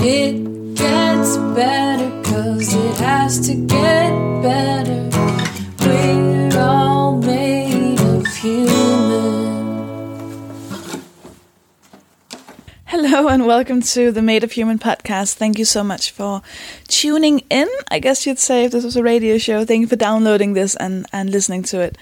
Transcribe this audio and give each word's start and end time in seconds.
It 0.00 0.74
gets 0.76 1.36
better 1.36 2.08
cause 2.22 2.72
it 2.72 2.96
has 2.98 3.40
to 3.48 3.54
get 3.54 4.42
better. 4.42 5.10
We're 5.80 6.60
all 6.60 7.16
made 7.18 8.00
of 8.00 8.26
human. 8.36 9.58
Hello 12.86 13.28
and 13.28 13.44
welcome 13.44 13.82
to 13.82 14.12
the 14.12 14.22
Made 14.22 14.44
of 14.44 14.52
Human 14.52 14.78
podcast. 14.78 15.34
Thank 15.34 15.58
you 15.58 15.64
so 15.64 15.82
much 15.82 16.12
for 16.12 16.42
tuning 16.86 17.40
in. 17.50 17.68
I 17.90 17.98
guess 17.98 18.24
you'd 18.24 18.38
say 18.38 18.64
if 18.64 18.72
this 18.72 18.84
was 18.84 18.96
a 18.96 19.02
radio 19.02 19.36
show. 19.36 19.64
Thank 19.64 19.80
you 19.80 19.88
for 19.88 19.96
downloading 19.96 20.52
this 20.52 20.76
and, 20.76 21.06
and 21.12 21.30
listening 21.30 21.64
to 21.64 21.80
it. 21.80 21.98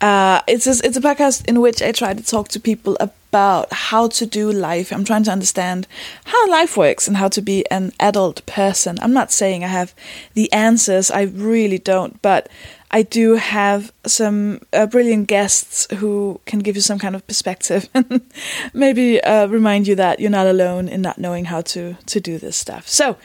Uh, 0.00 0.42
it's 0.46 0.66
a, 0.66 0.86
it's 0.86 0.96
a 0.96 1.00
podcast 1.00 1.46
in 1.48 1.60
which 1.60 1.82
I 1.82 1.92
try 1.92 2.12
to 2.12 2.22
talk 2.22 2.48
to 2.48 2.60
people 2.60 2.96
about 3.00 3.17
how 3.32 4.08
to 4.08 4.26
do 4.26 4.50
life. 4.50 4.92
I'm 4.92 5.04
trying 5.04 5.24
to 5.24 5.30
understand 5.30 5.86
how 6.24 6.50
life 6.50 6.76
works 6.76 7.06
and 7.08 7.16
how 7.16 7.28
to 7.28 7.42
be 7.42 7.68
an 7.70 7.92
adult 8.00 8.44
person. 8.46 8.98
I'm 9.00 9.12
not 9.12 9.32
saying 9.32 9.64
I 9.64 9.68
have 9.68 9.94
the 10.34 10.52
answers. 10.52 11.10
I 11.10 11.22
really 11.22 11.78
don't, 11.78 12.20
but 12.22 12.48
I 12.90 13.02
do 13.02 13.34
have 13.34 13.92
some 14.06 14.60
uh, 14.72 14.86
brilliant 14.86 15.28
guests 15.28 15.86
who 15.96 16.40
can 16.46 16.60
give 16.60 16.74
you 16.74 16.80
some 16.80 16.98
kind 16.98 17.14
of 17.14 17.26
perspective 17.26 17.88
and 17.94 18.22
maybe 18.72 19.22
uh, 19.22 19.46
remind 19.46 19.86
you 19.86 19.94
that 19.96 20.20
you're 20.20 20.30
not 20.30 20.46
alone 20.46 20.88
in 20.88 21.02
not 21.02 21.18
knowing 21.18 21.46
how 21.46 21.60
to 21.60 21.96
to 22.06 22.20
do 22.20 22.38
this 22.38 22.56
stuff. 22.56 22.88
So 22.88 23.16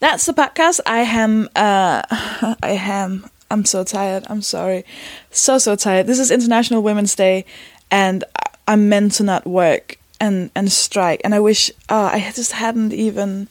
that's 0.00 0.26
the 0.26 0.32
podcast. 0.32 0.80
I 0.86 1.00
am. 1.00 1.48
Uh, 1.56 2.02
I 2.62 2.72
am. 2.72 3.28
I'm 3.50 3.64
so 3.64 3.82
tired. 3.82 4.24
I'm 4.28 4.42
sorry. 4.42 4.84
So 5.30 5.56
so 5.58 5.74
tired. 5.74 6.06
This 6.06 6.18
is 6.18 6.30
International 6.30 6.82
Women's 6.82 7.14
Day, 7.14 7.46
and 7.90 8.24
I'm 8.68 8.88
meant 8.88 9.12
to 9.14 9.24
not 9.24 9.46
work 9.46 9.98
and 10.20 10.50
and 10.54 10.70
strike. 10.70 11.22
And 11.24 11.34
I 11.34 11.40
wish. 11.40 11.70
Uh, 11.88 12.10
I 12.12 12.32
just 12.34 12.52
hadn't 12.52 12.92
even. 12.92 13.48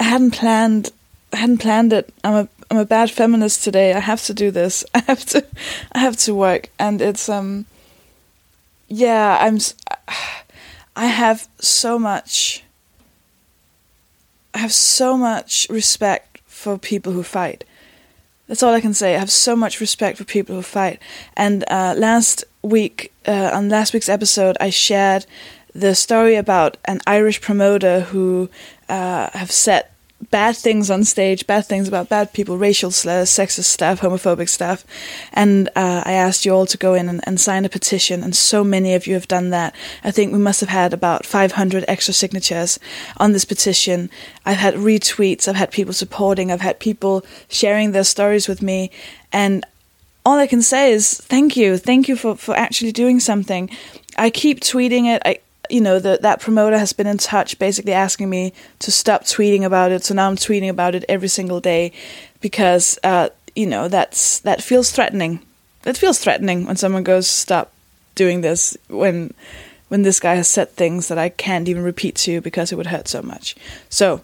I 0.00 0.04
hadn't 0.04 0.30
planned. 0.30 0.90
I 1.32 1.36
hadn't 1.36 1.58
planned 1.58 1.92
it. 1.92 2.14
I'm 2.24 2.34
a 2.34 2.48
I'm 2.70 2.78
a 2.78 2.84
bad 2.84 3.10
feminist 3.10 3.64
today. 3.64 3.92
I 3.92 3.98
have 3.98 4.22
to 4.24 4.34
do 4.34 4.50
this. 4.50 4.84
I 4.94 5.00
have 5.00 5.24
to 5.26 5.44
I 5.92 5.98
have 5.98 6.16
to 6.18 6.34
work 6.34 6.70
and 6.78 7.02
it's 7.02 7.28
um 7.28 7.66
yeah, 8.88 9.38
I'm 9.40 9.58
I 10.96 11.06
have 11.06 11.48
so 11.58 11.98
much 11.98 12.62
I 14.54 14.58
have 14.58 14.72
so 14.72 15.16
much 15.16 15.66
respect 15.68 16.40
for 16.46 16.78
people 16.78 17.12
who 17.12 17.22
fight. 17.22 17.64
That's 18.48 18.62
all 18.62 18.74
I 18.74 18.80
can 18.80 18.94
say. 18.94 19.14
I 19.14 19.18
have 19.18 19.30
so 19.30 19.54
much 19.54 19.78
respect 19.80 20.18
for 20.18 20.24
people 20.24 20.56
who 20.56 20.62
fight. 20.62 21.00
And 21.36 21.64
uh, 21.70 21.94
last 21.96 22.44
week, 22.62 23.12
uh, 23.26 23.50
on 23.52 23.68
last 23.68 23.92
week's 23.92 24.08
episode, 24.08 24.56
I 24.58 24.70
shared 24.70 25.26
the 25.74 25.94
story 25.94 26.34
about 26.34 26.78
an 26.86 27.00
Irish 27.06 27.40
promoter 27.40 28.00
who 28.00 28.48
uh, 28.88 29.28
have 29.34 29.52
set 29.52 29.94
bad 30.30 30.56
things 30.56 30.90
on 30.90 31.04
stage, 31.04 31.46
bad 31.46 31.66
things 31.66 31.88
about 31.88 32.08
bad 32.08 32.32
people, 32.32 32.58
racial 32.58 32.90
slurs, 32.90 33.30
sexist 33.30 33.64
stuff, 33.64 34.00
homophobic 34.00 34.48
stuff. 34.48 34.84
And 35.32 35.68
uh, 35.68 36.02
I 36.04 36.12
asked 36.12 36.44
you 36.44 36.52
all 36.52 36.66
to 36.66 36.76
go 36.76 36.94
in 36.94 37.08
and, 37.08 37.20
and 37.24 37.40
sign 37.40 37.64
a 37.64 37.68
petition, 37.68 38.22
and 38.22 38.36
so 38.36 38.62
many 38.62 38.94
of 38.94 39.06
you 39.06 39.14
have 39.14 39.28
done 39.28 39.50
that. 39.50 39.74
I 40.04 40.10
think 40.10 40.32
we 40.32 40.38
must 40.38 40.60
have 40.60 40.68
had 40.68 40.92
about 40.92 41.24
500 41.24 41.84
extra 41.88 42.14
signatures 42.14 42.78
on 43.16 43.32
this 43.32 43.44
petition. 43.44 44.10
I've 44.44 44.58
had 44.58 44.74
retweets, 44.74 45.48
I've 45.48 45.56
had 45.56 45.70
people 45.70 45.94
supporting, 45.94 46.52
I've 46.52 46.60
had 46.60 46.78
people 46.78 47.24
sharing 47.48 47.92
their 47.92 48.04
stories 48.04 48.48
with 48.48 48.62
me, 48.62 48.90
and 49.32 49.64
all 50.26 50.38
I 50.38 50.46
can 50.46 50.60
say 50.60 50.92
is 50.92 51.14
thank 51.14 51.56
you, 51.56 51.78
thank 51.78 52.08
you 52.08 52.16
for, 52.16 52.36
for 52.36 52.54
actually 52.54 52.92
doing 52.92 53.18
something. 53.18 53.70
I 54.18 54.30
keep 54.30 54.60
tweeting 54.60 55.06
it. 55.06 55.22
I, 55.24 55.40
you 55.70 55.80
know, 55.80 55.98
the, 55.98 56.18
that 56.22 56.40
promoter 56.40 56.78
has 56.78 56.92
been 56.92 57.06
in 57.06 57.18
touch, 57.18 57.58
basically 57.58 57.92
asking 57.92 58.30
me 58.30 58.52
to 58.80 58.90
stop 58.90 59.24
tweeting 59.24 59.64
about 59.64 59.92
it. 59.92 60.04
So 60.04 60.14
now 60.14 60.28
I'm 60.28 60.36
tweeting 60.36 60.68
about 60.68 60.94
it 60.94 61.04
every 61.08 61.28
single 61.28 61.60
day 61.60 61.92
because, 62.40 62.98
uh, 63.04 63.28
you 63.54 63.66
know, 63.66 63.88
that's 63.88 64.40
that 64.40 64.62
feels 64.62 64.90
threatening. 64.90 65.40
It 65.84 65.96
feels 65.96 66.18
threatening 66.18 66.66
when 66.66 66.76
someone 66.76 67.02
goes, 67.02 67.28
"Stop 67.28 67.72
doing 68.14 68.40
this." 68.40 68.76
When 68.88 69.34
when 69.88 70.02
this 70.02 70.20
guy 70.20 70.34
has 70.34 70.48
said 70.48 70.70
things 70.70 71.08
that 71.08 71.18
I 71.18 71.30
can't 71.30 71.68
even 71.68 71.82
repeat 71.82 72.14
to 72.16 72.32
you 72.32 72.40
because 72.40 72.70
it 72.70 72.76
would 72.76 72.86
hurt 72.88 73.08
so 73.08 73.22
much. 73.22 73.56
So 73.88 74.22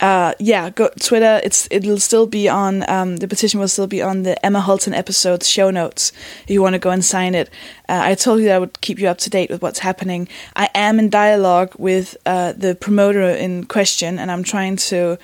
uh, 0.00 0.34
yeah, 0.38 0.70
go 0.70 0.90
Twitter. 1.00 1.40
It's 1.44 1.68
it'll 1.70 1.98
still 1.98 2.26
be 2.26 2.48
on. 2.48 2.88
Um, 2.90 3.18
the 3.18 3.28
petition 3.28 3.60
will 3.60 3.68
still 3.68 3.86
be 3.86 4.02
on 4.02 4.22
the 4.22 4.44
Emma 4.44 4.60
Holton 4.60 4.94
episode's 4.94 5.48
show 5.48 5.70
notes. 5.70 6.12
If 6.42 6.50
you 6.50 6.62
want 6.62 6.74
to 6.74 6.78
go 6.78 6.90
and 6.90 7.04
sign 7.04 7.34
it, 7.34 7.48
uh, 7.88 8.00
I 8.02 8.14
told 8.14 8.40
you 8.40 8.50
I 8.50 8.58
would 8.58 8.80
keep 8.80 8.98
you 8.98 9.08
up 9.08 9.18
to 9.18 9.30
date 9.30 9.50
with 9.50 9.62
what's 9.62 9.78
happening. 9.78 10.28
I 10.56 10.68
am 10.74 10.98
in 10.98 11.10
dialogue 11.10 11.74
with 11.78 12.16
uh, 12.26 12.52
the 12.52 12.74
promoter 12.74 13.22
in 13.22 13.64
question, 13.64 14.18
and 14.18 14.30
I'm 14.30 14.44
trying 14.44 14.76
to. 14.76 15.18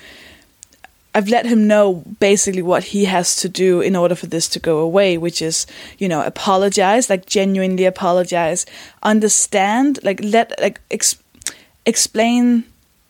I've 1.13 1.27
let 1.27 1.45
him 1.45 1.67
know 1.67 2.05
basically 2.21 2.61
what 2.61 2.85
he 2.85 3.03
has 3.03 3.35
to 3.41 3.49
do 3.49 3.81
in 3.81 3.97
order 3.97 4.15
for 4.15 4.27
this 4.27 4.47
to 4.47 4.59
go 4.59 4.79
away, 4.79 5.17
which 5.17 5.41
is, 5.41 5.67
you 5.97 6.07
know, 6.07 6.23
apologize, 6.23 7.09
like 7.09 7.25
genuinely 7.25 7.83
apologize, 7.83 8.65
understand, 9.03 9.99
like 10.03 10.21
let, 10.23 10.57
like 10.61 10.79
ex- 10.89 11.21
explain 11.85 12.63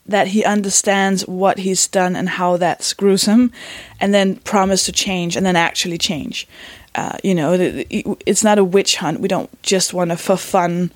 that 0.06 0.28
he 0.28 0.44
understands 0.44 1.28
what 1.28 1.60
he's 1.60 1.88
done 1.88 2.16
and 2.16 2.30
how 2.30 2.58
that's 2.58 2.94
gruesome, 2.94 3.52
and 4.00 4.14
then 4.14 4.36
promise 4.38 4.86
to 4.86 4.92
change 4.92 5.36
and 5.36 5.46
then 5.46 5.56
actually 5.56 5.98
change. 5.98 6.48
Uh, 6.96 7.18
you 7.24 7.34
know, 7.34 7.56
it's 7.58 8.44
not 8.44 8.58
a 8.58 8.64
witch 8.64 8.98
hunt. 8.98 9.22
We 9.22 9.28
don't 9.28 9.50
just 9.62 9.94
want 9.94 10.12
to, 10.12 10.18
for 10.18 10.36
fun, 10.36 10.92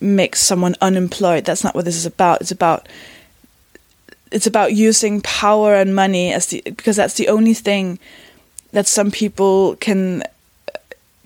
make 0.00 0.36
someone 0.36 0.74
unemployed. 0.80 1.44
That's 1.44 1.64
not 1.64 1.74
what 1.74 1.84
this 1.84 1.96
is 1.96 2.06
about. 2.06 2.40
It's 2.40 2.50
about 2.50 2.88
it's 4.30 4.46
about 4.46 4.74
using 4.74 5.22
power 5.22 5.74
and 5.74 5.94
money 5.94 6.32
as 6.32 6.46
the 6.46 6.62
because 6.64 6.96
that's 6.96 7.14
the 7.14 7.28
only 7.28 7.54
thing 7.54 7.98
that 8.72 8.86
some 8.86 9.10
people 9.10 9.76
can 9.76 10.22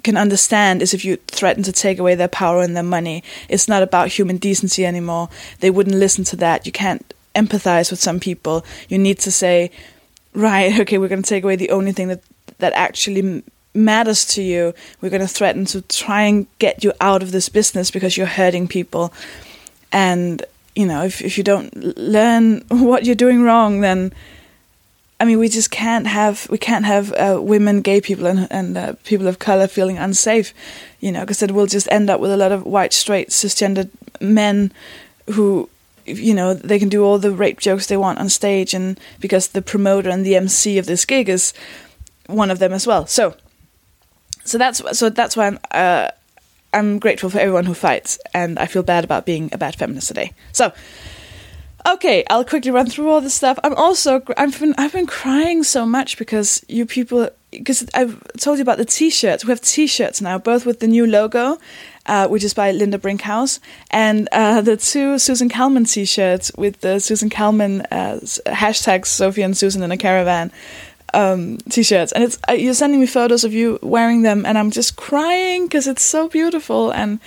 can 0.03 0.16
understand 0.16 0.82
is 0.82 0.94
if 0.94 1.04
you 1.04 1.16
threaten 1.28 1.62
to 1.62 1.72
take 1.72 1.99
away 1.99 2.14
their 2.14 2.28
power 2.28 2.62
and 2.62 2.76
their 2.76 2.82
money. 2.82 3.22
It's 3.49 3.69
not 3.69 3.82
about 3.82 4.09
human 4.09 4.37
decency 4.37 4.84
anymore. 4.84 5.28
They 5.60 5.70
wouldn't 5.70 5.97
listen 5.97 6.25
to 6.25 6.37
that. 6.37 6.66
You 6.66 6.72
can't 6.72 7.12
empathize 7.34 7.91
with 7.91 8.00
some 8.00 8.20
people. 8.20 8.65
You 8.88 8.98
need 8.98 9.19
to 9.20 9.31
say, 9.31 9.70
right, 10.34 10.78
okay, 10.81 10.98
we're 10.98 11.09
going 11.09 11.22
to 11.22 11.28
take 11.28 11.44
away 11.44 11.56
the 11.56 11.70
only 11.70 11.93
thing 11.93 12.09
that 12.09 12.22
that 12.59 12.72
actually 12.75 13.43
matters 13.75 14.25
to 14.26 14.43
you. 14.43 14.75
We're 15.00 15.10
going 15.10 15.22
to 15.22 15.28
threaten 15.28 15.65
to 15.66 15.82
try 15.82 16.22
and 16.22 16.47
get 16.59 16.84
you 16.84 16.93
out 17.00 17.22
of 17.22 17.32
this 17.32 17.48
business 17.48 17.91
because 17.91 18.16
you're 18.16 18.26
hurting 18.26 18.69
people. 18.69 19.12
And 19.91 20.44
you 20.75 20.87
know, 20.87 21.04
if 21.04 21.20
if 21.20 21.37
you 21.38 21.44
don't 21.44 21.75
learn 21.98 22.65
what 22.69 23.04
you're 23.04 23.15
doing 23.15 23.43
wrong, 23.43 23.81
then 23.81 24.12
I 25.22 25.25
mean, 25.25 25.38
we 25.38 25.49
just 25.49 25.70
can't 25.70 26.09
have 26.09 26.49
we 26.50 26.59
can't 26.59 26.84
have 26.84 27.12
uh, 27.12 27.38
women, 27.41 27.81
gay 27.81 28.00
people, 28.00 28.26
and 28.26 28.49
and 28.50 28.76
uh, 28.76 28.94
people 29.04 29.28
of 29.28 29.38
color 29.38 29.69
feeling 29.69 29.97
unsafe, 29.97 30.53
you 31.00 31.12
know, 31.12 31.20
because 31.20 31.43
it 31.43 31.53
will 31.53 31.66
just 31.66 31.87
end 31.93 32.10
up 32.10 32.20
with 32.20 32.32
a 32.32 32.37
lot 32.37 32.50
of 32.50 32.64
white, 32.64 32.93
straight, 32.93 33.28
cisgendered 33.28 33.91
men 34.20 34.72
who, 35.31 35.69
you 36.05 36.35
know, 36.35 36.55
they 36.55 36.79
can 36.79 36.89
do 36.89 37.05
all 37.05 37.19
the 37.19 37.33
rape 37.33 37.61
jokes 37.61 37.87
they 37.87 37.97
want 37.97 38.19
on 38.19 38.29
stage, 38.29 38.75
and 38.75 38.99
because 39.21 39.49
the 39.49 39.63
promoter 39.63 40.11
and 40.11 40.25
the 40.25 40.37
MC 40.37 40.79
of 40.79 40.87
this 40.87 41.05
gig 41.05 41.29
is 41.29 41.53
one 42.27 42.51
of 42.51 42.59
them 42.59 42.73
as 42.73 42.87
well. 42.87 43.07
So, 43.07 43.37
so 44.45 44.59
that's 44.59 44.99
so 44.99 45.11
that's 45.11 45.37
why 45.37 45.47
I'm 45.47 45.59
uh, 45.71 46.09
I'm 46.73 46.99
grateful 46.99 47.31
for 47.31 47.39
everyone 47.39 47.65
who 47.65 47.75
fights, 47.75 48.19
and 48.35 48.59
I 48.59 48.67
feel 48.67 48.83
bad 48.83 49.05
about 49.05 49.27
being 49.27 49.51
a 49.53 49.59
bad 49.59 49.77
feminist 49.77 50.09
today. 50.09 50.33
So. 50.53 50.73
Okay, 51.85 52.23
I'll 52.31 52.45
quickly 52.45 52.71
run 52.71 52.89
through 52.89 53.11
all 53.11 53.21
this 53.21 53.35
stuff. 53.35 53.59
I'm 53.65 53.75
also 53.75 54.23
I've 54.37 54.57
been 54.61 54.73
I've 54.79 54.93
been 54.93 55.05
crying 55.09 55.65
so 55.65 55.85
much 55.85 56.17
because 56.17 56.65
you 56.69 56.87
people 56.87 57.29
because 57.51 57.85
I've 57.93 58.23
told 58.39 58.59
you 58.59 58.62
about 58.62 58.79
the 58.79 58.85
t-shirts. 58.85 59.45
We 59.45 59.51
have 59.51 59.61
t-shirts 59.61 60.21
now, 60.21 60.39
both 60.39 60.65
with 60.65 60.79
the 60.81 60.87
new 60.87 61.07
logo, 61.07 61.59
uh, 62.07 62.29
which 62.29 62.45
is 62.45 62.55
by 62.55 62.73
Linda 62.73 62.99
Brinkhouse, 62.99 63.61
and 63.91 64.29
uh, 64.33 64.61
the 64.61 64.77
two 64.77 65.19
Susan 65.19 65.49
Calman 65.49 65.85
t-shirts 65.85 66.53
with 66.57 66.81
the 66.81 66.99
Susan 66.99 67.31
Calman 67.31 67.83
uh, 67.91 68.19
hashtags 68.47 69.06
Sophie 69.06 69.43
and 69.43 69.56
Susan 69.56 69.82
in 69.82 69.93
a 69.93 69.97
caravan 69.97 70.50
um, 71.15 71.59
t-shirts. 71.71 72.12
And 72.12 72.25
it's 72.25 72.38
uh, 72.49 72.53
you're 72.53 72.75
sending 72.75 73.00
me 73.00 73.06
photos 73.06 73.44
of 73.44 73.53
you 73.53 73.79
wearing 73.82 74.23
them, 74.23 74.44
and 74.47 74.59
I'm 74.59 74.71
just 74.71 74.97
crying 74.97 75.67
because 75.67 75.87
it's 75.87 76.03
so 76.03 76.29
beautiful 76.29 76.91
and 76.91 77.21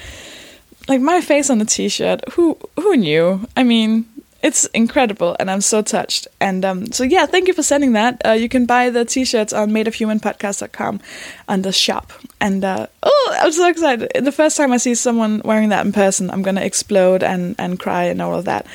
like 0.87 1.01
my 1.01 1.21
face 1.21 1.49
on 1.49 1.59
the 1.59 1.65
t-shirt. 1.65 2.21
Who 2.33 2.57
who 2.77 2.95
knew? 2.95 3.47
I 3.55 3.63
mean, 3.63 4.05
it's 4.45 4.65
incredible, 4.75 5.35
and 5.39 5.49
I'm 5.49 5.59
so 5.59 5.81
touched. 5.81 6.27
And 6.39 6.63
um, 6.63 6.91
so 6.91 7.03
yeah, 7.03 7.25
thank 7.25 7.47
you 7.47 7.53
for 7.55 7.63
sending 7.63 7.93
that. 7.93 8.21
Uh, 8.23 8.33
you 8.33 8.47
can 8.47 8.67
buy 8.67 8.91
the 8.91 9.03
t-shirts 9.03 9.51
on 9.53 9.71
madeofhumanpodcast.com 9.71 11.01
under 11.47 11.71
shop. 11.71 12.13
And 12.39 12.63
uh, 12.63 12.85
oh, 13.01 13.37
I'm 13.41 13.51
so 13.51 13.67
excited! 13.67 14.11
The 14.23 14.31
first 14.31 14.55
time 14.55 14.71
I 14.71 14.77
see 14.77 14.93
someone 14.93 15.41
wearing 15.43 15.69
that 15.69 15.83
in 15.83 15.91
person, 15.91 16.29
I'm 16.29 16.43
gonna 16.43 16.61
explode 16.61 17.23
and 17.23 17.55
and 17.57 17.79
cry 17.79 18.03
and 18.03 18.21
all 18.21 18.35
of 18.35 18.45
that. 18.45 18.67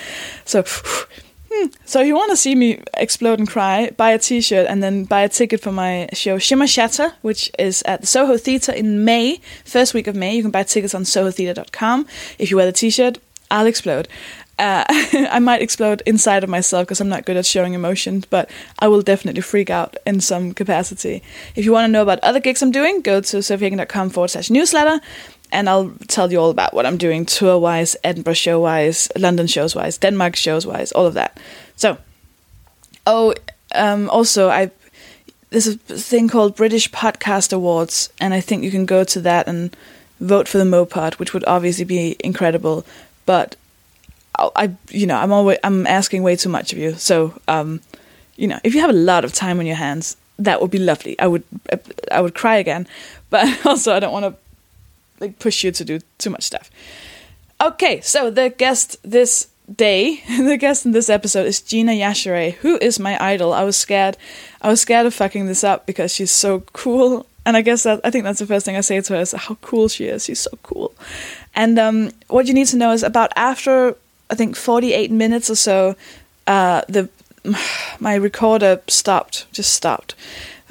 So. 0.45 0.65
Hmm. 1.53 1.67
So 1.85 2.01
if 2.01 2.07
you 2.07 2.15
want 2.15 2.31
to 2.31 2.37
see 2.37 2.55
me 2.55 2.81
explode 2.95 3.41
and 3.41 3.49
cry, 3.49 3.91
buy 3.97 4.13
a 4.13 4.21
t-shirt 4.21 4.69
and 4.69 4.81
then 4.85 5.03
buy 5.03 5.23
a 5.23 5.29
ticket 5.29 5.61
for 5.61 5.73
my 5.73 6.09
show 6.13 6.39
Shimmer 6.39 6.69
Shatter, 6.69 7.15
which 7.23 7.51
is 7.59 7.83
at 7.87 8.03
the 8.03 8.07
Soho 8.07 8.37
Theatre 8.37 8.71
in 8.71 9.05
May, 9.05 9.41
first 9.65 9.93
week 9.93 10.07
of 10.07 10.15
May. 10.15 10.37
You 10.37 10.43
can 10.43 10.53
buy 10.53 10.63
tickets 10.63 10.95
on 10.95 11.03
sohotheatre.com. 11.03 12.07
If 12.39 12.53
you 12.53 12.57
wear 12.57 12.67
the 12.67 12.73
t-shirt, 12.73 13.19
I'll 13.51 13.67
explode. 13.67 14.07
Uh, 14.61 14.85
I 15.31 15.39
might 15.39 15.63
explode 15.63 16.03
inside 16.05 16.45
of 16.45 16.51
myself 16.51 16.87
because 16.87 17.01
I'm 17.01 17.09
not 17.09 17.25
good 17.25 17.39
at 17.39 17.47
showing 17.47 17.73
emotions, 17.73 18.27
but 18.27 18.51
I 18.79 18.89
will 18.89 19.01
definitely 19.01 19.41
freak 19.41 19.71
out 19.71 19.97
in 20.07 20.21
some 20.21 20.53
capacity. 20.53 21.23
If 21.57 21.65
you 21.65 21.73
want 21.73 21.87
to 21.87 21.93
know 21.93 22.03
about 22.03 22.21
other 22.21 22.41
gigs 22.41 22.61
I'm 22.61 22.71
doing, 22.71 23.01
go 23.01 23.23
to 23.23 23.37
sophiehagen.com 23.39 24.11
forward 24.11 24.29
slash 24.29 24.51
newsletter 24.51 25.01
and 25.51 25.69
I'll 25.69 25.93
tell 26.09 26.31
you 26.31 26.39
all 26.39 26.51
about 26.51 26.75
what 26.75 26.85
I'm 26.87 26.99
doing 26.99 27.25
tour 27.25 27.59
wise, 27.59 27.97
Edinburgh 28.05 28.35
show 28.35 28.61
wise, 28.61 29.09
London 29.17 29.47
shows 29.47 29.75
wise, 29.75 29.99
Denmark 29.99 30.37
shows 30.37 30.67
wise, 30.67 30.93
all 30.93 31.07
of 31.07 31.15
that. 31.15 31.41
So, 31.77 31.97
oh, 33.07 33.35
um, 33.75 34.11
also, 34.11 34.51
I 34.51 34.71
there's 35.51 35.67
a 35.67 35.77
thing 35.77 36.29
called 36.29 36.55
British 36.55 36.91
Podcast 36.91 37.53
Awards, 37.53 38.11
and 38.21 38.33
I 38.33 38.41
think 38.41 38.63
you 38.63 38.71
can 38.71 38.87
go 38.87 39.03
to 39.05 39.21
that 39.23 39.49
and 39.49 39.77
vote 40.21 40.47
for 40.47 40.59
the 40.59 40.65
Mopod, 40.65 41.15
which 41.15 41.35
would 41.35 41.45
obviously 41.47 41.85
be 41.85 42.17
incredible. 42.21 42.85
But 43.27 43.57
I, 44.57 44.75
you 44.91 45.07
know, 45.07 45.17
I'm 45.17 45.33
always 45.33 45.59
I'm 45.63 45.87
asking 45.87 46.23
way 46.23 46.37
too 46.37 46.49
much 46.49 46.73
of 46.73 46.79
you. 46.79 46.95
So, 46.95 47.35
um, 47.49 47.81
you 48.37 48.49
know, 48.49 48.59
if 48.65 48.75
you 48.75 48.81
have 48.81 48.91
a 48.91 48.95
lot 48.95 49.25
of 49.25 49.33
time 49.33 49.59
on 49.59 49.67
your 49.67 49.77
hands, 49.77 50.17
that 50.39 50.61
would 50.61 50.71
be 50.71 50.79
lovely. 50.79 51.19
I 51.19 51.27
would 51.27 51.45
I 52.11 52.21
would 52.21 52.35
cry 52.35 52.57
again, 52.57 52.87
but 53.31 53.67
also 53.67 53.95
I 53.95 54.01
don't 54.01 54.13
want 54.13 54.27
to 54.27 54.35
like 55.21 55.39
push 55.39 55.63
you 55.65 55.71
to 55.73 55.85
do 55.85 56.01
too 56.19 56.31
much 56.31 56.43
stuff. 56.43 56.71
Okay, 57.61 58.01
so 58.01 58.31
the 58.31 58.49
guest 58.49 58.97
this 59.03 59.49
day, 59.77 60.23
the 60.39 60.57
guest 60.57 60.87
in 60.87 60.93
this 60.93 61.11
episode 61.11 61.47
is 61.47 61.61
Gina 61.61 61.93
Yashere, 61.93 62.55
who 62.55 62.79
is 62.79 62.99
my 62.99 63.23
idol. 63.23 63.53
I 63.53 63.65
was 63.65 63.77
scared, 63.77 64.17
I 64.63 64.69
was 64.69 64.81
scared 64.81 65.07
of 65.07 65.15
fucking 65.15 65.47
this 65.47 65.63
up 65.63 65.87
because 65.87 66.13
she's 66.15 66.31
so 66.31 66.61
cool, 66.73 67.27
and 67.45 67.57
I 67.57 67.63
guess 67.63 67.83
that 67.83 68.01
I 68.03 68.11
think 68.11 68.25
that's 68.25 68.39
the 68.39 68.47
first 68.47 68.65
thing 68.65 68.77
I 68.77 68.81
say 68.81 69.01
to 69.01 69.15
her 69.15 69.21
is 69.21 69.33
how 69.33 69.57
cool 69.57 69.89
she 69.89 70.07
is. 70.07 70.25
She's 70.25 70.41
so 70.41 70.59
cool, 70.63 70.95
and 71.55 71.79
um, 71.79 72.11
what 72.29 72.47
you 72.47 72.55
need 72.55 72.69
to 72.69 72.77
know 72.77 72.93
is 72.93 73.03
about 73.03 73.31
after 73.37 73.97
I 74.31 74.35
think 74.35 74.57
forty 74.57 74.93
eight 74.93 75.11
minutes 75.11 75.51
or 75.51 75.57
so, 75.57 75.97
uh, 76.47 76.83
the 76.89 77.09
my 78.01 78.15
recorder 78.15 78.83
stopped, 78.89 79.47
just 79.53 79.73
stopped. 79.73 80.15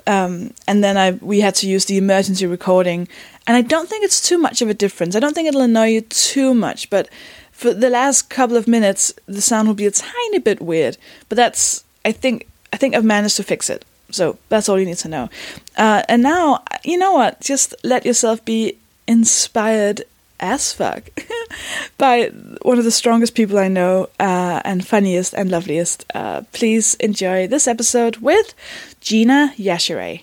Um, 0.08 0.54
and 0.68 0.84
then 0.84 0.98
I 0.98 1.12
we 1.12 1.42
had 1.42 1.56
to 1.56 1.68
use 1.68 1.86
the 1.86 1.98
emergency 1.98 2.46
recording, 2.46 3.08
and 3.46 3.56
I 3.56 3.62
don't 3.62 3.90
think 3.90 4.04
it's 4.04 4.22
too 4.22 4.38
much 4.38 4.62
of 4.62 4.70
a 4.70 4.74
difference. 4.74 5.16
I 5.16 5.20
don't 5.20 5.34
think 5.34 5.48
it'll 5.48 5.62
annoy 5.62 5.88
you 5.88 6.02
too 6.02 6.54
much, 6.54 6.90
but 6.90 7.10
for 7.52 7.74
the 7.74 7.90
last 7.90 8.30
couple 8.30 8.56
of 8.56 8.68
minutes, 8.68 9.14
the 9.26 9.42
sound 9.42 9.68
will 9.68 9.76
be 9.76 9.86
a 9.86 9.92
tiny 9.92 10.40
bit 10.40 10.62
weird. 10.62 10.98
But 11.28 11.36
that's 11.36 11.84
I 12.06 12.12
think 12.12 12.48
I 12.74 12.78
think 12.78 12.96
I've 12.96 13.06
managed 13.06 13.38
to 13.38 13.44
fix 13.44 13.70
it. 13.70 13.86
So 14.12 14.40
that's 14.50 14.70
all 14.70 14.80
you 14.80 14.86
need 14.86 14.98
to 14.98 15.08
know. 15.08 15.30
Uh, 15.78 16.04
and 16.10 16.24
now 16.24 16.64
you 16.84 16.98
know 16.98 17.12
what? 17.14 17.42
Just 17.42 17.76
let 17.84 18.06
yourself 18.06 18.44
be 18.46 18.78
inspired 19.08 20.04
as 20.40 20.74
fuck 20.74 21.10
by 21.98 22.28
one 22.62 22.78
of 22.78 22.84
the 22.84 22.92
strongest 22.92 23.36
people 23.36 23.58
I 23.58 23.68
know 23.68 24.10
uh, 24.20 24.62
and 24.64 24.86
funniest 24.86 25.34
and 25.34 25.50
loveliest. 25.52 26.06
Uh, 26.14 26.42
please 26.52 26.96
enjoy 26.96 27.48
this 27.48 27.68
episode 27.68 28.18
with 28.18 28.54
Gina 29.02 29.54
Yashere. 29.58 30.22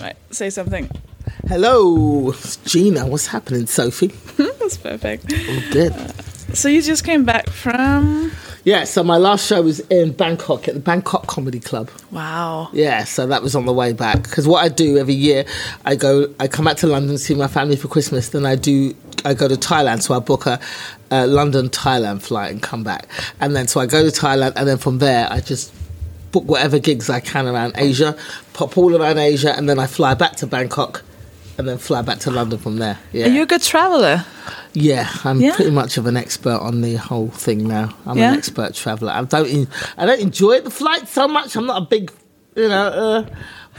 Right, 0.00 0.16
say 0.30 0.50
something. 0.50 0.90
Hello, 1.48 2.30
it's 2.30 2.56
Gina. 2.56 3.06
What's 3.06 3.26
happening, 3.28 3.66
Sophie? 3.66 4.08
That's 4.36 4.76
perfect. 4.76 5.32
I'm 5.32 5.70
good. 5.70 5.94
So 6.54 6.68
you 6.68 6.82
just 6.82 7.04
came 7.04 7.24
back 7.24 7.50
from 7.50 8.32
Yeah, 8.62 8.84
so 8.84 9.02
my 9.02 9.16
last 9.16 9.46
show 9.46 9.60
was 9.60 9.80
in 9.80 10.12
Bangkok 10.12 10.68
at 10.68 10.74
the 10.74 10.80
Bangkok 10.80 11.26
Comedy 11.26 11.60
Club. 11.60 11.90
wow. 12.10 12.70
Yeah, 12.72 13.04
so 13.04 13.26
that 13.26 13.42
was 13.42 13.54
on 13.54 13.66
the 13.66 13.72
way 13.72 13.92
back. 13.92 14.22
Because 14.22 14.46
what 14.46 14.64
I 14.64 14.68
do 14.68 14.96
every 14.96 15.14
year, 15.14 15.44
I 15.84 15.96
go, 15.96 16.32
I 16.40 16.48
come 16.48 16.64
back 16.64 16.76
to 16.78 16.86
London, 16.86 17.10
to 17.12 17.18
see 17.18 17.34
my 17.34 17.48
family 17.48 17.76
for 17.76 17.88
Christmas. 17.88 18.30
Then 18.30 18.46
I 18.46 18.54
do, 18.56 18.94
I 19.24 19.34
go 19.34 19.48
to 19.48 19.56
Thailand, 19.56 20.02
so 20.02 20.14
I 20.14 20.20
book 20.20 20.46
a, 20.46 20.60
a 21.10 21.26
London 21.26 21.68
Thailand 21.68 22.22
flight 22.22 22.52
and 22.52 22.62
come 22.62 22.84
back. 22.84 23.06
And 23.40 23.54
then 23.54 23.66
so 23.66 23.80
I 23.80 23.86
go 23.86 24.08
to 24.08 24.20
Thailand, 24.20 24.52
and 24.56 24.66
then 24.66 24.78
from 24.78 24.98
there 24.98 25.28
I 25.30 25.40
just 25.40 25.74
book 26.32 26.44
whatever 26.44 26.78
gigs 26.78 27.10
I 27.10 27.20
can 27.20 27.46
around 27.46 27.74
Asia, 27.76 28.16
pop 28.54 28.78
all 28.78 28.96
around 28.96 29.18
Asia, 29.18 29.54
and 29.56 29.68
then 29.68 29.78
I 29.78 29.86
fly 29.86 30.14
back 30.14 30.36
to 30.36 30.46
Bangkok, 30.46 31.02
and 31.58 31.68
then 31.68 31.78
fly 31.78 32.02
back 32.02 32.18
to 32.20 32.30
London 32.30 32.58
from 32.58 32.76
there. 32.78 32.98
Yeah. 33.12 33.26
Are 33.26 33.30
you 33.30 33.42
a 33.42 33.46
good 33.46 33.62
traveler? 33.62 34.24
Yeah, 34.72 35.08
I'm 35.24 35.40
Yeah? 35.40 35.54
pretty 35.54 35.70
much 35.70 35.96
of 35.98 36.06
an 36.06 36.16
expert 36.16 36.58
on 36.60 36.80
the 36.80 36.96
whole 36.96 37.28
thing 37.28 37.66
now. 37.68 37.94
I'm 38.06 38.18
Yeah? 38.18 38.32
an 38.32 38.38
expert 38.38 38.74
traveller. 38.74 39.12
I 39.12 39.22
don't, 39.22 39.46
en- 39.48 39.68
I 39.96 40.06
don't 40.06 40.20
enjoy 40.20 40.60
the 40.60 40.70
flight 40.70 41.06
so 41.08 41.28
much. 41.28 41.54
I'm 41.56 41.66
not 41.66 41.82
a 41.82 41.86
big, 41.86 42.10
you 42.56 42.68
know, 42.68 42.86
uh, 42.88 43.26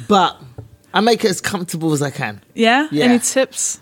but 0.08 0.42
I 0.94 1.02
make 1.02 1.26
it 1.26 1.30
as 1.32 1.42
comfortable 1.42 1.92
as 1.94 2.02
I 2.02 2.12
can. 2.12 2.42
Yeah? 2.54 2.88
Yeah. 2.92 3.06
Any 3.06 3.20
tips? 3.20 3.82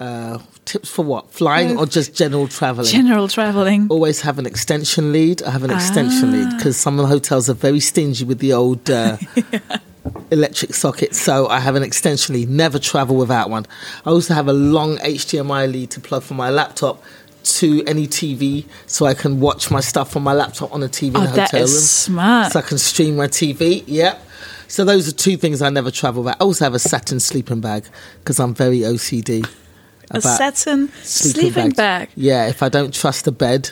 Uh, 0.00 0.38
tips 0.64 0.88
for 0.88 1.04
what? 1.04 1.30
Flying 1.32 1.76
or 1.78 1.86
just 1.86 2.14
general 2.14 2.46
travelling? 2.48 2.86
General 2.90 3.26
traveling. 3.28 3.86
Always 3.88 4.20
have 4.22 4.38
an 4.38 4.46
extension 4.46 5.12
lead. 5.12 5.42
I 5.42 5.50
have 5.50 5.62
an 5.64 5.70
extension 5.72 6.32
lead 6.32 6.48
Ah. 6.52 6.56
because 6.56 6.76
some 6.76 6.98
of 6.98 7.02
the 7.02 7.08
hotels 7.08 7.48
are 7.50 7.54
very 7.54 7.80
stingy 7.80 8.24
with 8.24 8.38
the 8.40 8.52
old 8.52 8.88
uh, 8.90 9.16
electric 10.30 10.74
socket. 10.74 11.14
So 11.14 11.46
I 11.48 11.60
have 11.60 11.74
an 11.74 11.82
extension 11.82 12.34
lead. 12.34 12.48
Never 12.48 12.78
travel 12.78 13.16
without 13.16 13.50
one. 13.50 13.66
I 14.04 14.10
also 14.10 14.34
have 14.34 14.48
a 14.48 14.52
long 14.52 14.96
HDMI 14.98 15.70
lead 15.70 15.90
to 15.92 16.00
plug 16.00 16.22
from 16.22 16.36
my 16.36 16.50
laptop 16.50 17.02
to 17.44 17.82
any 17.86 18.06
TV, 18.06 18.66
so 18.86 19.06
I 19.06 19.14
can 19.14 19.40
watch 19.40 19.70
my 19.70 19.80
stuff 19.80 20.16
on 20.16 20.22
my 20.22 20.34
laptop 20.34 20.72
on 20.72 20.82
a 20.82 20.88
TV 20.88 21.08
in 21.10 21.16
Oh, 21.16 21.20
the 21.26 21.32
that 21.36 21.50
hotel 21.50 21.64
is 21.64 21.72
room. 21.72 21.80
smart. 21.80 22.52
So 22.52 22.58
I 22.58 22.62
can 22.62 22.78
stream 22.78 23.16
my 23.16 23.26
TV. 23.28 23.84
Yep. 23.86 24.22
So 24.66 24.84
those 24.84 25.08
are 25.08 25.12
two 25.12 25.38
things 25.38 25.62
I 25.62 25.70
never 25.70 25.90
travel 25.90 26.24
without. 26.24 26.36
I 26.40 26.44
also 26.44 26.64
have 26.66 26.74
a 26.74 26.78
satin 26.78 27.20
sleeping 27.20 27.60
bag 27.62 27.84
because 28.18 28.38
I'm 28.38 28.54
very 28.54 28.80
OCD. 28.80 29.48
A 30.10 30.20
satin 30.20 30.88
sleeping, 31.02 31.70
bag. 31.70 32.10
Yeah, 32.16 32.48
if 32.48 32.62
I 32.62 32.68
don't 32.68 32.92
trust 32.92 33.24
the 33.24 33.32
bed, 33.32 33.70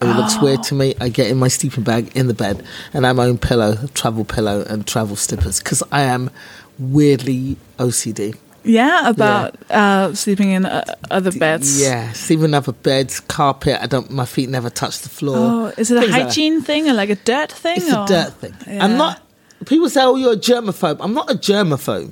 it 0.00 0.06
looks 0.16 0.40
weird 0.40 0.62
to 0.64 0.74
me. 0.74 0.94
I 1.00 1.08
get 1.08 1.30
in 1.30 1.38
my 1.38 1.48
sleeping 1.48 1.84
bag 1.84 2.14
in 2.16 2.26
the 2.28 2.34
bed 2.34 2.64
and 2.92 3.04
I 3.06 3.08
have 3.08 3.16
my 3.16 3.24
own 3.26 3.38
pillow, 3.38 3.76
travel 3.94 4.24
pillow, 4.24 4.64
and 4.68 4.86
travel 4.86 5.16
slippers 5.16 5.58
because 5.58 5.82
I 5.90 6.02
am 6.02 6.30
weirdly 6.78 7.56
OCD. 7.78 8.36
Yeah, 8.64 9.08
about 9.08 9.54
Uh, 9.70 10.12
sleeping 10.14 10.50
in 10.50 10.66
uh, 10.66 10.82
other 11.10 11.30
beds. 11.30 11.80
Yeah, 11.80 12.12
sleeping 12.12 12.46
in 12.46 12.54
other 12.54 12.72
beds, 12.72 13.20
carpet. 13.20 13.78
I 13.80 13.86
don't. 13.86 14.10
My 14.10 14.26
feet 14.26 14.48
never 14.48 14.70
touch 14.70 15.00
the 15.02 15.08
floor. 15.08 15.36
Oh, 15.38 15.72
is 15.78 15.90
it 15.92 15.96
a 15.96 16.00
Things 16.00 16.12
like 16.12 16.22
hygiene 16.24 16.62
thing 16.62 16.88
or 16.88 16.92
like 16.92 17.10
a 17.10 17.14
dirt 17.14 17.52
thing? 17.52 17.76
It's 17.76 17.92
or? 17.92 18.02
a 18.04 18.06
dirt 18.06 18.32
thing. 18.34 18.54
Yeah. 18.66 18.84
I'm 18.84 18.96
not. 18.96 19.22
People 19.66 19.88
say, 19.88 20.02
"Oh, 20.02 20.16
you're 20.16 20.32
a 20.32 20.36
germaphobe." 20.36 20.96
I'm 21.00 21.14
not 21.14 21.30
a 21.30 21.34
germaphobe. 21.34 22.10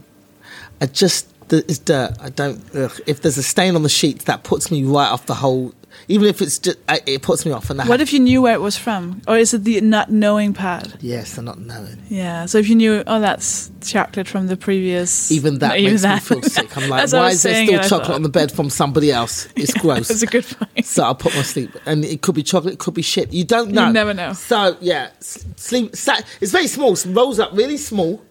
I 0.81 0.87
just 0.87 1.27
it's 1.51 1.79
dirt. 1.79 2.17
I 2.21 2.31
don't. 2.31 2.63
Ugh. 2.75 3.01
If 3.07 3.21
there's 3.23 3.37
a 3.37 3.43
stain 3.43 3.75
on 3.75 3.83
the 3.83 3.89
sheets, 3.89 4.25
that 4.25 4.45
puts 4.45 4.71
me 4.71 4.85
right 4.85 5.09
off 5.09 5.27
the 5.27 5.35
whole. 5.35 5.73
Even 6.09 6.27
if 6.29 6.43
it's 6.43 6.59
just, 6.59 6.79
I, 6.89 7.01
it 7.07 7.23
puts 7.23 7.45
me 7.47 7.53
off. 7.53 7.71
And 7.71 7.81
that 7.81 7.89
What 7.89 8.01
if 8.01 8.13
you 8.13 8.21
knew 8.21 8.43
where 8.43 8.55
it 8.55 8.61
was 8.61 8.77
from? 8.77 9.23
Or 9.27 9.37
is 9.37 9.55
it 9.55 9.65
the 9.65 9.81
not 9.81 10.11
knowing 10.11 10.55
part? 10.55 10.95
Yes, 11.01 11.39
I'm 11.39 11.45
not 11.45 11.59
knowing. 11.59 12.03
Yeah, 12.09 12.47
so 12.47 12.59
if 12.59 12.69
you 12.69 12.75
knew, 12.75 13.03
oh, 13.07 13.21
that's 13.21 13.71
chocolate 13.81 14.29
from 14.29 14.47
the 14.47 14.57
previous. 14.57 15.31
Even 15.31 15.59
that 15.59 15.79
even 15.79 15.93
makes 15.93 16.03
that. 16.03 16.31
me 16.31 16.41
feel 16.41 16.43
sick. 16.43 16.77
I'm 16.77 16.89
like, 16.89 17.03
That's 17.03 17.13
what 17.13 17.19
I 17.21 17.25
why 17.25 17.31
is 17.31 17.43
there 17.43 17.67
still 17.67 17.83
chocolate 17.83 18.15
on 18.15 18.23
the 18.23 18.29
bed 18.29 18.53
from 18.53 18.71
somebody 18.71 19.11
else? 19.11 19.49
It's 19.57 19.73
gross. 19.75 20.09
That's 20.09 20.23
a 20.23 20.27
good 20.27 20.45
point. 20.45 20.85
So 20.85 21.05
I'll 21.05 21.15
put 21.15 21.35
my 21.35 21.43
sleep, 21.43 21.71
and 21.87 22.05
it 22.05 22.21
could 22.21 22.35
be 22.35 22.43
chocolate, 22.43 22.75
it 22.75 22.79
could 22.81 22.95
be 22.95 23.03
shit. 23.03 23.33
You 23.33 23.45
don't 23.45 23.71
know. 23.71 23.91
never 23.91 24.13
know. 24.13 24.33
So 24.35 24.77
yeah, 24.81 25.11
sleep. 25.21 25.93
It's 25.93 26.53
very 26.53 26.67
small. 26.67 26.97
Rolls 27.07 27.39
up 27.39 27.51
really 27.53 27.77
small. 27.77 28.23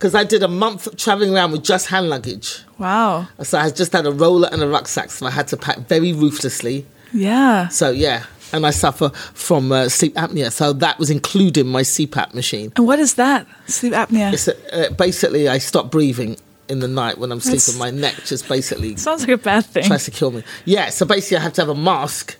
Because 0.00 0.14
I 0.14 0.24
did 0.24 0.42
a 0.42 0.48
month 0.48 0.96
traveling 0.96 1.34
around 1.34 1.52
with 1.52 1.62
just 1.62 1.88
hand 1.88 2.08
luggage. 2.08 2.62
Wow. 2.78 3.28
So 3.42 3.58
I 3.58 3.68
just 3.68 3.92
had 3.92 4.06
a 4.06 4.10
roller 4.10 4.48
and 4.50 4.62
a 4.62 4.66
rucksack, 4.66 5.10
so 5.10 5.26
I 5.26 5.30
had 5.30 5.46
to 5.48 5.58
pack 5.58 5.80
very 5.88 6.14
ruthlessly. 6.14 6.86
Yeah. 7.12 7.68
So 7.68 7.90
yeah, 7.90 8.24
and 8.54 8.66
I 8.66 8.70
suffer 8.70 9.10
from 9.10 9.70
uh, 9.72 9.90
sleep 9.90 10.14
apnea. 10.14 10.50
So 10.50 10.72
that 10.72 10.98
was 10.98 11.10
including 11.10 11.66
my 11.66 11.82
CPAP 11.82 12.32
machine. 12.32 12.72
And 12.76 12.86
what 12.86 12.98
is 12.98 13.14
that? 13.16 13.46
Sleep 13.66 13.92
apnea. 13.92 14.32
It's 14.32 14.48
uh, 14.48 14.88
basically 14.96 15.50
I 15.50 15.58
stop 15.58 15.90
breathing 15.90 16.38
in 16.70 16.78
the 16.80 16.88
night 16.88 17.18
when 17.18 17.30
I'm 17.30 17.40
That's- 17.40 17.64
sleeping. 17.64 17.78
My 17.78 17.90
neck 17.90 18.14
just 18.24 18.48
basically 18.48 18.96
Sounds 18.96 19.20
like 19.20 19.30
a 19.30 19.36
bad 19.36 19.66
thing. 19.66 19.84
tries 19.84 20.06
to 20.06 20.10
kill 20.10 20.30
me. 20.30 20.44
Yeah, 20.64 20.88
so 20.88 21.04
basically 21.04 21.36
I 21.36 21.40
have 21.40 21.52
to 21.54 21.60
have 21.60 21.68
a 21.68 21.74
mask 21.74 22.38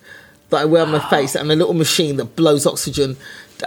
that 0.48 0.62
I 0.62 0.64
wear 0.64 0.82
on 0.82 0.92
my 0.92 1.10
face 1.10 1.34
and 1.34 1.52
a 1.52 1.56
little 1.56 1.74
machine 1.74 2.16
that 2.16 2.36
blows 2.36 2.66
oxygen 2.66 3.18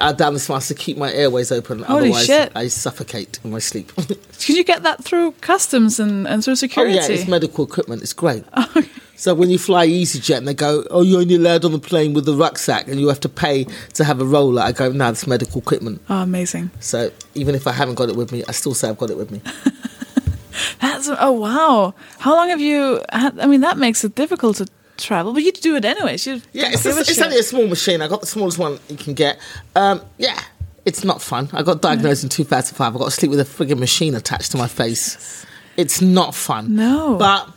uh, 0.01 0.13
down 0.13 0.33
this 0.33 0.49
mask 0.49 0.67
to 0.69 0.75
keep 0.75 0.97
my 0.97 1.11
airways 1.13 1.51
open. 1.51 1.83
Holy 1.83 2.09
Otherwise, 2.09 2.25
shit. 2.25 2.51
I 2.55 2.67
suffocate 2.67 3.39
in 3.43 3.51
my 3.51 3.59
sleep. 3.59 3.91
Can 4.39 4.55
you 4.55 4.63
get 4.63 4.83
that 4.83 5.03
through 5.03 5.33
customs 5.41 5.99
and, 5.99 6.27
and 6.27 6.43
through 6.43 6.55
security? 6.55 6.97
Oh, 6.97 7.01
yeah, 7.01 7.07
it's 7.07 7.27
medical 7.27 7.65
equipment. 7.65 8.01
It's 8.01 8.13
great. 8.13 8.43
So 9.15 9.33
when 9.33 9.49
you 9.49 9.57
fly 9.57 9.87
EasyJet 9.87 10.39
and 10.39 10.47
they 10.47 10.53
go, 10.53 10.83
"Oh, 10.89 11.01
you're 11.01 11.21
only 11.21 11.35
allowed 11.35 11.63
on 11.63 11.71
the 11.71 11.79
plane 11.79 12.13
with 12.13 12.25
the 12.25 12.33
rucksack 12.33 12.89
and 12.89 12.99
you 12.99 13.07
have 13.07 13.21
to 13.21 13.29
pay 13.29 13.65
to 13.93 14.03
have 14.03 14.19
a 14.19 14.25
roller," 14.25 14.61
I 14.61 14.71
go, 14.71 14.91
"No, 14.91 15.09
it's 15.09 15.27
medical 15.27 15.61
equipment." 15.61 16.01
oh, 16.09 16.23
amazing. 16.23 16.71
So 16.79 17.11
even 17.33 17.55
if 17.55 17.65
I 17.65 17.71
haven't 17.71 17.95
got 17.95 18.09
it 18.09 18.17
with 18.17 18.33
me, 18.33 18.43
I 18.49 18.51
still 18.51 18.73
say 18.73 18.89
I've 18.89 18.97
got 18.97 19.11
it 19.11 19.17
with 19.17 19.31
me. 19.31 19.41
That's 20.81 21.09
oh 21.09 21.31
wow. 21.31 21.93
How 22.19 22.35
long 22.35 22.49
have 22.49 22.59
you? 22.59 23.01
Had, 23.11 23.39
I 23.39 23.45
mean, 23.45 23.61
that 23.61 23.77
makes 23.77 24.03
it 24.03 24.15
difficult 24.15 24.57
to 24.57 24.67
travel, 24.97 25.33
but 25.33 25.43
you 25.43 25.51
do 25.51 25.75
it 25.75 25.85
anyways. 25.85 26.25
You 26.25 26.41
Yeah, 26.51 26.69
it's, 26.71 26.85
a, 26.85 26.89
it's 26.89 27.21
only 27.21 27.39
a 27.39 27.43
small 27.43 27.67
machine. 27.67 28.01
I 28.01 28.07
got 28.07 28.21
the 28.21 28.27
smallest 28.27 28.57
one 28.57 28.79
you 28.89 28.97
can 28.97 29.13
get. 29.13 29.39
Um, 29.75 30.01
yeah, 30.17 30.39
it's 30.85 31.03
not 31.03 31.21
fun. 31.21 31.49
I 31.53 31.63
got 31.63 31.81
diagnosed 31.81 32.23
in 32.23 32.29
2005. 32.29 32.95
I 32.95 32.99
got 32.99 33.05
to 33.05 33.11
sleep 33.11 33.31
with 33.31 33.39
a 33.39 33.43
frigging 33.43 33.79
machine 33.79 34.15
attached 34.15 34.51
to 34.51 34.57
my 34.57 34.67
face. 34.79 35.45
It's 35.77 36.01
not 36.01 36.35
fun. 36.35 36.75
No. 36.75 37.17
But 37.17 37.49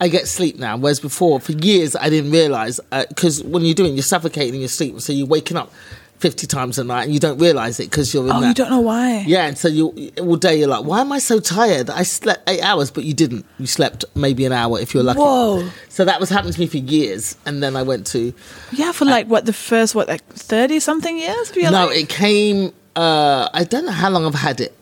I 0.00 0.08
get 0.08 0.28
sleep 0.28 0.58
now, 0.58 0.76
whereas 0.76 1.00
before, 1.00 1.40
for 1.40 1.52
years, 1.52 1.96
I 1.96 2.10
didn't 2.10 2.30
realize 2.30 2.80
because 3.08 3.42
when 3.42 3.64
you're 3.64 3.74
doing, 3.74 3.94
you're 3.94 4.02
suffocating 4.02 4.54
in 4.54 4.60
your 4.60 4.68
sleep, 4.68 5.00
so 5.00 5.12
you're 5.12 5.26
waking 5.26 5.56
up 5.56 5.72
fifty 6.18 6.46
times 6.46 6.78
a 6.78 6.84
night 6.84 7.04
and 7.04 7.12
you 7.12 7.20
don't 7.20 7.38
realize 7.38 7.78
it 7.78 7.90
because 7.90 8.14
you're 8.14 8.24
in 8.24 8.32
Oh, 8.32 8.40
that. 8.40 8.48
you 8.48 8.54
don't 8.54 8.70
know 8.70 8.80
why. 8.80 9.24
Yeah, 9.26 9.46
and 9.46 9.56
so 9.58 9.68
you 9.68 10.10
all 10.18 10.36
day 10.36 10.58
you're 10.58 10.68
like, 10.68 10.84
why 10.84 11.00
am 11.02 11.12
I 11.12 11.18
so 11.18 11.40
tired? 11.40 11.90
I 11.90 12.04
slept 12.04 12.48
eight 12.48 12.62
hours, 12.62 12.90
but 12.90 13.04
you 13.04 13.12
didn't. 13.14 13.44
You 13.58 13.66
slept 13.66 14.04
maybe 14.14 14.44
an 14.46 14.52
hour 14.52 14.80
if 14.80 14.94
you're 14.94 15.02
lucky. 15.02 15.20
Whoa. 15.20 15.68
So 15.88 16.04
that 16.04 16.18
was 16.20 16.30
happening 16.30 16.54
to 16.54 16.60
me 16.60 16.66
for 16.66 16.78
years, 16.78 17.36
and 17.44 17.62
then 17.62 17.76
I 17.76 17.82
went 17.82 18.06
to 18.08 18.32
Yeah, 18.72 18.92
for 18.92 19.04
like 19.04 19.26
what 19.26 19.44
the 19.46 19.52
first 19.52 19.94
what 19.94 20.08
like 20.08 20.24
thirty 20.32 20.80
something 20.80 21.16
years. 21.18 21.52
no, 21.54 21.70
life? 21.70 21.96
it 21.96 22.08
came. 22.08 22.72
Uh, 22.94 23.48
I 23.52 23.64
don't 23.64 23.84
know 23.84 23.92
how 23.92 24.08
long 24.10 24.24
I've 24.24 24.34
had 24.34 24.60
it. 24.60 24.74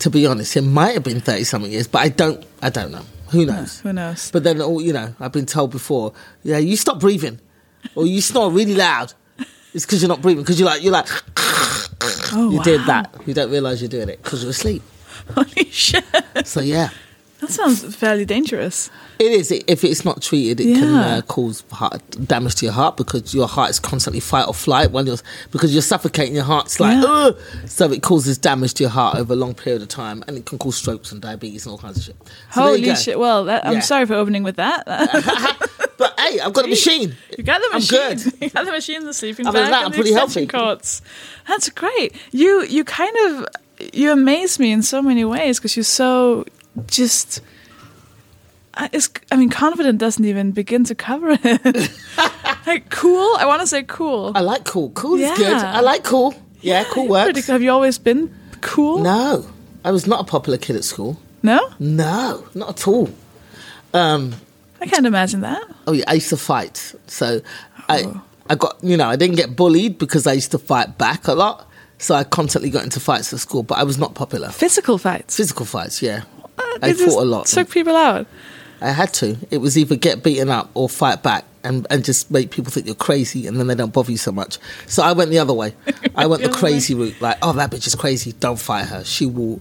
To 0.00 0.10
be 0.10 0.26
honest, 0.26 0.56
it 0.56 0.62
might 0.62 0.94
have 0.94 1.02
been 1.04 1.20
thirty 1.20 1.44
something 1.44 1.70
years, 1.72 1.86
but 1.88 1.98
I 2.00 2.08
don't. 2.08 2.44
I 2.62 2.70
don't 2.70 2.92
know. 2.92 3.02
Who 3.30 3.44
knows? 3.44 3.80
Who 3.80 3.92
knows? 3.92 4.30
But 4.30 4.44
then, 4.44 4.62
all 4.62 4.80
you 4.80 4.92
know, 4.94 5.14
I've 5.20 5.32
been 5.32 5.44
told 5.44 5.70
before. 5.70 6.14
Yeah, 6.44 6.58
you 6.58 6.76
stop 6.76 6.98
breathing, 7.00 7.40
or 7.94 8.06
you 8.06 8.20
snore 8.22 8.50
really 8.50 8.74
loud. 8.74 9.12
It's 9.74 9.84
because 9.86 10.00
you're 10.02 10.08
not 10.08 10.22
breathing. 10.22 10.42
Because 10.42 10.58
you're 10.58 10.68
like 10.68 10.82
you're 10.82 10.92
like 10.92 11.08
Oh, 12.32 12.50
you 12.50 12.58
wow. 12.58 12.62
did 12.62 12.80
that. 12.86 13.14
You 13.26 13.34
don't 13.34 13.50
realize 13.50 13.80
you're 13.82 13.88
doing 13.88 14.08
it 14.08 14.22
because 14.22 14.42
you're 14.42 14.50
asleep. 14.50 14.82
Holy 15.34 15.64
shit! 15.70 16.04
So 16.44 16.60
yeah. 16.60 16.90
That 17.40 17.50
sounds 17.50 17.94
fairly 17.94 18.24
dangerous. 18.24 18.90
It 19.20 19.30
is. 19.30 19.52
If 19.52 19.84
it's 19.84 20.04
not 20.04 20.20
treated, 20.22 20.58
it 20.60 20.74
can 20.74 20.94
uh, 20.94 21.20
cause 21.28 21.62
heart, 21.70 22.02
damage 22.26 22.56
to 22.56 22.64
your 22.66 22.72
heart 22.72 22.96
because 22.96 23.32
your 23.32 23.46
heart 23.46 23.70
is 23.70 23.78
constantly 23.78 24.18
fight 24.18 24.48
or 24.48 24.54
flight 24.54 24.90
when 24.90 25.06
you're 25.06 25.18
because 25.52 25.72
you're 25.72 25.82
suffocating. 25.82 26.34
Your 26.34 26.42
heart's 26.44 26.80
like, 26.80 27.00
Yeah. 27.00 27.08
Ugh! 27.08 27.36
so 27.66 27.90
it 27.92 28.02
causes 28.02 28.38
damage 28.38 28.74
to 28.74 28.82
your 28.84 28.90
heart 28.90 29.16
over 29.18 29.34
a 29.34 29.36
long 29.36 29.54
period 29.54 29.82
of 29.82 29.88
time, 29.88 30.24
and 30.26 30.36
it 30.36 30.46
can 30.46 30.58
cause 30.58 30.76
strokes 30.76 31.12
and 31.12 31.20
diabetes 31.22 31.64
and 31.64 31.72
all 31.72 31.78
kinds 31.78 31.98
of 31.98 32.02
shit. 32.04 32.16
So 32.52 32.60
Holy 32.62 32.94
shit! 32.96 33.18
Well, 33.18 33.44
that, 33.44 33.64
I'm 33.64 33.74
Yeah. 33.74 33.80
sorry 33.80 34.06
for 34.06 34.14
opening 34.14 34.42
with 34.42 34.56
that. 34.56 34.84
But 35.98 36.18
hey, 36.18 36.40
I've 36.40 36.52
got 36.52 36.64
a 36.64 36.68
machine. 36.68 37.16
You 37.36 37.44
got 37.44 37.60
the 37.60 37.70
machine. 37.76 38.00
I'm 38.00 38.16
good. 38.16 38.32
You 38.42 38.50
got 38.50 38.64
the 38.64 38.72
machine, 38.72 39.04
the 39.04 39.12
sleeping 39.12 39.46
Other 39.46 39.58
bag, 39.58 39.64
than 39.64 39.70
that, 39.72 39.76
and 39.78 39.84
I'm 39.86 39.90
the 39.90 39.96
pretty 39.96 40.10
extension 40.12 40.48
healthy. 40.48 40.66
cords. 40.66 41.02
That's 41.46 41.68
great. 41.70 42.14
You 42.32 42.62
you 42.64 42.84
kind 42.84 43.14
of 43.26 43.46
you 43.92 44.10
amaze 44.12 44.58
me 44.58 44.72
in 44.72 44.82
so 44.82 45.02
many 45.02 45.24
ways 45.24 45.58
because 45.58 45.76
you're 45.76 45.84
so 45.84 46.44
just. 46.86 47.40
I- 48.74 48.90
It's, 48.92 49.10
I 49.32 49.36
mean, 49.36 49.50
confident 49.50 49.98
doesn't 49.98 50.24
even 50.24 50.52
begin 50.52 50.84
to 50.84 50.94
cover 50.94 51.36
it. 51.42 51.90
like 52.66 52.90
cool. 52.90 53.34
I 53.38 53.44
want 53.46 53.60
to 53.62 53.66
say 53.66 53.82
cool. 53.82 54.32
I 54.36 54.40
like 54.40 54.64
cool. 54.64 54.90
Cool 54.90 55.18
is 55.18 55.36
good. 55.36 55.52
I 55.52 55.80
like 55.80 56.04
cool. 56.04 56.32
Yeah, 56.60 56.84
cool 56.84 57.08
Pretty 57.08 57.32
works. 57.38 57.46
cool. 57.46 57.52
Have 57.54 57.62
you 57.62 57.72
always 57.72 57.98
been 57.98 58.32
cool? 58.60 58.98
No, 58.98 59.46
I 59.84 59.90
was 59.90 60.06
not 60.06 60.20
a 60.20 60.24
popular 60.24 60.58
kid 60.58 60.76
at 60.76 60.84
school. 60.84 61.16
No? 61.42 61.58
No, 61.78 62.44
not 62.54 62.68
at 62.70 62.86
all. 62.88 63.10
Um, 63.94 64.34
I 64.80 64.86
can't 64.86 65.06
imagine 65.06 65.40
that. 65.40 65.62
Oh 65.86 65.92
yeah, 65.92 66.04
I 66.06 66.14
used 66.14 66.28
to 66.30 66.36
fight. 66.36 66.94
So 67.06 67.40
I 67.88 68.02
Oh. 68.04 68.22
I 68.50 68.54
got 68.54 68.78
you 68.82 68.96
know 68.96 69.08
I 69.08 69.16
didn't 69.16 69.36
get 69.36 69.56
bullied 69.56 69.98
because 69.98 70.26
I 70.26 70.32
used 70.32 70.50
to 70.52 70.58
fight 70.58 70.96
back 70.98 71.26
a 71.28 71.34
lot. 71.34 71.66
So 71.98 72.14
I 72.14 72.22
constantly 72.24 72.70
got 72.70 72.84
into 72.84 73.00
fights 73.00 73.32
at 73.32 73.40
school, 73.40 73.62
but 73.64 73.76
I 73.78 73.82
was 73.82 73.98
not 73.98 74.14
popular. 74.14 74.50
Physical 74.50 74.98
fights. 74.98 75.36
Physical 75.36 75.66
fights, 75.66 76.00
yeah. 76.00 76.22
Uh, 76.56 76.78
I 76.80 76.92
fought 76.92 77.22
a 77.22 77.24
lot. 77.24 77.46
Took 77.46 77.70
people 77.70 77.96
out. 77.96 78.26
I 78.80 78.90
had 78.92 79.12
to. 79.14 79.36
It 79.50 79.58
was 79.58 79.76
either 79.76 79.96
get 79.96 80.22
beaten 80.22 80.48
up 80.48 80.70
or 80.74 80.88
fight 80.88 81.24
back 81.24 81.44
and, 81.64 81.86
and 81.90 82.04
just 82.04 82.30
make 82.30 82.52
people 82.52 82.70
think 82.70 82.86
you're 82.86 82.94
crazy 82.94 83.48
and 83.48 83.58
then 83.58 83.66
they 83.66 83.74
don't 83.74 83.92
bother 83.92 84.12
you 84.12 84.16
so 84.16 84.30
much. 84.30 84.58
So 84.86 85.02
I 85.02 85.10
went 85.12 85.30
the 85.30 85.40
other 85.40 85.52
way. 85.52 85.74
I 86.14 86.26
went 86.26 86.42
the 86.42 86.48
The 86.48 86.54
crazy 86.54 86.94
route. 86.94 87.20
Like, 87.20 87.38
oh, 87.42 87.52
that 87.54 87.72
bitch 87.72 87.88
is 87.88 87.96
crazy. 87.96 88.32
Don't 88.32 88.58
fight 88.60 88.86
her. 88.86 89.02
She 89.04 89.26
will. 89.26 89.60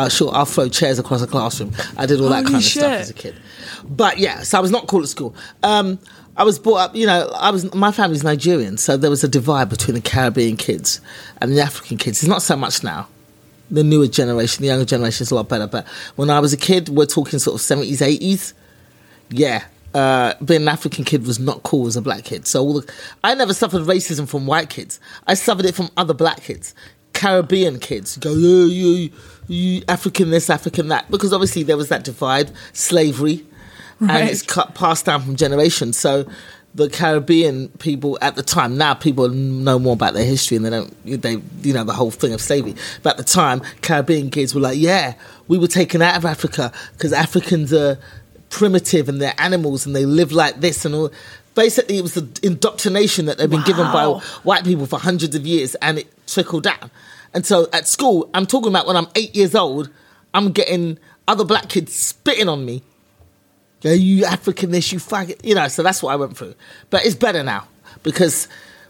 Uh, 0.00 0.08
sure, 0.08 0.30
I'll 0.34 0.46
throw 0.46 0.68
chairs 0.68 0.98
across 0.98 1.20
the 1.20 1.26
classroom. 1.26 1.72
I 1.98 2.06
did 2.06 2.20
all 2.20 2.30
that 2.30 2.36
Holy 2.36 2.44
kind 2.46 2.56
of 2.56 2.62
stuff 2.64 2.92
as 2.92 3.10
a 3.10 3.14
kid. 3.14 3.34
But 3.84 4.18
yeah, 4.18 4.42
so 4.42 4.56
I 4.56 4.60
was 4.60 4.70
not 4.70 4.86
cool 4.86 5.02
at 5.02 5.08
school. 5.08 5.34
Um, 5.62 5.98
I 6.36 6.44
was 6.44 6.58
brought 6.58 6.76
up, 6.76 6.96
you 6.96 7.06
know, 7.06 7.30
I 7.36 7.50
was 7.50 7.74
my 7.74 7.92
family's 7.92 8.24
Nigerian, 8.24 8.78
so 8.78 8.96
there 8.96 9.10
was 9.10 9.24
a 9.24 9.28
divide 9.28 9.68
between 9.68 9.94
the 9.94 10.00
Caribbean 10.00 10.56
kids 10.56 11.00
and 11.40 11.52
the 11.52 11.60
African 11.60 11.98
kids. 11.98 12.22
It's 12.22 12.28
not 12.28 12.42
so 12.42 12.56
much 12.56 12.82
now 12.82 13.08
the 13.70 13.84
newer 13.84 14.06
generation, 14.06 14.62
the 14.62 14.68
younger 14.68 14.84
generation 14.84 15.22
is 15.22 15.30
a 15.30 15.34
lot 15.34 15.48
better. 15.48 15.66
But 15.66 15.86
when 16.16 16.30
I 16.30 16.40
was 16.40 16.52
a 16.52 16.56
kid, 16.56 16.88
we're 16.88 17.06
talking 17.06 17.38
sort 17.38 17.54
of 17.54 17.60
seventies, 17.60 18.02
eighties. 18.02 18.54
Yeah, 19.30 19.64
uh, 19.94 20.34
being 20.44 20.62
an 20.62 20.68
African 20.68 21.04
kid 21.04 21.26
was 21.26 21.38
not 21.38 21.62
cool 21.62 21.86
as 21.86 21.96
a 21.96 22.02
black 22.02 22.24
kid. 22.24 22.46
So 22.46 22.62
all 22.62 22.80
the, 22.80 22.92
I 23.22 23.34
never 23.34 23.54
suffered 23.54 23.82
racism 23.82 24.28
from 24.28 24.46
white 24.46 24.70
kids. 24.70 24.98
I 25.26 25.34
suffered 25.34 25.66
it 25.66 25.74
from 25.74 25.90
other 25.96 26.14
black 26.14 26.42
kids, 26.42 26.74
Caribbean 27.20 27.78
kids. 27.78 28.16
Go, 28.16 28.32
you, 28.32 28.64
you, 28.64 29.10
you 29.46 29.82
African 29.88 30.30
this, 30.30 30.48
African 30.48 30.88
that, 30.88 31.10
because 31.10 31.32
obviously 31.34 31.62
there 31.62 31.76
was 31.76 31.88
that 31.88 32.02
divide, 32.04 32.50
slavery, 32.72 33.44
Right. 34.00 34.22
and 34.22 34.30
it's 34.30 34.40
cut 34.40 34.74
passed 34.74 35.04
down 35.04 35.20
from 35.22 35.36
generations. 35.36 35.98
So. 35.98 36.24
The 36.72 36.88
Caribbean 36.88 37.66
people 37.80 38.16
at 38.22 38.36
the 38.36 38.44
time, 38.44 38.78
now 38.78 38.94
people 38.94 39.28
know 39.28 39.76
more 39.80 39.94
about 39.94 40.14
their 40.14 40.24
history 40.24 40.56
and 40.56 40.64
they 40.64 40.70
don't, 40.70 40.94
they, 41.04 41.42
you 41.62 41.74
know, 41.74 41.82
the 41.82 41.92
whole 41.92 42.12
thing 42.12 42.32
of 42.32 42.40
slavery. 42.40 42.76
But 43.02 43.10
at 43.10 43.16
the 43.16 43.24
time, 43.24 43.60
Caribbean 43.82 44.30
kids 44.30 44.54
were 44.54 44.60
like, 44.60 44.78
yeah, 44.78 45.14
we 45.48 45.58
were 45.58 45.66
taken 45.66 46.00
out 46.00 46.16
of 46.16 46.24
Africa 46.24 46.70
because 46.92 47.12
Africans 47.12 47.72
are 47.72 47.98
primitive 48.50 49.08
and 49.08 49.20
they're 49.20 49.34
animals 49.38 49.84
and 49.84 49.96
they 49.96 50.06
live 50.06 50.30
like 50.30 50.60
this 50.60 50.84
and 50.84 50.94
all. 50.94 51.10
Basically, 51.56 51.98
it 51.98 52.02
was 52.02 52.14
the 52.14 52.28
indoctrination 52.44 53.26
that 53.26 53.38
they've 53.38 53.50
been 53.50 53.64
given 53.64 53.86
by 53.92 54.06
white 54.44 54.62
people 54.62 54.86
for 54.86 55.00
hundreds 55.00 55.34
of 55.34 55.44
years 55.44 55.74
and 55.82 55.98
it 55.98 56.06
trickled 56.28 56.62
down. 56.62 56.88
And 57.32 57.46
so 57.46 57.68
at 57.72 57.86
school, 57.86 58.28
I'm 58.34 58.46
talking 58.46 58.70
about 58.70 58.86
when 58.86 58.96
I'm 58.96 59.08
eight 59.14 59.34
years 59.34 59.54
old, 59.54 59.90
I'm 60.34 60.52
getting 60.52 60.98
other 61.28 61.44
black 61.44 61.68
kids 61.68 61.94
spitting 61.94 62.48
on 62.48 62.64
me. 62.64 62.82
Yeah, 63.82 63.92
you 63.92 64.24
African 64.24 64.72
this, 64.72 64.92
you 64.92 64.98
faggot. 64.98 65.44
You 65.44 65.54
know, 65.54 65.68
so 65.68 65.82
that's 65.82 66.02
what 66.02 66.12
I 66.12 66.16
went 66.16 66.36
through. 66.36 66.54
But 66.90 67.06
it's 67.06 67.14
better 67.14 67.42
now 67.42 67.66
because, 68.02 68.46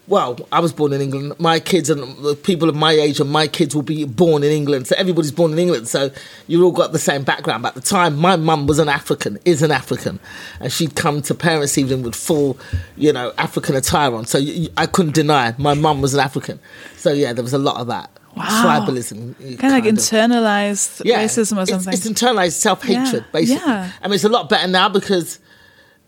well, 0.07 0.37
I 0.51 0.59
was 0.59 0.73
born 0.73 0.91
in 0.91 1.01
England. 1.01 1.39
My 1.39 1.59
kids 1.59 1.89
and 1.89 2.17
the 2.17 2.35
people 2.35 2.67
of 2.67 2.75
my 2.75 2.91
age 2.91 3.19
and 3.19 3.29
my 3.29 3.47
kids 3.47 3.73
will 3.73 3.83
be 3.83 4.03
born 4.03 4.43
in 4.43 4.51
England. 4.51 4.87
So 4.87 4.95
everybody's 4.97 5.31
born 5.31 5.53
in 5.53 5.59
England. 5.59 5.87
So 5.87 6.11
you 6.47 6.61
all 6.63 6.71
got 6.71 6.91
the 6.91 6.99
same 6.99 7.23
background. 7.23 7.63
But 7.63 7.69
at 7.69 7.75
the 7.75 7.81
time, 7.81 8.17
my 8.17 8.35
mum 8.35 8.67
was 8.67 8.79
an 8.79 8.89
African, 8.89 9.39
is 9.45 9.61
an 9.61 9.71
African. 9.71 10.19
And 10.59 10.73
she'd 10.73 10.95
come 10.95 11.21
to 11.23 11.35
parents' 11.35 11.77
evening 11.77 12.03
with 12.03 12.15
full, 12.15 12.57
you 12.97 13.13
know, 13.13 13.31
African 13.37 13.75
attire 13.75 14.13
on. 14.13 14.25
So 14.25 14.41
I 14.75 14.87
couldn't 14.87 15.13
deny 15.15 15.55
my 15.57 15.73
mum 15.73 16.01
was 16.01 16.13
an 16.13 16.19
African. 16.19 16.59
So 16.97 17.13
yeah, 17.13 17.31
there 17.31 17.43
was 17.43 17.53
a 17.53 17.59
lot 17.59 17.77
of 17.77 17.87
that. 17.87 18.09
Wow. 18.35 18.45
Tribalism. 18.85 19.31
Uh, 19.35 19.57
kind 19.57 19.75
of 19.75 19.83
like 19.83 19.93
internalized 19.93 21.03
racism 21.05 21.61
or 21.61 21.65
something. 21.65 21.93
It's, 21.93 22.07
internalized 22.07 22.53
self 22.53 22.81
hatred, 22.83 23.23
Yeah, 23.25 23.31
basically. 23.31 23.65
yeah. 23.65 23.91
I 24.01 24.07
mean, 24.07 24.15
it's 24.15 24.23
a 24.23 24.29
lot 24.29 24.49
better 24.49 24.67
now 24.67 24.89
because 24.89 25.39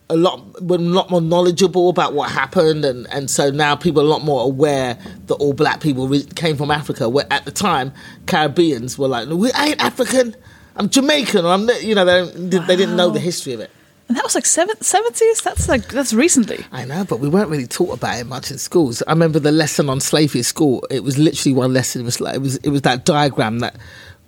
a 0.10 0.15
lot 0.15 0.62
we're 0.62 0.75
a 0.77 0.80
lot 0.80 1.10
more 1.10 1.22
knowledgeable 1.22 1.89
about 1.89 2.13
what 2.13 2.30
happened, 2.32 2.86
and, 2.86 3.08
and 3.12 3.30
so 3.30 3.50
now 3.51 3.75
people 3.75 4.01
are 4.01 4.06
a 4.06 4.08
lot 4.10 4.24
more 4.24 4.44
aware 4.44 4.98
that 5.27 5.36
all 5.36 5.53
black 5.53 5.80
people 5.82 6.08
re- 6.08 6.24
came 6.36 6.56
from 6.58 6.72
Africa. 6.72 7.08
Where 7.10 7.25
at 7.32 7.46
the 7.46 7.51
time, 7.51 7.94
Caribbeans 8.25 8.98
were 8.98 9.08
like, 9.08 9.27
"We 9.30 9.51
ain't 9.53 9.82
African. 9.84 10.36
I'm 10.75 10.89
Jamaican." 10.89 11.46
Or 11.46 11.50
I'm, 11.53 11.70
you 11.82 11.96
know, 11.96 12.06
they, 12.06 12.32
don't- 12.50 12.68
they 12.68 12.75
didn't 12.75 12.96
know 12.96 13.10
the 13.12 13.20
history 13.20 13.53
of 13.53 13.60
it. 13.62 13.72
And 14.07 14.17
that 14.17 14.24
was 14.24 14.36
like 14.36 14.43
70s? 14.43 15.43
That's 15.43 15.69
like, 15.69 15.88
that's 15.88 16.13
recently. 16.13 16.65
I 16.72 16.86
know, 16.86 17.03
but 17.05 17.19
we 17.19 17.29
weren't 17.29 17.50
really 17.50 17.67
taught 17.67 17.98
about 17.98 18.19
it 18.19 18.25
much 18.25 18.51
in 18.51 18.57
schools. 18.57 19.01
I 19.07 19.12
remember 19.12 19.39
the 19.39 19.51
lesson 19.51 19.89
on 19.89 20.00
slavery 20.01 20.39
at 20.39 20.45
school. 20.45 20.86
It 20.91 21.03
was 21.03 21.17
literally 21.17 21.55
one 21.55 21.74
lesson. 21.74 22.01
It 22.01 22.05
was 22.05 22.19
like 22.22 22.36
it 22.36 22.41
was 22.41 22.57
it 22.57 22.69
was 22.69 22.81
that 22.81 23.05
diagram 23.05 23.60
that 23.60 23.77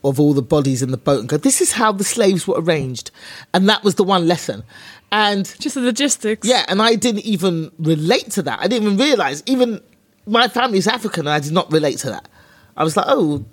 of 0.03 0.19
all 0.19 0.33
the 0.33 0.41
bodies 0.41 0.81
in 0.83 0.91
the 0.91 0.97
boat 0.97 1.19
and 1.19 1.29
go, 1.29 1.37
this 1.37 1.61
is 1.61 1.71
how 1.71 1.91
the 1.91 2.03
slaves 2.03 2.47
were 2.47 2.59
arranged, 2.61 3.09
and 3.53 3.67
that 3.67 3.83
was 3.83 3.95
the 3.95 4.03
one 4.03 4.27
lesson. 4.27 4.63
And 5.11 5.45
Just 5.59 5.75
the 5.75 5.81
logistics. 5.81 6.47
yeah, 6.47 6.63
and 6.67 6.81
I 6.81 6.95
didn't 6.95 7.25
even 7.25 7.71
relate 7.79 8.31
to 8.31 8.41
that. 8.43 8.59
I 8.59 8.67
didn't 8.67 8.87
even 8.87 8.97
realize. 8.97 9.41
Even 9.45 9.81
my 10.27 10.47
family's 10.47 10.87
African, 10.87 11.21
and 11.21 11.29
I 11.29 11.39
did 11.39 11.53
not 11.53 11.71
relate 11.71 11.97
to 11.99 12.09
that. 12.11 12.27
I 12.77 12.83
was 12.83 12.97
like, 12.97 13.05
oh, 13.07 13.45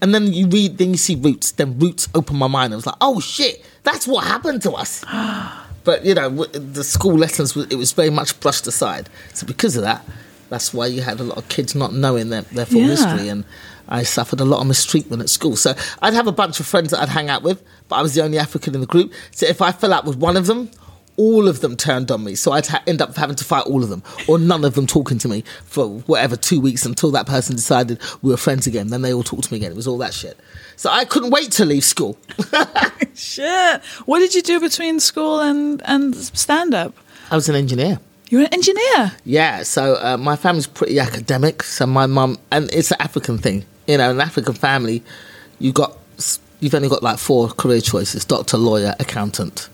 and 0.00 0.14
then 0.14 0.32
you 0.32 0.46
read, 0.46 0.78
then 0.78 0.90
you 0.90 0.96
see 0.96 1.16
roots. 1.16 1.52
Then 1.52 1.78
roots 1.78 2.08
open 2.14 2.36
my 2.36 2.46
mind. 2.46 2.72
I 2.72 2.76
was 2.76 2.86
like, 2.86 2.94
oh 3.00 3.18
shit, 3.20 3.64
that's 3.88 4.06
what 4.06 4.24
happened 4.34 4.60
to 4.62 4.72
us. 4.72 5.04
But 5.84 6.04
you 6.04 6.14
know, 6.14 6.28
the 6.78 6.84
school 6.84 7.16
lessons 7.16 7.56
it 7.56 7.76
was 7.76 7.92
very 7.92 8.10
much 8.10 8.38
brushed 8.40 8.66
aside. 8.66 9.08
So 9.32 9.46
because 9.46 9.74
of 9.74 9.82
that, 9.84 10.04
that's 10.50 10.74
why 10.74 10.86
you 10.86 11.00
had 11.00 11.18
a 11.18 11.22
lot 11.24 11.38
of 11.38 11.48
kids 11.48 11.74
not 11.74 11.94
knowing 11.94 12.28
their, 12.28 12.42
their 12.56 12.66
full 12.66 12.82
Yeah. 12.82 12.88
history, 12.94 13.28
and 13.32 13.44
I 13.88 14.02
suffered 14.02 14.40
a 14.40 14.44
lot 14.44 14.60
of 14.60 14.66
mistreatment 14.66 15.22
at 15.22 15.30
school. 15.30 15.56
So 15.56 15.70
I'd 16.02 16.12
have 16.12 16.26
a 16.26 16.32
bunch 16.42 16.60
of 16.60 16.66
friends 16.66 16.90
that 16.90 17.00
I'd 17.00 17.08
hang 17.08 17.30
out 17.30 17.42
with, 17.42 17.62
but 17.88 17.96
I 17.96 18.02
was 18.02 18.12
the 18.14 18.22
only 18.22 18.38
African 18.38 18.74
in 18.74 18.82
the 18.82 18.86
group. 18.94 19.12
So 19.30 19.46
if 19.46 19.62
I 19.62 19.72
fell 19.72 19.94
out 19.94 20.04
with 20.04 20.16
one 20.18 20.36
of 20.36 20.44
them, 20.46 20.68
all 21.18 21.48
of 21.48 21.60
them 21.60 21.76
turned 21.76 22.10
on 22.10 22.24
me. 22.24 22.34
So 22.34 22.52
I'd 22.52 22.66
ha- 22.66 22.82
end 22.86 23.02
up 23.02 23.14
having 23.16 23.36
to 23.36 23.44
fight 23.44 23.66
all 23.66 23.82
of 23.82 23.90
them, 23.90 24.02
or 24.26 24.38
none 24.38 24.64
of 24.64 24.74
them 24.74 24.86
talking 24.86 25.18
to 25.18 25.28
me 25.28 25.44
for 25.64 25.86
whatever 26.06 26.36
two 26.36 26.60
weeks 26.60 26.86
until 26.86 27.10
that 27.10 27.26
person 27.26 27.56
decided 27.56 28.00
we 28.22 28.30
were 28.30 28.36
friends 28.38 28.66
again. 28.66 28.88
Then 28.88 29.02
they 29.02 29.12
all 29.12 29.24
talked 29.24 29.44
to 29.44 29.52
me 29.52 29.58
again. 29.58 29.72
It 29.72 29.76
was 29.76 29.86
all 29.86 29.98
that 29.98 30.14
shit. 30.14 30.38
So 30.76 30.88
I 30.88 31.04
couldn't 31.04 31.30
wait 31.30 31.50
to 31.52 31.64
leave 31.64 31.84
school. 31.84 32.16
Shit. 33.14 33.82
What 34.06 34.20
did 34.20 34.32
you 34.34 34.42
do 34.42 34.60
between 34.60 35.00
school 35.00 35.40
and, 35.40 35.82
and 35.84 36.14
stand 36.14 36.72
up? 36.72 36.94
I 37.32 37.34
was 37.34 37.48
an 37.48 37.56
engineer. 37.56 37.98
You're 38.30 38.42
an 38.42 38.54
engineer. 38.54 39.12
Yeah, 39.24 39.64
so 39.64 39.96
uh, 40.00 40.16
my 40.16 40.36
family's 40.36 40.68
pretty 40.68 41.00
academic. 41.00 41.64
So 41.64 41.84
my 41.86 42.06
mum, 42.06 42.38
and 42.52 42.72
it's 42.72 42.92
an 42.92 42.98
African 43.00 43.38
thing, 43.38 43.64
you 43.88 43.98
know, 43.98 44.10
an 44.10 44.20
African 44.20 44.54
family, 44.54 45.02
you 45.58 45.72
got, 45.72 45.96
you've 46.60 46.74
only 46.74 46.88
got 46.88 47.02
like 47.02 47.18
four 47.18 47.48
career 47.48 47.80
choices: 47.80 48.24
doctor, 48.24 48.56
lawyer, 48.56 48.94
accountant. 49.00 49.68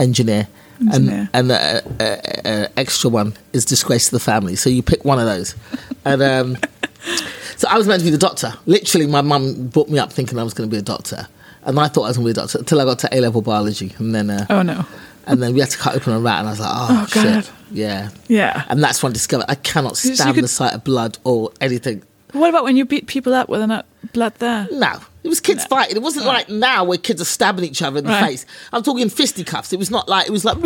Engineer. 0.00 0.48
Engineer. 0.80 1.28
And 1.32 1.50
and 1.50 1.52
uh, 1.52 1.80
uh, 2.00 2.48
uh, 2.48 2.68
extra 2.76 3.08
one 3.10 3.34
is 3.52 3.64
disgrace 3.64 4.06
to 4.06 4.12
the 4.12 4.20
family. 4.20 4.56
So 4.56 4.68
you 4.70 4.82
pick 4.82 5.04
one 5.04 5.18
of 5.18 5.24
those, 5.26 5.54
and 6.04 6.22
um, 6.22 6.56
so 7.56 7.68
I 7.68 7.78
was 7.78 7.86
meant 7.86 8.00
to 8.00 8.04
be 8.04 8.10
the 8.10 8.18
doctor. 8.18 8.52
Literally, 8.66 9.06
my 9.06 9.20
mum 9.22 9.68
brought 9.68 9.88
me 9.88 9.98
up 9.98 10.12
thinking 10.12 10.38
I 10.38 10.42
was 10.42 10.54
going 10.54 10.68
to 10.68 10.74
be 10.74 10.78
a 10.78 10.82
doctor, 10.82 11.28
and 11.64 11.78
I 11.80 11.88
thought 11.88 12.04
I 12.04 12.08
was 12.08 12.18
going 12.18 12.26
to 12.28 12.34
be 12.34 12.38
a 12.38 12.42
doctor 12.42 12.58
until 12.58 12.80
I 12.80 12.84
got 12.84 12.98
to 13.00 13.14
A 13.16 13.20
level 13.20 13.40
biology, 13.42 13.94
and 13.98 14.14
then 14.14 14.28
uh, 14.30 14.46
Oh 14.50 14.62
no. 14.62 14.84
and 15.26 15.42
then 15.42 15.54
we 15.54 15.60
had 15.60 15.70
to 15.70 15.78
cut 15.78 15.94
open 15.96 16.12
a 16.12 16.20
rat, 16.20 16.40
and 16.40 16.48
I 16.48 16.50
was 16.50 16.60
like, 16.60 16.70
oh, 16.72 16.86
Oh, 16.90 17.06
shit, 17.06 17.22
God. 17.46 17.48
yeah, 17.70 18.10
Yeah. 18.28 18.64
and 18.68 18.82
that's 18.82 19.02
when 19.02 19.10
I 19.10 19.14
discovered 19.14 19.46
I 19.48 19.54
cannot 19.54 19.96
So 19.96 20.12
stand 20.14 20.34
could- 20.34 20.44
the 20.44 20.48
sight 20.48 20.74
of 20.74 20.84
blood 20.84 21.18
or 21.24 21.52
anything. 21.60 22.02
What 22.32 22.50
about 22.50 22.64
when 22.64 22.76
you 22.76 22.84
beat 22.84 23.06
people 23.06 23.32
up 23.32 23.48
with 23.48 23.66
not 23.66 23.86
blood 24.12 24.34
there? 24.40 24.68
No, 24.70 24.98
it 25.26 25.28
was 25.28 25.40
kids 25.40 25.64
fighting. 25.66 25.96
It 25.96 26.02
wasn't 26.02 26.24
like 26.26 26.48
now 26.48 26.84
where 26.84 26.98
kids 26.98 27.20
are 27.20 27.24
stabbing 27.26 27.64
each 27.64 27.82
other 27.82 27.98
in 27.98 28.04
the 28.04 28.10
Right. 28.10 28.26
face. 28.26 28.46
I'm 28.72 28.82
talking 28.82 29.08
fisticuffs. 29.10 29.72
It 29.72 29.78
was 29.78 29.90
not 29.90 30.08
like 30.08 30.26
it 30.26 30.30
was 30.30 30.44
like 30.44 30.56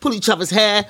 pull 0.00 0.14
each 0.14 0.28
other's 0.28 0.50
hair 0.50 0.86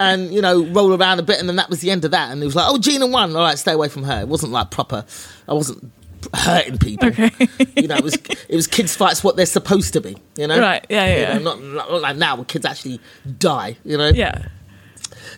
and 0.00 0.32
you 0.34 0.40
know 0.42 0.64
roll 0.64 0.92
around 0.94 1.18
a 1.20 1.22
bit, 1.22 1.38
and 1.38 1.48
then 1.48 1.56
that 1.56 1.70
was 1.70 1.80
the 1.80 1.90
end 1.90 2.04
of 2.04 2.10
that. 2.12 2.30
And 2.32 2.42
it 2.42 2.46
was 2.46 2.56
like, 2.56 2.66
oh, 2.68 2.78
Gina 2.78 3.06
won. 3.06 3.36
All 3.36 3.42
right, 3.42 3.58
stay 3.58 3.72
away 3.72 3.88
from 3.88 4.02
her. 4.04 4.20
It 4.22 4.28
wasn't 4.28 4.52
like 4.52 4.70
proper. 4.70 5.04
I 5.46 5.52
wasn't 5.54 5.92
hurting 6.34 6.78
people. 6.78 7.08
Okay. 7.08 7.30
you 7.76 7.86
know, 7.86 7.96
it 7.96 8.02
was 8.02 8.14
it 8.48 8.56
was 8.56 8.66
kids 8.66 8.96
fights 8.96 9.22
what 9.22 9.36
they're 9.36 9.46
supposed 9.46 9.92
to 9.92 10.00
be. 10.00 10.16
You 10.36 10.46
know, 10.48 10.58
Right, 10.58 10.84
yeah, 10.88 11.06
yeah, 11.06 11.34
You 11.38 11.44
know, 11.44 11.54
not, 11.56 11.90
not 11.90 12.00
like 12.00 12.16
now 12.16 12.36
where 12.36 12.44
kids 12.44 12.64
actually 12.64 12.98
die. 13.38 13.76
You 13.84 13.96
know, 13.98 14.08
Yeah. 14.08 14.46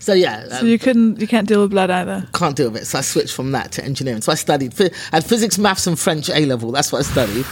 So 0.00 0.12
yeah, 0.12 0.49
So 0.49 0.61
um, 0.61 0.67
you 0.67 0.78
couldn't, 0.78 1.21
you 1.21 1.26
can't 1.26 1.47
deal 1.49 1.61
with 1.62 1.71
blood 1.71 1.90
either. 1.90 2.26
can't 2.33 2.57
deal 2.57 2.71
with 2.71 2.83
it. 2.83 2.85
So 2.87 2.99
I 2.99 3.02
switched 3.02 3.35
from 3.35 3.52
that 3.52 3.73
to 3.73 3.85
engineering. 3.85 4.21
So 4.23 4.33
I 4.33 4.37
studied, 4.37 4.81
I 4.81 4.90
had 5.12 5.25
physics, 5.25 5.59
maths, 5.59 5.87
and 5.87 5.99
French 5.99 6.31
A 6.31 6.47
level. 6.47 6.71
That's 6.73 6.93
what 6.93 7.00
I 7.00 7.02
studied. 7.02 7.47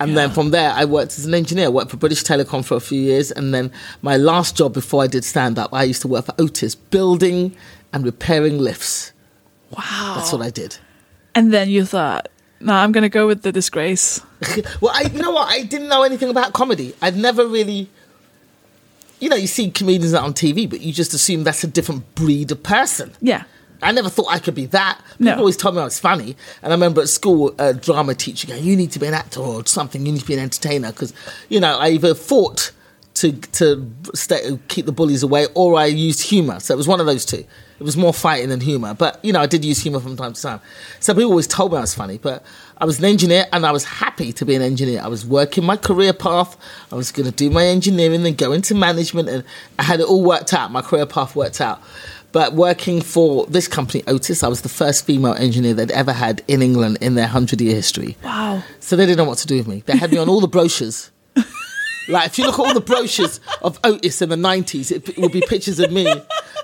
And 0.00 0.16
then 0.16 0.30
from 0.30 0.50
there, 0.50 0.72
I 0.72 0.84
worked 0.84 1.16
as 1.18 1.26
an 1.26 1.34
engineer. 1.34 1.66
I 1.66 1.68
worked 1.68 1.90
for 1.92 1.96
British 1.96 2.24
Telecom 2.24 2.64
for 2.64 2.74
a 2.76 2.80
few 2.80 3.00
years. 3.00 3.30
And 3.30 3.54
then 3.54 3.70
my 4.00 4.16
last 4.16 4.56
job 4.56 4.74
before 4.74 5.02
I 5.02 5.06
did 5.06 5.24
stand 5.24 5.58
up, 5.60 5.72
I 5.72 5.84
used 5.84 6.02
to 6.02 6.08
work 6.08 6.24
for 6.26 6.34
Otis, 6.40 6.74
building 6.74 7.54
and 7.92 8.04
repairing 8.04 8.58
lifts. 8.58 9.12
Wow. 9.70 10.14
That's 10.16 10.32
what 10.32 10.42
I 10.42 10.50
did. 10.50 10.76
And 11.36 11.52
then 11.52 11.68
you 11.68 11.84
thought, 11.84 12.28
no, 12.60 12.74
I'm 12.74 12.90
going 12.90 13.02
to 13.02 13.08
go 13.08 13.26
with 13.28 13.42
the 13.42 13.52
disgrace. 13.52 14.20
well, 14.80 14.92
I, 14.94 15.02
you 15.02 15.20
know 15.20 15.30
what? 15.30 15.48
I 15.48 15.62
didn't 15.62 15.88
know 15.88 16.02
anything 16.02 16.30
about 16.30 16.52
comedy. 16.52 16.94
I'd 17.00 17.16
never 17.16 17.46
really, 17.46 17.88
you 19.22 19.28
know, 19.28 19.36
you 19.36 19.46
see 19.46 19.70
comedians 19.70 20.14
on 20.14 20.34
TV, 20.34 20.68
but 20.68 20.80
you 20.80 20.92
just 20.92 21.14
assume 21.14 21.44
that's 21.44 21.62
a 21.62 21.68
different 21.68 22.14
breed 22.16 22.50
of 22.50 22.60
person. 22.64 23.12
Yeah. 23.20 23.44
I 23.80 23.92
never 23.92 24.08
thought 24.08 24.26
I 24.28 24.38
could 24.40 24.54
be 24.56 24.66
that. 24.66 24.98
People 25.18 25.26
No. 25.26 25.38
always 25.38 25.56
told 25.56 25.74
me 25.76 25.80
I 25.80 25.84
was 25.84 25.98
funny. 26.00 26.36
And 26.62 26.72
I 26.72 26.74
remember 26.74 27.00
at 27.02 27.08
school, 27.08 27.54
a 27.58 27.72
drama 27.72 28.14
teacher 28.14 28.48
going, 28.48 28.64
You 28.64 28.76
need 28.76 28.90
to 28.92 28.98
be 28.98 29.06
an 29.06 29.14
actor 29.14 29.40
or 29.40 29.64
something, 29.66 30.04
you 30.04 30.12
need 30.12 30.20
to 30.22 30.26
be 30.26 30.34
an 30.34 30.40
entertainer. 30.40 30.90
Because, 30.90 31.12
you 31.48 31.60
know, 31.60 31.78
I 31.78 31.90
either 31.90 32.14
fought 32.14 32.72
to, 33.14 33.32
to 33.32 33.88
stay, 34.14 34.58
keep 34.68 34.86
the 34.86 34.92
bullies 34.92 35.22
away 35.22 35.46
or 35.54 35.76
I 35.78 35.86
used 35.86 36.22
humour. 36.22 36.58
So 36.60 36.74
it 36.74 36.76
was 36.76 36.88
one 36.88 36.98
of 37.00 37.06
those 37.06 37.24
two. 37.24 37.44
It 37.82 37.84
was 37.84 37.96
more 37.96 38.14
fighting 38.14 38.48
than 38.50 38.60
humour. 38.60 38.94
But, 38.94 39.18
you 39.24 39.32
know, 39.32 39.40
I 39.40 39.46
did 39.46 39.64
use 39.64 39.80
humour 39.82 39.98
from 39.98 40.16
time 40.16 40.34
to 40.34 40.40
time. 40.40 40.60
So 41.00 41.14
people 41.14 41.30
always 41.30 41.48
told 41.48 41.72
me 41.72 41.78
I 41.78 41.80
was 41.80 41.96
funny. 41.96 42.16
But 42.16 42.44
I 42.78 42.84
was 42.84 43.00
an 43.00 43.06
engineer 43.06 43.46
and 43.52 43.66
I 43.66 43.72
was 43.72 43.82
happy 43.82 44.32
to 44.34 44.44
be 44.44 44.54
an 44.54 44.62
engineer. 44.62 45.00
I 45.02 45.08
was 45.08 45.26
working 45.26 45.64
my 45.64 45.76
career 45.76 46.12
path. 46.12 46.56
I 46.92 46.94
was 46.94 47.10
going 47.10 47.26
to 47.26 47.32
do 47.32 47.50
my 47.50 47.64
engineering 47.64 48.24
and 48.24 48.38
go 48.38 48.52
into 48.52 48.76
management. 48.76 49.28
And 49.28 49.42
I 49.80 49.82
had 49.82 49.98
it 49.98 50.06
all 50.06 50.22
worked 50.22 50.54
out. 50.54 50.70
My 50.70 50.80
career 50.80 51.06
path 51.06 51.34
worked 51.34 51.60
out. 51.60 51.82
But 52.30 52.52
working 52.52 53.00
for 53.00 53.46
this 53.46 53.66
company, 53.66 54.04
Otis, 54.06 54.44
I 54.44 54.48
was 54.48 54.62
the 54.62 54.68
first 54.68 55.04
female 55.04 55.34
engineer 55.34 55.74
they'd 55.74 55.90
ever 55.90 56.12
had 56.12 56.40
in 56.46 56.62
England 56.62 56.98
in 57.00 57.16
their 57.16 57.24
100 57.24 57.60
year 57.60 57.74
history. 57.74 58.16
Wow. 58.22 58.62
So 58.78 58.94
they 58.94 59.06
didn't 59.06 59.18
know 59.18 59.24
what 59.24 59.38
to 59.38 59.48
do 59.48 59.56
with 59.56 59.66
me. 59.66 59.82
They 59.86 59.96
had 59.96 60.12
me 60.12 60.18
on 60.18 60.28
all 60.28 60.40
the 60.40 60.46
brochures. 60.46 61.10
Like, 62.08 62.26
if 62.26 62.38
you 62.38 62.44
look 62.44 62.58
at 62.58 62.66
all 62.66 62.74
the 62.74 62.80
brochures 62.80 63.40
of 63.62 63.78
Otis 63.84 64.22
in 64.22 64.28
the 64.28 64.36
90s, 64.36 64.90
it, 64.90 65.08
it 65.08 65.18
would 65.18 65.32
be 65.32 65.42
pictures 65.46 65.78
of 65.78 65.92
me 65.92 66.06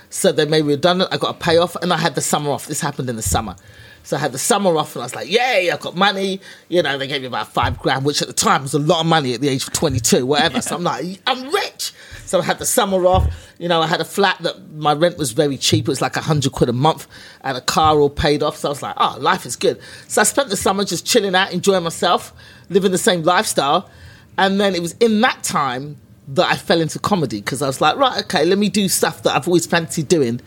So 0.09 0.31
they 0.31 0.45
made 0.45 0.65
me 0.65 0.73
redundant. 0.73 1.13
I 1.13 1.17
got 1.17 1.35
a 1.35 1.39
payoff, 1.39 1.75
and 1.77 1.91
I 1.91 1.97
had 1.97 2.15
the 2.15 2.21
summer 2.21 2.51
off. 2.51 2.67
This 2.67 2.81
happened 2.81 3.09
in 3.09 3.15
the 3.15 3.21
summer. 3.21 3.55
So 4.03 4.17
I 4.17 4.19
had 4.19 4.31
the 4.31 4.37
summer 4.37 4.77
off, 4.77 4.95
and 4.95 5.01
I 5.01 5.05
was 5.05 5.15
like, 5.15 5.29
"Yay! 5.29 5.71
I've 5.71 5.81
got 5.81 5.95
money." 5.95 6.39
You 6.69 6.83
know, 6.83 6.97
they 6.97 7.07
gave 7.07 7.21
me 7.21 7.27
about 7.27 7.51
five 7.51 7.79
grand, 7.79 8.05
which 8.05 8.21
at 8.21 8.27
the 8.27 8.33
time 8.33 8.61
was 8.61 8.73
a 8.73 8.79
lot 8.79 9.01
of 9.01 9.07
money 9.07 9.33
at 9.33 9.41
the 9.41 9.49
age 9.49 9.63
of 9.67 9.73
twenty-two, 9.73 10.25
whatever. 10.25 10.61
So 10.61 10.75
I'm 10.75 10.83
like, 10.83 11.19
"I'm 11.25 11.51
rich." 11.51 11.91
So 12.25 12.39
I 12.39 12.43
had 12.43 12.59
the 12.59 12.65
summer 12.65 13.05
off. 13.05 13.27
You 13.57 13.69
know, 13.69 13.81
I 13.81 13.87
had 13.87 14.01
a 14.01 14.05
flat 14.05 14.37
that 14.41 14.71
my 14.73 14.93
rent 14.93 15.17
was 15.17 15.31
very 15.31 15.57
cheap. 15.57 15.85
It 15.85 15.91
was 15.91 16.01
like 16.01 16.17
a 16.17 16.21
hundred 16.21 16.51
quid 16.51 16.69
a 16.69 16.73
month. 16.73 17.07
Had 17.43 17.55
a 17.55 17.61
car 17.61 17.99
all 17.99 18.09
paid 18.09 18.43
off. 18.43 18.57
So 18.57 18.69
I 18.69 18.71
was 18.71 18.81
like, 18.81 18.95
"Oh, 18.97 19.17
life 19.19 19.45
is 19.45 19.55
good." 19.55 19.79
So 20.07 20.21
I 20.21 20.23
spent 20.23 20.49
the 20.49 20.57
summer 20.57 20.83
just 20.83 21.05
chilling 21.05 21.35
out, 21.35 21.53
enjoying 21.53 21.83
myself, 21.83 22.33
living 22.69 22.91
the 22.91 22.97
same 22.97 23.23
lifestyle. 23.23 23.89
And 24.37 24.59
then 24.59 24.75
it 24.75 24.81
was 24.81 24.93
in 24.99 25.21
that 25.21 25.43
time 25.43 25.97
that 26.27 26.49
I 26.49 26.55
fell 26.55 26.81
into 26.81 26.99
comedy 26.99 27.39
because 27.39 27.61
I 27.61 27.67
was 27.67 27.81
like, 27.81 27.97
right, 27.97 28.23
okay, 28.23 28.45
let 28.45 28.57
me 28.57 28.69
do 28.69 28.89
stuff 28.89 29.23
that 29.23 29.35
I've 29.35 29.47
always 29.47 29.65
fancied 29.65 30.07
doing 30.07 30.41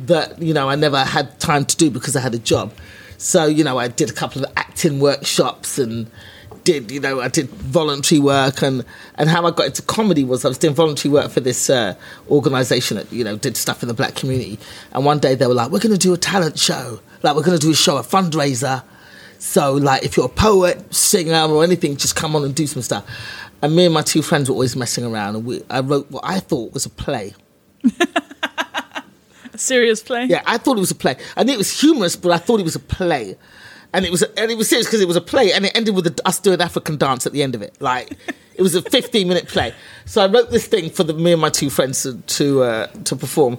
that, 0.00 0.40
you 0.40 0.54
know, 0.54 0.68
I 0.68 0.76
never 0.76 1.04
had 1.04 1.38
time 1.40 1.64
to 1.64 1.76
do 1.76 1.90
because 1.90 2.16
I 2.16 2.20
had 2.20 2.34
a 2.34 2.38
job. 2.38 2.72
So, 3.18 3.46
you 3.46 3.64
know, 3.64 3.78
I 3.78 3.88
did 3.88 4.10
a 4.10 4.12
couple 4.12 4.44
of 4.44 4.52
acting 4.56 5.00
workshops 5.00 5.78
and 5.78 6.10
did, 6.70 6.90
you 6.92 7.00
know, 7.00 7.20
I 7.20 7.26
did 7.26 7.48
voluntary 7.48 8.20
work 8.20 8.62
and, 8.62 8.84
and 9.16 9.28
how 9.28 9.44
I 9.44 9.50
got 9.50 9.66
into 9.66 9.82
comedy 9.82 10.22
was 10.22 10.44
I 10.44 10.48
was 10.48 10.58
doing 10.58 10.74
voluntary 10.74 11.12
work 11.12 11.30
for 11.32 11.40
this 11.40 11.68
uh, 11.68 11.94
organisation 12.30 12.96
that, 12.96 13.12
you 13.12 13.24
know, 13.24 13.36
did 13.36 13.56
stuff 13.56 13.82
in 13.82 13.88
the 13.88 13.94
black 13.94 14.14
community. 14.14 14.56
And 14.92 15.04
one 15.04 15.18
day 15.18 15.34
they 15.34 15.48
were 15.48 15.54
like, 15.54 15.72
we're 15.72 15.80
going 15.80 15.94
to 15.94 15.98
do 15.98 16.14
a 16.14 16.16
talent 16.16 16.58
show. 16.60 17.00
Like, 17.22 17.34
we're 17.34 17.42
going 17.42 17.58
to 17.58 17.64
do 17.64 17.72
a 17.72 17.74
show, 17.74 17.96
a 17.96 18.02
fundraiser. 18.02 18.84
So, 19.40 19.72
like, 19.72 20.04
if 20.04 20.16
you're 20.16 20.26
a 20.26 20.28
poet, 20.28 20.94
singer, 20.94 21.52
or 21.52 21.64
anything, 21.64 21.96
just 21.96 22.14
come 22.14 22.36
on 22.36 22.44
and 22.44 22.54
do 22.54 22.68
some 22.68 22.82
stuff. 22.82 23.04
And 23.62 23.74
me 23.74 23.86
and 23.86 23.94
my 23.94 24.02
two 24.02 24.22
friends 24.22 24.48
were 24.48 24.54
always 24.54 24.76
messing 24.76 25.04
around, 25.04 25.36
and 25.36 25.44
we, 25.44 25.62
I 25.68 25.80
wrote 25.80 26.10
what 26.10 26.22
I 26.24 26.38
thought 26.38 26.72
was 26.72 26.86
a 26.86 26.90
play. 26.90 27.34
A 29.52 29.58
serious 29.58 30.02
play? 30.02 30.26
Yeah, 30.26 30.42
I 30.46 30.58
thought 30.58 30.76
it 30.76 30.80
was 30.80 30.92
a 30.92 30.94
play. 30.94 31.16
I 31.36 31.42
knew 31.42 31.52
it 31.52 31.58
was 31.58 31.80
humorous, 31.80 32.14
but 32.14 32.30
I 32.30 32.38
thought 32.38 32.60
it 32.60 32.64
was 32.64 32.76
a 32.76 32.80
play. 32.80 33.36
And 33.92 34.04
it 34.04 34.10
was, 34.10 34.22
and 34.22 34.50
it 34.50 34.56
was 34.56 34.68
serious 34.68 34.86
because 34.86 35.00
it 35.00 35.08
was 35.08 35.16
a 35.16 35.20
play, 35.20 35.52
and 35.52 35.66
it 35.66 35.76
ended 35.76 35.96
with 35.96 36.06
a, 36.06 36.28
us 36.28 36.38
doing 36.38 36.60
African 36.60 36.96
dance 36.96 37.26
at 37.26 37.32
the 37.32 37.42
end 37.42 37.54
of 37.54 37.62
it. 37.62 37.74
Like, 37.80 38.16
it 38.54 38.62
was 38.62 38.74
a 38.74 38.82
15 38.82 39.26
minute 39.26 39.48
play. 39.48 39.74
So 40.04 40.22
I 40.22 40.26
wrote 40.26 40.50
this 40.50 40.66
thing 40.66 40.90
for 40.90 41.02
the, 41.02 41.12
me 41.14 41.32
and 41.32 41.40
my 41.40 41.50
two 41.50 41.70
friends 41.70 42.02
to 42.02 42.14
to, 42.18 42.62
uh, 42.62 42.86
to 43.04 43.16
perform, 43.16 43.58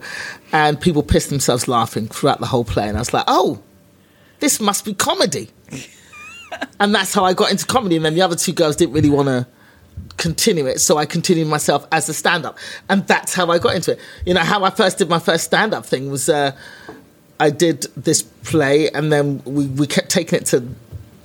and 0.51 0.79
people 0.79 1.03
pissed 1.03 1.29
themselves 1.29 1.67
laughing 1.67 2.07
throughout 2.07 2.39
the 2.39 2.45
whole 2.45 2.63
play. 2.63 2.87
And 2.87 2.97
I 2.97 3.01
was 3.01 3.13
like, 3.13 3.25
oh, 3.27 3.61
this 4.39 4.59
must 4.59 4.85
be 4.85 4.93
comedy. 4.93 5.49
and 6.79 6.93
that's 6.93 7.13
how 7.13 7.25
I 7.25 7.33
got 7.33 7.51
into 7.51 7.65
comedy. 7.65 7.95
And 7.97 8.05
then 8.05 8.13
the 8.13 8.21
other 8.21 8.35
two 8.35 8.53
girls 8.53 8.75
didn't 8.75 8.93
really 8.93 9.09
want 9.09 9.27
to 9.27 9.47
continue 10.17 10.65
it. 10.67 10.79
So 10.79 10.97
I 10.97 11.05
continued 11.05 11.47
myself 11.47 11.87
as 11.91 12.09
a 12.09 12.13
stand 12.13 12.45
up. 12.45 12.57
And 12.89 13.07
that's 13.07 13.33
how 13.33 13.49
I 13.49 13.59
got 13.59 13.75
into 13.75 13.93
it. 13.93 13.99
You 14.25 14.33
know, 14.33 14.41
how 14.41 14.63
I 14.63 14.69
first 14.69 14.97
did 14.97 15.09
my 15.09 15.19
first 15.19 15.45
stand 15.45 15.73
up 15.73 15.85
thing 15.85 16.11
was 16.11 16.29
uh, 16.29 16.55
I 17.41 17.49
did 17.49 17.87
this 17.97 18.21
play 18.21 18.91
and 18.91 19.11
then 19.11 19.41
we, 19.45 19.65
we 19.65 19.87
kept 19.87 20.09
taking 20.09 20.37
it 20.37 20.45
to 20.47 20.63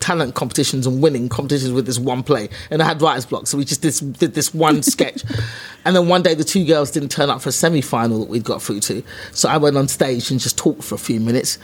talent 0.00 0.34
competitions 0.34 0.86
and 0.86 1.02
winning 1.02 1.28
competitions 1.28 1.72
with 1.72 1.84
this 1.84 1.98
one 1.98 2.22
play. 2.22 2.48
And 2.70 2.82
I 2.82 2.86
had 2.86 3.02
writer's 3.02 3.26
block. 3.26 3.46
So 3.46 3.58
we 3.58 3.66
just 3.66 3.82
did, 3.82 4.18
did 4.18 4.32
this 4.32 4.54
one 4.54 4.82
sketch. 4.94 5.24
And 5.84 5.94
then 5.94 6.08
one 6.08 6.22
day 6.22 6.32
the 6.32 6.42
two 6.42 6.64
girls 6.64 6.90
didn't 6.90 7.10
turn 7.10 7.28
up 7.28 7.42
for 7.42 7.50
a 7.50 7.52
semi 7.52 7.82
final 7.82 8.20
that 8.20 8.30
we'd 8.30 8.44
got 8.44 8.62
through 8.62 8.80
to. 8.80 9.02
So 9.32 9.50
I 9.50 9.58
went 9.58 9.76
on 9.76 9.88
stage 9.88 10.30
and 10.30 10.40
just 10.40 10.56
talked 10.56 10.84
for 10.84 10.94
a 10.94 10.98
few 10.98 11.20
minutes. 11.20 11.58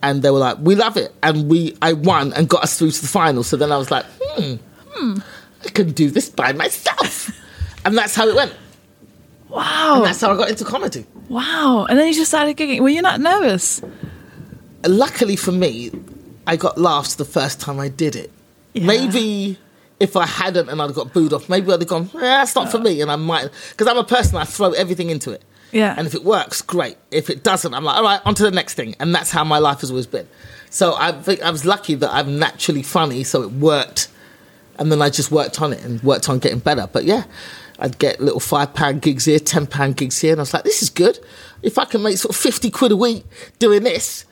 And 0.00 0.22
they 0.22 0.30
were 0.30 0.38
like, 0.38 0.58
"We 0.60 0.76
love 0.76 0.96
it," 0.96 1.12
and 1.24 1.50
we 1.50 1.76
I 1.82 1.92
won 1.92 2.32
and 2.34 2.48
got 2.48 2.62
us 2.62 2.78
through 2.78 2.92
to 2.92 3.00
the 3.00 3.08
final. 3.08 3.42
So 3.42 3.56
then 3.56 3.72
I 3.72 3.78
was 3.78 3.90
like, 3.90 4.06
"Hmm, 4.20 4.54
hmm, 4.90 5.18
I 5.66 5.70
can 5.70 5.90
do 5.90 6.08
this 6.08 6.28
by 6.28 6.52
myself," 6.52 7.32
and 7.84 7.98
that's 7.98 8.14
how 8.14 8.28
it 8.28 8.36
went. 8.36 8.52
Wow. 9.48 9.96
And 9.96 10.04
that's 10.04 10.20
how 10.20 10.32
I 10.32 10.36
got 10.36 10.50
into 10.50 10.64
comedy. 10.64 11.06
wow. 11.28 11.86
And 11.88 11.98
then 11.98 12.06
you 12.08 12.14
just 12.14 12.30
started 12.30 12.56
gigging. 12.56 12.80
Were 12.80 12.88
you 12.88 13.02
not 13.02 13.20
nervous? 13.20 13.80
Luckily 14.86 15.36
for 15.36 15.52
me, 15.52 15.90
I 16.46 16.56
got 16.56 16.78
laughs 16.78 17.16
the 17.16 17.24
first 17.24 17.60
time 17.60 17.80
I 17.80 17.88
did 17.88 18.14
it. 18.16 18.30
Yeah. 18.74 18.86
Maybe 18.86 19.58
if 20.00 20.16
I 20.16 20.26
hadn't 20.26 20.68
and 20.68 20.80
I'd 20.80 20.94
got 20.94 21.12
booed 21.12 21.32
off, 21.32 21.48
maybe 21.48 21.72
I'd 21.72 21.80
have 21.80 21.88
gone, 21.88 22.08
eh, 22.14 22.20
"That's 22.20 22.54
not 22.54 22.70
for 22.70 22.78
me," 22.78 23.00
and 23.00 23.10
I 23.10 23.16
might 23.16 23.50
because 23.70 23.86
I'm 23.88 23.98
a 23.98 24.04
person 24.04 24.36
I 24.36 24.44
throw 24.44 24.70
everything 24.72 25.10
into 25.10 25.32
it. 25.32 25.42
Yeah. 25.72 25.94
And 25.98 26.06
if 26.06 26.14
it 26.14 26.24
works, 26.24 26.62
great. 26.62 26.96
If 27.10 27.28
it 27.28 27.42
doesn't, 27.42 27.74
I'm 27.74 27.84
like, 27.84 27.96
all 27.96 28.02
right, 28.02 28.20
on 28.24 28.34
to 28.36 28.42
the 28.42 28.50
next 28.50 28.74
thing. 28.74 28.94
And 29.00 29.14
that's 29.14 29.30
how 29.30 29.44
my 29.44 29.58
life 29.58 29.80
has 29.80 29.90
always 29.90 30.06
been. 30.06 30.26
So 30.70 30.94
I 30.96 31.12
think 31.12 31.42
I 31.42 31.50
was 31.50 31.66
lucky 31.66 31.94
that 31.96 32.10
I'm 32.10 32.38
naturally 32.38 32.82
funny, 32.82 33.22
so 33.24 33.42
it 33.42 33.52
worked. 33.52 34.08
And 34.78 34.90
then 34.90 35.02
I 35.02 35.10
just 35.10 35.30
worked 35.30 35.60
on 35.60 35.72
it 35.74 35.84
and 35.84 36.02
worked 36.02 36.28
on 36.30 36.38
getting 36.38 36.60
better. 36.60 36.88
But 36.90 37.04
yeah, 37.04 37.24
I'd 37.78 37.98
get 37.98 38.20
little 38.20 38.40
five 38.40 38.74
pound 38.74 39.02
gigs 39.02 39.24
here, 39.24 39.38
ten 39.38 39.66
pound 39.66 39.96
gigs 39.96 40.20
here, 40.20 40.32
and 40.32 40.40
I 40.40 40.42
was 40.42 40.54
like, 40.54 40.64
this 40.64 40.82
is 40.82 40.90
good. 40.90 41.18
If 41.62 41.78
I 41.78 41.84
can 41.84 42.02
make 42.02 42.18
sort 42.18 42.34
of 42.34 42.40
fifty 42.40 42.70
quid 42.70 42.92
a 42.92 42.96
week 42.96 43.24
doing 43.58 43.84
this, 43.84 44.24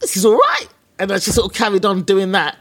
this 0.00 0.16
is 0.16 0.24
all 0.24 0.36
right. 0.36 0.66
And 0.98 1.12
I 1.12 1.16
just 1.16 1.34
sort 1.34 1.50
of 1.50 1.56
carried 1.56 1.84
on 1.84 2.02
doing 2.02 2.32
that. 2.32 2.56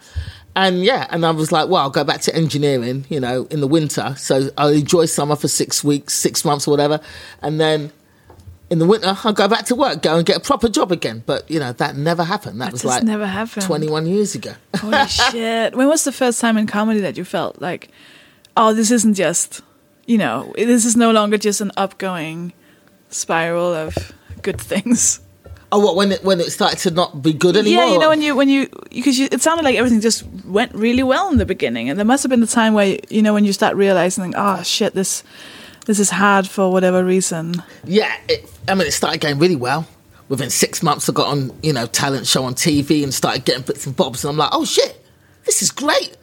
And 0.56 0.84
yeah, 0.84 1.08
and 1.10 1.26
I 1.26 1.32
was 1.32 1.52
like, 1.52 1.68
well, 1.68 1.84
I'll 1.84 1.90
go 1.90 2.04
back 2.04 2.22
to 2.22 2.36
engineering, 2.36 3.06
you 3.10 3.20
know, 3.20 3.46
in 3.52 3.60
the 3.60 3.68
winter. 3.68 4.16
So 4.18 4.50
I'll 4.58 4.70
enjoy 4.70 5.06
summer 5.06 5.36
for 5.36 5.50
six 5.50 5.84
weeks, 5.84 6.14
six 6.14 6.46
months 6.46 6.68
or 6.68 6.72
whatever. 6.72 7.02
And 7.42 7.60
then 7.60 7.92
in 8.70 8.80
the 8.80 8.86
winter, 8.86 9.18
I'll 9.24 9.34
go 9.34 9.50
back 9.50 9.66
to 9.66 9.76
work, 9.76 10.02
go 10.02 10.16
and 10.16 10.26
get 10.26 10.38
a 10.38 10.40
proper 10.40 10.70
job 10.70 10.94
again. 10.94 11.24
But, 11.26 11.50
you 11.52 11.60
know, 11.60 11.74
that 11.74 11.98
never 11.98 12.24
happened. 12.24 12.62
That, 12.62 12.72
was 12.72 12.86
like 12.86 13.04
never 13.04 13.28
happened. 13.28 13.66
21 13.66 14.06
years 14.06 14.34
ago. 14.34 14.54
Holy 14.78 15.06
shit. 15.08 15.76
When 15.76 15.90
was 15.90 16.06
the 16.06 16.14
first 16.14 16.40
time 16.40 16.58
in 16.58 16.68
comedy 16.68 17.02
that 17.02 17.18
you 17.18 17.26
felt 17.26 17.62
like, 17.62 17.90
oh, 18.58 18.74
this 18.74 18.92
isn't 18.92 19.16
just, 19.16 19.62
you 20.06 20.18
know, 20.18 20.54
this 20.56 20.86
is 20.86 20.96
no 20.96 21.12
longer 21.12 21.38
just 21.38 21.62
an 21.62 21.72
upgoing 21.78 22.54
spiral 23.10 23.74
of 23.74 24.14
good 24.42 24.60
things? 24.60 25.20
oh, 25.72 25.80
what, 25.80 25.96
when 25.96 26.12
it, 26.12 26.24
when 26.24 26.40
it 26.40 26.52
started 26.52 26.80
to 26.80 26.92
not 26.92 27.22
be 27.22 27.34
good 27.34 27.58
anymore? 27.58 27.84
Yeah, 27.84 27.92
you 27.92 28.00
know 28.00 28.10
when 28.10 28.22
you 28.22 28.36
when 28.36 28.50
you 28.50 28.70
because 28.90 29.20
you, 29.20 29.28
it 29.32 29.42
sounded 29.42 29.64
like 29.64 29.76
everything 29.76 30.02
just 30.02 30.24
went 30.46 30.74
really 30.74 31.04
well 31.04 31.30
in 31.30 31.38
the 31.38 31.46
beginning, 31.46 31.90
and 31.90 32.00
there 32.00 32.06
must 32.06 32.24
have 32.24 32.30
been 32.30 32.40
the 32.40 32.48
time 32.48 32.74
where 32.74 32.98
you 33.10 33.22
know 33.22 33.34
when 33.34 33.46
you 33.46 33.54
start 33.54 33.76
realizing, 33.76 34.34
oh 34.36 34.64
shit, 34.64 34.94
this 34.94 35.24
this 35.86 36.00
is 36.00 36.10
hard 36.10 36.48
for 36.48 36.72
whatever 36.72 37.04
reason. 37.04 37.56
Yeah, 37.84 38.16
it, 38.28 38.52
I 38.68 38.76
mean, 38.76 38.88
it 38.88 38.92
started 38.92 39.22
going 39.22 39.40
really 39.40 39.56
well. 39.56 39.88
Within 40.28 40.50
six 40.50 40.82
months, 40.82 41.08
I 41.08 41.14
got 41.14 41.28
on, 41.28 41.56
you 41.62 41.72
know, 41.72 41.86
talent 41.86 42.26
show 42.26 42.46
on 42.46 42.56
TV 42.56 43.04
and 43.04 43.14
started 43.14 43.46
getting 43.46 43.62
bits 43.62 43.86
and 43.86 43.96
bobs. 43.96 44.26
And 44.26 44.32
I'm 44.32 44.38
like, 44.38 44.50
oh 44.54 44.66
shit, 44.66 45.06
this 45.44 45.62
is 45.62 45.70
great. 45.70 46.18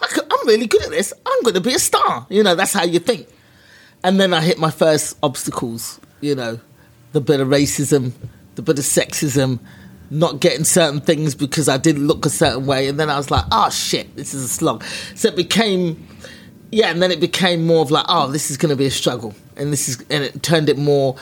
I'm 0.00 0.46
really 0.46 0.66
good 0.66 0.82
at 0.82 0.90
this. 0.90 1.12
I'm 1.26 1.42
going 1.42 1.54
to 1.54 1.60
be 1.60 1.74
a 1.74 1.78
star. 1.78 2.26
You 2.30 2.42
know, 2.42 2.54
that's 2.54 2.72
how 2.72 2.84
you 2.84 2.98
think. 2.98 3.28
And 4.02 4.20
then 4.20 4.32
I 4.32 4.40
hit 4.40 4.58
my 4.58 4.70
first 4.70 5.18
obstacles, 5.22 6.00
you 6.20 6.34
know, 6.34 6.60
the 7.12 7.20
bit 7.20 7.40
of 7.40 7.48
racism, 7.48 8.12
the 8.54 8.62
bit 8.62 8.78
of 8.78 8.84
sexism, 8.84 9.58
not 10.10 10.40
getting 10.40 10.64
certain 10.64 11.00
things 11.00 11.34
because 11.34 11.68
I 11.68 11.76
didn't 11.76 12.06
look 12.06 12.24
a 12.24 12.30
certain 12.30 12.66
way. 12.66 12.88
And 12.88 12.98
then 12.98 13.10
I 13.10 13.16
was 13.16 13.30
like, 13.30 13.44
oh 13.50 13.70
shit, 13.70 14.14
this 14.16 14.34
is 14.34 14.44
a 14.44 14.48
slog. 14.48 14.84
So 15.14 15.28
it 15.28 15.36
became, 15.36 16.06
yeah, 16.70 16.90
and 16.90 17.02
then 17.02 17.10
it 17.10 17.20
became 17.20 17.66
more 17.66 17.82
of 17.82 17.90
like, 17.90 18.06
oh, 18.08 18.30
this 18.30 18.50
is 18.50 18.56
going 18.56 18.70
to 18.70 18.76
be 18.76 18.86
a 18.86 18.90
struggle. 18.90 19.34
And 19.56 19.72
this 19.72 19.88
is, 19.88 20.00
and 20.10 20.22
it 20.24 20.42
turned 20.42 20.68
it 20.68 20.78
more 20.78 21.16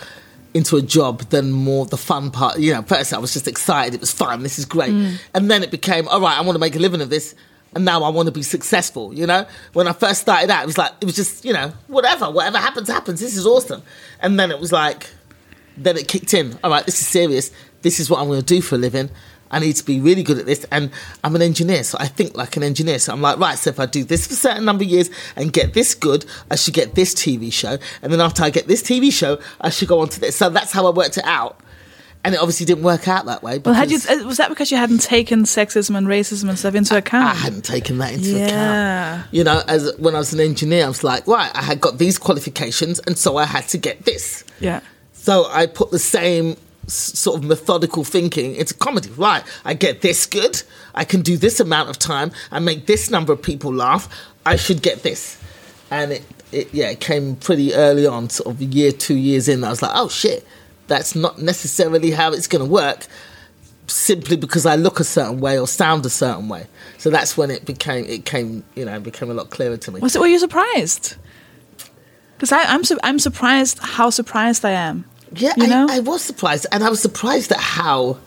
into 0.54 0.76
a 0.76 0.82
job 0.82 1.20
than 1.30 1.52
more 1.52 1.86
the 1.86 1.96
fun 1.96 2.30
part. 2.30 2.58
You 2.58 2.74
know, 2.74 2.82
first 2.82 3.12
I 3.12 3.18
was 3.18 3.32
just 3.32 3.48
excited. 3.48 3.94
It 3.94 4.00
was 4.00 4.12
fun. 4.12 4.42
This 4.42 4.58
is 4.58 4.64
great. 4.64 4.92
Mm. 4.92 5.18
And 5.34 5.50
then 5.50 5.62
it 5.62 5.70
became, 5.70 6.08
all 6.08 6.20
right, 6.20 6.36
I 6.36 6.42
want 6.42 6.56
to 6.56 6.60
make 6.60 6.76
a 6.76 6.78
living 6.78 7.00
of 7.00 7.10
this. 7.10 7.34
And 7.76 7.84
now 7.84 8.04
I 8.04 8.08
want 8.08 8.24
to 8.24 8.32
be 8.32 8.42
successful, 8.42 9.12
you 9.12 9.26
know? 9.26 9.44
When 9.74 9.86
I 9.86 9.92
first 9.92 10.22
started 10.22 10.48
out, 10.48 10.62
it 10.62 10.66
was 10.66 10.78
like, 10.78 10.92
it 10.98 11.04
was 11.04 11.14
just, 11.14 11.44
you 11.44 11.52
know, 11.52 11.74
whatever, 11.88 12.30
whatever 12.30 12.56
happens, 12.56 12.88
happens. 12.88 13.20
This 13.20 13.36
is 13.36 13.46
awesome. 13.46 13.82
And 14.18 14.40
then 14.40 14.50
it 14.50 14.58
was 14.58 14.72
like, 14.72 15.10
then 15.76 15.98
it 15.98 16.08
kicked 16.08 16.32
in. 16.32 16.58
All 16.64 16.70
right, 16.70 16.86
this 16.86 16.98
is 16.98 17.06
serious. 17.06 17.50
This 17.82 18.00
is 18.00 18.08
what 18.08 18.18
I'm 18.18 18.28
going 18.28 18.40
to 18.40 18.46
do 18.46 18.62
for 18.62 18.76
a 18.76 18.78
living. 18.78 19.10
I 19.50 19.58
need 19.58 19.76
to 19.76 19.84
be 19.84 20.00
really 20.00 20.22
good 20.22 20.38
at 20.38 20.46
this. 20.46 20.64
And 20.72 20.90
I'm 21.22 21.36
an 21.36 21.42
engineer, 21.42 21.84
so 21.84 21.98
I 22.00 22.06
think 22.06 22.34
like 22.34 22.56
an 22.56 22.62
engineer. 22.62 22.98
So 22.98 23.12
I'm 23.12 23.20
like, 23.20 23.38
right, 23.38 23.58
so 23.58 23.68
if 23.68 23.78
I 23.78 23.84
do 23.84 24.04
this 24.04 24.26
for 24.26 24.32
a 24.32 24.36
certain 24.36 24.64
number 24.64 24.84
of 24.84 24.88
years 24.88 25.10
and 25.36 25.52
get 25.52 25.74
this 25.74 25.94
good, 25.94 26.24
I 26.50 26.56
should 26.56 26.72
get 26.72 26.94
this 26.94 27.14
TV 27.14 27.52
show. 27.52 27.76
And 28.00 28.10
then 28.10 28.22
after 28.22 28.42
I 28.42 28.48
get 28.48 28.68
this 28.68 28.82
TV 28.82 29.12
show, 29.12 29.38
I 29.60 29.68
should 29.68 29.88
go 29.88 30.00
on 30.00 30.08
to 30.08 30.20
this. 30.20 30.34
So 30.34 30.48
that's 30.48 30.72
how 30.72 30.86
I 30.86 30.90
worked 30.92 31.18
it 31.18 31.26
out. 31.26 31.60
And 32.26 32.34
it 32.34 32.40
obviously 32.40 32.66
didn't 32.66 32.82
work 32.82 33.06
out 33.06 33.26
that 33.26 33.44
way. 33.44 33.58
Well, 33.58 33.72
had 33.74 33.88
you 33.90 33.98
uh, 34.10 34.26
was 34.26 34.38
that 34.38 34.48
because 34.48 34.72
you 34.72 34.76
hadn't 34.76 34.98
taken 35.02 35.44
sexism 35.44 35.96
and 35.96 36.08
racism 36.08 36.48
and 36.48 36.58
stuff 36.58 36.74
into 36.74 36.96
account? 36.96 37.24
I 37.30 37.34
hadn't 37.34 37.64
taken 37.64 37.98
that 37.98 38.14
into 38.14 38.30
Yeah. 38.30 38.46
account. 39.18 39.28
You 39.32 39.44
know, 39.44 39.62
as 39.68 39.92
when 39.98 40.16
I 40.16 40.18
was 40.18 40.32
an 40.32 40.40
engineer, 40.40 40.86
I 40.86 40.88
was 40.88 41.04
like, 41.04 41.24
right, 41.28 41.52
I 41.54 41.62
had 41.62 41.80
got 41.80 41.98
these 41.98 42.18
qualifications, 42.18 42.98
and 43.06 43.16
so 43.16 43.36
I 43.36 43.44
had 43.44 43.68
to 43.68 43.78
get 43.78 44.04
this. 44.04 44.42
yeah. 44.58 44.80
So 45.12 45.46
I 45.50 45.66
put 45.66 45.92
the 45.92 45.98
same 46.00 46.56
sort 46.88 47.38
of 47.38 47.44
methodical 47.44 48.02
thinking 48.04 48.56
into 48.56 48.74
comedy. 48.74 49.10
Right, 49.16 49.44
I 49.64 49.74
get 49.74 50.00
this 50.02 50.26
good. 50.26 50.62
I 50.96 51.04
can 51.04 51.20
do 51.22 51.36
this 51.36 51.60
amount 51.60 51.90
of 51.90 51.98
time. 51.98 52.32
I 52.50 52.58
make 52.58 52.86
this 52.86 53.08
number 53.08 53.32
of 53.32 53.40
people 53.40 53.72
laugh. 53.72 54.08
I 54.44 54.56
should 54.56 54.82
get 54.82 55.02
this. 55.04 55.38
And 55.92 56.10
it, 56.12 56.24
it 56.50 56.74
yeah, 56.74 56.90
it 56.90 56.98
came 57.00 57.36
pretty 57.36 57.72
early 57.74 58.04
on, 58.06 58.30
sort 58.30 58.48
of 58.54 58.60
year, 58.62 58.90
two 58.90 59.14
years 59.16 59.46
in. 59.48 59.62
I 59.62 59.70
was 59.70 59.80
like, 59.82 59.92
oh 59.94 60.08
shit, 60.08 60.44
that's 60.86 61.14
not 61.14 61.38
necessarily 61.38 62.10
how 62.10 62.32
it's 62.32 62.46
going 62.46 62.64
to 62.64 62.70
work. 62.70 63.06
Simply 63.88 64.36
because 64.36 64.66
I 64.66 64.74
look 64.74 64.98
a 64.98 65.04
certain 65.04 65.38
way 65.38 65.60
or 65.60 65.68
sound 65.68 66.04
a 66.06 66.10
certain 66.10 66.48
way. 66.48 66.66
So 66.98 67.08
that's 67.08 67.36
when 67.36 67.52
it 67.52 67.64
became, 67.64 68.04
it 68.06 68.24
came, 68.24 68.64
you 68.74 68.84
know, 68.84 68.98
became 68.98 69.30
a 69.30 69.34
lot 69.34 69.50
clearer 69.50 69.76
to 69.76 69.92
me. 69.92 70.00
Was 70.00 70.16
it? 70.16 70.18
Were 70.18 70.26
you 70.26 70.40
surprised? 70.40 71.14
Because 72.36 72.50
I'm 72.52 72.82
su- 72.84 72.98
I'm 73.02 73.18
surprised 73.18 73.78
how 73.78 74.10
surprised 74.10 74.64
I 74.64 74.72
am. 74.72 75.04
Yeah, 75.32 75.52
You 75.56 75.68
know? 75.68 75.86
I, 75.88 75.96
I 75.96 76.00
was 76.00 76.22
surprised, 76.22 76.66
and 76.72 76.84
I 76.84 76.90
was 76.90 77.00
surprised 77.00 77.52
at 77.52 77.60
how 77.60 78.18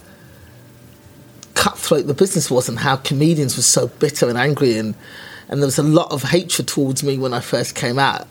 cutthroat 1.55 2.07
the 2.07 2.13
business 2.13 2.49
was, 2.49 2.69
and 2.69 2.79
how 2.79 2.95
comedians 2.95 3.57
were 3.57 3.63
so 3.63 3.87
bitter 3.87 4.29
and 4.29 4.37
angry, 4.37 4.77
and 4.77 4.95
and 5.49 5.61
there 5.61 5.67
was 5.67 5.77
a 5.79 5.83
lot 5.83 6.11
of 6.11 6.23
hatred 6.23 6.67
towards 6.67 7.03
me 7.03 7.17
when 7.17 7.33
I 7.33 7.39
first 7.39 7.75
came 7.75 7.99
out. 7.99 8.27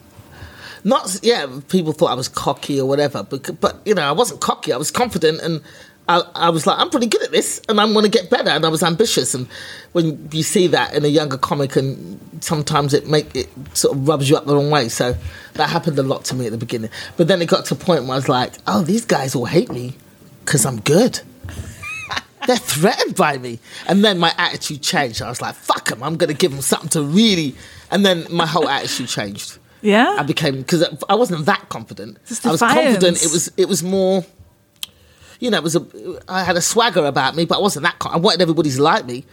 Not, 0.88 1.20
yeah, 1.22 1.46
people 1.68 1.92
thought 1.92 2.11
I 2.11 2.14
was 2.14 2.29
cocky 2.29 2.81
or 2.81 2.88
whatever, 2.88 3.22
but 3.22 3.61
but 3.61 3.83
you 3.85 3.94
know, 3.94 4.09
I 4.09 4.12
wasn't 4.12 4.40
cocky. 4.40 4.72
I 4.72 4.79
was 4.79 4.90
confident, 4.90 5.42
and 5.42 5.61
I, 6.09 6.22
I 6.35 6.48
was 6.48 6.66
like, 6.66 6.79
I'm 6.79 6.88
pretty 6.88 7.09
good 7.09 7.22
at 7.22 7.31
this, 7.31 7.61
and 7.68 7.79
I'm 7.79 7.92
going 7.92 8.07
to 8.07 8.11
get 8.11 8.31
better, 8.31 8.48
and 8.48 8.64
I 8.64 8.70
was 8.70 8.83
ambitious. 8.83 9.35
And 9.35 9.48
when 9.92 10.31
you 10.33 10.42
see 10.42 10.66
that 10.68 10.94
in 10.94 11.05
a 11.05 11.09
younger 11.09 11.37
comic, 11.37 11.77
and 11.77 12.18
sometimes 12.40 12.94
it 12.94 13.07
make 13.07 13.37
it 13.37 13.51
sort 13.74 13.98
of 13.98 14.09
rubs 14.09 14.31
you 14.31 14.37
up 14.38 14.46
the 14.46 14.57
wrong 14.57 14.70
way. 14.70 14.88
So 14.88 15.14
that 15.55 15.68
happened 15.68 15.98
a 15.98 16.03
lot 16.03 16.24
to 16.27 16.35
me 16.35 16.46
at 16.46 16.53
the 16.53 16.59
beginning. 16.59 16.88
But 17.18 17.29
then 17.29 17.42
it 17.42 17.51
got 17.51 17.66
to 17.66 17.74
a 17.74 17.77
point 17.77 18.05
where 18.05 18.12
I 18.12 18.16
was 18.16 18.31
like, 18.31 18.55
oh, 18.66 18.81
these 18.81 19.05
guys 19.05 19.35
all 19.35 19.44
hate 19.44 19.70
me 19.70 19.94
because 20.46 20.64
I'm 20.64 20.81
good. 20.81 21.20
They're 22.46 22.57
threatened 22.57 23.14
by 23.14 23.37
me. 23.37 23.59
And 23.87 24.03
then 24.03 24.18
my 24.18 24.33
attitude 24.38 24.81
changed. 24.81 25.20
I 25.20 25.29
was 25.29 25.42
like, 25.42 25.55
fuck 25.55 25.88
them. 25.88 26.03
I'm 26.03 26.16
going 26.16 26.29
to 26.29 26.35
give 26.35 26.53
them 26.53 26.62
something 26.62 26.88
to 26.90 27.03
really. 27.03 27.57
And 27.90 28.07
then 28.07 28.27
my 28.31 28.46
whole 28.46 28.70
attitude 28.70 29.09
changed. 29.09 29.59
Yeah. 29.83 30.17
I 30.19 30.23
became 30.23 30.59
because 30.59 30.85
I 31.09 31.14
wasn't 31.14 31.47
that 31.47 31.69
confident. 31.69 32.19
I 32.45 32.51
was 32.51 32.61
confident. 32.61 33.23
It 33.25 33.31
was 33.33 33.51
it 33.57 33.69
was 33.69 33.83
more. 33.83 34.25
You 35.41 35.51
know, 35.51 35.59
it 35.59 35.62
was 35.62 35.77
a. 35.77 35.87
I 36.29 36.43
had 36.43 36.57
a 36.57 36.61
swagger 36.61 37.05
about 37.07 37.37
me, 37.37 37.45
but 37.45 37.59
I 37.59 37.61
wasn't 37.61 37.85
that. 37.85 37.99
con- 38.01 38.12
I 38.12 38.17
wanted 38.19 38.43
everybody 38.43 38.71
to 38.71 38.83
like 38.83 39.07
me. 39.07 39.25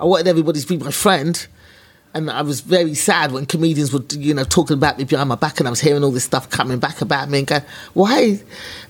I 0.00 0.04
wanted 0.04 0.26
everybody 0.26 0.60
to 0.60 0.66
be 0.66 0.76
my 0.76 0.90
friend, 0.90 1.46
and 2.14 2.28
I 2.28 2.42
was 2.42 2.62
very 2.62 2.94
sad 2.94 3.30
when 3.30 3.46
comedians 3.46 3.92
were, 3.92 4.02
you 4.10 4.34
know, 4.34 4.42
talking 4.42 4.74
about 4.76 4.98
me 4.98 5.04
behind 5.04 5.28
my 5.28 5.36
back, 5.36 5.60
and 5.60 5.68
I 5.68 5.70
was 5.70 5.80
hearing 5.80 6.02
all 6.02 6.10
this 6.10 6.24
stuff 6.24 6.50
coming 6.50 6.80
back 6.80 7.00
about 7.00 7.30
me, 7.30 7.38
and 7.38 7.46
going, 7.46 7.62
"Why?" 7.94 8.40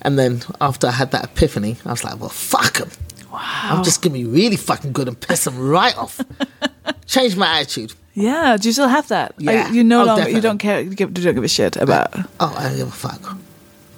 And 0.01 0.19
then 0.19 0.43
after 0.63 0.87
I 0.87 0.93
had 0.93 1.11
that 1.11 1.25
epiphany, 1.25 1.77
I 1.85 1.91
was 1.91 2.05
like, 2.05 2.19
"Well, 2.19 2.31
fuck 2.31 2.79
them. 2.79 2.91
wow. 3.31 3.41
I'm 3.65 3.85
just 3.85 4.01
gonna 4.01 4.15
be 4.15 4.25
really 4.25 4.57
fucking 4.57 4.93
good 4.93 5.09
and 5.09 5.21
piss 5.21 5.45
them 5.45 5.59
right 5.59 5.97
off." 5.99 6.23
Change 7.07 7.37
my 7.37 7.59
attitude. 7.61 7.93
Yeah. 8.15 8.57
Do 8.57 8.69
you 8.69 8.73
still 8.73 8.89
have 8.89 9.09
that? 9.09 9.35
Yeah. 9.39 9.65
Like, 9.65 9.73
you 9.75 9.85
no 9.85 10.03
Oh, 10.03 10.05
longer. 10.05 10.21
definitely. 10.21 10.35
You 10.37 10.43
don't 10.43 10.59
care. 10.59 10.81
You 10.81 10.95
give- 10.95 11.17
you 11.17 11.25
don't 11.25 11.35
give 11.35 11.45
a 11.45 11.49
shit 11.49 11.77
about. 11.77 12.15
Oh, 12.41 12.55
I 12.59 12.69
don't 12.69 12.77
give 12.77 12.89
a 12.89 12.91
fuck. 12.91 13.37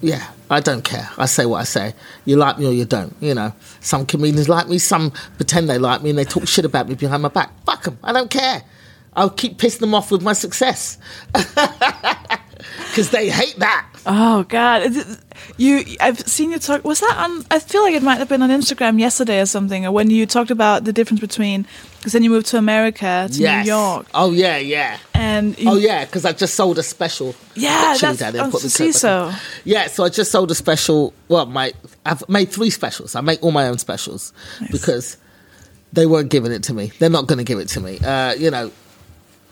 Yeah, 0.01 0.23
I 0.51 0.59
don't 0.59 0.83
care. 0.83 1.09
I 1.17 1.25
say 1.25 1.45
what 1.45 1.61
I 1.61 1.63
say. 1.63 1.93
You 2.25 2.35
like 2.37 2.59
me 2.59 2.67
or 2.67 2.71
you 2.73 2.85
don't. 2.85 3.15
You 3.21 3.33
know, 3.33 3.53
some 3.79 4.05
comedians 4.05 4.47
like 4.47 4.67
me, 4.67 4.77
some 4.77 5.11
pretend 5.37 5.67
they 5.69 5.77
like 5.79 6.03
me, 6.03 6.11
and 6.11 6.19
they 6.19 6.25
talk 6.25 6.47
shit 6.47 6.65
about 6.65 6.87
me 6.87 6.95
behind 6.95 7.23
my 7.23 7.29
back. 7.29 7.49
Fuck 7.65 7.83
them. 7.85 7.97
I 8.03 8.11
don't 8.13 8.29
care. 8.29 8.61
I'll 9.15 9.29
keep 9.29 9.57
pissing 9.57 9.79
them 9.79 9.95
off 9.95 10.11
with 10.11 10.21
my 10.21 10.33
success 10.33 10.97
because 12.77 13.09
they 13.11 13.29
hate 13.29 13.55
that. 13.57 13.87
Oh 14.05 14.43
God, 14.43 14.93
you! 15.57 15.83
I've 15.99 16.19
seen 16.19 16.51
you 16.51 16.59
talk. 16.59 16.83
Was 16.85 16.99
that 16.99 17.15
on? 17.17 17.43
I 17.49 17.57
feel 17.59 17.81
like 17.81 17.95
it 17.95 18.03
might 18.03 18.17
have 18.19 18.29
been 18.29 18.41
on 18.43 18.49
Instagram 18.51 18.99
yesterday 18.99 19.39
or 19.41 19.45
something. 19.47 19.85
Or 19.85 19.91
when 19.91 20.09
you 20.11 20.25
talked 20.25 20.51
about 20.51 20.83
the 20.83 20.93
difference 20.93 21.19
between 21.21 21.65
because 21.97 22.13
then 22.13 22.21
you 22.23 22.29
moved 22.29 22.45
to 22.47 22.57
America 22.57 23.27
to 23.31 23.39
Yes. 23.39 23.65
New 23.65 23.71
York, 23.71 24.05
Oh 24.13 24.31
yeah, 24.31 24.57
yeah. 24.57 24.99
and 25.15 25.57
you, 25.57 25.71
Oh 25.71 25.75
yeah, 25.75 26.05
because 26.05 26.23
I 26.23 26.33
just 26.33 26.53
sold 26.53 26.77
a 26.77 26.83
special. 26.83 27.33
Yeah, 27.55 27.95
that's 27.99 28.19
there, 28.19 28.43
on 28.43 28.51
put 28.51 28.61
the 28.61 28.69
coat 28.69 28.77
back 28.85 28.95
Seeso. 28.95 29.27
on. 29.33 29.39
Yeah, 29.63 29.87
so 29.87 30.03
I 30.03 30.09
just 30.09 30.31
sold 30.31 30.51
a 30.51 30.55
special. 30.55 31.13
Well, 31.27 31.47
my 31.47 31.73
I've 32.05 32.27
made 32.29 32.49
three 32.49 32.69
specials. 32.69 33.15
I 33.15 33.21
make 33.21 33.41
all 33.43 33.51
my 33.51 33.67
own 33.67 33.79
specials 33.79 34.33
because 34.71 35.17
they 35.93 36.05
weren't 36.05 36.29
giving 36.29 36.51
it 36.51 36.61
to 36.63 36.73
me. 36.75 36.91
They're 36.99 37.09
not 37.09 37.25
going 37.25 37.37
to 37.39 37.43
give 37.43 37.57
it 37.57 37.69
to 37.69 37.79
me. 37.79 37.97
Uh, 37.99 38.33
you 38.33 38.51
know, 38.51 38.69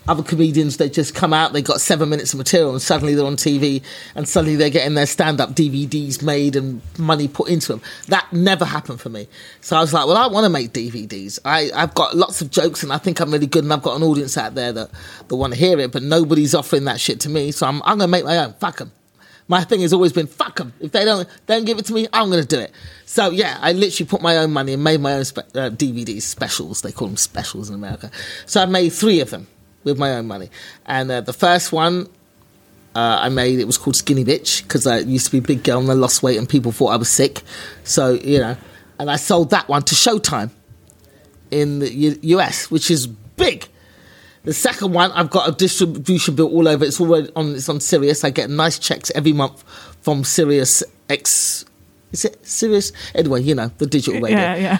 other 0.06 0.22
comedians 0.22 0.76
they 0.76 0.88
just 0.88 1.14
come 1.14 1.32
out. 1.32 1.52
They 1.52 1.62
got 1.62 1.80
seven 1.80 2.08
minutes 2.08 2.32
of 2.32 2.38
material, 2.38 2.72
and 2.72 2.82
suddenly 2.82 3.14
they're 3.14 3.24
on 3.24 3.36
TV, 3.36 3.82
and 4.14 4.28
suddenly 4.28 4.56
they're 4.56 4.70
getting 4.70 4.94
their 4.94 5.06
stand-up 5.06 5.50
DVDs 5.50 6.22
made 6.22 6.56
and 6.56 6.80
money 6.98 7.28
put 7.28 7.48
into 7.48 7.68
them. 7.68 7.82
That 8.08 8.30
never 8.32 8.64
happened 8.64 9.00
for 9.00 9.08
me. 9.08 9.28
So 9.60 9.76
I 9.76 9.80
was 9.80 9.92
like, 9.92 10.06
well, 10.06 10.16
I 10.16 10.26
want 10.26 10.44
to 10.44 10.50
make 10.50 10.72
DVDs. 10.72 11.38
I, 11.44 11.70
I've 11.74 11.94
got 11.94 12.16
lots 12.16 12.42
of 12.42 12.50
jokes, 12.50 12.82
and 12.82 12.92
I 12.92 12.98
think 12.98 13.20
I'm 13.20 13.30
really 13.30 13.46
good, 13.46 13.64
and 13.64 13.72
I've 13.72 13.82
got 13.82 13.96
an 13.96 14.02
audience 14.02 14.36
out 14.36 14.54
there 14.54 14.72
that 14.72 14.90
that 15.28 15.36
want 15.36 15.52
to 15.54 15.58
hear 15.58 15.78
it, 15.78 15.92
but 15.92 16.02
nobody's 16.02 16.54
offering 16.54 16.84
that 16.84 17.00
shit 17.00 17.20
to 17.20 17.28
me. 17.28 17.50
So 17.52 17.66
I'm 17.66 17.82
I'm 17.82 17.98
gonna 17.98 18.08
make 18.08 18.24
my 18.24 18.38
own. 18.38 18.54
Fuck 18.54 18.78
them. 18.78 18.92
My 19.46 19.62
thing 19.62 19.82
has 19.82 19.92
always 19.92 20.12
been 20.12 20.26
fuck 20.26 20.56
them. 20.56 20.72
If 20.80 20.92
they 20.92 21.04
don't 21.04 21.28
don't 21.46 21.64
give 21.64 21.78
it 21.78 21.84
to 21.86 21.92
me, 21.92 22.08
I'm 22.12 22.30
gonna 22.30 22.44
do 22.44 22.58
it. 22.58 22.72
So 23.04 23.30
yeah, 23.30 23.58
I 23.60 23.72
literally 23.72 24.08
put 24.08 24.22
my 24.22 24.38
own 24.38 24.52
money 24.52 24.72
and 24.72 24.82
made 24.82 25.00
my 25.00 25.14
own 25.14 25.24
spe- 25.24 25.38
uh, 25.54 25.70
DVDs 25.70 26.22
specials. 26.22 26.80
They 26.80 26.92
call 26.92 27.08
them 27.08 27.16
specials 27.16 27.68
in 27.68 27.74
America. 27.74 28.10
So 28.46 28.62
I 28.62 28.66
made 28.66 28.90
three 28.90 29.20
of 29.20 29.30
them 29.30 29.46
with 29.84 29.98
my 29.98 30.12
own 30.14 30.26
money. 30.26 30.50
And 30.86 31.10
uh, 31.10 31.20
the 31.20 31.32
first 31.32 31.72
one 31.72 32.08
uh, 32.94 33.18
I 33.22 33.28
made 33.28 33.58
it 33.58 33.66
was 33.66 33.76
called 33.76 33.96
Skinny 33.96 34.24
Bitch 34.24 34.62
because 34.62 34.86
I 34.86 34.98
used 34.98 35.26
to 35.26 35.32
be 35.32 35.38
a 35.38 35.42
big 35.42 35.64
girl 35.64 35.80
and 35.80 35.90
I 35.90 35.94
lost 35.94 36.22
weight 36.22 36.38
and 36.38 36.48
people 36.48 36.72
thought 36.72 36.88
I 36.88 36.96
was 36.96 37.08
sick. 37.08 37.42
So 37.82 38.12
you 38.12 38.38
know, 38.38 38.56
and 38.98 39.10
I 39.10 39.16
sold 39.16 39.50
that 39.50 39.68
one 39.68 39.82
to 39.82 39.94
Showtime 39.94 40.50
in 41.50 41.80
the 41.80 41.92
U- 41.92 42.18
US, 42.38 42.70
which 42.70 42.90
is 42.90 43.06
big. 43.06 43.68
The 44.44 44.52
second 44.52 44.92
one, 44.92 45.10
I've 45.12 45.30
got 45.30 45.48
a 45.48 45.52
distribution 45.52 46.34
bill 46.34 46.48
all 46.48 46.68
over. 46.68 46.84
It's 46.84 47.00
already 47.00 47.30
on. 47.34 47.54
It's 47.54 47.68
on 47.68 47.80
Sirius. 47.80 48.24
I 48.24 48.30
get 48.30 48.50
nice 48.50 48.78
checks 48.78 49.10
every 49.14 49.32
month 49.32 49.64
from 50.02 50.22
Sirius 50.22 50.84
X. 51.08 51.64
Is 52.12 52.26
it 52.26 52.46
Sirius? 52.46 52.92
Anyway, 53.14 53.42
you 53.42 53.54
know 53.54 53.72
the 53.78 53.86
digital 53.86 54.20
radio. 54.20 54.38
yeah, 54.38 54.54
yeah. 54.56 54.78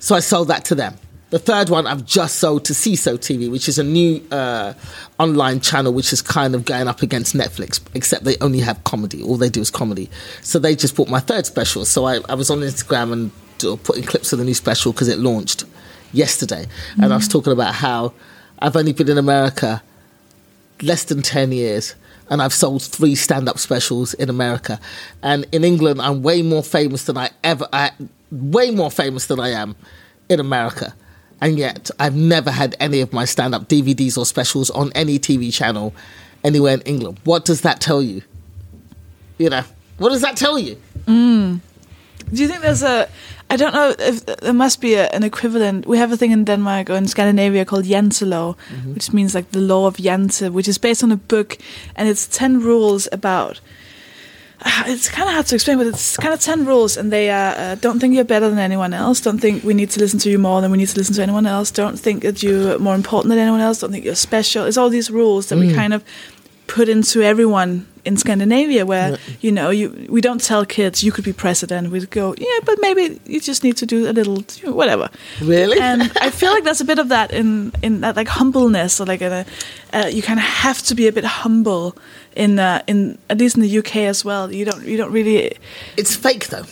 So 0.00 0.14
I 0.16 0.20
sold 0.20 0.48
that 0.48 0.64
to 0.66 0.74
them. 0.74 0.96
The 1.34 1.40
third 1.40 1.68
one 1.68 1.88
I've 1.88 2.06
just 2.06 2.36
sold 2.36 2.64
to 2.66 2.74
Seeso 2.74 3.18
TV, 3.18 3.50
which 3.50 3.68
is 3.68 3.76
a 3.76 3.82
new 3.82 4.24
uh, 4.30 4.72
online 5.18 5.58
channel 5.58 5.92
which 5.92 6.12
is 6.12 6.22
kind 6.22 6.54
of 6.54 6.64
going 6.64 6.86
up 6.86 7.02
against 7.02 7.34
Netflix, 7.34 7.80
except 7.92 8.22
they 8.22 8.36
only 8.40 8.60
have 8.60 8.84
comedy. 8.84 9.20
All 9.20 9.36
they 9.36 9.48
do 9.48 9.60
is 9.60 9.68
comedy. 9.68 10.08
So 10.42 10.60
they 10.60 10.76
just 10.76 10.94
bought 10.94 11.08
my 11.08 11.18
third 11.18 11.44
special. 11.44 11.86
So 11.86 12.04
I, 12.04 12.20
I 12.28 12.34
was 12.34 12.50
on 12.50 12.60
Instagram 12.60 13.12
and 13.12 13.30
uh, 13.64 13.74
putting 13.82 14.04
clips 14.04 14.32
of 14.32 14.38
the 14.38 14.44
new 14.44 14.54
special 14.54 14.92
because 14.92 15.08
it 15.08 15.18
launched 15.18 15.64
yesterday. 16.12 16.68
And 17.02 17.12
I 17.12 17.16
was 17.16 17.26
talking 17.26 17.52
about 17.52 17.74
how 17.74 18.14
I've 18.60 18.76
only 18.76 18.92
been 18.92 19.08
in 19.08 19.18
America 19.18 19.82
less 20.82 21.02
than 21.02 21.22
10 21.22 21.50
years 21.50 21.96
and 22.30 22.42
I've 22.42 22.54
sold 22.54 22.84
three 22.84 23.16
stand 23.16 23.48
up 23.48 23.58
specials 23.58 24.14
in 24.14 24.30
America. 24.30 24.78
And 25.20 25.46
in 25.50 25.64
England, 25.64 26.00
I'm 26.00 26.22
way 26.22 26.42
more 26.42 26.62
famous 26.62 27.06
than 27.06 27.18
I 27.18 27.30
ever, 27.42 27.66
I, 27.72 27.90
way 28.30 28.70
more 28.70 28.92
famous 28.92 29.26
than 29.26 29.40
I 29.40 29.48
am 29.48 29.74
in 30.28 30.38
America. 30.38 30.94
And 31.40 31.58
yet, 31.58 31.90
I've 31.98 32.14
never 32.14 32.50
had 32.50 32.76
any 32.80 33.00
of 33.00 33.12
my 33.12 33.24
stand 33.24 33.54
up 33.54 33.68
DVDs 33.68 34.16
or 34.16 34.24
specials 34.24 34.70
on 34.70 34.92
any 34.94 35.18
TV 35.18 35.52
channel 35.52 35.94
anywhere 36.42 36.74
in 36.74 36.80
England. 36.82 37.20
What 37.24 37.44
does 37.44 37.62
that 37.62 37.80
tell 37.80 38.02
you? 38.02 38.22
You 39.38 39.50
know, 39.50 39.64
what 39.98 40.10
does 40.10 40.22
that 40.22 40.36
tell 40.36 40.58
you? 40.58 40.80
Mm. 41.06 41.60
Do 42.32 42.42
you 42.42 42.48
think 42.48 42.62
there's 42.62 42.82
a? 42.82 43.08
I 43.50 43.56
don't 43.56 43.74
know 43.74 43.94
if 43.98 44.24
there 44.24 44.54
must 44.54 44.80
be 44.80 44.94
a, 44.94 45.08
an 45.08 45.22
equivalent. 45.22 45.86
We 45.86 45.98
have 45.98 46.12
a 46.12 46.16
thing 46.16 46.30
in 46.30 46.44
Denmark 46.44 46.88
or 46.88 46.94
in 46.94 47.06
Scandinavia 47.06 47.64
called 47.64 47.84
Jantelov, 47.84 48.56
mm-hmm. 48.56 48.94
which 48.94 49.12
means 49.12 49.34
like 49.34 49.50
the 49.50 49.60
law 49.60 49.86
of 49.86 49.96
Jante, 49.96 50.50
which 50.50 50.68
is 50.68 50.78
based 50.78 51.04
on 51.04 51.12
a 51.12 51.16
book, 51.16 51.58
and 51.96 52.08
it's 52.08 52.26
ten 52.26 52.60
rules 52.60 53.08
about. 53.12 53.60
It's 54.86 55.08
kind 55.08 55.28
of 55.28 55.34
hard 55.34 55.46
to 55.46 55.54
explain, 55.54 55.78
but 55.78 55.86
it's 55.86 56.16
kind 56.16 56.32
of 56.34 56.40
ten 56.40 56.64
rules, 56.64 56.96
and 56.96 57.12
they 57.12 57.30
are: 57.30 57.54
uh, 57.56 57.74
don't 57.76 57.98
think 58.00 58.14
you're 58.14 58.24
better 58.24 58.48
than 58.48 58.58
anyone 58.58 58.94
else. 58.94 59.20
Don't 59.20 59.38
think 59.38 59.62
we 59.62 59.74
need 59.74 59.90
to 59.90 60.00
listen 60.00 60.18
to 60.20 60.30
you 60.30 60.38
more 60.38 60.60
than 60.60 60.70
we 60.70 60.78
need 60.78 60.88
to 60.88 60.98
listen 60.98 61.14
to 61.14 61.22
anyone 61.22 61.46
else. 61.46 61.70
Don't 61.70 61.98
think 61.98 62.22
that 62.22 62.42
you're 62.42 62.78
more 62.78 62.94
important 62.94 63.30
than 63.30 63.38
anyone 63.38 63.60
else. 63.60 63.80
Don't 63.80 63.92
think 63.92 64.04
you're 64.04 64.14
special. 64.14 64.64
It's 64.64 64.76
all 64.76 64.90
these 64.90 65.10
rules 65.10 65.46
that 65.48 65.58
we 65.58 65.72
kind 65.74 65.92
of 65.94 66.02
put 66.66 66.88
into 66.88 67.22
everyone 67.22 67.86
in 68.04 68.16
Scandinavia, 68.16 68.84
where 68.84 69.18
you 69.40 69.50
know 69.52 69.70
you 69.70 70.06
we 70.10 70.20
don't 70.20 70.40
tell 70.40 70.64
kids 70.66 71.02
you 71.02 71.12
could 71.12 71.24
be 71.24 71.32
president. 71.32 71.90
We'd 71.90 72.10
go, 72.10 72.34
yeah, 72.36 72.58
but 72.64 72.78
maybe 72.80 73.20
you 73.26 73.40
just 73.40 73.64
need 73.64 73.76
to 73.78 73.86
do 73.86 74.08
a 74.08 74.12
little 74.12 74.42
whatever. 74.72 75.08
Really? 75.40 75.78
And 75.80 76.10
I 76.20 76.30
feel 76.30 76.50
like 76.50 76.64
there's 76.64 76.80
a 76.80 76.84
bit 76.84 76.98
of 76.98 77.08
that 77.08 77.32
in 77.32 77.72
in 77.82 78.00
that 78.00 78.16
like 78.16 78.28
humbleness, 78.28 79.00
or 79.00 79.06
like 79.06 79.22
a, 79.22 79.46
uh, 79.92 80.10
you 80.12 80.22
kind 80.22 80.38
of 80.38 80.44
have 80.44 80.82
to 80.82 80.94
be 80.94 81.06
a 81.06 81.12
bit 81.12 81.24
humble 81.24 81.96
in 82.36 82.58
uh, 82.58 82.82
in 82.86 83.18
at 83.30 83.38
least 83.38 83.56
in 83.56 83.62
the 83.62 83.78
UK 83.78 83.96
as 83.96 84.24
well. 84.24 84.52
You 84.52 84.64
don't 84.64 84.84
you 84.84 84.96
don't 84.96 85.12
really, 85.12 85.56
It's 85.96 86.14
fake 86.16 86.48
though. 86.48 86.64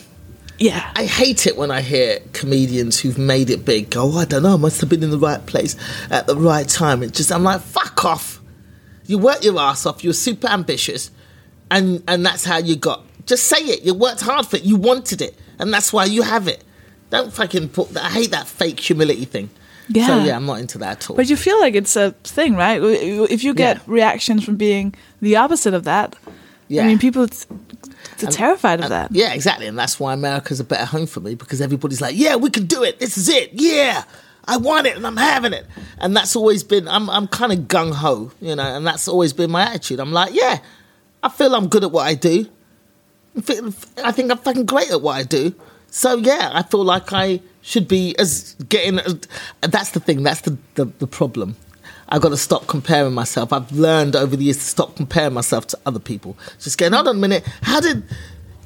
yeah. 0.59 0.93
I 0.97 1.05
hate 1.07 1.47
it 1.47 1.57
when 1.57 1.71
I 1.71 1.81
hear 1.81 2.21
comedians 2.33 3.01
who've 3.01 3.19
made 3.19 3.51
it 3.51 3.65
big 3.65 3.91
go, 3.91 4.11
oh, 4.13 4.19
I 4.19 4.25
don't 4.25 4.43
know, 4.43 4.55
I 4.55 4.57
must 4.57 4.81
have 4.81 4.91
been 4.91 5.03
in 5.03 5.11
the 5.11 5.19
right 5.19 5.45
place 5.47 5.77
at 6.11 6.27
the 6.27 6.37
right 6.37 6.69
time. 6.69 7.03
It 7.03 7.13
just, 7.13 7.31
I'm 7.33 7.43
like, 7.45 7.61
fuck 7.61 8.05
off. 8.05 8.41
You 9.07 9.19
worked 9.19 9.45
your 9.45 9.59
ass 9.59 9.85
off, 9.87 10.05
you're 10.05 10.13
super 10.13 10.49
ambitious, 10.49 11.11
and, 11.71 12.03
and 12.07 12.25
that's 12.25 12.45
how 12.45 12.59
you 12.59 12.77
got. 12.77 13.03
Just 13.27 13.45
say 13.45 13.59
it. 13.59 13.83
You 13.83 13.95
worked 13.95 14.21
hard 14.21 14.47
for 14.47 14.57
it, 14.57 14.63
you 14.65 14.77
wanted 14.77 15.21
it, 15.23 15.37
and 15.59 15.73
that's 15.73 15.93
why 15.93 16.05
you 16.05 16.23
have 16.23 16.47
it. 16.49 16.63
Don't 17.11 17.33
fucking 17.33 17.71
put 17.71 17.91
that. 17.91 18.05
I 18.05 18.11
hate 18.11 18.31
that 18.31 18.47
fake 18.47 18.79
humility 18.81 19.25
thing. 19.25 19.51
Yeah. 19.89 20.07
So, 20.07 20.17
Yeah. 20.19 20.25
yeah, 20.25 20.37
I'm 20.37 20.47
not 20.47 20.61
into 20.61 20.79
that 20.79 20.99
at 20.99 21.11
all. 21.11 21.17
But 21.17 21.29
you 21.29 21.37
feel 21.37 21.59
like 21.61 21.75
it's 21.75 21.97
a 21.97 22.13
thing, 22.23 22.55
right? 22.55 22.81
If 22.83 23.43
you 23.45 23.53
get 23.55 23.77
Yeah. 23.79 23.83
reactions 23.87 24.45
from 24.45 24.57
being 24.57 24.95
the 25.23 25.37
opposite 25.37 25.73
of 25.73 25.85
that, 25.85 26.15
Yeah. 26.69 26.83
I 26.83 26.87
mean, 26.89 26.99
people 26.99 27.27
they're 28.19 28.31
terrified 28.31 28.81
of 28.81 28.91
that. 28.91 29.11
Yeah, 29.13 29.33
exactly. 29.33 29.67
And 29.67 29.79
that's 29.79 29.99
why 29.99 30.13
America's 30.13 30.61
a 30.61 30.65
better 30.65 30.85
home 30.85 31.07
for 31.07 31.21
me 31.21 31.35
because 31.35 31.61
everybody's 31.61 32.01
like, 32.01 32.15
yeah, 32.17 32.37
we 32.37 32.51
can 32.51 32.67
do 32.67 32.83
it. 32.83 32.99
This 32.99 33.17
is 33.17 33.29
it. 33.29 33.51
Yeah, 33.55 34.05
I 34.45 34.57
want 34.59 34.87
it 34.87 34.97
and 34.97 35.07
I'm 35.07 35.17
having 35.17 35.53
it. 35.53 35.67
And 35.99 36.15
that's 36.17 36.37
always 36.37 36.63
been, 36.63 36.87
I'm, 36.89 37.09
I'm 37.09 37.27
kind 37.29 37.53
of 37.53 37.61
gung 37.61 37.93
ho, 37.93 38.31
you 38.41 38.55
know, 38.55 38.63
and 38.63 38.87
that's 38.87 39.09
always 39.09 39.33
been 39.33 39.51
my 39.51 39.63
attitude. 39.63 40.01
I'm 40.01 40.13
like, 40.13 40.35
yeah, 40.35 40.59
I 41.23 41.29
feel 41.29 41.55
I'm 41.55 41.69
good 41.69 41.85
at 41.85 41.93
what 41.93 42.07
I 42.07 42.15
do. 42.15 42.47
I 43.37 44.13
think 44.13 44.31
I'm 44.31 44.39
fucking 44.39 44.67
great 44.67 44.91
at 44.91 45.01
what 45.01 45.17
I 45.17 45.23
do. 45.23 45.55
So 45.91 46.17
yeah, 46.17 46.51
I 46.53 46.63
feel 46.63 46.85
like 46.85 47.13
I 47.13 47.41
should 47.63 47.87
be 47.87 48.15
as 48.19 48.55
getting. 48.69 48.99
As, 48.99 49.21
that's 49.61 49.91
the 49.93 50.01
thing. 50.01 50.23
That's 50.23 50.41
the, 50.43 50.57
the 50.75 50.87
the 50.99 51.07
problem. 51.07 51.57
I've 52.13 52.21
got 52.21 52.29
to 52.29 52.37
stop 52.37 52.67
comparing 52.67 53.15
myself. 53.15 53.55
I've 53.55 53.73
learned 53.73 54.17
over 54.17 54.37
the 54.37 54.45
years 54.45 54.59
to 54.59 54.65
stop 54.65 54.97
comparing 54.97 55.33
myself 55.33 55.67
to 55.69 55.79
other 55.87 55.99
people. 55.99 56.37
Just 56.61 56.77
going, 56.77 56.93
hold 56.93 57.09
on 57.09 57.17
a 57.17 57.19
minute. 57.19 57.43
How 57.63 57.81
did? 57.81 58.05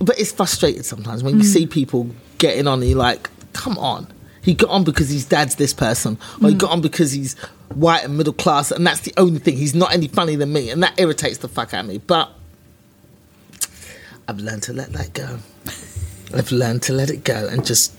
But 0.00 0.18
it's 0.18 0.32
frustrating 0.32 0.82
sometimes 0.82 1.22
when 1.22 1.37
you 1.37 1.42
mm. 1.42 1.52
see 1.52 1.64
people 1.64 2.11
getting 2.38 2.66
on. 2.66 2.80
And 2.80 2.90
you're 2.90 2.98
like, 2.98 3.30
come 3.52 3.78
on. 3.78 4.12
He 4.42 4.52
got 4.52 4.70
on 4.70 4.82
because 4.82 5.11
his 5.11 5.24
dad's 5.24 5.54
this 5.54 5.72
person, 5.72 6.18
or 6.42 6.48
he 6.48 6.56
mm. 6.56 6.59
got 6.59 6.72
on 6.72 6.80
because 6.80 7.12
he's 7.12 7.35
white 7.74 8.04
and 8.04 8.16
middle 8.16 8.32
class, 8.32 8.72
and 8.72 8.85
that's 8.85 9.00
the 9.00 9.14
only 9.16 9.38
thing. 9.38 9.56
He's 9.56 9.76
not 9.76 9.94
any 9.94 10.09
funnier 10.09 10.38
than 10.38 10.52
me, 10.52 10.70
and 10.70 10.82
that 10.82 10.98
irritates 10.98 11.38
the 11.38 11.48
fuck 11.48 11.72
out 11.72 11.85
of 11.85 11.87
me. 11.87 11.98
But 11.98 12.30
I've 14.26 14.38
learned 14.38 14.64
to 14.64 14.72
let 14.72 14.92
that 14.92 15.12
go. 15.12 15.38
I've 16.35 16.50
learned 16.50 16.82
to 16.82 16.92
let 16.92 17.11
it 17.11 17.22
go 17.22 17.46
and 17.46 17.64
just 17.64 17.94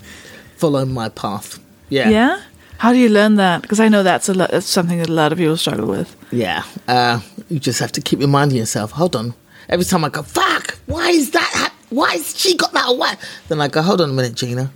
follow 0.57 0.83
my 0.83 1.07
path. 1.07 1.60
Yeah. 1.88 2.10
Yeah. 2.10 2.41
How 2.79 2.91
do 2.93 2.99
you 2.99 3.09
learn 3.09 3.35
that? 3.35 3.61
Because 3.63 3.79
I 3.79 3.87
know 3.89 4.03
that's 4.03 4.29
a 4.29 4.33
lot, 4.33 4.51
that's 4.51 4.67
something 4.67 4.99
that 4.99 5.09
a 5.09 5.13
lot 5.13 5.31
of 5.31 5.37
people 5.37 5.57
struggle 5.57 5.87
with. 5.87 6.15
Yeah. 6.31 6.63
Uh, 6.87 7.21
you 7.49 7.59
just 7.59 7.79
have 7.79 7.91
to 7.93 8.01
keep 8.01 8.19
reminding 8.19 8.57
yourself, 8.57 8.91
hold 8.91 9.15
on. 9.15 9.33
Every 9.69 9.85
time 9.85 10.05
I 10.05 10.09
go, 10.09 10.21
fuck, 10.21 10.77
why 10.85 11.09
is 11.09 11.31
that? 11.31 11.49
hap- 11.53 11.73
Why 11.89 12.11
has 12.11 12.37
she 12.37 12.55
got 12.55 12.73
that 12.73 12.89
away? 12.89 13.13
Then 13.47 13.61
I 13.61 13.67
go, 13.67 13.81
hold 13.81 14.01
on 14.01 14.09
a 14.11 14.13
minute, 14.13 14.35
Gina. 14.35 14.71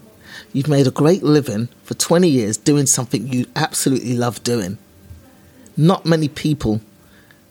You've 0.54 0.68
made 0.68 0.88
a 0.88 0.92
great 0.92 1.24
living 1.24 1.70
for 1.84 1.94
20 1.94 2.28
years 2.28 2.58
doing 2.58 2.86
something 2.86 3.28
you 3.28 3.46
absolutely 3.56 4.16
love 4.18 4.44
doing. 4.44 4.78
Not 5.78 6.06
many 6.06 6.28
people 6.28 6.82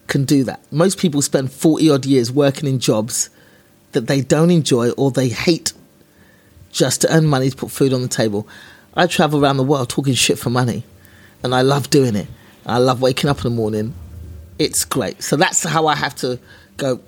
can 0.06 0.24
do 0.24 0.44
that. 0.44 0.60
Most 0.70 0.98
people 0.98 1.22
spend 1.22 1.50
40 1.52 1.88
odd 1.90 2.04
years 2.04 2.30
working 2.32 2.68
in 2.68 2.78
jobs 2.78 3.30
that 3.92 4.06
they 4.06 4.20
don't 4.20 4.50
enjoy 4.50 4.90
or 4.90 5.10
they 5.10 5.28
hate 5.28 5.72
just 6.72 7.00
to 7.02 7.14
earn 7.14 7.26
money 7.26 7.48
to 7.50 7.56
put 7.56 7.70
food 7.70 7.92
on 7.92 8.02
the 8.02 8.08
table. 8.08 8.46
I 8.94 9.06
travel 9.06 9.42
around 9.42 9.56
the 9.56 9.64
world 9.64 9.88
talking 9.88 10.14
shit 10.14 10.38
for 10.38 10.50
money, 10.50 10.84
and 11.42 11.54
I 11.54 11.62
love 11.62 11.90
doing 11.90 12.16
it. 12.16 12.28
I 12.66 12.78
love 12.78 13.00
waking 13.00 13.30
up 13.30 13.38
in 13.38 13.44
the 13.44 13.50
morning. 13.50 13.94
It's 14.58 14.84
great. 14.84 15.22
So 15.22 15.36
that's 15.36 15.62
how 15.62 15.86
I 15.86 15.94
have 15.94 16.14
to 16.16 16.38
go. 16.76 17.00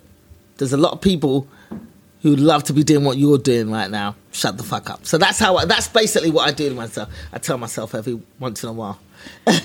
There's 0.58 0.72
a 0.72 0.76
lot 0.76 0.92
of 0.92 1.00
people 1.00 1.46
who 2.22 2.36
love 2.36 2.62
to 2.64 2.72
be 2.72 2.84
doing 2.84 3.04
what 3.04 3.18
you're 3.18 3.38
doing 3.38 3.70
right 3.70 3.90
now, 3.90 4.14
shut 4.30 4.56
the 4.56 4.62
fuck 4.62 4.88
up. 4.88 5.04
So 5.04 5.18
that's 5.18 5.38
how. 5.38 5.56
I, 5.56 5.64
that's 5.64 5.88
basically 5.88 6.30
what 6.30 6.48
I 6.48 6.52
do 6.52 6.68
to 6.68 6.74
myself. 6.74 7.12
I 7.32 7.38
tell 7.38 7.58
myself 7.58 7.94
every 7.94 8.20
once 8.38 8.62
in 8.62 8.68
a 8.68 8.72
while. 8.72 9.00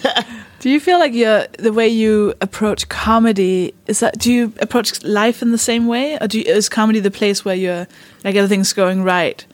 Do 0.60 0.69
you 0.71 0.80
feel 0.80 0.97
like 0.97 1.13
you're, 1.13 1.45
the 1.60 1.71
way 1.71 1.88
you 1.88 2.34
approach 2.41 2.89
comedy 2.89 3.75
is 3.86 3.99
that? 3.99 4.17
Do 4.17 4.34
you 4.34 4.53
approach 4.60 5.03
life 5.03 5.43
in 5.43 5.51
the 5.51 5.58
same 5.58 5.86
way, 5.86 6.17
or 6.19 6.27
you, 6.32 6.41
is 6.41 6.67
comedy 6.67 6.99
the 6.99 7.12
place 7.12 7.45
where 7.45 7.56
you're 7.56 7.88
like 8.23 8.36
everything's 8.36 8.73
going 8.73 9.03
right? 9.03 9.45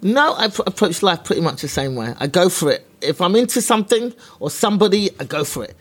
No, 0.00 0.34
I 0.36 0.48
pr- 0.48 0.62
approach 0.66 1.02
life 1.02 1.24
pretty 1.24 1.42
much 1.42 1.60
the 1.62 1.68
same 1.68 1.94
way. 1.96 2.14
I 2.18 2.26
go 2.26 2.48
for 2.48 2.70
it. 2.70 2.86
If 3.00 3.20
I'm 3.20 3.34
into 3.36 3.60
something 3.60 4.12
or 4.40 4.50
somebody, 4.50 5.10
I 5.18 5.24
go 5.24 5.44
for 5.44 5.64
it. 5.64 5.74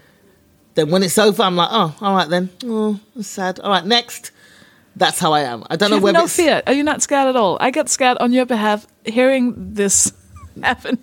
Then 0.75 0.89
when 0.91 1.03
it's 1.03 1.17
over, 1.17 1.43
I'm 1.43 1.55
like, 1.55 1.69
oh, 1.71 1.95
all 2.01 2.15
right 2.15 2.29
then. 2.29 2.49
Oh, 2.63 2.99
that's 3.15 3.27
sad. 3.27 3.59
All 3.59 3.69
right, 3.69 3.85
next. 3.85 4.31
That's 4.95 5.19
how 5.19 5.33
I 5.33 5.41
am. 5.41 5.63
I 5.69 5.75
don't 5.75 5.89
Do 5.89 5.97
know 5.97 6.01
whether 6.01 6.17
no 6.19 6.23
it's 6.25 6.35
fear? 6.35 6.63
Are 6.65 6.73
you 6.73 6.83
not 6.83 7.01
scared 7.03 7.27
at 7.27 7.35
all? 7.35 7.57
I 7.59 7.69
get 7.71 7.89
scared 7.89 8.17
on 8.19 8.33
your 8.33 8.45
behalf 8.45 8.87
hearing 9.05 9.53
this 9.73 10.11
happening. 10.63 10.99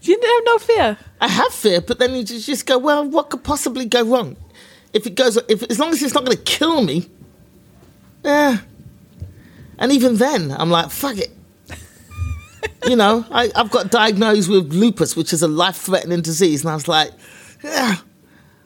Do 0.00 0.10
you 0.10 0.20
have 0.20 0.42
no 0.44 0.58
fear. 0.58 0.98
I 1.20 1.28
have 1.28 1.52
fear, 1.52 1.80
but 1.80 1.98
then 2.00 2.14
you 2.14 2.24
just, 2.24 2.46
just 2.46 2.66
go, 2.66 2.78
well, 2.78 3.04
what 3.08 3.30
could 3.30 3.44
possibly 3.44 3.84
go 3.84 4.02
wrong? 4.04 4.36
If 4.92 5.06
it 5.06 5.14
goes, 5.14 5.36
if 5.48 5.62
as 5.64 5.78
long 5.78 5.90
as 5.90 6.02
it's 6.02 6.14
not 6.14 6.24
going 6.24 6.36
to 6.36 6.42
kill 6.42 6.82
me, 6.82 7.08
yeah. 8.24 8.58
And 9.78 9.92
even 9.92 10.16
then, 10.16 10.52
I'm 10.52 10.70
like, 10.70 10.90
fuck 10.90 11.18
it. 11.18 11.30
You 12.86 12.96
know, 12.96 13.24
I, 13.30 13.50
I've 13.54 13.70
got 13.70 13.90
diagnosed 13.90 14.48
with 14.48 14.72
lupus, 14.72 15.16
which 15.16 15.32
is 15.32 15.42
a 15.42 15.48
life-threatening 15.48 16.22
disease, 16.22 16.62
and 16.62 16.70
I 16.70 16.74
was 16.74 16.88
like, 16.88 17.12
yeah. 17.62 17.96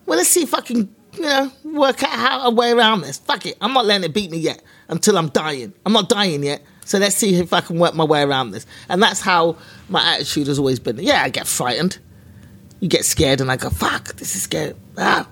Well, 0.07 0.19
let's 0.19 0.31
see 0.31 0.43
if 0.43 0.55
I 0.55 0.61
can, 0.61 0.95
you 1.15 1.23
know, 1.23 1.53
work 1.65 2.03
out 2.03 2.11
how 2.11 2.49
a 2.49 2.51
way 2.51 2.73
around 2.73 3.03
this. 3.03 3.19
Fuck 3.19 3.47
it, 3.47 3.57
I'm 3.61 3.73
not 3.73 3.85
letting 3.85 4.05
it 4.05 4.15
beat 4.15 4.31
me 4.31 4.39
yet 4.39 4.63
until 4.89 5.19
I'm 5.19 5.29
dying. 5.29 5.73
I'm 5.85 5.93
not 5.93 6.09
dying 6.09 6.43
yet, 6.43 6.63
so 6.85 6.99
let's 6.99 7.17
see 7.17 7.35
if 7.37 7.53
I 7.53 7.61
can 7.61 7.79
work 7.79 7.95
my 7.95 8.05
way 8.05 8.23
around 8.23 8.53
this. 8.53 8.67
And 8.89 9.03
that's 9.03 9.21
how 9.21 9.57
my 9.89 10.15
attitude 10.15 10.47
has 10.47 10.59
always 10.59 10.79
been. 10.79 10.99
Yeah, 10.99 11.23
I 11.23 11.29
get 11.29 11.47
frightened 11.47 11.99
you 12.81 12.89
get 12.89 13.05
scared 13.05 13.41
and 13.41 13.51
I 13.51 13.57
go, 13.57 13.71
fuck, 13.71 14.15
this 14.17 14.35
is 14.37 14.43
scary. 14.43 14.75
Ah. 14.97 15.27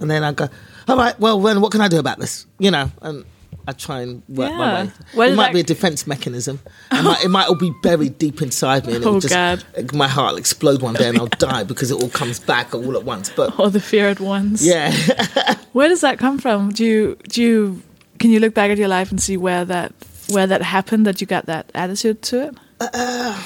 And 0.00 0.10
then 0.10 0.24
I 0.24 0.32
go, 0.32 0.48
all 0.88 0.96
right, 0.96 1.18
well, 1.18 1.40
then 1.40 1.60
what 1.60 1.72
can 1.72 1.80
I 1.80 1.88
do 1.88 1.98
about 1.98 2.18
this? 2.18 2.46
You 2.58 2.70
know, 2.70 2.90
and 3.02 3.24
I 3.70 3.72
try 3.72 4.00
and 4.02 4.22
work 4.28 4.52
my 4.52 4.84
way. 4.84 4.90
Well, 5.14 5.32
it 5.32 5.36
might 5.36 5.52
be 5.54 5.60
a 5.60 5.62
defense 5.64 6.06
mechanism. 6.06 6.60
It 6.92 7.02
might, 7.02 7.24
it 7.24 7.28
might 7.28 7.48
all 7.48 7.54
be 7.54 7.72
buried 7.82 8.18
deep 8.18 8.42
inside 8.42 8.86
me. 8.86 8.96
And 8.96 9.04
Oh, 9.04 9.20
just, 9.20 9.32
God. 9.32 9.64
My 9.94 10.08
heart 10.08 10.32
will 10.32 10.38
explode 10.38 10.82
one 10.82 10.94
day 10.94 11.08
and 11.08 11.16
I'll 11.18 11.26
die 11.28 11.62
because 11.64 11.90
it 11.90 12.02
all 12.02 12.08
comes 12.10 12.38
back 12.40 12.74
all 12.74 12.96
at 12.96 13.04
once. 13.04 13.30
But 13.30 13.58
Or 13.58 13.70
the 13.70 13.80
fear 13.80 14.08
at 14.08 14.20
once. 14.20 14.62
yeah. 14.64 14.90
Where 15.72 15.88
does 15.88 16.00
that 16.02 16.18
come 16.18 16.38
from? 16.38 16.70
Do 16.72 16.84
you 16.84 17.16
do 17.28 17.40
you 17.42 17.82
can 18.18 18.30
you 18.30 18.40
look 18.40 18.54
back 18.54 18.70
at 18.70 18.76
your 18.78 18.88
life 18.88 19.10
and 19.10 19.20
see 19.22 19.36
where 19.36 19.64
that 19.64 19.92
where 20.28 20.46
that 20.46 20.62
happened 20.62 21.06
that 21.06 21.20
you 21.20 21.26
got 21.26 21.46
that 21.46 21.70
attitude 21.74 22.22
to 22.22 22.48
it? 22.48 22.54
Uh, 22.80 23.42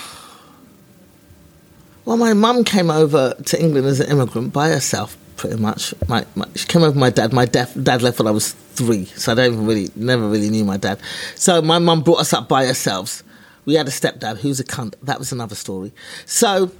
well, 2.04 2.16
my 2.16 2.32
mum 2.34 2.64
came 2.64 2.90
over 2.90 3.34
to 3.46 3.60
England 3.62 3.86
as 3.86 4.00
an 4.00 4.10
immigrant 4.10 4.52
by 4.52 4.68
herself, 4.68 5.16
pretty 5.36 5.56
much. 5.56 5.94
My, 6.08 6.24
my, 6.34 6.46
she 6.54 6.66
came 6.66 6.82
over 6.82 6.98
my 6.98 7.10
dad. 7.10 7.32
My 7.32 7.44
dad, 7.44 7.70
dad 7.82 8.02
left 8.02 8.18
when 8.18 8.26
I 8.26 8.30
was 8.30 8.52
three, 8.52 9.06
so 9.06 9.32
I 9.32 9.34
don't 9.34 9.66
really, 9.66 9.90
never 9.96 10.28
really 10.28 10.50
knew 10.50 10.64
my 10.64 10.76
dad. 10.76 10.98
So 11.34 11.62
my 11.62 11.78
mum 11.78 12.02
brought 12.02 12.20
us 12.20 12.32
up 12.32 12.48
by 12.48 12.66
ourselves. 12.66 13.22
We 13.64 13.74
had 13.74 13.88
a 13.88 13.90
stepdad 13.90 14.38
who 14.38 14.48
was 14.48 14.60
a 14.60 14.64
cunt. 14.64 14.94
That 15.02 15.18
was 15.18 15.32
another 15.32 15.54
story. 15.54 15.92
So 16.26 16.70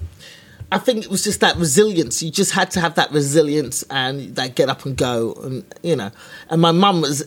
I 0.70 0.78
think 0.78 1.04
it 1.04 1.10
was 1.10 1.24
just 1.24 1.40
that 1.40 1.56
resilience. 1.56 2.22
You 2.22 2.30
just 2.30 2.52
had 2.52 2.70
to 2.72 2.80
have 2.80 2.96
that 2.96 3.10
resilience 3.10 3.84
and 3.90 4.34
that 4.36 4.54
get 4.54 4.68
up 4.68 4.84
and 4.84 4.96
go, 4.96 5.34
and 5.42 5.64
you 5.82 5.96
know. 5.96 6.10
And 6.50 6.60
my 6.60 6.72
mum 6.72 7.00
was 7.00 7.24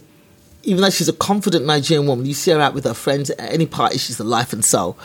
even 0.64 0.82
though 0.82 0.90
she's 0.90 1.08
a 1.08 1.14
confident 1.14 1.66
Nigerian 1.66 2.08
woman, 2.08 2.26
you 2.26 2.34
see 2.34 2.52
her 2.52 2.60
out 2.60 2.74
with 2.74 2.84
her 2.84 2.94
friends 2.94 3.30
at 3.30 3.40
any 3.40 3.66
party, 3.66 3.98
she's 3.98 4.18
the 4.18 4.26
life 4.26 4.52
and 4.52 4.66
soul. 4.66 4.98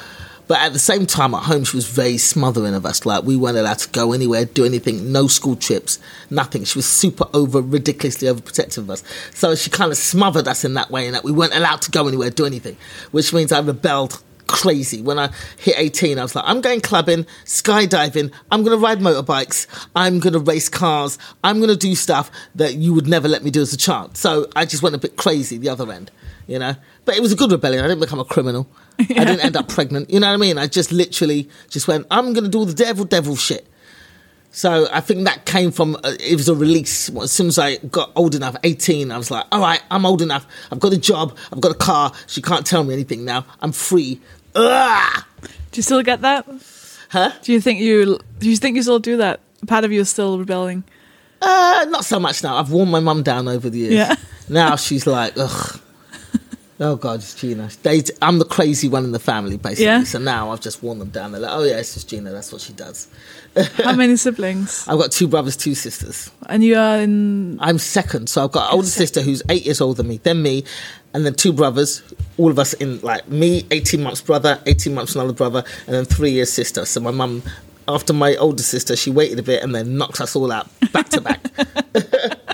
But 0.49 0.59
at 0.59 0.73
the 0.73 0.79
same 0.79 1.07
time, 1.07 1.35
at 1.35 1.45
home, 1.45 1.65
she 1.65 1.77
was 1.77 1.87
very 1.87 2.19
smothering 2.19 2.75
of 2.75 2.85
us. 2.85 3.07
Like, 3.07 3.25
we 3.25 3.37
weren't 3.37 3.57
allowed 3.57 3.79
to 3.79 3.89
go 3.91 4.13
anywhere, 4.13 4.45
do 4.45 4.65
anything, 4.65 5.13
no 5.13 5.27
school 5.27 5.57
trips, 5.57 5.99
nothing. 6.31 6.65
She 6.65 6.79
was 6.79 6.87
super 6.87 7.27
over, 7.33 7.61
ridiculously 7.61 8.29
overprotective 8.29 8.79
of 8.79 8.91
us. 8.91 9.05
So 9.35 9.55
she 9.55 9.71
kind 9.71 9.91
of 9.93 9.99
smothered 9.99 10.49
us 10.49 10.65
in 10.65 10.75
that 10.75 10.91
way, 10.91 11.07
in 11.07 11.13
that 11.13 11.25
we 11.25 11.33
weren't 11.33 11.55
allowed 11.55 11.83
to 11.83 11.91
go 11.91 12.09
anywhere, 12.09 12.31
do 12.31 12.45
anything. 12.45 12.77
Which 13.13 13.33
means 13.33 13.53
I 13.53 13.61
rebelled 13.61 14.23
crazy. 14.53 15.03
When 15.03 15.19
I 15.19 15.31
hit 15.59 15.75
18, 15.77 16.19
I 16.19 16.23
was 16.23 16.37
like, 16.37 16.45
I'm 16.47 16.61
going 16.61 16.81
clubbing, 16.81 17.25
skydiving, 17.45 18.33
I'm 18.53 18.63
going 18.63 18.79
to 18.79 18.83
ride 18.83 19.01
motorbikes, 19.01 19.67
I'm 19.97 20.21
going 20.21 20.35
to 20.35 20.39
race 20.39 20.69
cars, 20.69 21.19
I'm 21.43 21.57
going 21.57 21.71
to 21.71 21.77
do 21.77 21.95
stuff 21.95 22.31
that 22.55 22.75
you 22.75 22.95
would 22.95 23.09
never 23.09 23.27
let 23.27 23.43
me 23.43 23.51
do 23.51 23.63
as 23.63 23.73
a 23.73 23.77
child. 23.77 24.17
So 24.17 24.47
I 24.55 24.67
just 24.67 24.83
went 24.83 24.95
a 24.95 24.99
bit 24.99 25.17
crazy 25.17 25.57
the 25.57 25.71
other 25.71 25.91
end, 25.91 26.11
you 26.47 26.59
know? 26.59 26.77
But 27.07 27.17
it 27.17 27.23
was 27.23 27.33
a 27.33 27.37
good 27.37 27.51
rebellion. 27.51 27.85
I 27.85 27.89
didn't 27.89 28.01
become 28.01 28.21
a 28.21 28.25
criminal. 28.25 28.69
I 29.01 29.05
didn't 29.05 29.41
end 29.41 29.57
up 29.57 29.69
pregnant. 29.69 30.11
You 30.11 30.21
know 30.21 30.29
what 30.29 30.35
I 30.35 30.37
mean? 30.37 30.59
I 30.59 30.67
just 30.67 30.93
literally 30.93 31.49
just 31.69 31.89
went, 31.89 32.07
I'm 32.11 32.33
going 32.35 32.45
to 32.45 32.51
do 32.51 32.59
all 32.59 32.67
the 32.67 32.75
devil, 32.75 33.05
devil 33.05 33.35
shit. 33.35 33.67
So 34.55 34.87
I 34.93 35.01
think 35.01 35.25
that 35.25 35.47
came 35.47 35.73
from 35.73 35.97
uh, 35.97 36.13
it 36.21 36.37
was 36.37 36.49
a 36.51 36.55
release. 36.55 37.09
As 37.17 37.33
soon 37.33 37.47
as 37.47 37.59
I 37.59 37.77
got 37.77 38.13
old 38.15 38.35
enough, 38.35 38.55
eighteen, 38.65 39.11
I 39.11 39.17
was 39.17 39.31
like, 39.31 39.47
"All 39.51 39.61
right, 39.61 39.81
I'm 39.91 40.05
old 40.05 40.21
enough. 40.21 40.47
I've 40.71 40.79
got 40.79 40.93
a 40.93 40.99
job. 40.99 41.39
I've 41.51 41.63
got 41.63 41.73
a 41.73 41.79
car. 41.79 42.13
She 42.27 42.43
can't 42.43 42.67
tell 42.67 42.85
me 42.85 42.93
anything 42.93 43.25
now. 43.25 43.47
I'm 43.63 43.73
free." 43.73 44.21
Ugh! 44.55 45.25
Do 45.43 45.79
you 45.79 45.83
still 45.83 46.03
get 46.03 46.21
that? 46.23 46.47
Huh? 47.11 47.33
Do 47.43 47.53
you 47.53 47.61
think 47.61 47.81
you 47.81 48.19
do 48.39 48.49
you 48.51 48.57
think 48.57 48.77
you 48.77 48.83
still 48.83 48.99
do 48.99 49.17
that? 49.19 49.41
Part 49.67 49.85
of 49.85 49.93
you 49.93 50.01
is 50.01 50.11
still 50.11 50.39
rebelling. 50.39 50.85
Uh, 51.41 51.87
not 51.89 52.05
so 52.05 52.21
much 52.21 52.43
now. 52.43 52.57
I've 52.57 52.71
worn 52.71 52.91
my 52.91 53.01
mum 53.01 53.23
down 53.23 53.49
over 53.49 53.69
the 53.69 53.79
years. 53.79 53.95
Yeah. 53.95 54.15
Now 54.49 54.77
she's 54.77 55.07
like, 55.07 55.35
ugh. 55.37 55.81
Oh 56.85 56.97
God, 56.97 57.21
it's 57.21 57.35
Gina. 57.35 57.71
They, 57.85 58.03
I'm 58.21 58.41
the 58.41 58.45
crazy 58.45 58.89
one 58.89 59.05
in 59.05 59.13
the 59.13 59.21
family, 59.21 59.57
basically. 59.57 59.85
Yeah. 59.85 60.03
So 60.03 60.19
now 60.19 60.51
I've 60.51 60.61
just 60.61 60.83
worn 60.83 60.99
them 60.99 61.11
down. 61.11 61.31
They're 61.31 61.41
like, 61.41 61.53
oh 61.53 61.63
yeah, 61.63 61.79
it's 61.79 61.95
just 61.95 62.09
Gina. 62.09 62.33
That's 62.33 62.51
what 62.51 62.61
she 62.61 62.73
does. 62.73 63.07
How 63.77 63.93
many 63.97 64.17
siblings? 64.17 64.89
I've 64.89 64.99
got 64.99 65.13
two 65.13 65.29
brothers, 65.29 65.57
two 65.57 65.77
sisters. 65.77 66.29
And 66.49 66.65
you 66.65 66.77
are 66.77 66.99
in 66.99 67.61
I'm 67.61 67.79
second, 67.79 68.29
so 68.29 68.43
I've 68.43 68.51
got 68.51 68.71
an 68.71 68.75
older 68.75 68.89
sister 68.89 69.23
who's 69.23 69.45
eight 69.49 69.65
years 69.65 69.81
older 69.81 69.99
than 70.03 70.09
me, 70.09 70.17
then 70.25 70.43
me, 70.43 70.65
and 71.15 71.25
then 71.25 71.35
two 71.35 71.53
brothers. 71.53 72.03
All 72.37 72.51
of 72.51 72.59
us 72.59 72.73
in 72.75 73.01
like 73.01 73.29
me, 73.29 73.65
eighteen 73.71 74.03
months 74.03 74.21
brother, 74.21 74.61
eighteen 74.67 74.95
months 74.95 75.15
another 75.15 75.35
brother, 75.35 75.63
and 75.87 75.95
then 75.95 76.05
three 76.05 76.31
years 76.33 76.53
sister. 76.53 76.85
So 76.85 77.01
my 77.01 77.13
mum, 77.13 77.45
after 77.87 78.13
my 78.13 78.35
older 78.37 78.63
sister, 78.65 78.97
she 78.97 79.11
waited 79.11 79.39
a 79.39 79.45
bit 79.45 79.63
and 79.63 79.73
then 79.73 79.97
knocked 79.97 80.21
us 80.21 80.35
all 80.35 80.51
out 80.51 80.69
back 80.93 81.11
to 81.11 81.21
back. 81.21 81.47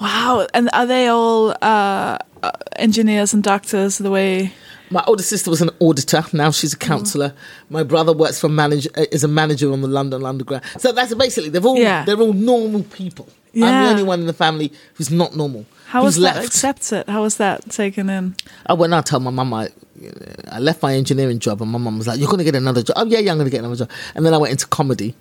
wow. 0.00 0.46
And 0.54 0.68
are 0.72 0.86
they 0.86 1.08
all 1.08 1.50
uh, 1.62 2.18
uh, 2.42 2.50
engineers 2.76 3.34
and 3.34 3.42
doctors? 3.42 3.98
The 3.98 4.10
way 4.10 4.52
My 4.90 5.02
older 5.06 5.22
sister 5.22 5.50
was 5.50 5.60
an 5.60 5.70
auditor. 5.80 6.24
Now 6.32 6.50
she's 6.50 6.72
a 6.72 6.76
counsellor. 6.78 7.34
My 7.70 7.82
brother 7.82 8.12
works 8.12 8.40
for 8.40 8.48
manage 8.48 8.86
uh, 8.96 9.04
is 9.12 9.24
a 9.24 9.28
manager 9.28 9.72
on 9.72 9.80
the 9.82 9.88
London 9.88 10.24
Underground. 10.24 10.64
So 10.78 10.92
that's 10.92 11.14
basically 11.14 11.50
they've 11.50 11.64
all 11.66 11.76
Yeah. 11.78 12.04
they're 12.04 12.20
all 12.20 12.32
normal 12.32 12.82
people. 12.84 13.28
I'm 13.54 13.60
the 13.84 13.90
only 13.90 14.02
one 14.04 14.20
in 14.20 14.26
the 14.26 14.32
family 14.32 14.72
who's 14.94 15.10
not 15.10 15.34
normal. 15.34 15.64
how 15.86 16.04
was 16.04 16.16
that 16.20 16.44
accepted? 16.44 17.08
How 17.08 17.22
was 17.22 17.38
that 17.38 17.68
taken 17.70 18.08
in? 18.08 18.36
I 18.66 18.74
went 18.74 18.94
out 18.94 19.06
told 19.06 19.24
my 19.24 19.30
mum 19.32 19.52
I, 19.52 19.68
I 20.52 20.60
left 20.60 20.80
my 20.82 20.94
engineering 20.94 21.40
job, 21.40 21.60
and 21.62 21.70
my 21.72 21.78
mum 21.78 21.98
was 21.98 22.06
like, 22.06 22.20
"You're 22.20 22.28
going 22.28 22.38
to 22.38 22.44
get 22.44 22.54
another 22.54 22.82
job." 22.84 22.94
Oh 22.98 23.06
yeah, 23.06 23.18
yeah, 23.18 23.32
I'm 23.32 23.38
going 23.38 23.46
to 23.46 23.50
get 23.50 23.60
another 23.64 23.74
job. 23.74 23.90
And 24.14 24.24
then 24.24 24.32
I 24.32 24.36
went 24.36 24.52
into 24.52 24.66
comedy, 24.68 25.14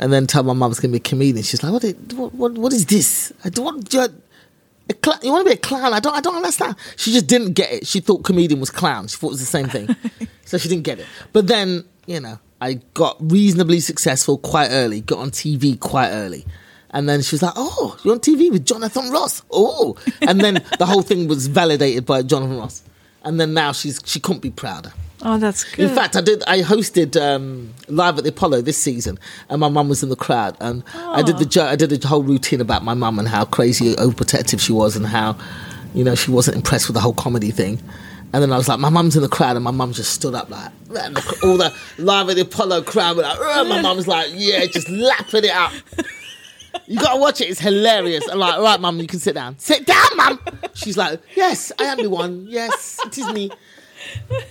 and 0.00 0.12
then 0.12 0.26
told 0.26 0.46
my 0.46 0.52
I 0.52 0.68
was 0.68 0.80
going 0.80 0.90
to 0.92 0.98
be 0.98 1.02
a 1.06 1.08
comedian. 1.08 1.44
She's 1.44 1.62
like, 1.62 1.72
"What? 1.72 1.84
i- 1.84 2.14
What? 2.16 2.34
What, 2.34 2.52
what 2.54 2.72
is 2.72 2.86
this? 2.86 3.32
I 3.44 3.50
don't 3.50 3.64
want 3.64 3.92
you." 3.94 4.08
Cl- 5.04 5.20
you 5.22 5.30
want 5.30 5.46
to 5.46 5.50
be 5.50 5.54
a 5.54 5.58
clown? 5.58 5.92
I 5.94 6.00
don't. 6.00 6.14
I 6.16 6.20
don't 6.20 6.34
understand. 6.34 6.74
She 6.96 7.12
just 7.12 7.28
didn't 7.28 7.52
get 7.52 7.70
it. 7.72 7.86
She 7.86 8.00
thought 8.00 8.24
comedian 8.24 8.58
was 8.58 8.70
clown. 8.70 9.06
She 9.06 9.16
thought 9.16 9.28
it 9.28 9.38
was 9.38 9.40
the 9.40 9.46
same 9.46 9.68
thing, 9.68 9.94
so 10.44 10.58
she 10.58 10.68
didn't 10.68 10.82
get 10.82 10.98
it. 10.98 11.06
But 11.32 11.46
then, 11.46 11.84
you 12.06 12.18
know, 12.18 12.40
I 12.60 12.80
got 12.94 13.16
reasonably 13.20 13.78
successful 13.78 14.36
quite 14.38 14.70
early. 14.72 15.00
Got 15.02 15.20
on 15.20 15.30
TV 15.30 15.78
quite 15.78 16.10
early, 16.10 16.44
and 16.90 17.08
then 17.08 17.22
she 17.22 17.34
was 17.36 17.42
like, 17.42 17.52
"Oh, 17.54 17.96
you're 18.02 18.14
on 18.14 18.20
TV 18.20 18.50
with 18.50 18.66
Jonathan 18.66 19.10
Ross." 19.12 19.42
Oh, 19.52 19.96
and 20.22 20.40
then 20.40 20.64
the 20.80 20.86
whole 20.86 21.02
thing 21.02 21.28
was 21.28 21.46
validated 21.46 22.04
by 22.04 22.22
Jonathan 22.22 22.56
Ross. 22.58 22.82
And 23.22 23.38
then 23.38 23.54
now 23.54 23.70
she's 23.70 24.00
she 24.04 24.18
couldn't 24.18 24.40
be 24.42 24.50
prouder. 24.50 24.92
Oh, 25.22 25.36
that's 25.38 25.64
good. 25.64 25.88
In 25.90 25.94
fact, 25.94 26.16
I 26.16 26.20
did. 26.22 26.42
I 26.46 26.60
hosted 26.62 27.20
um, 27.20 27.74
live 27.88 28.16
at 28.18 28.24
the 28.24 28.30
Apollo 28.30 28.62
this 28.62 28.78
season, 28.78 29.18
and 29.48 29.60
my 29.60 29.68
mum 29.68 29.88
was 29.88 30.02
in 30.02 30.08
the 30.08 30.16
crowd, 30.16 30.56
and 30.60 30.82
I 30.94 31.22
did 31.22 31.38
the 31.38 31.44
jo- 31.44 31.66
I 31.66 31.76
did 31.76 31.92
a 32.04 32.08
whole 32.08 32.22
routine 32.22 32.60
about 32.60 32.84
my 32.84 32.94
mum 32.94 33.18
and 33.18 33.28
how 33.28 33.44
crazy 33.44 33.94
overprotective 33.96 34.60
she 34.60 34.72
was, 34.72 34.96
and 34.96 35.06
how 35.06 35.36
you 35.94 36.04
know 36.04 36.14
she 36.14 36.30
wasn't 36.30 36.56
impressed 36.56 36.88
with 36.88 36.94
the 36.94 37.00
whole 37.00 37.12
comedy 37.14 37.50
thing. 37.50 37.80
And 38.32 38.40
then 38.42 38.52
I 38.52 38.56
was 38.56 38.68
like, 38.68 38.78
my 38.78 38.90
mum's 38.90 39.16
in 39.16 39.22
the 39.22 39.28
crowd, 39.28 39.56
and 39.56 39.64
my 39.64 39.72
mum 39.72 39.92
just 39.92 40.12
stood 40.12 40.34
up 40.34 40.48
like 40.50 40.70
all 41.42 41.56
the 41.56 41.74
live 41.98 42.28
at 42.30 42.36
the 42.36 42.42
Apollo 42.42 42.82
crowd 42.82 43.16
were 43.16 43.22
like, 43.24 43.38
"Ugh," 43.38 43.68
my 43.68 43.82
mum 43.82 43.96
was 43.96 44.06
like, 44.08 44.28
yeah, 44.32 44.64
just 44.66 44.88
lapping 44.88 45.44
it 45.44 45.50
up. 45.50 45.72
You 46.86 46.98
gotta 46.98 47.20
watch 47.20 47.40
it; 47.40 47.50
it's 47.50 47.60
hilarious. 47.60 48.26
I'm 48.28 48.38
like, 48.38 48.54
all 48.54 48.62
right, 48.62 48.80
mum, 48.80 48.98
you 49.00 49.06
can 49.06 49.18
sit 49.18 49.34
down. 49.34 49.58
Sit 49.58 49.84
down, 49.86 50.06
mum. 50.16 50.40
She's 50.74 50.96
like, 50.96 51.20
yes, 51.36 51.72
I 51.78 51.84
am 51.84 51.98
the 51.98 52.08
one. 52.10 52.46
Yes, 52.48 52.98
it 53.06 53.18
is 53.18 53.32
me. 53.32 53.50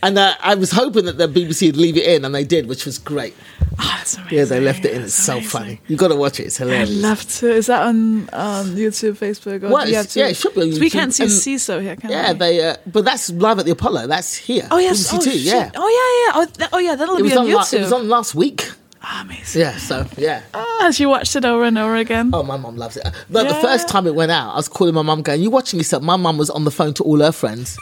And 0.04 0.18
uh, 0.18 0.36
I 0.42 0.56
was 0.56 0.72
hoping 0.72 1.06
that 1.06 1.18
the 1.18 1.28
BBC 1.28 1.68
would 1.68 1.78
leave 1.78 1.98
it 1.98 2.06
in, 2.06 2.24
and 2.26 2.34
they 2.36 2.44
did, 2.44 2.68
which 2.68 2.86
was 2.86 2.98
great. 2.98 3.36
Oh. 3.82 3.96
Yeah, 4.32 4.44
they 4.46 4.60
left 4.60 4.86
it 4.86 4.94
in. 4.94 5.02
It's 5.04 5.16
That's 5.16 5.26
so 5.26 5.34
amazing. 5.34 5.50
funny. 5.50 5.82
You've 5.88 6.00
got 6.00 6.10
to 6.10 6.16
watch 6.16 6.40
it. 6.40 6.46
It's 6.46 6.58
hilarious. 6.58 6.90
I'd 6.90 6.96
love 6.96 7.28
to. 7.38 7.50
Is 7.52 7.68
that 7.68 7.82
on 7.84 8.22
um, 8.34 8.76
YouTube, 8.76 9.14
Facebook? 9.18 9.64
Or 9.64 9.70
Well, 9.70 9.88
you 9.88 9.94
yeah, 9.94 10.28
it 10.28 10.36
should 10.36 10.54
be 10.56 10.62
on 10.74 10.80
We 10.80 10.90
can't 10.90 11.14
see 11.14 11.24
and- 11.24 11.32
Seeso 11.32 11.82
here, 11.82 11.96
can 11.96 12.10
Yeah, 12.12 12.34
we? 12.34 12.40
they. 12.40 12.70
Uh, 12.70 12.76
but 12.88 13.06
that's 13.06 13.30
live 13.32 13.60
at 13.60 13.66
the 13.66 13.72
Apollo. 13.72 14.08
That's 14.08 14.36
here. 14.36 14.68
Oh 14.72 14.78
yes. 14.80 15.12
BBC 15.12 15.18
Oh, 15.18 15.22
Two, 15.32 15.40
yeah. 15.40 15.72
Oh 15.76 16.34
yeah, 16.34 16.42
yeah. 16.42 16.42
Oh, 16.42 16.46
that, 16.58 16.70
oh 16.74 16.80
yeah. 16.80 16.96
That'll 16.96 17.18
It 17.18 17.24
be 17.24 17.32
on, 17.34 17.40
on. 17.48 17.52
la- 17.54 17.62
YouTube. 17.64 17.74
it 17.78 17.82
was 17.82 17.94
on 17.94 18.10
last 18.10 18.36
week. 18.36 18.70
Ah, 19.02 19.22
amazing. 19.24 19.62
Yeah. 19.62 19.78
So 19.78 20.06
yeah. 20.18 20.42
Ah, 20.54 20.90
she 20.92 21.06
watched 21.06 21.36
it 21.36 21.46
over 21.46 21.64
and 21.64 21.78
over 21.78 21.96
again. 21.96 22.32
Oh, 22.34 22.44
my 22.44 22.58
mum 22.58 22.76
loves 22.76 22.98
it. 22.98 23.08
But 23.30 23.48
the 23.48 23.56
first 23.56 23.88
time 23.88 24.08
it 24.08 24.16
went 24.16 24.32
out, 24.32 24.52
I 24.54 24.56
was 24.58 24.68
calling 24.68 24.94
my 24.94 25.04
mum, 25.04 25.22
going, 25.22 25.42
"You 25.42 25.50
watching 25.52 25.80
yourself?" 25.80 26.04
My 26.04 26.18
mum 26.18 26.38
was 26.38 26.50
on 26.50 26.66
the 26.66 26.72
phone 26.72 26.94
to 26.96 27.04
all 27.04 27.20
her 27.20 27.32
friends, 27.32 27.78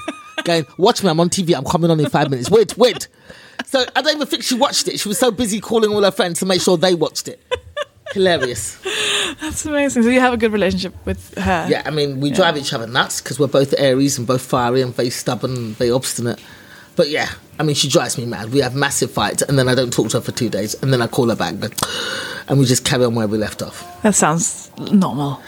going, 0.47 0.65
"Watch 0.77 1.03
me, 1.03 1.09
I'm 1.11 1.19
on 1.19 1.29
TV. 1.29 1.55
I'm 1.55 1.63
coming 1.65 1.91
on 1.91 1.99
in 1.99 2.09
five 2.09 2.29
minutes. 2.31 2.49
Wait, 2.49 2.75
wait." 2.77 3.07
So 3.65 3.85
I 3.95 4.01
don't 4.01 4.15
even 4.15 4.27
think 4.27 4.43
she 4.43 4.55
watched 4.55 4.87
it. 4.87 4.99
She 4.99 5.07
was 5.07 5.17
so 5.19 5.29
busy 5.29 5.59
calling 5.59 5.91
all 5.93 6.01
her 6.03 6.11
friends 6.11 6.39
to 6.39 6.45
make 6.45 6.61
sure 6.61 6.77
they 6.77 6.95
watched 6.95 7.27
it. 7.27 7.39
Hilarious. 8.13 8.77
That's 9.41 9.65
amazing. 9.65 10.03
So 10.03 10.09
you 10.09 10.21
have 10.21 10.33
a 10.33 10.37
good 10.37 10.53
relationship 10.53 10.93
with 11.05 11.37
her. 11.37 11.67
Yeah, 11.69 11.83
I 11.85 11.91
mean, 11.91 12.19
we 12.21 12.31
drive 12.31 12.55
each 12.57 12.71
other 12.73 12.87
nuts 12.87 13.19
because 13.21 13.37
we're 13.39 13.47
both 13.47 13.73
Aries 13.77 14.17
and 14.17 14.25
both 14.25 14.41
fiery 14.41 14.81
and 14.81 14.95
very 14.95 15.09
stubborn 15.09 15.55
and 15.55 15.75
very 15.75 15.91
obstinate. 15.91 16.39
But 16.95 17.09
yeah, 17.09 17.29
I 17.59 17.63
mean, 17.63 17.75
she 17.75 17.89
drives 17.89 18.17
me 18.17 18.25
mad. 18.25 18.51
We 18.53 18.59
have 18.61 18.73
massive 18.73 19.11
fights, 19.11 19.41
and 19.43 19.59
then 19.59 19.67
I 19.67 19.75
don't 19.75 19.91
talk 19.91 20.09
to 20.09 20.17
her 20.17 20.21
for 20.21 20.31
two 20.31 20.49
days, 20.49 20.73
and 20.81 20.91
then 20.93 21.01
I 21.01 21.07
call 21.07 21.29
her 21.29 21.35
back, 21.35 21.55
but, 21.59 21.73
and 22.47 22.57
we 22.57 22.65
just 22.65 22.85
carry 22.85 23.03
on 23.05 23.13
where 23.13 23.27
we 23.27 23.37
left 23.37 23.61
off. 23.61 23.83
That 24.01 24.15
sounds 24.15 24.71
normal, 24.91 25.39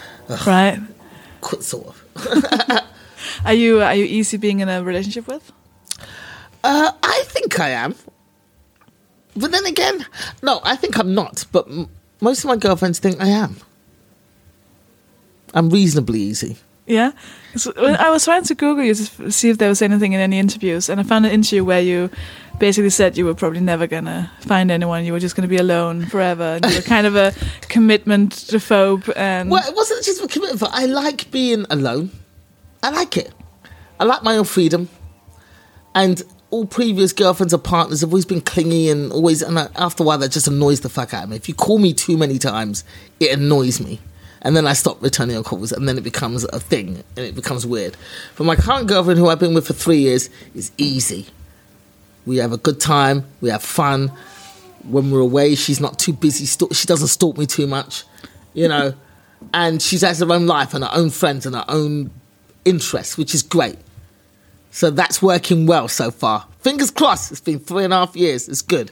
right? 0.46 0.78
Qu- 1.40 1.62
Sort 1.62 1.86
of. 1.88 2.04
Are 3.44 3.54
you 3.54 3.82
are 3.82 3.94
you 3.94 4.04
easy 4.04 4.36
being 4.36 4.60
in 4.60 4.68
a 4.68 4.82
relationship 4.82 5.26
with? 5.26 5.52
Uh, 6.62 6.92
I 7.02 7.22
think 7.26 7.58
I 7.58 7.70
am. 7.70 7.94
But 9.36 9.52
then 9.52 9.64
again, 9.66 10.04
no, 10.42 10.60
I 10.64 10.76
think 10.76 10.98
I'm 10.98 11.14
not. 11.14 11.44
But 11.52 11.68
m- 11.68 11.88
most 12.20 12.40
of 12.44 12.48
my 12.48 12.56
girlfriends 12.56 12.98
think 12.98 13.20
I 13.20 13.28
am. 13.28 13.56
I'm 15.54 15.70
reasonably 15.70 16.20
easy. 16.20 16.56
Yeah. 16.86 17.12
So 17.56 17.72
I 17.76 18.10
was 18.10 18.24
trying 18.24 18.42
to 18.44 18.54
Google 18.54 18.84
you 18.84 18.94
to 18.94 19.30
see 19.30 19.48
if 19.48 19.58
there 19.58 19.68
was 19.68 19.80
anything 19.82 20.12
in 20.12 20.20
any 20.20 20.38
interviews, 20.38 20.88
and 20.88 21.00
I 21.00 21.04
found 21.04 21.24
an 21.24 21.32
interview 21.32 21.64
where 21.64 21.80
you 21.80 22.10
basically 22.58 22.90
said 22.90 23.16
you 23.16 23.24
were 23.24 23.34
probably 23.34 23.60
never 23.60 23.86
gonna 23.86 24.30
find 24.40 24.70
anyone. 24.70 25.04
You 25.04 25.12
were 25.12 25.20
just 25.20 25.36
gonna 25.36 25.48
be 25.48 25.56
alone 25.56 26.06
forever, 26.06 26.42
and 26.62 26.66
you 26.66 26.76
were 26.76 26.82
kind 26.82 27.06
of 27.06 27.16
a 27.16 27.32
commitment 27.68 28.32
phobe. 28.34 29.10
And 29.16 29.50
Well, 29.50 29.66
it 29.68 29.74
wasn't 29.74 30.04
just 30.04 30.20
for 30.20 30.26
commitment. 30.28 30.62
I 30.72 30.86
like 30.86 31.30
being 31.30 31.64
alone. 31.70 32.10
I 32.82 32.90
like 32.90 33.16
it. 33.16 33.32
I 33.98 34.04
like 34.04 34.22
my 34.22 34.36
own 34.36 34.44
freedom. 34.44 34.88
And 35.94 36.22
all 36.50 36.66
previous 36.66 37.12
girlfriends 37.12 37.54
or 37.54 37.58
partners 37.58 38.00
have 38.00 38.10
always 38.10 38.24
been 38.24 38.40
clingy 38.40 38.88
and 38.88 39.12
always. 39.12 39.42
And 39.42 39.58
after 39.58 40.02
a 40.02 40.06
while, 40.06 40.18
that 40.18 40.30
just 40.30 40.48
annoys 40.48 40.80
the 40.80 40.88
fuck 40.88 41.12
out 41.14 41.24
of 41.24 41.30
me. 41.30 41.36
If 41.36 41.48
you 41.48 41.54
call 41.54 41.78
me 41.78 41.92
too 41.92 42.16
many 42.16 42.38
times, 42.38 42.84
it 43.18 43.36
annoys 43.36 43.80
me. 43.80 44.00
And 44.42 44.56
then 44.56 44.66
I 44.66 44.72
stop 44.72 45.02
returning 45.02 45.34
your 45.34 45.44
calls, 45.44 45.70
and 45.70 45.86
then 45.86 45.98
it 45.98 46.04
becomes 46.04 46.44
a 46.44 46.58
thing, 46.58 47.04
and 47.14 47.26
it 47.26 47.34
becomes 47.34 47.66
weird. 47.66 47.94
But 48.36 48.44
my 48.44 48.56
current 48.56 48.88
girlfriend, 48.88 49.18
who 49.18 49.28
I've 49.28 49.38
been 49.38 49.52
with 49.52 49.66
for 49.66 49.74
three 49.74 49.98
years, 49.98 50.30
is 50.54 50.72
easy. 50.78 51.26
We 52.24 52.38
have 52.38 52.50
a 52.50 52.56
good 52.56 52.80
time. 52.80 53.26
We 53.42 53.50
have 53.50 53.62
fun. 53.62 54.10
When 54.88 55.10
we're 55.10 55.20
away, 55.20 55.56
she's 55.56 55.78
not 55.78 55.98
too 55.98 56.14
busy. 56.14 56.46
She 56.46 56.86
doesn't 56.86 57.08
stalk 57.08 57.36
me 57.36 57.44
too 57.44 57.66
much, 57.66 58.04
you 58.54 58.66
know. 58.66 58.94
and 59.52 59.80
she 59.80 59.98
has 59.98 60.20
her 60.20 60.32
own 60.32 60.46
life 60.46 60.74
and 60.74 60.84
her 60.84 60.90
own 60.92 61.10
friends 61.10 61.46
and 61.46 61.54
her 61.54 61.64
own 61.68 62.10
interests, 62.64 63.16
which 63.18 63.34
is 63.34 63.42
great. 63.42 63.76
So 64.70 64.90
that's 64.90 65.20
working 65.20 65.66
well 65.66 65.88
so 65.88 66.10
far. 66.10 66.46
Fingers 66.60 66.90
crossed. 66.90 67.32
It's 67.32 67.40
been 67.40 67.58
three 67.58 67.84
and 67.84 67.92
a 67.92 67.96
half 67.96 68.14
years. 68.14 68.48
It's 68.48 68.62
good. 68.62 68.90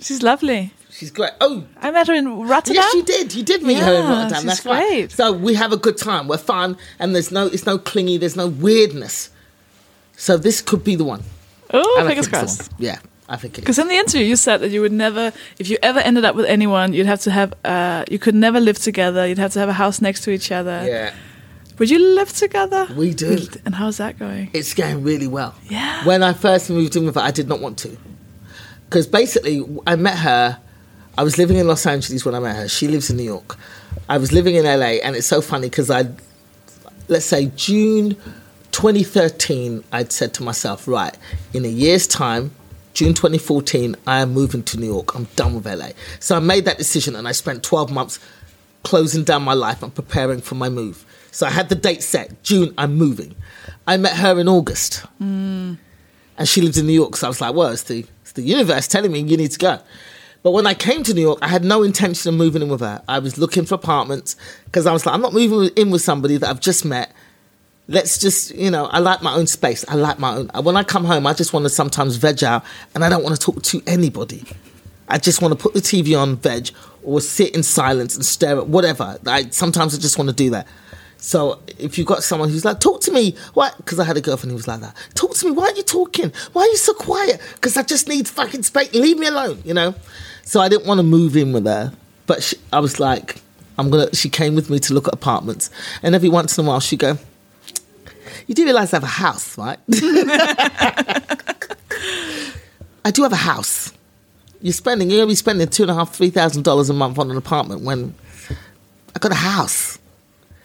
she's 0.00 0.22
lovely. 0.22 0.72
She's 0.90 1.10
great. 1.10 1.32
Oh, 1.40 1.64
I 1.80 1.90
met 1.90 2.06
her 2.06 2.14
in 2.14 2.46
Rotterdam. 2.46 2.82
yes, 2.82 2.94
you 2.94 3.02
did. 3.02 3.34
You 3.34 3.42
did 3.42 3.62
meet 3.62 3.78
her 3.78 3.92
in 3.94 4.04
Rotterdam. 4.04 4.42
she's 4.42 4.44
That's 4.44 4.66
right. 4.66 4.88
great. 4.88 5.12
So 5.12 5.32
we 5.32 5.54
have 5.54 5.72
a 5.72 5.76
good 5.76 5.96
time. 5.96 6.28
We're 6.28 6.36
fun, 6.38 6.76
and 6.98 7.14
there's 7.14 7.32
no, 7.32 7.46
it's 7.46 7.66
no 7.66 7.78
clingy. 7.78 8.18
There's 8.18 8.36
no 8.36 8.46
weirdness. 8.48 9.30
So 10.16 10.36
this 10.36 10.60
could 10.62 10.84
be 10.84 10.94
the 10.94 11.04
one. 11.04 11.22
Oh, 11.72 12.04
fingers 12.06 12.28
crossed. 12.28 12.70
Yeah, 12.78 12.98
I 13.28 13.36
think 13.36 13.54
it 13.54 13.58
is. 13.58 13.64
Because 13.64 13.78
in 13.78 13.88
the 13.88 13.96
interview, 13.96 14.26
you 14.26 14.36
said 14.36 14.58
that 14.58 14.68
you 14.70 14.82
would 14.82 14.92
never, 14.92 15.32
if 15.58 15.70
you 15.70 15.78
ever 15.82 15.98
ended 15.98 16.24
up 16.26 16.36
with 16.36 16.44
anyone, 16.46 16.92
you'd 16.92 17.06
have 17.06 17.20
to 17.22 17.30
have, 17.30 17.54
uh, 17.64 18.04
you 18.10 18.18
could 18.18 18.34
never 18.34 18.60
live 18.60 18.78
together. 18.78 19.26
You'd 19.26 19.38
have 19.38 19.52
to 19.54 19.58
have 19.60 19.70
a 19.70 19.72
house 19.74 20.00
next 20.02 20.20
to 20.24 20.30
each 20.30 20.52
other. 20.52 20.84
Yeah, 20.86 21.14
Would 21.78 21.90
you 21.90 21.98
live 22.14 22.32
together? 22.32 22.86
we 22.96 23.14
do. 23.14 23.46
And 23.64 23.74
how's 23.74 23.96
that 23.96 24.18
going? 24.18 24.50
It's 24.52 24.74
going 24.74 25.02
really 25.02 25.26
well. 25.26 25.54
Yeah. 25.68 26.04
When 26.04 26.22
I 26.22 26.32
first 26.32 26.70
moved 26.70 26.96
in 26.96 27.06
with 27.06 27.14
her, 27.14 27.20
I 27.20 27.30
did 27.30 27.48
not 27.48 27.60
want 27.60 27.78
to. 27.78 27.96
Because 28.84 29.06
basically, 29.06 29.64
I 29.86 29.96
met 29.96 30.18
her. 30.18 30.58
I 31.16 31.22
was 31.22 31.38
living 31.38 31.56
in 31.56 31.66
Los 31.66 31.86
Angeles 31.86 32.24
when 32.24 32.34
I 32.34 32.40
met 32.40 32.56
her. 32.56 32.68
She 32.68 32.88
lives 32.88 33.10
in 33.10 33.16
New 33.16 33.22
York. 33.22 33.56
I 34.08 34.18
was 34.18 34.32
living 34.32 34.54
in 34.56 34.64
LA, 34.64 34.98
and 35.02 35.16
it's 35.16 35.26
so 35.26 35.40
funny 35.40 35.68
because 35.68 35.90
I, 35.90 36.04
let's 37.08 37.24
say 37.24 37.46
June 37.56 38.16
2013, 38.72 39.84
I'd 39.92 40.12
said 40.12 40.34
to 40.34 40.42
myself, 40.42 40.88
right, 40.88 41.16
in 41.52 41.64
a 41.64 41.68
year's 41.68 42.06
time, 42.06 42.52
June 42.94 43.14
2014, 43.14 43.96
I 44.06 44.20
am 44.20 44.32
moving 44.32 44.62
to 44.64 44.78
New 44.78 44.86
York. 44.86 45.14
I'm 45.14 45.24
done 45.36 45.54
with 45.54 45.66
LA. 45.66 45.90
So 46.20 46.36
I 46.36 46.40
made 46.40 46.64
that 46.66 46.78
decision, 46.78 47.16
and 47.16 47.26
I 47.26 47.32
spent 47.32 47.62
12 47.62 47.90
months 47.90 48.18
closing 48.82 49.24
down 49.24 49.42
my 49.42 49.54
life 49.54 49.82
and 49.82 49.94
preparing 49.94 50.40
for 50.40 50.54
my 50.54 50.68
move. 50.68 51.06
So 51.32 51.46
I 51.46 51.50
had 51.50 51.70
the 51.70 51.74
date 51.74 52.02
set. 52.02 52.42
June, 52.44 52.72
I'm 52.78 52.94
moving. 52.94 53.34
I 53.86 53.96
met 53.96 54.16
her 54.16 54.38
in 54.38 54.48
August, 54.48 54.98
hmm. 55.18 55.74
and 56.38 56.48
she 56.48 56.60
lives 56.60 56.78
in 56.78 56.86
New 56.86 56.92
York. 56.92 57.16
So 57.16 57.26
I 57.26 57.30
was 57.30 57.40
like, 57.40 57.54
well, 57.54 57.68
it's 57.68 57.82
the 57.84 58.06
it's 58.20 58.32
the 58.32 58.42
universe 58.42 58.86
telling 58.86 59.10
me 59.10 59.20
you 59.20 59.36
need 59.36 59.50
to 59.50 59.58
go. 59.58 59.80
But 60.42 60.50
when 60.52 60.66
I 60.66 60.74
came 60.74 61.02
to 61.04 61.14
New 61.14 61.22
York, 61.22 61.38
I 61.40 61.48
had 61.48 61.64
no 61.64 61.82
intention 61.82 62.28
of 62.28 62.34
moving 62.34 62.62
in 62.62 62.68
with 62.68 62.80
her. 62.80 63.02
I 63.08 63.18
was 63.18 63.38
looking 63.38 63.64
for 63.64 63.76
apartments 63.76 64.36
because 64.66 64.86
I 64.86 64.92
was 64.92 65.06
like, 65.06 65.14
I'm 65.14 65.22
not 65.22 65.32
moving 65.32 65.74
in 65.76 65.90
with 65.90 66.02
somebody 66.02 66.36
that 66.36 66.48
I've 66.48 66.60
just 66.60 66.84
met. 66.84 67.12
Let's 67.88 68.18
just, 68.18 68.54
you 68.54 68.70
know, 68.70 68.86
I 68.86 68.98
like 68.98 69.22
my 69.22 69.34
own 69.34 69.46
space. 69.46 69.84
I 69.88 69.94
like 69.94 70.18
my 70.18 70.36
own. 70.36 70.50
When 70.62 70.76
I 70.76 70.82
come 70.82 71.04
home, 71.04 71.26
I 71.26 71.32
just 71.32 71.52
want 71.52 71.64
to 71.64 71.70
sometimes 71.70 72.16
veg 72.16 72.44
out, 72.44 72.64
and 72.94 73.04
I 73.04 73.08
don't 73.08 73.22
want 73.22 73.36
to 73.36 73.40
talk 73.40 73.62
to 73.62 73.82
anybody. 73.86 74.44
I 75.08 75.18
just 75.18 75.40
want 75.42 75.56
to 75.56 75.62
put 75.62 75.74
the 75.74 75.80
TV 75.80 76.18
on, 76.20 76.36
veg, 76.36 76.70
or 77.02 77.20
sit 77.20 77.54
in 77.54 77.62
silence 77.62 78.16
and 78.16 78.24
stare 78.24 78.58
at 78.58 78.68
whatever. 78.68 79.18
I 79.26 79.48
sometimes 79.50 79.94
I 79.94 79.98
just 79.98 80.18
want 80.18 80.30
to 80.30 80.36
do 80.36 80.50
that. 80.50 80.66
So 81.22 81.62
if 81.78 81.96
you've 81.98 82.06
got 82.08 82.24
someone 82.24 82.48
who's 82.48 82.64
like, 82.64 82.80
talk 82.80 83.00
to 83.02 83.12
me, 83.12 83.36
what? 83.54 83.76
Because 83.76 84.00
I 84.00 84.04
had 84.04 84.16
a 84.16 84.20
girlfriend 84.20 84.50
who 84.50 84.56
was 84.56 84.66
like 84.66 84.80
that. 84.80 84.96
Talk 85.14 85.34
to 85.36 85.46
me. 85.46 85.52
Why 85.52 85.66
aren't 85.66 85.76
you 85.76 85.84
talking? 85.84 86.32
Why 86.52 86.62
are 86.62 86.66
you 86.66 86.76
so 86.76 86.94
quiet? 86.94 87.40
Because 87.54 87.76
I 87.76 87.84
just 87.84 88.08
need 88.08 88.26
fucking 88.26 88.64
space. 88.64 88.92
Leave 88.92 89.20
me 89.20 89.28
alone, 89.28 89.62
you 89.64 89.72
know. 89.72 89.94
So 90.42 90.60
I 90.60 90.68
didn't 90.68 90.84
want 90.84 90.98
to 90.98 91.04
move 91.04 91.36
in 91.36 91.52
with 91.52 91.64
her, 91.64 91.92
but 92.26 92.42
she, 92.42 92.56
I 92.72 92.80
was 92.80 92.98
like, 92.98 93.40
I'm 93.78 93.88
gonna. 93.88 94.12
She 94.12 94.28
came 94.28 94.56
with 94.56 94.68
me 94.68 94.80
to 94.80 94.94
look 94.94 95.06
at 95.06 95.14
apartments, 95.14 95.70
and 96.02 96.16
every 96.16 96.28
once 96.28 96.58
in 96.58 96.64
a 96.64 96.68
while 96.68 96.80
she'd 96.80 96.98
go, 96.98 97.16
"You 98.48 98.56
do 98.56 98.64
realize 98.64 98.92
I 98.92 98.96
have 98.96 99.04
a 99.04 99.06
house, 99.06 99.56
right?" 99.56 99.78
I 103.04 103.12
do 103.12 103.22
have 103.22 103.32
a 103.32 103.36
house. 103.36 103.92
You're 104.60 104.72
spending. 104.72 105.08
You're 105.08 105.20
gonna 105.20 105.28
be 105.28 105.36
spending 105.36 105.68
two 105.68 105.84
and 105.84 105.90
a 105.90 105.94
half, 105.94 106.14
three 106.14 106.30
thousand 106.30 106.64
dollars 106.64 106.90
a 106.90 106.92
month 106.92 107.18
on 107.18 107.30
an 107.30 107.36
apartment 107.36 107.82
when 107.82 108.12
I 109.14 109.20
got 109.20 109.30
a 109.30 109.36
house. 109.36 110.00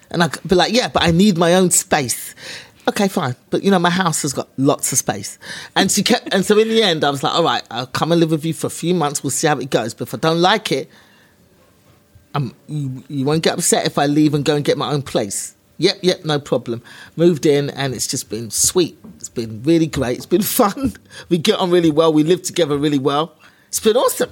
And 0.09 0.23
I'd 0.23 0.37
be 0.47 0.55
like, 0.55 0.73
yeah, 0.73 0.87
but 0.87 1.03
I 1.03 1.11
need 1.11 1.37
my 1.37 1.55
own 1.55 1.71
space. 1.71 2.33
Okay, 2.87 3.09
fine. 3.09 3.35
But 3.49 3.63
you 3.63 3.71
know, 3.71 3.79
my 3.79 3.89
house 3.89 4.21
has 4.21 4.33
got 4.33 4.47
lots 4.57 4.91
of 4.91 4.97
space. 4.97 5.37
And 5.75 5.91
she 5.91 6.03
kept, 6.03 6.33
and 6.33 6.45
so 6.45 6.57
in 6.57 6.69
the 6.69 6.81
end, 6.81 7.03
I 7.03 7.09
was 7.09 7.21
like, 7.21 7.33
all 7.33 7.43
right, 7.43 7.63
I'll 7.69 7.87
come 7.87 8.11
and 8.11 8.21
live 8.21 8.31
with 8.31 8.45
you 8.45 8.53
for 8.53 8.67
a 8.67 8.71
few 8.71 8.93
months. 8.93 9.23
We'll 9.23 9.31
see 9.31 9.47
how 9.47 9.57
it 9.59 9.69
goes. 9.69 9.93
But 9.93 10.07
if 10.07 10.13
I 10.13 10.17
don't 10.17 10.41
like 10.41 10.71
it, 10.71 10.89
um, 12.33 12.55
you, 12.67 13.03
you 13.09 13.25
won't 13.25 13.43
get 13.43 13.55
upset 13.55 13.85
if 13.85 13.97
I 13.97 14.05
leave 14.05 14.33
and 14.33 14.45
go 14.45 14.55
and 14.55 14.63
get 14.63 14.77
my 14.77 14.91
own 14.91 15.01
place. 15.01 15.55
Yep, 15.79 15.99
yep, 16.01 16.25
no 16.25 16.39
problem. 16.39 16.81
Moved 17.15 17.45
in 17.45 17.69
and 17.71 17.93
it's 17.93 18.07
just 18.07 18.29
been 18.29 18.49
sweet. 18.49 18.97
It's 19.17 19.29
been 19.29 19.61
really 19.63 19.87
great. 19.87 20.17
It's 20.17 20.25
been 20.25 20.41
fun. 20.61 20.93
We 21.29 21.37
get 21.37 21.59
on 21.59 21.71
really 21.71 21.91
well. 21.91 22.13
We 22.13 22.23
live 22.23 22.41
together 22.41 22.77
really 22.77 22.99
well. 22.99 23.35
It's 23.67 23.79
been 23.79 23.97
awesome. 23.97 24.31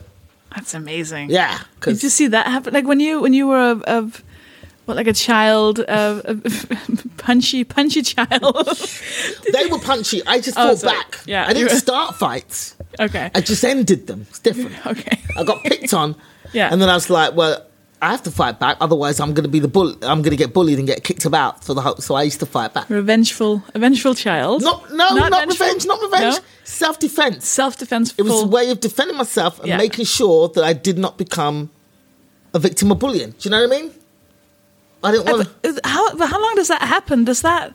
That's 0.55 0.73
amazing. 0.73 1.29
Yeah. 1.29 1.59
Did 1.81 2.01
you 2.01 2.09
see 2.09 2.27
that 2.27 2.47
happen? 2.47 2.73
Like 2.73 2.85
when 2.85 3.01
you 3.01 3.21
when 3.21 3.33
you 3.33 3.47
were 3.47 3.71
a, 3.71 4.01
a 4.01 4.11
what 4.85 4.95
like 4.97 5.07
a 5.07 5.13
child, 5.13 5.79
a, 5.79 6.21
a 6.31 6.35
punchy 7.17 7.63
punchy 7.63 8.01
child. 8.01 8.67
they 9.53 9.65
were 9.67 9.79
punchy. 9.79 10.21
I 10.25 10.39
just 10.39 10.57
Oh, 10.57 10.69
fought 10.69 10.77
sorry. 10.79 10.97
back. 10.97 11.19
Yeah, 11.25 11.45
I 11.47 11.53
didn't 11.53 11.71
were- 11.71 11.77
start 11.79 12.15
fights. 12.15 12.75
okay. 12.99 13.31
I 13.35 13.41
just 13.41 13.63
ended 13.63 14.07
them. 14.07 14.25
It's 14.29 14.39
different. 14.39 14.73
Okay. 14.85 15.19
I 15.37 15.43
got 15.43 15.63
picked 15.63 15.93
on. 15.93 16.15
Yeah. 16.53 16.69
And 16.71 16.81
then 16.81 16.89
I 16.89 16.93
was 16.93 17.09
like, 17.09 17.35
well, 17.35 17.65
I 18.01 18.11
have 18.11 18.23
to 18.23 18.31
fight 18.31 18.59
back. 18.59 18.77
Otherwise, 18.79 19.19
I'm 19.19 19.33
going 19.33 19.43
to 19.45 19.49
be 19.49 19.59
the 19.59 19.67
bull. 19.67 19.91
I'm 20.03 20.21
going 20.21 20.31
to 20.31 20.37
get 20.37 20.53
bullied 20.53 20.77
and 20.77 20.87
get 20.87 21.03
kicked 21.03 21.25
about 21.25 21.63
for 21.63 21.73
the 21.73 21.81
whole. 21.81 21.95
So 21.97 22.13
I 22.15 22.23
used 22.23 22.39
to 22.41 22.45
fight 22.45 22.73
back. 22.73 22.89
Revengeful, 22.89 23.63
a 23.73 23.79
vengeful 23.79 24.13
child. 24.13 24.61
Not, 24.61 24.91
no, 24.93 25.15
not, 25.15 25.31
vengeful? 25.31 25.65
revenge. 25.65 25.85
Not 25.87 26.01
revenge. 26.01 26.35
No? 26.35 26.39
Self 26.63 26.99
defense. 26.99 27.47
Self-defense. 27.47 28.13
It 28.17 28.23
was 28.23 28.43
a 28.43 28.47
way 28.47 28.69
of 28.69 28.79
defending 28.79 29.17
myself 29.17 29.59
and 29.59 29.69
Yeah. 29.69 29.77
making 29.77 30.05
sure 30.05 30.49
that 30.49 30.63
I 30.63 30.73
did 30.73 30.97
not 30.97 31.17
become 31.17 31.71
a 32.53 32.59
victim 32.59 32.91
of 32.91 32.99
bullying. 32.99 33.31
Do 33.31 33.37
you 33.41 33.49
know 33.51 33.67
what 33.67 33.75
I 33.77 33.81
mean? 33.81 33.91
I 35.05 35.11
didn't 35.11 35.25
want 35.31 35.47
to. 35.63 35.79
How 35.85 36.17
how 36.17 36.41
long 36.41 36.55
does 36.55 36.67
that 36.69 36.81
happen? 36.81 37.23
Does 37.25 37.41
that 37.41 37.73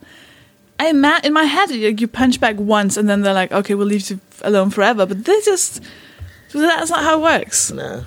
I 0.79 0.89
ima- 0.89 1.21
in 1.25 1.33
my 1.33 1.45
head 1.45 1.71
you, 1.71 1.89
you 1.97 2.09
punch 2.09 2.41
back 2.41 2.57
once 2.59 2.97
and 2.97 3.09
then 3.09 3.23
they're 3.23 3.35
like, 3.35 3.53
okay, 3.53 3.75
we'll 3.75 3.87
leave 3.87 4.09
you 4.11 4.21
alone 4.43 4.71
forever. 4.71 5.07
But 5.07 5.25
they 5.25 5.41
just 5.43 5.81
that's 6.53 6.91
not 6.91 7.03
how 7.05 7.19
it 7.19 7.23
works. 7.23 7.71
No. 7.71 8.05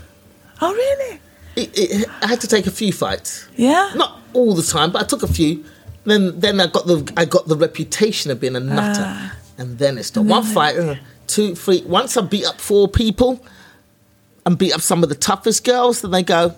Oh 0.61 0.73
really? 0.73 1.19
It, 1.55 1.69
it, 1.77 2.07
I 2.21 2.27
had 2.27 2.41
to 2.41 2.47
take 2.47 2.65
a 2.67 2.71
few 2.71 2.91
fights. 2.91 3.47
Yeah. 3.55 3.91
Not 3.95 4.19
all 4.33 4.55
the 4.55 4.63
time, 4.63 4.91
but 4.91 5.03
I 5.03 5.05
took 5.05 5.23
a 5.23 5.27
few. 5.27 5.63
Then 6.05 6.39
then 6.39 6.59
I 6.59 6.67
got 6.67 6.85
the 6.87 7.11
I 7.15 7.25
got 7.25 7.47
the 7.47 7.55
reputation 7.55 8.31
of 8.31 8.39
being 8.41 8.55
a 8.55 8.59
nutter, 8.59 9.03
Ah. 9.05 9.35
and 9.57 9.77
then 9.77 9.97
it's 9.97 10.07
stopped. 10.07 10.27
One 10.27 10.43
fight, 10.43 10.75
uh, 10.77 10.95
two, 11.27 11.55
three. 11.55 11.81
Once 11.85 12.17
I 12.17 12.21
beat 12.21 12.45
up 12.45 12.59
four 12.59 12.87
people, 12.89 13.39
and 14.45 14.57
beat 14.57 14.73
up 14.73 14.81
some 14.81 15.01
of 15.03 15.07
the 15.09 15.15
toughest 15.15 15.63
girls, 15.63 16.01
then 16.01 16.11
they 16.11 16.23
go, 16.23 16.55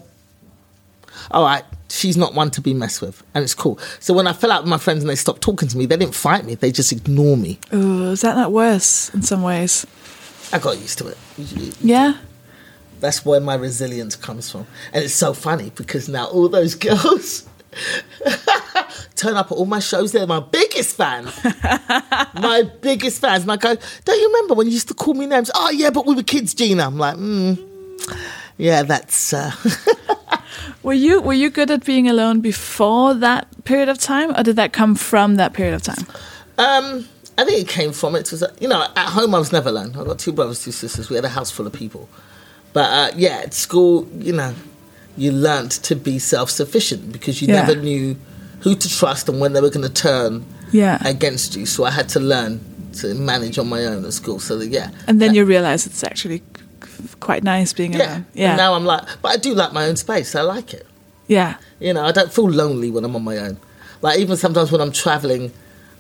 "All 1.30 1.44
right, 1.44 1.64
she's 1.90 2.18
not 2.18 2.34
one 2.34 2.52
to 2.52 2.62
be 2.62 2.74
messed 2.74 3.02
with," 3.02 3.24
and 3.34 3.44
it's 3.44 3.56
cool. 3.56 3.80
So 4.00 4.14
when 4.14 4.28
I 4.28 4.34
fell 4.34 4.52
out 4.52 4.64
with 4.64 4.70
my 4.70 4.78
friends 4.78 5.04
and 5.04 5.10
they 5.10 5.16
stopped 5.16 5.42
talking 5.42 5.68
to 5.70 5.78
me, 5.78 5.86
they 5.86 5.98
didn't 5.98 6.16
fight 6.16 6.46
me; 6.46 6.56
they 6.56 6.72
just 6.72 6.92
ignore 6.92 7.38
me. 7.38 7.60
Ooh, 7.74 8.12
is 8.12 8.22
that 8.22 8.36
not 8.36 8.52
worse 8.52 9.14
in 9.14 9.22
some 9.22 9.42
ways? 9.42 9.86
I 10.52 10.60
got 10.60 10.78
used 10.78 10.98
to 11.00 11.08
it. 11.08 11.18
Yeah. 11.82 12.18
That's 13.00 13.26
where 13.26 13.40
my 13.40 13.56
resilience 13.56 14.16
comes 14.16 14.50
from. 14.50 14.68
And 14.94 15.04
it's 15.04 15.14
so 15.14 15.34
funny 15.34 15.72
because 15.76 16.08
now 16.08 16.28
all 16.28 16.48
those 16.48 16.76
girls 16.90 17.48
turn 19.16 19.36
up 19.36 19.52
at 19.52 19.56
all 19.56 19.66
my 19.66 19.80
shows. 19.80 20.12
They're 20.12 20.28
my 20.28 20.40
biggest 20.40 20.96
fans. 20.96 21.32
my 21.44 22.64
biggest 22.82 23.22
fans. 23.22 23.44
And 23.44 23.52
I 23.52 23.58
go, 23.58 23.76
Don't 24.06 24.20
you 24.20 24.28
remember 24.28 24.54
when 24.54 24.68
you 24.68 24.74
used 24.74 24.88
to 24.90 24.94
call 24.94 25.14
me 25.14 25.26
names? 25.26 25.52
Oh, 25.54 25.70
yeah, 25.72 25.90
but 25.90 26.06
we 26.06 26.16
were 26.16 26.24
kids, 26.24 26.54
Gina. 26.54 26.86
I'm 26.86 26.98
like, 26.98 27.16
mm, 27.16 27.62
Yeah, 28.58 28.84
that's. 28.84 29.34
Uh, 29.34 29.52
Were 30.84 30.94
you 30.94 31.20
were 31.22 31.34
you 31.34 31.50
good 31.50 31.72
at 31.72 31.84
being 31.84 32.08
alone 32.08 32.42
before 32.42 33.14
that 33.16 33.48
period 33.66 33.90
of 33.90 33.98
time, 33.98 34.32
or 34.36 34.44
did 34.44 34.56
that 34.56 34.72
come 34.72 34.96
from 34.96 35.36
that 35.36 35.54
period 35.54 35.74
of 35.74 35.82
time? 35.82 36.06
Um, 36.58 37.08
I 37.38 37.44
think 37.44 37.60
it 37.62 37.68
came 37.68 37.92
from 37.92 38.16
it. 38.16 38.30
'cause, 38.30 38.44
uh, 38.44 38.54
you 38.60 38.68
know, 38.68 38.82
at 38.96 39.10
home 39.10 39.34
I 39.36 39.40
was 39.40 39.52
never 39.52 39.70
alone. 39.70 39.96
I 40.00 40.04
got 40.04 40.20
two 40.20 40.32
brothers, 40.32 40.64
two 40.64 40.72
sisters. 40.72 41.10
We 41.10 41.16
had 41.16 41.26
a 41.26 41.30
house 41.30 41.50
full 41.52 41.66
of 41.68 41.74
people. 41.74 42.08
But 42.72 42.92
uh, 42.92 43.12
yeah, 43.18 43.42
at 43.44 43.54
school, 43.54 44.08
you 44.20 44.32
know, 44.34 44.54
you 45.18 45.32
learnt 45.32 45.72
to 45.84 45.96
be 45.96 46.20
self 46.20 46.50
sufficient 46.52 47.12
because 47.12 47.42
you 47.42 47.48
Yeah. 47.48 47.66
never 47.66 47.76
knew 47.76 48.16
who 48.62 48.76
to 48.76 48.88
trust 48.90 49.28
and 49.28 49.40
when 49.42 49.54
they 49.54 49.62
were 49.62 49.70
going 49.72 49.88
to 49.88 49.94
turn 49.94 50.46
Yeah. 50.72 51.00
against 51.04 51.56
you. 51.56 51.66
So 51.66 51.84
I 51.84 51.92
had 51.92 52.08
to 52.10 52.20
learn 52.20 52.60
to 53.00 53.14
manage 53.16 53.58
on 53.58 53.68
my 53.68 53.86
own 53.86 54.06
at 54.06 54.14
school. 54.14 54.40
So 54.40 54.58
that, 54.60 54.68
yeah, 54.70 54.90
And 55.08 55.20
then 55.20 55.34
you 55.34 55.46
realize 55.46 55.86
it's 55.88 56.04
actually 56.04 56.42
quite 57.20 57.44
nice 57.44 57.74
being 57.74 57.94
yeah. 57.94 58.06
alone. 58.06 58.26
Yeah. 58.34 58.50
And 58.50 58.58
now 58.58 58.74
I'm 58.74 58.86
like, 58.86 59.04
but 59.22 59.32
I 59.32 59.38
do 59.38 59.54
like 59.54 59.74
my 59.74 59.86
own 59.86 59.96
space. 59.96 60.36
I 60.36 60.42
like 60.42 60.74
it. 60.74 60.86
yeah. 61.28 61.58
You 61.80 61.94
know, 61.94 62.06
I 62.06 62.12
don't 62.12 62.32
feel 62.32 62.50
lonely 62.50 62.90
when 62.92 63.04
I'm 63.04 63.16
on 63.16 63.24
my 63.24 63.38
own. 63.38 63.58
Like 64.02 64.20
even 64.20 64.38
sometimes 64.38 64.72
when 64.72 64.82
I'm 64.82 64.92
traveling 64.92 65.52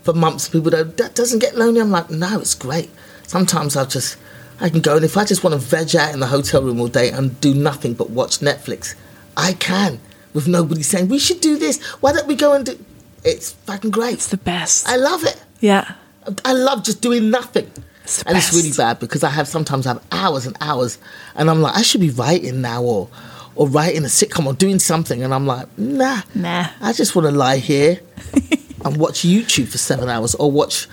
for 0.03 0.13
months, 0.13 0.47
people 0.47 0.71
go, 0.71 0.83
"That 0.83 1.15
doesn't 1.15 1.39
get 1.39 1.55
lonely." 1.57 1.81
I'm 1.81 1.91
like, 1.91 2.09
no, 2.09 2.39
it's 2.39 2.53
great. 2.53 2.89
Sometimes 3.27 3.75
I'll 3.75 3.85
just, 3.87 4.17
I 4.61 4.69
can 4.69 4.81
go 4.81 4.95
and 4.95 5.03
if 5.03 5.17
I 5.17 5.25
just 5.25 5.43
want 5.43 5.53
to 5.53 5.59
veg 5.59 5.95
out 5.95 6.13
in 6.13 6.19
the 6.19 6.27
hotel 6.27 6.61
room 6.61 6.79
all 6.79 6.87
day 6.87 7.09
and 7.09 7.39
do 7.41 7.53
nothing 7.53 7.93
but 7.93 8.09
watch 8.11 8.39
Netflix, 8.39 8.95
I 9.35 9.53
can 9.53 9.99
with 10.33 10.47
nobody 10.47 10.83
saying 10.83 11.07
we 11.07 11.19
should 11.19 11.41
do 11.41 11.57
this. 11.57 11.81
Why 12.01 12.13
don't 12.13 12.27
we 12.27 12.35
go 12.35 12.53
and 12.53 12.65
do? 12.65 12.77
It's 13.23 13.51
fucking 13.51 13.91
great. 13.91 14.13
It's 14.13 14.27
the 14.27 14.37
best. 14.37 14.87
I 14.87 14.97
love 14.97 15.23
it. 15.23 15.43
yeah. 15.59 15.95
I 16.43 16.53
love 16.53 16.83
just 16.83 17.01
doing 17.01 17.29
nothing. 17.29 17.71
It's 18.05 18.21
and 18.23 18.37
it's 18.37 18.53
really 18.53 18.71
bad 18.71 18.99
because 18.99 19.23
I 19.23 19.29
have 19.29 19.47
sometimes 19.47 19.85
I 19.87 19.93
have 19.93 20.03
hours 20.11 20.45
and 20.45 20.55
hours, 20.61 20.97
and 21.35 21.49
I'm 21.49 21.61
like, 21.61 21.75
I 21.75 21.81
should 21.81 22.01
be 22.01 22.09
writing 22.11 22.61
now 22.61 22.81
or 22.83 23.09
or 23.55 23.67
writing 23.67 24.03
a 24.03 24.07
sitcom 24.07 24.45
or 24.45 24.53
doing 24.53 24.79
something, 24.79 25.23
and 25.23 25.33
I'm 25.33 25.45
like, 25.47 25.67
nah, 25.77 26.21
Nah. 26.33 26.67
I 26.81 26.93
just 26.93 27.15
want 27.15 27.25
to 27.27 27.31
lie 27.31 27.57
here 27.57 27.99
and 28.85 28.97
watch 28.97 29.19
YouTube 29.21 29.67
for 29.69 29.77
seven 29.77 30.07
hours 30.09 30.35
or 30.35 30.51
watch 30.51 30.87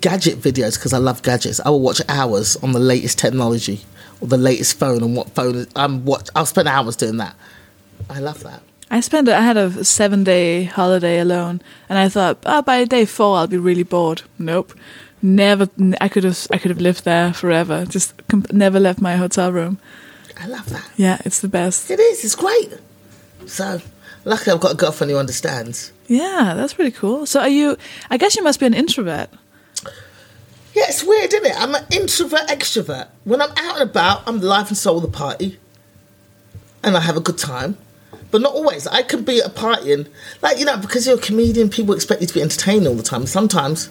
gadget 0.00 0.38
videos 0.40 0.74
because 0.78 0.92
I 0.92 0.98
love 0.98 1.22
gadgets. 1.22 1.60
I 1.60 1.70
will 1.70 1.80
watch 1.80 2.00
hours 2.08 2.56
on 2.56 2.72
the 2.72 2.80
latest 2.80 3.18
technology 3.18 3.80
or 4.20 4.28
the 4.28 4.36
latest 4.36 4.78
phone 4.78 5.02
and 5.02 5.16
what 5.16 5.30
phone 5.34 5.54
is- 5.56 5.66
I'm 5.76 6.04
what 6.04 6.28
I'll 6.36 6.46
spend 6.46 6.68
hours 6.68 6.96
doing 6.96 7.16
that. 7.18 7.34
I 8.10 8.18
love 8.20 8.42
that. 8.42 8.62
I 8.90 9.00
spent 9.00 9.28
I 9.28 9.40
had 9.40 9.56
a 9.56 9.84
seven 9.84 10.22
day 10.24 10.64
holiday 10.64 11.18
alone, 11.18 11.62
and 11.88 11.98
I 11.98 12.08
thought, 12.10 12.38
oh, 12.44 12.60
by 12.62 12.84
day 12.84 13.06
four 13.06 13.38
I'll 13.38 13.46
be 13.46 13.56
really 13.56 13.84
bored. 13.84 14.22
Nope, 14.38 14.74
never. 15.22 15.68
I 16.00 16.08
could 16.08 16.24
have 16.24 16.46
I 16.50 16.58
could 16.58 16.70
have 16.70 16.80
lived 16.80 17.04
there 17.04 17.32
forever. 17.32 17.84
Just 17.86 18.14
never 18.52 18.80
left 18.80 19.00
my 19.00 19.16
hotel 19.16 19.52
room. 19.52 19.78
I 20.40 20.46
love 20.46 20.68
that. 20.70 20.90
Yeah, 20.96 21.20
it's 21.24 21.40
the 21.40 21.48
best. 21.48 21.90
It 21.90 22.00
is. 22.00 22.24
It's 22.24 22.34
great. 22.34 22.72
So 23.46 23.80
luckily 24.24 24.54
I've 24.54 24.60
got 24.60 24.72
a 24.72 24.76
girlfriend 24.76 25.10
who 25.10 25.18
understands. 25.18 25.92
Yeah, 26.06 26.54
that's 26.56 26.74
pretty 26.74 26.90
cool. 26.90 27.26
So 27.26 27.40
are 27.40 27.48
you? 27.48 27.76
I 28.10 28.16
guess 28.16 28.36
you 28.36 28.42
must 28.42 28.60
be 28.60 28.66
an 28.66 28.74
introvert. 28.74 29.30
Yeah, 30.74 30.84
it's 30.88 31.04
weird, 31.04 31.32
isn't 31.32 31.46
it? 31.46 31.60
I'm 31.60 31.74
an 31.74 31.84
introvert 31.90 32.48
extrovert. 32.48 33.08
When 33.24 33.42
I'm 33.42 33.50
out 33.50 33.80
and 33.80 33.90
about, 33.90 34.26
I'm 34.26 34.40
the 34.40 34.46
life 34.46 34.68
and 34.68 34.76
soul 34.76 34.96
of 34.96 35.02
the 35.02 35.08
party, 35.08 35.58
and 36.82 36.96
I 36.96 37.00
have 37.00 37.16
a 37.16 37.20
good 37.20 37.38
time. 37.38 37.76
But 38.30 38.40
not 38.40 38.54
always. 38.54 38.86
I 38.86 39.02
can 39.02 39.24
be 39.24 39.40
at 39.40 39.46
a 39.46 39.50
party 39.50 39.92
and, 39.92 40.08
like, 40.40 40.58
you 40.58 40.64
know, 40.64 40.78
because 40.78 41.06
you're 41.06 41.18
a 41.18 41.20
comedian, 41.20 41.68
people 41.68 41.94
expect 41.94 42.22
you 42.22 42.26
to 42.26 42.32
be 42.32 42.40
entertained 42.40 42.86
all 42.86 42.94
the 42.94 43.02
time. 43.02 43.26
Sometimes 43.26 43.90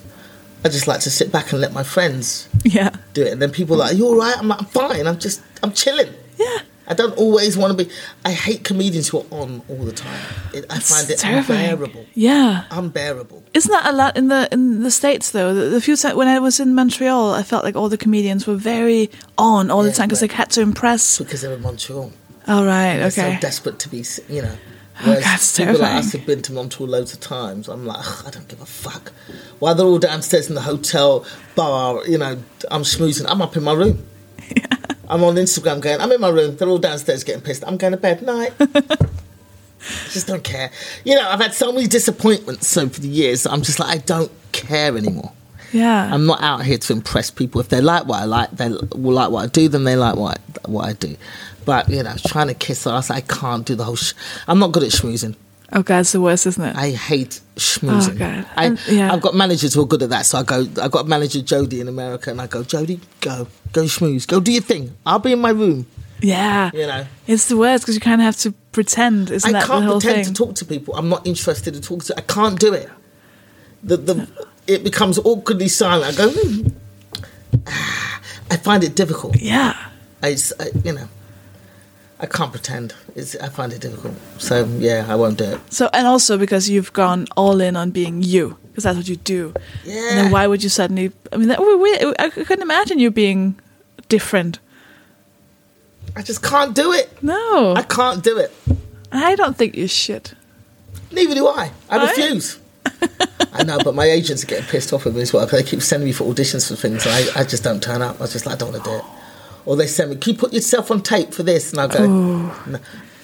I 0.64 0.70
just 0.70 0.88
like 0.88 1.00
to 1.02 1.10
sit 1.10 1.32
back 1.32 1.52
and 1.52 1.60
let 1.62 1.74
my 1.74 1.84
friends 1.84 2.48
Yeah, 2.64 2.92
do 3.14 3.24
it. 3.24 3.32
And 3.34 3.42
then 3.42 3.52
people 3.52 3.76
are 3.76 3.80
like, 3.80 3.92
"Are 3.94 3.96
you 3.96 4.06
all 4.08 4.16
right?" 4.18 4.38
I'm 4.38 4.48
like, 4.48 4.60
"I'm 4.60 4.66
fine. 4.68 5.08
I'm 5.08 5.20
just, 5.20 5.42
I'm 5.64 5.72
chilling." 5.74 6.10
yeah. 6.38 6.60
I 6.88 6.94
don't 6.94 7.16
always 7.18 7.56
want 7.58 7.78
to 7.78 7.86
be. 7.86 7.90
I 8.26 8.32
hate 8.32 8.66
comedians 8.66 9.08
who 9.08 9.20
are 9.20 9.26
on 9.32 9.62
all 9.70 9.78
the 9.86 9.94
time. 9.94 10.20
It, 10.54 10.66
I 10.70 10.80
find 10.80 11.10
it 11.10 11.20
terrifying. 11.20 11.70
unbearable. 11.70 12.06
Yeah. 12.16 12.66
Unbearable. 12.70 13.44
Isn't 13.54 13.72
that 13.72 13.86
a 13.86 13.96
lot 13.96 14.18
in 14.18 14.28
the 14.28 14.50
in 14.52 14.84
the 14.84 14.92
states 14.92 15.32
though? 15.32 15.54
The, 15.54 15.70
the 15.70 15.80
few 15.80 15.96
times 15.96 16.16
when 16.16 16.28
I 16.28 16.40
was 16.40 16.60
in 16.60 16.76
Montreal, 16.76 17.34
I 17.34 17.44
felt 17.44 17.64
like 17.64 17.78
all 17.78 17.88
the 17.88 17.98
comedians 17.98 18.46
were 18.46 18.56
very 18.58 19.10
on 19.38 19.72
all 19.72 19.84
the 19.84 19.92
time 19.94 20.08
because 20.10 20.20
they 20.20 20.28
had 20.28 20.50
to 20.52 20.62
impress. 20.62 21.18
Because 21.20 21.42
they're 21.42 21.54
in 21.54 21.62
Montreal. 21.62 22.12
All 22.48 22.66
right, 22.66 22.98
They're 22.98 23.08
okay. 23.08 23.36
so 23.36 23.40
desperate 23.40 23.80
to 23.80 23.90
be, 23.90 24.04
you 24.28 24.42
know. 24.42 24.56
Whereas 25.04 25.24
that's 25.24 25.58
people 25.58 25.74
like 25.74 25.80
terrifying. 25.80 25.98
us 25.98 26.12
have 26.14 26.26
been 26.26 26.42
to 26.44 26.54
Montreal 26.54 26.90
loads 26.90 27.14
of 27.14 27.20
times. 27.20 27.68
I'm 27.68 27.86
like, 27.86 28.00
"Ugh, 28.00 28.24
I 28.28 28.30
don't 28.30 28.48
give 28.48 28.62
a 28.62 28.66
fuck. 28.66 29.12
While 29.60 29.76
they're 29.76 29.86
all 29.86 30.00
downstairs 30.00 30.48
in 30.50 30.56
the 30.56 30.62
hotel 30.62 31.26
bar, 31.56 32.06
you 32.08 32.18
know, 32.18 32.38
I'm 32.70 32.84
schmoozing. 32.84 33.26
I'm 33.28 33.42
up 33.42 33.56
in 33.56 33.64
my 33.64 33.74
room. 33.74 34.06
I'm 35.10 35.24
on 35.26 35.36
Instagram 35.36 35.82
going, 35.82 36.00
I'm 36.00 36.12
in 36.12 36.22
my 36.22 36.30
room. 36.30 36.56
They're 36.56 36.70
all 36.70 36.78
downstairs 36.78 37.26
getting 37.26 37.42
pissed. 37.42 37.66
I'm 37.68 37.76
going 37.78 37.92
to 37.92 37.98
bed. 37.98 38.22
Night. 38.22 38.54
just 40.10 40.28
don't 40.28 40.44
care. 40.44 40.72
You 41.04 41.16
know, 41.16 41.28
I've 41.28 41.42
had 41.42 41.54
so 41.54 41.72
many 41.72 41.88
disappointments 41.88 42.78
over 42.78 43.00
the 43.00 43.10
years. 43.10 43.46
I'm 43.46 43.62
just 43.62 43.80
like, 43.80 43.90
I 43.90 43.98
don't 43.98 44.32
care 44.54 44.96
anymore. 44.96 45.34
yeah, 45.74 46.14
I'm 46.14 46.26
not 46.26 46.42
out 46.42 46.64
here 46.64 46.78
to 46.78 46.94
impress 46.94 47.30
people. 47.30 47.60
If 47.60 47.70
they 47.70 47.82
like 47.82 48.06
what 48.06 48.22
I 48.22 48.26
like, 48.26 48.52
they 48.52 48.70
will 48.70 49.14
like 49.14 49.32
what 49.32 49.44
I 49.44 49.48
do. 49.48 49.68
Then 49.68 49.84
they 49.84 49.96
like 49.96 50.16
what 50.16 50.38
I, 50.38 50.70
what 50.70 50.88
I 50.88 50.94
do. 50.94 51.18
But 51.66 51.90
you 51.90 52.02
know, 52.04 52.16
trying 52.28 52.48
to 52.48 52.54
kiss 52.54 52.86
ass, 52.88 53.10
I 53.12 53.22
can't 53.22 53.66
do 53.66 53.76
the 53.76 53.84
whole. 53.84 53.96
Sh- 53.96 54.14
I'm 54.48 54.60
not 54.60 54.72
good 54.72 54.84
at 54.84 54.90
schmoozing. 54.92 55.36
oh 55.74 55.84
god, 55.84 56.00
it's 56.00 56.12
the 56.12 56.22
worst, 56.22 56.46
isn't 56.48 56.64
it? 56.64 56.76
I 56.76 56.92
hate 56.92 57.40
schmoozing. 57.56 58.16
Oh, 58.16 58.18
God. 58.18 58.46
I, 58.56 58.66
And- 58.66 58.88
yeah. 58.88 59.14
I've 59.14 59.22
got 59.22 59.36
managers 59.36 59.74
who 59.74 59.82
are 59.84 59.88
good 59.88 60.04
at 60.04 60.10
that. 60.10 60.26
So 60.26 60.40
I 60.40 60.44
go. 60.44 60.62
I've 60.82 60.92
got 60.92 61.06
a 61.06 61.08
manager 61.08 61.42
Jody 61.42 61.80
in 61.82 61.88
America, 61.88 62.30
and 62.32 62.42
I 62.42 62.48
go, 62.48 62.64
Jody, 62.64 63.00
go, 63.22 63.48
go 63.74 63.84
schmooze, 63.84 64.28
go 64.28 64.40
do 64.40 64.52
your 64.52 64.62
thing. 64.64 64.96
I'll 65.06 65.20
be 65.20 65.32
in 65.34 65.40
my 65.40 65.52
room. 65.52 65.86
yeah, 66.22 66.70
You 66.74 66.86
know, 66.88 67.06
it's 67.28 67.48
the 67.48 67.58
worst 67.58 67.84
because 67.84 67.96
you 67.96 68.02
kind 68.02 68.22
of 68.22 68.26
have 68.26 68.38
to 68.38 68.52
pretend. 68.72 69.30
Isn't 69.32 69.48
I 69.50 69.54
that 69.54 69.62
the 69.68 69.74
can't 69.74 69.86
whole 69.86 70.00
pretend 70.02 70.26
thing? 70.26 70.34
to 70.34 70.44
talk 70.46 70.56
to 70.56 70.66
people. 70.66 70.96
I'm 70.96 71.10
not 71.10 71.26
interested 71.26 71.76
in 71.76 71.82
talking 71.82 72.02
to. 72.02 72.18
I 72.18 72.22
can't 72.22 72.60
do 72.60 72.74
it. 72.74 72.90
The 73.84 73.98
the 73.98 74.28
it 74.68 74.84
becomes 74.84 75.18
awkwardly 75.20 75.68
silent. 75.68 76.14
I 76.14 76.18
go. 76.18 76.30
"Hmm." 76.32 76.68
Ah, 77.68 78.22
I 78.50 78.58
find 78.58 78.84
it 78.84 78.96
difficult. 78.96 79.40
yeah, 79.42 79.76
I, 80.24 80.38
I- 80.60 80.72
you 80.84 80.94
know, 80.94 81.08
I 82.22 82.28
can't 82.28 82.52
pretend. 82.52 82.94
It's, 83.16 83.36
I 83.36 83.50
find 83.50 83.74
it 83.74 83.82
difficult. 83.82 84.14
So 84.38 84.64
yeah, 84.78 85.06
I 85.10 85.16
won't 85.16 85.38
do 85.40 85.46
it. 85.46 85.60
So 85.74 85.90
and 85.92 86.06
also 86.08 86.38
because 86.38 86.70
you've 86.70 86.94
gone 86.94 87.26
all 87.36 87.60
in 87.60 87.76
on 87.76 87.90
being 87.92 88.22
you, 88.22 88.58
because 88.70 88.84
that's 88.84 88.96
what 88.98 89.08
you 89.10 89.16
do. 89.18 89.54
And 89.56 89.94
Yeah. 89.94 90.16
then 90.16 90.32
why 90.32 90.46
would 90.48 90.62
you 90.64 90.70
suddenly? 90.70 91.12
I 91.34 91.38
mean, 91.38 91.48
that, 91.50 91.60
we, 91.60 91.76
we, 91.76 92.14
I 92.20 92.30
couldn't 92.30 92.62
imagine 92.62 93.00
you 93.00 93.10
being 93.12 93.60
different. 94.08 94.60
I 96.16 96.22
just 96.22 96.44
can't 96.44 96.76
do 96.76 96.92
it. 96.94 97.10
No, 97.24 97.74
I 97.76 97.84
can't 97.84 98.24
do 98.24 98.38
it. 98.38 98.52
I 99.12 99.36
don't 99.36 99.58
think 99.58 99.76
you 99.76 99.88
should. 99.88 100.32
Neither 101.12 101.36
do 101.36 101.48
I. 101.48 101.72
I 101.90 101.98
Right. 101.98 102.10
refuse. 102.18 102.60
I 103.54 103.64
know, 103.64 103.80
but 103.84 103.96
my 103.96 104.06
agents 104.06 104.44
are 104.44 104.48
getting 104.48 104.66
pissed 104.66 104.94
off 104.94 105.06
with 105.06 105.16
me 105.16 105.22
as 105.24 105.34
well. 105.34 105.46
They 105.46 105.64
keep 105.64 105.82
sending 105.82 106.06
me 106.08 106.14
for 106.14 106.24
auditions 106.32 106.68
for 106.68 106.76
things, 106.76 107.06
and 107.06 107.14
I, 107.16 107.42
I 107.42 107.44
just 107.44 107.64
don't 107.64 107.82
turn 107.84 108.02
up. 108.02 108.18
I 108.20 108.24
was 108.24 108.32
just 108.34 108.46
like, 108.46 108.56
I 108.56 108.58
don't 108.58 108.72
want 108.72 108.84
to 108.84 108.90
do 108.90 108.96
it. 108.98 109.04
Or 109.66 109.76
they 109.76 109.88
send 109.88 110.10
me, 110.12 110.16
"Can 110.18 110.34
you 110.34 110.40
put 110.40 110.54
yourself 110.54 110.90
on 110.92 111.02
tape 111.02 111.34
for 111.34 111.44
this?" 111.44 111.72
And 111.72 111.80
I 111.82 111.88
go, 111.88 112.00
oh. 112.04 112.64
no. 112.68 112.80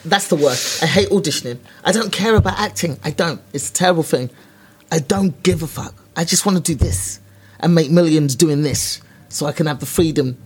"That's 0.06 0.28
the 0.28 0.36
worst. 0.36 0.84
I 0.84 0.86
hate 0.86 1.10
auditioning. 1.10 1.58
I 1.84 1.92
don't 1.92 2.12
care 2.12 2.36
about 2.36 2.60
acting. 2.60 3.00
I 3.04 3.12
don't. 3.12 3.42
It's 3.54 3.70
a 3.70 3.74
terrible 3.74 4.04
thing. 4.04 4.30
I 4.92 5.00
don't 5.00 5.42
give 5.44 5.64
a 5.64 5.68
fuck. 5.68 5.94
I 6.16 6.24
just 6.24 6.46
want 6.46 6.58
to 6.58 6.64
do 6.64 6.76
this 6.76 7.20
and 7.60 7.74
make 7.74 7.90
millions 7.92 8.36
doing 8.36 8.62
this, 8.62 9.02
so 9.30 9.46
I 9.46 9.52
can 9.52 9.66
have 9.66 9.80
the 9.80 9.86
freedom 9.86 10.38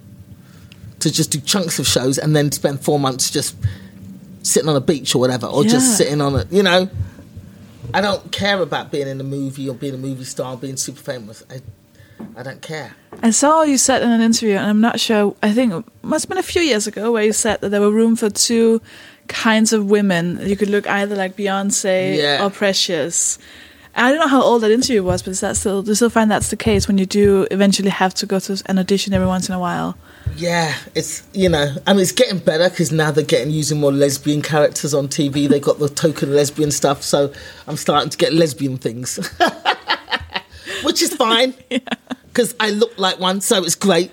to 1.00 1.12
just 1.12 1.32
do 1.32 1.39
chunks 1.39 1.80
of 1.80 1.88
shows 1.88 2.18
and 2.18 2.36
then 2.36 2.52
spend 2.52 2.82
four 2.84 3.00
months 3.00 3.30
just 3.30 3.56
sitting 4.44 4.70
on 4.70 4.76
a 4.76 4.82
beach 4.82 5.14
or 5.14 5.20
whatever, 5.20 5.48
or 5.48 5.64
Yeah. 5.64 5.72
just 5.72 5.98
sitting 5.98 6.22
on 6.22 6.36
a, 6.36 6.46
you 6.50 6.64
know." 6.64 6.89
I 7.94 8.00
don't 8.00 8.32
care 8.32 8.62
about 8.62 8.89
being 8.92 9.08
in 9.08 9.20
a 9.20 9.24
movie 9.24 9.68
or 9.68 9.76
being 9.76 9.94
a 9.96 9.98
movie 9.98 10.24
star, 10.24 10.56
being 10.56 10.78
super 10.78 11.02
famous. 11.02 11.44
I, 11.50 11.60
I 12.36 12.43
don't 12.43 12.61
care. 12.61 12.93
I 13.24 13.30
saw 13.32 13.63
you 13.63 13.78
said 13.78 14.01
in 14.01 14.09
an 14.09 14.22
interview, 14.22 14.55
and 14.55 14.65
I'm 14.67 14.82
not 14.82 14.99
sure. 14.99 15.36
I 15.43 15.51
think 15.53 15.74
it 15.74 15.86
must 16.01 16.26
have 16.26 16.30
been 16.30 16.38
a 16.38 16.43
few 16.43 16.61
years 16.61 16.88
ago, 16.88 17.11
where 17.11 17.24
you 17.24 17.34
said 17.34 17.61
that 17.61 17.69
there 17.69 17.82
were 17.82 17.91
room 17.91 18.15
for 18.15 18.30
two 18.30 18.82
kinds 19.28 19.74
of 19.74 19.89
women. 19.89 20.39
You 20.41 20.55
could 20.57 20.69
look 20.69 20.88
either 20.88 21.15
like 21.15 21.36
Beyonce 21.36 22.17
Yeah. 22.17 22.43
or 22.45 22.49
Precious. 22.49 23.38
I 23.93 24.09
don't 24.09 24.19
know 24.22 24.28
how 24.28 24.41
old 24.41 24.63
that 24.63 24.72
interview 24.72 25.03
was, 25.03 25.22
but 25.22 25.32
is 25.32 25.41
that 25.41 25.57
still 25.57 25.82
do 25.84 25.91
you 25.91 25.95
still 25.95 26.09
find 26.09 26.32
that's 26.32 26.49
the 26.49 26.55
case 26.55 26.88
when 26.88 26.97
you 26.97 27.05
do 27.05 27.45
eventually 27.51 27.89
have 27.89 28.13
to 28.15 28.26
go 28.26 28.39
to 28.39 28.61
an 28.67 28.80
audition 28.80 29.13
every 29.13 29.28
once 29.28 29.49
in 29.49 29.53
a 29.55 29.59
while? 29.59 29.97
Yeah, 30.38 30.74
it's 30.95 31.24
you 31.34 31.49
know, 31.49 31.76
I 31.86 31.91
mean, 31.91 32.01
it's 32.01 32.13
getting 32.13 32.39
better 32.39 32.69
because 32.69 32.93
now 32.93 33.11
they're 33.11 33.26
getting 33.26 33.51
using 33.51 33.82
more 33.82 33.91
lesbian 33.91 34.41
characters 34.41 34.93
on 34.93 35.09
TV. 35.09 35.49
They 35.49 35.59
got 35.59 35.80
the 35.80 35.89
token 35.89 36.34
lesbian 36.34 36.72
stuff, 36.72 37.03
so 37.03 37.34
I'm 37.67 37.76
starting 37.76 38.09
to 38.11 38.17
get 38.17 38.32
lesbian 38.32 38.78
things, 38.78 39.17
which 40.84 41.01
is 41.01 41.13
fine 41.13 41.53
because 42.32 42.56
I 42.60 42.70
look 42.72 42.98
like 42.98 43.20
one, 43.20 43.42
so 43.42 43.64
it's 43.64 43.76
great. 43.76 44.12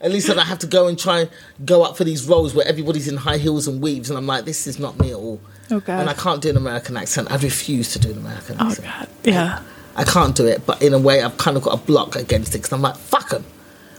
At 0.00 0.10
least 0.12 0.28
I 0.28 0.34
don't 0.34 0.46
have 0.46 0.58
to 0.60 0.66
go 0.66 0.88
and 0.88 0.98
try 0.98 1.20
and 1.20 1.30
go 1.64 1.82
up 1.82 1.96
for 1.96 2.04
these 2.04 2.28
roles 2.28 2.54
where 2.54 2.66
everybody's 2.68 3.08
in 3.08 3.16
high 3.16 3.38
heels 3.38 3.66
and 3.66 3.80
weaves, 3.82 4.10
and 4.10 4.18
I'm 4.18 4.26
like, 4.26 4.44
this 4.44 4.66
is 4.66 4.78
not 4.78 4.98
me 4.98 5.10
at 5.10 5.16
all. 5.16 5.40
Oh, 5.70 5.80
God. 5.80 6.00
And 6.00 6.10
I 6.10 6.14
can't 6.14 6.42
do 6.42 6.50
an 6.50 6.56
American 6.56 6.96
accent. 6.96 7.30
I 7.32 7.36
refuse 7.36 7.92
to 7.94 7.98
do 7.98 8.10
an 8.10 8.18
American 8.18 8.56
Oh 8.60 8.68
accent. 8.68 8.86
God, 8.86 9.08
yeah. 9.24 9.62
I 9.96 10.04
can't 10.04 10.36
do 10.36 10.46
it, 10.46 10.66
but 10.66 10.82
in 10.82 10.92
a 10.92 10.98
way, 10.98 11.22
I've 11.22 11.38
kind 11.38 11.56
of 11.56 11.62
got 11.62 11.72
a 11.74 11.82
block 11.82 12.14
against 12.14 12.54
it 12.54 12.58
because 12.58 12.72
I'm 12.72 12.82
like, 12.82 12.96
fuck 12.96 13.30
them. 13.30 13.44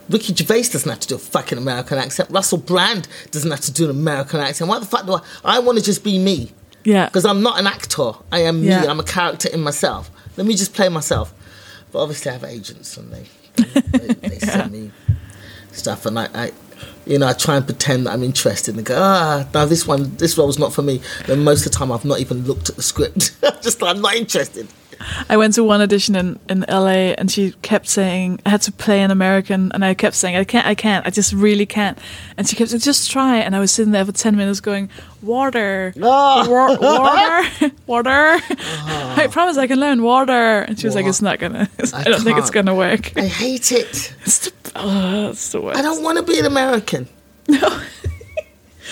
Ricky 0.08 0.34
Gervais 0.36 0.62
doesn't 0.72 0.88
have 0.90 1.00
to 1.02 1.08
do 1.08 1.16
a 1.16 1.20
fucking 1.20 1.58
American 1.58 1.98
accent. 1.98 2.30
Russell 2.30 2.60
Brand 2.60 3.08
doesn't 3.32 3.50
have 3.52 3.62
to 3.62 3.74
do 3.74 3.86
an 3.86 3.90
American 3.90 4.40
accent. 4.40 4.70
Why 4.70 4.80
the 4.80 4.86
fuck 4.86 5.06
do 5.08 5.14
I? 5.16 5.22
I 5.44 5.60
want 5.60 5.80
to 5.80 5.84
just 5.84 6.04
be 6.04 6.18
me 6.20 6.52
Yeah. 6.86 7.08
because 7.08 7.26
I'm 7.26 7.42
not 7.42 7.60
an 7.60 7.66
actor. 7.68 8.12
I 8.32 8.42
am 8.44 8.64
Yeah. 8.64 8.82
me. 8.82 8.88
I'm 8.88 9.00
a 9.02 9.04
character 9.04 9.50
in 9.50 9.62
myself. 9.62 10.10
Let 10.38 10.46
me 10.48 10.56
just 10.56 10.74
play 10.74 10.88
myself. 10.88 11.34
But 11.92 12.04
obviously, 12.04 12.30
I 12.30 12.34
have 12.36 12.44
agents 12.46 12.96
and 12.96 13.12
they 13.12 13.26
they, 13.58 14.14
they 14.30 14.40
send 14.40 14.72
me 14.72 14.92
stuff, 15.72 16.06
and 16.06 16.20
I, 16.20 16.30
I, 16.34 16.52
you 17.06 17.20
know, 17.20 17.28
I 17.28 17.34
try 17.34 17.58
and 17.58 17.66
pretend 17.66 18.06
that 18.06 18.14
I'm 18.14 18.24
interested 18.24 18.76
and 18.76 18.86
go, 18.86 18.96
ah, 18.98 19.48
no, 19.54 19.66
this 19.66 19.88
one, 19.88 20.16
this 20.18 20.38
role's 20.38 20.60
not 20.60 20.74
for 20.74 20.82
me. 20.82 21.02
Then 21.26 21.44
most 21.44 21.66
of 21.66 21.72
the 21.72 21.78
time, 21.78 21.92
I've 21.92 22.06
not 22.06 22.20
even 22.20 22.46
looked 22.46 22.70
at 22.70 22.76
the 22.76 22.84
script. 22.84 23.36
just 23.62 23.82
I'm 23.84 24.02
not 24.02 24.16
interested. 24.16 24.68
I 25.30 25.38
went 25.38 25.54
to 25.56 25.64
one 25.64 25.82
audition 25.82 26.16
in, 26.16 26.40
in 26.50 26.66
LA 26.68 27.14
and 27.18 27.32
she 27.32 27.52
kept 27.62 27.88
saying 27.88 28.40
I 28.46 28.50
had 28.50 28.62
to 28.64 28.72
play 28.72 29.02
an 29.02 29.12
American 29.12 29.72
and 29.74 29.84
I 29.84 29.94
kept 29.94 30.16
saying 30.16 30.36
I 30.36 30.44
can't 30.44 30.66
I 30.66 30.76
can't 30.76 31.06
I 31.06 31.10
just 31.10 31.34
really 31.34 31.66
can't. 31.66 31.98
And 32.38 32.48
she 32.48 32.56
kept 32.56 32.72
saying 32.72 32.82
just 32.82 33.10
try. 33.12 33.38
And 33.38 33.56
I 33.56 33.60
was 33.60 33.72
sitting 33.72 33.92
there 33.92 34.06
for 34.06 34.12
10 34.12 34.36
minutes 34.36 34.60
going 34.60 34.90
water. 35.22 35.94
Oh. 36.02 36.50
wa- 36.50 36.78
water. 36.80 37.72
Water. 37.88 38.10
Uh-huh. 38.34 39.16
I 39.22 39.28
promise 39.28 39.58
I 39.58 39.66
can 39.68 39.80
learn 39.80 40.02
water. 40.04 40.60
And 40.62 40.78
she 40.80 40.88
was 40.88 40.96
like 40.96 41.06
it's 41.06 41.22
not 41.22 41.40
gonna 41.40 41.70
I, 41.80 41.84
I 42.02 42.04
don't 42.04 42.22
think 42.22 42.38
it's 42.38 42.50
gonna 42.50 42.76
work. 42.76 43.16
I 43.18 43.26
hate 43.28 43.72
it. 43.72 44.14
it's 44.22 44.40
the, 44.40 44.52
oh, 44.76 45.30
it's 45.30 45.52
the 45.52 45.62
worst. 45.62 45.80
I 45.80 45.82
don't 45.82 46.04
want 46.04 46.18
to 46.18 46.24
be 46.24 46.38
an 46.38 46.46
American. 46.46 47.08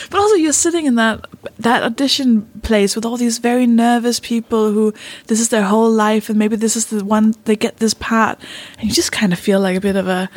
But 0.09 0.19
also, 0.19 0.35
you're 0.35 0.53
sitting 0.53 0.85
in 0.85 0.95
that 0.95 1.25
that 1.59 1.83
audition 1.83 2.43
place 2.63 2.95
with 2.95 3.05
all 3.05 3.17
these 3.17 3.37
very 3.37 3.65
nervous 3.67 4.19
people 4.19 4.71
who 4.71 4.93
this 5.27 5.39
is 5.39 5.49
their 5.49 5.63
whole 5.63 5.89
life, 5.91 6.29
and 6.29 6.37
maybe 6.39 6.55
this 6.55 6.75
is 6.75 6.87
the 6.87 7.03
one 7.03 7.33
they 7.45 7.55
get 7.55 7.77
this 7.77 7.93
part, 7.93 8.39
and 8.77 8.87
you 8.89 8.93
just 8.93 9.11
kind 9.11 9.31
of 9.33 9.39
feel 9.39 9.59
like 9.59 9.77
a 9.77 9.81
bit 9.81 9.95
of 9.95 10.07
a 10.07 10.29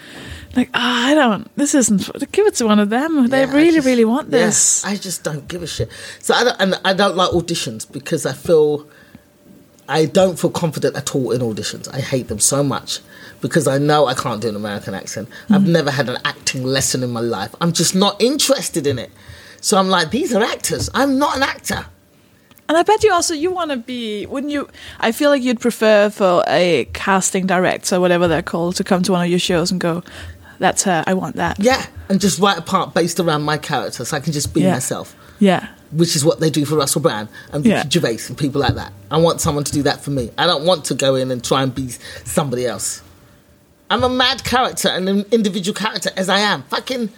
like, 0.56 0.70
ah, 0.74 1.06
I 1.08 1.14
don't. 1.14 1.50
This 1.56 1.74
isn't. 1.74 2.08
Give 2.32 2.46
it 2.46 2.54
to 2.56 2.66
one 2.66 2.78
of 2.78 2.88
them. 2.90 3.28
They 3.28 3.40
Yeah, 3.44 3.52
really, 3.52 3.72
just- 3.76 3.86
really 3.86 4.04
want 4.04 4.30
yeah, 4.30 4.46
this. 4.46 4.84
I 4.84 4.96
just 4.96 5.22
don't 5.22 5.46
give 5.46 5.62
a 5.62 5.66
shit. 5.66 5.90
So 6.20 6.34
I 6.34 6.44
don't, 6.44 6.56
and 6.60 6.80
I 6.84 6.94
don't 6.94 7.16
like 7.16 7.30
auditions 7.30 7.90
because 7.90 8.24
I 8.26 8.32
feel 8.32 8.86
I 9.88 10.04
don't 10.04 10.38
feel 10.38 10.50
confident 10.50 10.96
at 10.96 11.14
all 11.14 11.30
in 11.32 11.40
auditions. 11.40 11.88
I 11.92 12.00
hate 12.00 12.28
them 12.28 12.38
so 12.40 12.62
much 12.62 13.00
because 13.40 13.66
I 13.66 13.78
know 13.78 14.06
I 14.06 14.14
can't 14.14 14.40
do 14.42 14.48
an 14.48 14.56
American 14.56 14.94
accent. 14.94 15.28
I've 15.48 15.62
Mm. 15.62 15.68
never 15.68 15.90
had 15.90 16.08
an 16.10 16.18
acting 16.24 16.62
lesson 16.64 17.02
in 17.02 17.10
my 17.10 17.20
life. 17.20 17.54
I'm 17.60 17.72
just 17.72 17.94
not 17.94 18.20
interested 18.20 18.86
in 18.86 18.98
it. 18.98 19.10
So 19.60 19.76
I'm 19.76 19.88
like, 19.88 20.10
these 20.10 20.34
are 20.34 20.42
actors. 20.42 20.88
I'm 20.94 21.18
not 21.18 21.36
an 21.36 21.42
actor. 21.42 21.86
And 22.68 22.76
I 22.76 22.82
bet 22.82 23.02
you 23.02 23.12
also 23.12 23.34
you 23.34 23.50
want 23.50 23.70
to 23.70 23.76
be. 23.78 24.26
Wouldn't 24.26 24.52
you? 24.52 24.68
I 25.00 25.10
feel 25.12 25.30
like 25.30 25.42
you'd 25.42 25.60
prefer 25.60 26.10
for 26.10 26.44
a 26.46 26.86
casting 26.92 27.46
director, 27.46 27.98
whatever 27.98 28.28
they're 28.28 28.42
called, 28.42 28.76
to 28.76 28.84
come 28.84 29.02
to 29.04 29.12
one 29.12 29.24
of 29.24 29.30
your 29.30 29.38
shows 29.38 29.70
and 29.70 29.80
go, 29.80 30.02
"That's 30.58 30.82
her. 30.82 31.02
I 31.06 31.14
want 31.14 31.36
that." 31.36 31.58
Yeah, 31.58 31.86
and 32.10 32.20
just 32.20 32.38
write 32.38 32.58
a 32.58 32.62
part 32.62 32.92
based 32.92 33.20
around 33.20 33.42
my 33.42 33.56
character, 33.56 34.04
so 34.04 34.14
I 34.16 34.20
can 34.20 34.34
just 34.34 34.52
be 34.52 34.60
Yeah. 34.62 34.72
myself. 34.74 35.14
Yeah. 35.38 35.68
which 35.92 36.14
is 36.14 36.22
what 36.22 36.38
they 36.38 36.50
do 36.50 36.66
for 36.66 36.74
Russell 36.76 37.00
Brand 37.00 37.28
and 37.50 37.64
Ricky 37.64 37.70
Yeah. 37.74 37.88
Gervais 37.88 38.18
and 38.28 38.36
people 38.36 38.60
like 38.60 38.74
that. 38.74 38.92
I 39.10 39.16
want 39.16 39.40
someone 39.40 39.64
to 39.64 39.72
do 39.72 39.82
that 39.84 40.02
for 40.04 40.10
me. 40.10 40.30
I 40.36 40.44
don't 40.44 40.64
want 40.66 40.84
to 40.86 40.94
go 40.94 41.14
in 41.14 41.30
and 41.30 41.42
try 41.42 41.62
and 41.62 41.74
be 41.74 41.88
somebody 42.26 42.66
else. 42.66 43.00
I'm 43.88 44.04
a 44.04 44.08
mad 44.10 44.44
character 44.44 44.88
and 44.90 45.08
an 45.08 45.24
individual 45.30 45.74
character 45.74 46.10
as 46.14 46.28
I 46.28 46.40
am. 46.40 46.64
Fucking 46.64 47.08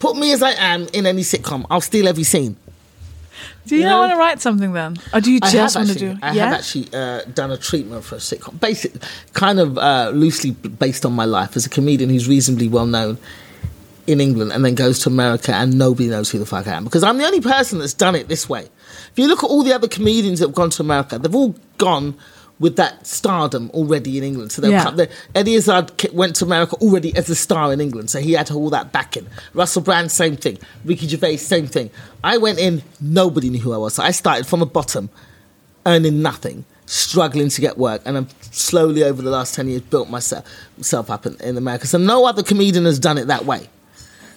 put 0.00 0.16
me 0.16 0.32
as 0.32 0.42
I 0.42 0.50
am 0.52 0.88
in 0.92 1.06
any 1.06 1.22
sitcom. 1.22 1.64
I'll 1.70 1.80
steal 1.80 2.08
every 2.08 2.24
scene. 2.24 2.56
Do 3.66 3.76
you 3.76 3.82
Yeah. 3.82 3.90
not 3.90 3.98
want 4.00 4.12
to 4.12 4.18
write 4.18 4.40
something 4.40 4.72
then, 4.72 4.96
or 5.14 5.20
do 5.20 5.30
you 5.30 5.38
I 5.42 5.50
just 5.50 5.74
have 5.76 5.86
want 5.86 5.96
to 5.98 6.04
actually, 6.04 6.14
do? 6.14 6.18
I 6.22 6.32
yeah. 6.32 6.44
have 6.46 6.54
actually 6.58 6.88
uh, 6.92 7.20
done 7.32 7.50
a 7.52 7.56
treatment 7.56 8.02
for 8.04 8.16
a 8.16 8.18
sitcom, 8.18 8.58
basic, 8.58 8.92
kind 9.34 9.60
of 9.60 9.78
uh, 9.78 10.10
loosely 10.12 10.50
based 10.50 11.06
on 11.06 11.12
my 11.12 11.24
life 11.26 11.56
as 11.56 11.66
a 11.66 11.68
comedian 11.68 12.10
who's 12.10 12.26
reasonably 12.28 12.68
well 12.68 12.86
known 12.86 13.18
in 14.06 14.20
England, 14.20 14.50
and 14.52 14.64
then 14.64 14.74
goes 14.74 14.98
to 15.00 15.08
America, 15.08 15.54
and 15.54 15.78
nobody 15.78 16.08
knows 16.08 16.30
who 16.30 16.38
the 16.38 16.46
fuck 16.46 16.66
I 16.66 16.72
am 16.72 16.84
because 16.84 17.04
I'm 17.04 17.18
the 17.18 17.24
only 17.24 17.40
person 17.40 17.78
that's 17.78 17.94
done 17.94 18.14
it 18.16 18.28
this 18.28 18.48
way. 18.48 18.68
If 19.12 19.18
you 19.18 19.28
look 19.28 19.44
at 19.44 19.50
all 19.50 19.62
the 19.62 19.72
other 19.74 19.88
comedians 19.88 20.40
that 20.40 20.46
have 20.48 20.54
gone 20.54 20.70
to 20.70 20.82
America, 20.82 21.18
they've 21.18 21.34
all 21.34 21.54
gone 21.78 22.16
with 22.60 22.76
that 22.76 23.06
stardom 23.06 23.70
already 23.72 24.18
in 24.18 24.22
England. 24.22 24.52
So 24.52 24.64
Yeah. 24.64 24.84
come, 24.84 25.00
Eddie 25.34 25.54
Izzard 25.54 25.90
went 26.12 26.36
to 26.36 26.44
America 26.44 26.76
already 26.76 27.16
as 27.16 27.28
a 27.30 27.34
star 27.34 27.72
in 27.72 27.80
England, 27.80 28.10
so 28.10 28.20
he 28.20 28.32
had 28.34 28.50
all 28.50 28.68
that 28.70 28.92
backing. 28.92 29.26
Russell 29.54 29.82
Brand, 29.82 30.12
same 30.12 30.36
thing. 30.36 30.58
Ricky 30.84 31.08
Gervais, 31.08 31.38
same 31.38 31.66
thing. 31.66 31.90
I 32.22 32.36
went 32.36 32.58
in, 32.58 32.82
nobody 33.00 33.48
knew 33.48 33.60
who 33.60 33.72
I 33.72 33.78
was. 33.78 33.94
So 33.94 34.02
I 34.02 34.10
started 34.10 34.46
from 34.46 34.60
the 34.60 34.66
bottom, 34.66 35.08
earning 35.86 36.20
nothing, 36.20 36.66
struggling 36.84 37.48
to 37.48 37.60
get 37.62 37.78
work, 37.78 38.02
and 38.04 38.18
I've 38.18 38.34
slowly 38.50 39.04
over 39.04 39.22
the 39.22 39.30
last 39.30 39.54
10 39.54 39.66
years 39.68 39.80
built 39.80 40.10
myself, 40.10 40.44
myself 40.76 41.10
up 41.10 41.24
in, 41.24 41.36
in 41.40 41.56
America. 41.56 41.86
So 41.86 41.96
no 41.96 42.26
other 42.26 42.42
comedian 42.42 42.84
has 42.84 42.98
done 42.98 43.16
it 43.16 43.26
that 43.28 43.46
way. 43.46 43.70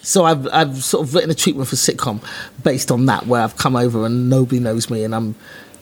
So 0.00 0.24
I've, 0.24 0.46
I've 0.48 0.82
sort 0.84 1.06
of 1.06 1.14
written 1.14 1.30
a 1.30 1.34
treatment 1.34 1.68
for 1.68 1.76
sitcom 1.76 2.22
based 2.62 2.90
on 2.90 3.04
that, 3.06 3.26
where 3.26 3.42
I've 3.42 3.56
come 3.56 3.76
over 3.76 4.06
and 4.06 4.30
nobody 4.30 4.60
knows 4.60 4.88
me, 4.88 5.04
and 5.04 5.14
I'm 5.14 5.34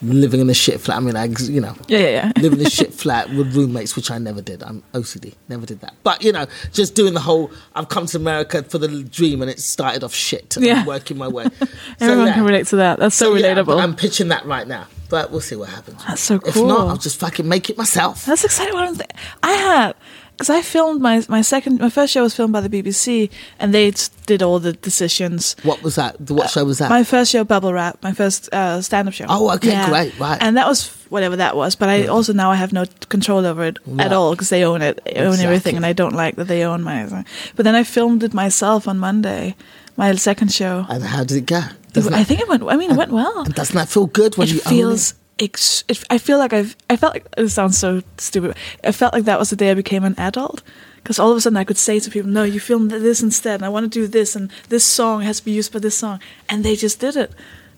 living 0.03 0.39
in 0.41 0.49
a 0.49 0.53
shit 0.53 0.79
flat. 0.81 0.97
I 0.97 0.99
mean, 0.99 1.15
I, 1.15 1.25
you 1.25 1.61
know, 1.61 1.75
Yeah, 1.87 1.99
yeah, 1.99 2.09
yeah. 2.09 2.31
living 2.37 2.59
in 2.59 2.67
a 2.67 2.69
shit 2.69 2.93
flat 3.03 3.29
with 3.29 3.55
roommates, 3.55 3.95
which 3.95 4.11
I 4.11 4.17
never 4.17 4.41
did. 4.41 4.61
I'm 4.63 4.83
OCD, 4.93 5.33
never 5.49 5.65
did 5.65 5.79
that. 5.81 5.95
But 6.03 6.23
you 6.23 6.31
know, 6.31 6.45
just 6.71 6.95
doing 6.95 7.13
the 7.13 7.19
whole. 7.21 7.51
I've 7.75 7.89
come 7.89 8.05
to 8.07 8.17
America 8.17 8.63
for 8.63 8.77
the 8.77 9.03
dream, 9.03 9.41
and 9.41 9.49
it 9.49 9.59
started 9.59 10.03
off 10.03 10.13
shit. 10.13 10.55
And 10.57 10.65
Yeah. 10.65 10.81
I'm 10.81 10.85
working 10.85 11.17
my 11.17 11.27
way. 11.27 11.45
So, 11.99 12.05
Everyone 12.07 12.27
yeah. 12.27 12.33
can 12.33 12.43
relate 12.43 12.67
to 12.67 12.75
that. 12.77 12.99
That's 12.99 13.15
so, 13.15 13.35
yeah, 13.35 13.53
relatable. 13.55 13.81
I'm 13.81 13.95
pitching 13.95 14.27
that 14.29 14.45
right 14.45 14.67
now, 14.67 14.87
but 15.09 15.31
we'll 15.31 15.41
see 15.41 15.55
what 15.55 15.69
happens. 15.69 16.03
That's 16.05 16.21
so 16.21 16.39
cool. 16.39 16.49
If 16.49 16.55
not, 16.55 16.87
I'll 16.87 16.97
just 16.97 17.19
fucking 17.19 17.47
make 17.47 17.69
it 17.69 17.77
myself. 17.77 18.25
That's 18.25 18.43
exciting. 18.43 18.75
I'm 18.75 18.97
I 19.43 19.51
had 19.51 19.95
because 20.43 20.59
I 20.59 20.61
filmed 20.61 21.01
my 21.01 21.23
my 21.29 21.41
second 21.41 21.79
my 21.79 21.89
first 21.89 22.11
show 22.11 22.23
was 22.23 22.35
filmed 22.35 22.51
by 22.51 22.59
the 22.59 22.69
BBC 22.69 23.29
and 23.59 23.73
they 23.73 23.93
did 24.25 24.43
all 24.43 24.59
the 24.59 24.73
decisions. 24.73 25.55
What 25.63 25.81
was 25.83 25.95
that? 25.95 26.19
What 26.19 26.49
show 26.49 26.65
was 26.65 26.79
that? 26.79 26.89
My 26.89 27.03
first 27.05 27.31
show, 27.31 27.43
Bubble 27.45 27.71
Wrap, 27.73 28.03
my 28.03 28.11
first 28.11 28.49
uh, 28.53 28.81
stand 28.81 29.07
up 29.07 29.13
show. 29.13 29.25
Oh, 29.29 29.53
okay, 29.55 29.85
great, 29.85 30.19
right. 30.19 30.37
And 30.41 30.57
that 30.57 30.67
was 30.67 30.89
whatever 31.09 31.37
that 31.37 31.55
was, 31.55 31.75
but 31.77 31.87
I 31.87 32.07
also 32.07 32.33
now 32.33 32.51
I 32.51 32.55
have 32.55 32.73
no 32.73 32.85
control 33.07 33.45
over 33.45 33.63
it 33.63 33.77
at 33.99 34.11
all 34.11 34.31
because 34.31 34.49
they 34.49 34.65
own 34.65 34.81
it, 34.81 34.99
they 35.05 35.15
own 35.15 35.27
Exactly. 35.27 35.45
everything, 35.45 35.75
and 35.77 35.85
I 35.85 35.93
don't 35.93 36.15
like 36.15 36.35
that 36.35 36.47
they 36.47 36.63
own 36.65 36.83
my. 36.83 37.23
But 37.55 37.63
then 37.63 37.75
I 37.75 37.83
filmed 37.83 38.23
it 38.23 38.33
myself 38.33 38.87
on 38.87 38.97
Monday, 38.99 39.55
my 39.95 40.13
second 40.15 40.51
show. 40.51 40.85
and 40.89 41.03
how 41.03 41.23
did 41.23 41.37
it 41.37 41.45
go? 41.45 41.61
Doesn't 41.93 42.13
I 42.13 42.17
that, 42.19 42.27
think 42.27 42.41
it 42.41 42.49
went. 42.49 42.63
I 42.63 42.75
mean, 42.75 42.91
it 42.91 42.97
went 42.97 43.11
well 43.11 43.43
doesn't 43.45 43.75
that 43.75 43.87
feel 43.87 44.07
good 44.07 44.35
when 44.37 44.47
it 44.47 44.53
you 44.55 44.59
feels 44.61 45.13
ex- 45.39 45.83
it, 45.87 46.03
I 46.09 46.17
feel 46.17 46.37
like 46.37 46.53
I've 46.53 46.75
I 46.89 46.95
felt 46.97 47.13
like 47.13 47.25
it 47.37 47.49
sounds 47.49 47.77
so 47.77 48.01
stupid. 48.17 48.55
I 48.83 48.91
felt 48.91 49.13
like 49.13 49.25
that 49.25 49.39
was 49.39 49.49
the 49.49 49.55
day 49.55 49.71
I 49.71 49.73
became 49.73 50.03
an 50.03 50.15
adult 50.17 50.61
because 50.97 51.19
all 51.19 51.31
of 51.31 51.37
a 51.37 51.41
sudden 51.41 51.57
I 51.57 51.63
could 51.63 51.77
say 51.77 51.99
to 51.99 52.09
people, 52.09 52.29
"No, 52.29 52.43
you 52.43 52.59
film 52.59 52.89
this 52.89 53.21
instead. 53.21 53.55
And 53.55 53.65
I 53.65 53.69
want 53.69 53.83
to 53.91 53.99
do 53.99 54.07
this, 54.07 54.35
and 54.35 54.49
this 54.69 54.83
song 54.85 55.21
has 55.21 55.39
to 55.39 55.45
be 55.45 55.51
used 55.51 55.73
by 55.73 55.79
this 55.79 55.97
song," 55.97 56.19
and 56.49 56.63
they 56.63 56.75
just 56.75 56.99
did 56.99 57.15
it. 57.15 57.31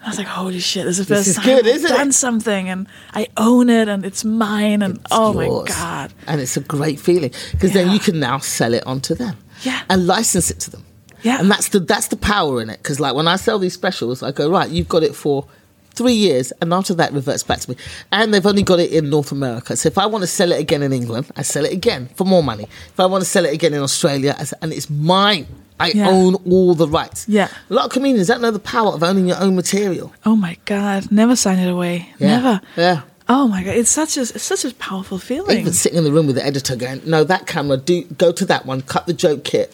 I 0.04 0.10
was 0.10 0.18
like, 0.20 0.28
"Holy 0.28 0.60
shit! 0.60 0.86
This 0.86 1.00
is 1.00 1.08
the 1.08 1.16
first 1.16 1.28
is 1.28 1.36
time 1.36 1.46
good, 1.46 1.68
I've 1.68 1.82
done 1.82 2.10
it? 2.10 2.14
something, 2.14 2.70
and 2.70 2.88
I 3.14 3.28
own 3.38 3.70
it, 3.70 3.88
and 3.88 4.06
it's 4.06 4.24
mine, 4.24 4.84
and 4.84 4.98
It's 4.98 5.06
oh 5.12 5.34
yours. 5.42 5.70
my 5.70 5.76
god, 5.76 6.14
And 6.28 6.40
it's 6.42 6.58
a 6.58 6.62
great 6.62 7.00
feeling 7.00 7.32
because 7.52 7.74
then 7.74 7.90
you 7.92 8.00
can 8.00 8.20
now 8.20 8.38
sell 8.38 8.74
it 8.76 8.86
onto 8.86 9.16
them. 9.16 9.36
Yeah. 9.64 9.82
And 9.90 10.06
license 10.06 10.52
it 10.52 10.60
to 10.60 10.70
them. 10.70 10.86
Yeah. 11.24 11.40
And 11.40 11.50
that's 11.50 11.70
the 11.70 11.80
that's 11.80 12.10
the 12.10 12.18
power 12.18 12.62
in 12.62 12.70
it 12.70 12.78
because 12.84 13.00
like 13.00 13.16
when 13.16 13.28
I 13.28 13.36
sell 13.38 13.58
these 13.58 13.74
specials, 13.74 14.22
I 14.22 14.32
go 14.32 14.48
right, 14.48 14.70
you've 14.70 14.88
got 14.90 15.02
it 15.02 15.16
for 15.16 15.48
three 15.96 16.14
years, 16.14 16.52
and 16.62 16.74
after 16.74 16.94
that 16.96 17.14
reverts 17.14 17.44
back 17.44 17.60
to 17.62 17.70
me. 17.72 17.78
And 18.12 18.34
they've 18.34 18.46
only 18.46 18.64
got 18.64 18.80
it 18.80 18.92
in 18.92 19.10
North 19.10 19.32
America. 19.32 19.76
So 19.76 19.88
if 19.88 19.98
I 19.98 20.06
want 20.06 20.22
to 20.24 20.28
sell 20.28 20.52
it 20.52 20.60
again 20.60 20.82
in 20.84 20.92
England, 20.94 21.28
I 21.38 21.42
sell 21.42 21.66
it 21.66 21.74
again 21.74 22.10
for 22.16 22.26
more 22.26 22.44
money. 22.44 22.64
If 22.94 23.00
I 23.00 23.06
want 23.06 23.24
to 23.24 23.30
sell 23.30 23.46
it 23.46 23.54
again 23.54 23.74
in 23.74 23.82
Australia, 23.82 24.36
I 24.38 24.42
s- 24.42 24.54
and 24.62 24.72
it's 24.74 24.90
mine. 24.90 25.48
I 25.80 25.90
Yeah. 25.92 26.10
own 26.10 26.36
all 26.50 26.74
the 26.74 26.88
rights. 26.88 27.26
Yeah. 27.28 27.50
A 27.70 27.74
lot 27.74 27.86
of 27.86 27.92
comedians 27.92 28.28
don't 28.28 28.42
know 28.42 28.52
the 28.52 28.60
power 28.60 28.94
of 28.94 29.04
owning 29.04 29.28
your 29.28 29.40
own 29.42 29.56
material. 29.56 30.14
oh 30.26 30.36
my 30.36 30.58
god, 30.66 31.12
never 31.12 31.36
sign 31.36 31.60
it 31.60 31.70
away, 31.70 32.10
Yeah. 32.18 32.28
never." 32.38 32.62
Yeah. 32.78 33.02
Oh 33.28 33.48
my 33.48 33.64
god, 33.64 33.76
it's 33.76 33.90
such 33.90 34.16
a 34.18 34.22
it's 34.22 34.44
such 34.44 34.64
a 34.64 34.74
powerful 34.76 35.18
feeling. 35.18 35.58
Even 35.60 35.74
sitting 35.74 35.98
in 35.98 36.04
the 36.04 36.12
room 36.12 36.28
with 36.28 36.36
the 36.38 36.46
editor 36.46 36.76
going, 36.78 37.02
"No, 37.06 37.24
that 37.24 37.46
camera, 37.48 37.76
do 37.78 38.04
go 38.18 38.32
to 38.32 38.46
that 38.46 38.66
one, 38.66 38.82
cut 38.84 39.06
the 39.08 39.14
joke 39.14 39.44
kit." 39.44 39.74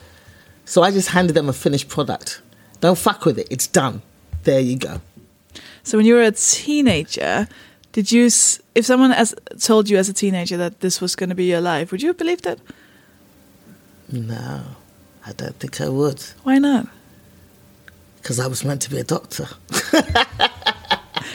So 0.66 0.82
I 0.82 0.90
just 0.92 1.10
handed 1.10 1.34
them 1.36 1.50
a 1.50 1.54
finished 1.54 1.88
product. 1.90 2.42
Don't 2.80 2.98
fuck 2.98 3.26
with 3.26 3.38
it. 3.38 3.48
It's 3.52 3.68
done. 3.68 4.02
There 4.44 4.60
you 4.60 4.78
go. 4.78 5.02
So 5.84 5.98
when 5.98 6.06
you 6.06 6.14
were 6.16 6.24
a 6.24 6.32
teenager, 6.32 7.48
did 7.92 8.12
you 8.12 8.26
if 8.76 8.86
someone 8.86 9.12
as 9.12 9.34
told 9.60 9.90
you 9.90 9.98
as 9.98 10.10
a 10.10 10.14
teenager 10.14 10.58
that 10.58 10.80
this 10.82 11.02
was 11.02 11.16
going 11.16 11.30
to 11.30 11.36
be 11.36 11.46
your 11.46 11.62
life, 11.62 11.92
would 11.92 12.02
you 12.02 12.10
have 12.10 12.18
believed 12.18 12.46
it? 12.46 12.60
No, 14.12 14.62
I 15.26 15.32
don't 15.34 15.56
think 15.58 15.80
I 15.82 15.90
would, 15.90 16.22
Why 16.44 16.58
not? 16.58 16.88
because 18.18 18.40
I 18.40 18.46
was 18.46 18.64
meant 18.64 18.82
to 18.84 18.90
be 18.92 19.00
a 19.00 19.04
doctor. 19.04 19.48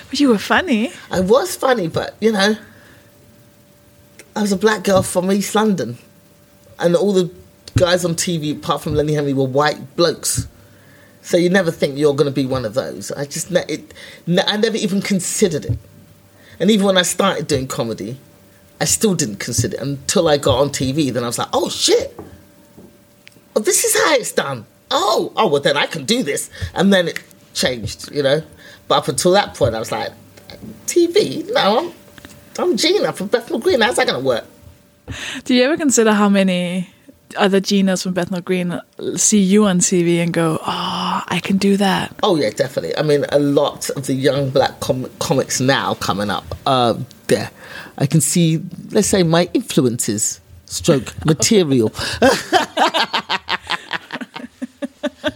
But 0.09 0.21
you 0.21 0.29
were 0.29 0.39
funny. 0.39 0.93
I 1.11 1.19
was 1.21 1.57
funny, 1.57 1.89
but 1.89 2.15
you 2.21 2.31
know, 2.33 2.57
I 4.37 4.41
was 4.41 4.53
a 4.53 4.57
black 4.57 4.85
girl 4.85 5.03
from 5.03 5.31
East 5.33 5.55
London, 5.55 5.99
and 6.79 6.95
all 6.95 7.13
the 7.13 7.31
guys 7.77 8.05
on 8.05 8.15
TV, 8.15 8.57
apart 8.57 8.83
from 8.83 8.95
Lenny 8.95 9.15
Henry, 9.15 9.33
were 9.33 9.45
white 9.45 9.97
blokes. 9.97 10.47
So 11.27 11.37
you 11.37 11.51
never 11.51 11.73
think 11.73 11.99
you're 11.99 12.15
going 12.15 12.29
to 12.29 12.33
be 12.33 12.47
one 12.47 12.65
of 12.65 12.75
those. 12.75 13.11
I 13.11 13.25
just 13.25 13.51
ne- 13.51 13.65
it, 13.67 13.93
ne- 14.29 14.45
I 14.47 14.57
never 14.59 14.77
even 14.77 15.03
considered 15.03 15.65
it, 15.65 15.77
and 16.61 16.71
even 16.71 16.87
when 16.87 16.97
I 16.97 17.03
started 17.03 17.49
doing 17.49 17.67
comedy, 17.67 18.21
I 18.81 18.85
still 18.85 19.17
didn't 19.17 19.41
consider 19.41 19.75
it 19.75 19.83
until 19.83 20.29
I 20.29 20.37
got 20.37 20.61
on 20.61 20.69
TV. 20.69 21.13
Then 21.13 21.25
I 21.25 21.27
was 21.27 21.37
like, 21.37 21.49
oh 21.53 21.69
shit, 21.69 22.17
oh, 23.57 23.61
this 23.61 23.83
is 23.83 24.01
how 24.01 24.15
it's 24.15 24.31
done. 24.31 24.67
Oh, 24.93 25.33
oh, 25.35 25.49
well 25.49 25.61
then 25.61 25.77
I 25.77 25.87
can 25.87 26.05
do 26.05 26.23
this, 26.23 26.49
and 26.77 26.93
then 26.93 27.09
it 27.09 27.21
changed, 27.55 28.09
you 28.15 28.23
know. 28.23 28.45
But 28.87 28.99
up 28.99 29.09
until 29.09 29.33
that 29.33 29.55
point, 29.55 29.75
I 29.75 29.81
was 29.81 29.91
like, 29.91 30.13
TV? 30.87 31.53
No, 31.53 31.91
I'm, 31.91 31.93
I'm 32.57 32.77
Gina 32.77 33.13
from 33.13 33.27
Bethnal 33.27 33.59
Green. 33.59 33.81
How's 33.81 33.97
that 33.97 34.07
going 34.07 34.23
to 34.23 34.25
work? 34.25 34.45
Do 35.43 35.57
you 35.57 35.65
ever 35.65 35.77
consider 35.77 36.13
how 36.13 36.29
many 36.29 36.89
other 37.37 37.61
Ginas 37.61 38.03
from 38.03 38.13
Bethnal 38.13 38.41
Green 38.41 38.81
see 39.17 39.41
you 39.41 39.67
on 39.67 39.81
TV 39.81 40.23
and 40.23 40.33
go, 40.33 40.59
"Oh, 40.61 41.23
I 41.27 41.41
can 41.43 41.57
do 41.57 41.77
that"? 41.77 42.15
Oh 42.23 42.37
yeah, 42.37 42.51
definitely. 42.51 42.97
I 42.97 43.03
mean, 43.03 43.25
a 43.31 43.39
lot 43.39 43.91
of 43.91 44.07
the 44.07 44.15
young 44.15 44.51
black 44.51 44.79
com- 44.81 45.11
comics 45.19 45.61
now 45.61 45.95
coming 45.95 46.31
up. 46.31 46.45
Uh, 46.65 46.95
there, 47.27 47.51
I 47.99 48.07
can 48.07 48.21
see. 48.21 48.63
Let's 48.91 49.09
say 49.09 49.23
my 49.23 49.49
influences, 49.55 50.41
stroke 50.67 51.13
material. 51.25 51.89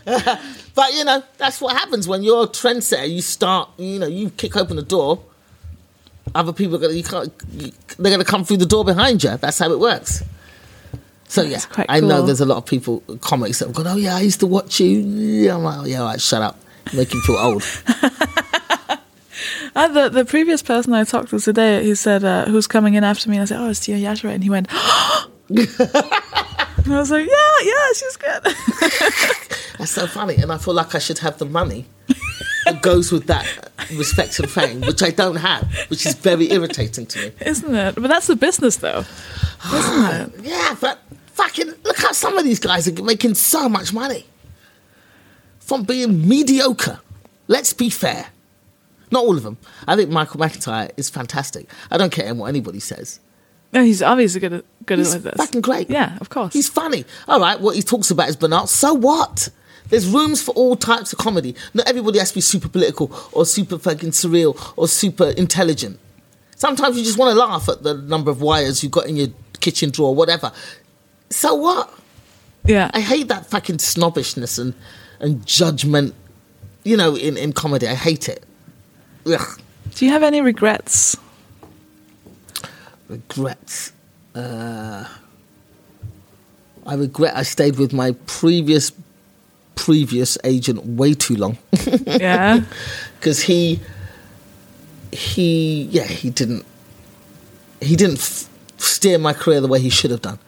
but 0.05 0.93
you 0.95 1.05
know, 1.05 1.23
that's 1.39 1.61
what 1.61 1.77
happens 1.77 2.07
when 2.07 2.23
you're 2.23 2.45
a 2.45 2.49
trendsetter. 2.49 3.11
You 3.11 3.23
start. 3.23 3.71
You 3.79 3.99
know, 3.99 4.07
you 4.07 4.31
kick 4.31 4.57
open 4.57 4.77
the 4.77 4.83
door. 4.83 5.23
Other 6.35 6.53
people 6.53 6.77
are 6.77 6.79
gonna. 6.79 6.95
You 6.95 7.05
can't. 7.05 7.33
You, 7.53 7.73
they're 7.99 8.13
gonna 8.13 8.25
come 8.25 8.45
through 8.45 8.59
the 8.59 8.67
door 8.67 8.85
behind 8.85 9.25
you. 9.25 9.37
That's 9.37 9.59
how 9.59 9.73
it 9.73 9.81
works. 9.81 10.23
So 11.31 11.43
yeah, 11.43 11.61
quite 11.61 11.87
I 11.89 12.01
know 12.01 12.27
there's 12.27 12.41
a 12.41 12.45
lot 12.45 12.57
of 12.59 12.67
people 12.67 13.05
comics 13.21 13.61
that 13.61 13.67
have 13.67 13.77
gone. 13.77 13.87
Oh 13.87 13.95
yeah, 13.95 14.17
I 14.17 14.21
used 14.21 14.41
to 14.41 14.49
watch 14.49 14.81
you. 14.81 14.99
Yeah, 14.99 15.55
I'm 15.55 15.63
like, 15.63 15.79
oh, 15.79 15.85
yeah, 15.85 16.03
right, 16.03 16.21
shut 16.21 16.43
up. 16.43 16.59
Make 16.93 17.15
him 17.15 17.21
feel 17.21 17.37
old. 17.37 17.63
Uh, 19.77 19.87
the 19.87 20.09
the 20.09 20.25
previous 20.25 20.63
person 20.63 20.93
I 20.93 21.05
talked 21.05 21.31
to 21.31 21.39
today, 21.39 21.85
he 21.85 21.95
said, 21.95 22.25
uh, 22.25 22.45
"Who's 22.47 22.67
coming 22.67 22.95
in 22.95 23.05
after 23.05 23.31
me?" 23.31 23.37
And 23.37 23.43
I 23.43 23.45
said, 23.47 23.61
"Oh, 23.61 23.71
it's 23.71 23.79
Tia 23.79 23.97
Yashere," 23.97 24.35
and 24.35 24.43
he 24.43 24.51
went. 24.51 24.67
and 25.49 25.61
I 26.93 26.99
was 26.99 27.11
like, 27.11 27.27
"Yeah, 27.27 27.55
yeah, 27.63 27.93
she's 27.95 28.17
good." 28.17 28.43
That's 29.79 29.93
so 29.93 30.09
funny, 30.09 30.35
and 30.37 30.53
I 30.53 30.59
feel 30.59 30.75
like 30.75 30.97
I 30.97 30.99
should 30.99 31.21
have 31.21 31.39
the 31.39 31.47
money 31.47 31.87
that 32.65 32.83
goes 32.83 33.11
with 33.13 33.27
that 33.27 33.47
respect 33.95 34.39
and 34.41 34.51
fame, 34.51 34.81
which 34.83 35.03
I 35.03 35.11
don't 35.11 35.37
have, 35.37 35.65
which 35.89 36.07
is 36.07 36.15
very 36.15 36.51
irritating 36.53 37.07
to 37.07 37.19
me. 37.19 37.33
Isn't 37.45 37.75
it? 37.75 37.95
But 37.95 38.09
that's 38.09 38.27
the 38.27 38.37
business, 38.37 38.77
though, 38.77 39.05
isn't 39.75 40.05
it? 40.39 40.45
Yeah, 40.45 40.77
but 40.81 40.99
fucking 41.35 41.73
look 41.85 41.99
how 41.99 42.13
some 42.13 42.37
of 42.37 42.45
these 42.45 42.59
guys 42.59 42.87
are 42.89 43.03
making 43.03 43.35
so 43.35 43.69
much 43.69 43.93
money 43.93 44.27
from 45.59 45.85
being 45.85 46.27
mediocre. 46.29 47.01
Let's 47.49 47.73
be 47.73 47.91
fair. 47.91 48.27
Not 49.11 49.25
all 49.25 49.37
of 49.37 49.43
them. 49.43 49.59
I 49.89 49.97
think 49.97 50.11
Michael 50.11 50.39
McIntyre 50.41 50.91
is 50.97 51.11
fantastic. 51.11 51.69
I 51.91 51.97
don't 51.97 52.13
care 52.13 52.33
what 52.35 52.47
anybody 52.47 52.79
says. 52.79 53.19
No, 53.73 53.83
he's 53.85 54.03
obviously 54.03 54.41
good 54.41 54.53
at 54.53 54.65
good 54.87 54.99
He's 54.99 55.15
at 55.15 55.23
this. 55.23 55.35
fucking 55.37 55.61
great. 55.61 55.91
Yeah, 55.91 56.17
of 56.21 56.29
course. 56.29 56.53
He's 56.53 56.69
funny. 56.69 57.05
All 57.29 57.41
right, 57.41 57.61
what 57.61 57.75
he 57.77 57.83
talks 57.83 58.11
about 58.11 58.29
is 58.29 58.37
banal. 58.37 58.67
So 58.67 58.95
what? 58.95 59.49
There's 59.89 60.09
rooms 60.09 60.43
for 60.43 60.53
all 60.53 60.77
types 60.77 61.13
of 61.13 61.19
comedy. 61.19 61.55
Not 61.75 61.89
everybody 61.89 62.19
has 62.19 62.31
to 62.31 62.37
be 62.37 62.41
super 62.41 62.69
political 62.69 63.11
or 63.33 63.45
super 63.45 63.79
fucking 63.79 64.11
surreal 64.11 64.73
or 64.77 64.87
super 64.87 65.31
intelligent. 65.31 65.99
Sometimes 66.57 66.99
you 66.99 67.05
just 67.05 67.19
want 67.19 67.33
to 67.33 67.39
laugh 67.39 67.69
at 67.69 67.83
the 67.83 67.95
number 67.95 68.31
of 68.31 68.43
wires 68.43 68.83
you've 68.83 68.93
got 68.93 69.07
in 69.07 69.17
your 69.17 69.29
kitchen 69.61 69.91
drawer, 69.91 70.15
whatever. 70.15 70.53
So 71.31 71.55
what? 71.55 71.93
yeah. 72.65 72.91
I 72.93 73.01
hate 73.01 73.29
that 73.29 73.47
fucking 73.47 73.79
snobbishness 73.79 74.59
and, 74.59 74.75
and 75.19 75.47
judgment, 75.47 76.15
you 76.85 76.97
know, 76.97 77.17
in, 77.17 77.37
in 77.37 77.53
comedy. 77.53 77.89
I 77.89 77.95
hate 77.95 78.29
it. 78.29 78.45
Ugh. 79.27 79.61
Do 79.95 80.05
you 80.05 80.13
have 80.13 80.23
any 80.23 80.41
regrets? 80.41 81.17
regrets. 83.11 83.93
Uh, 84.35 85.07
I 86.87 86.95
regret 86.95 87.37
I 87.37 87.43
stayed 87.43 87.77
with 87.77 87.93
my 87.93 88.13
previous 88.27 88.93
previous 89.85 90.37
agent 90.45 90.79
way 90.85 91.15
too 91.15 91.37
long 91.37 91.57
Yeah. 92.07 92.61
because 93.19 93.41
he 93.43 93.81
he 95.13 95.83
yeah 95.91 96.05
he 96.05 96.31
didn't 96.31 96.65
he 97.81 97.97
didn't 97.97 98.19
f- 98.19 98.49
steer 98.77 99.19
my 99.19 99.33
career 99.33 99.61
the 99.61 99.69
way 99.69 99.81
he 99.81 99.91
should 99.91 100.11
have 100.11 100.21
done. 100.23 100.39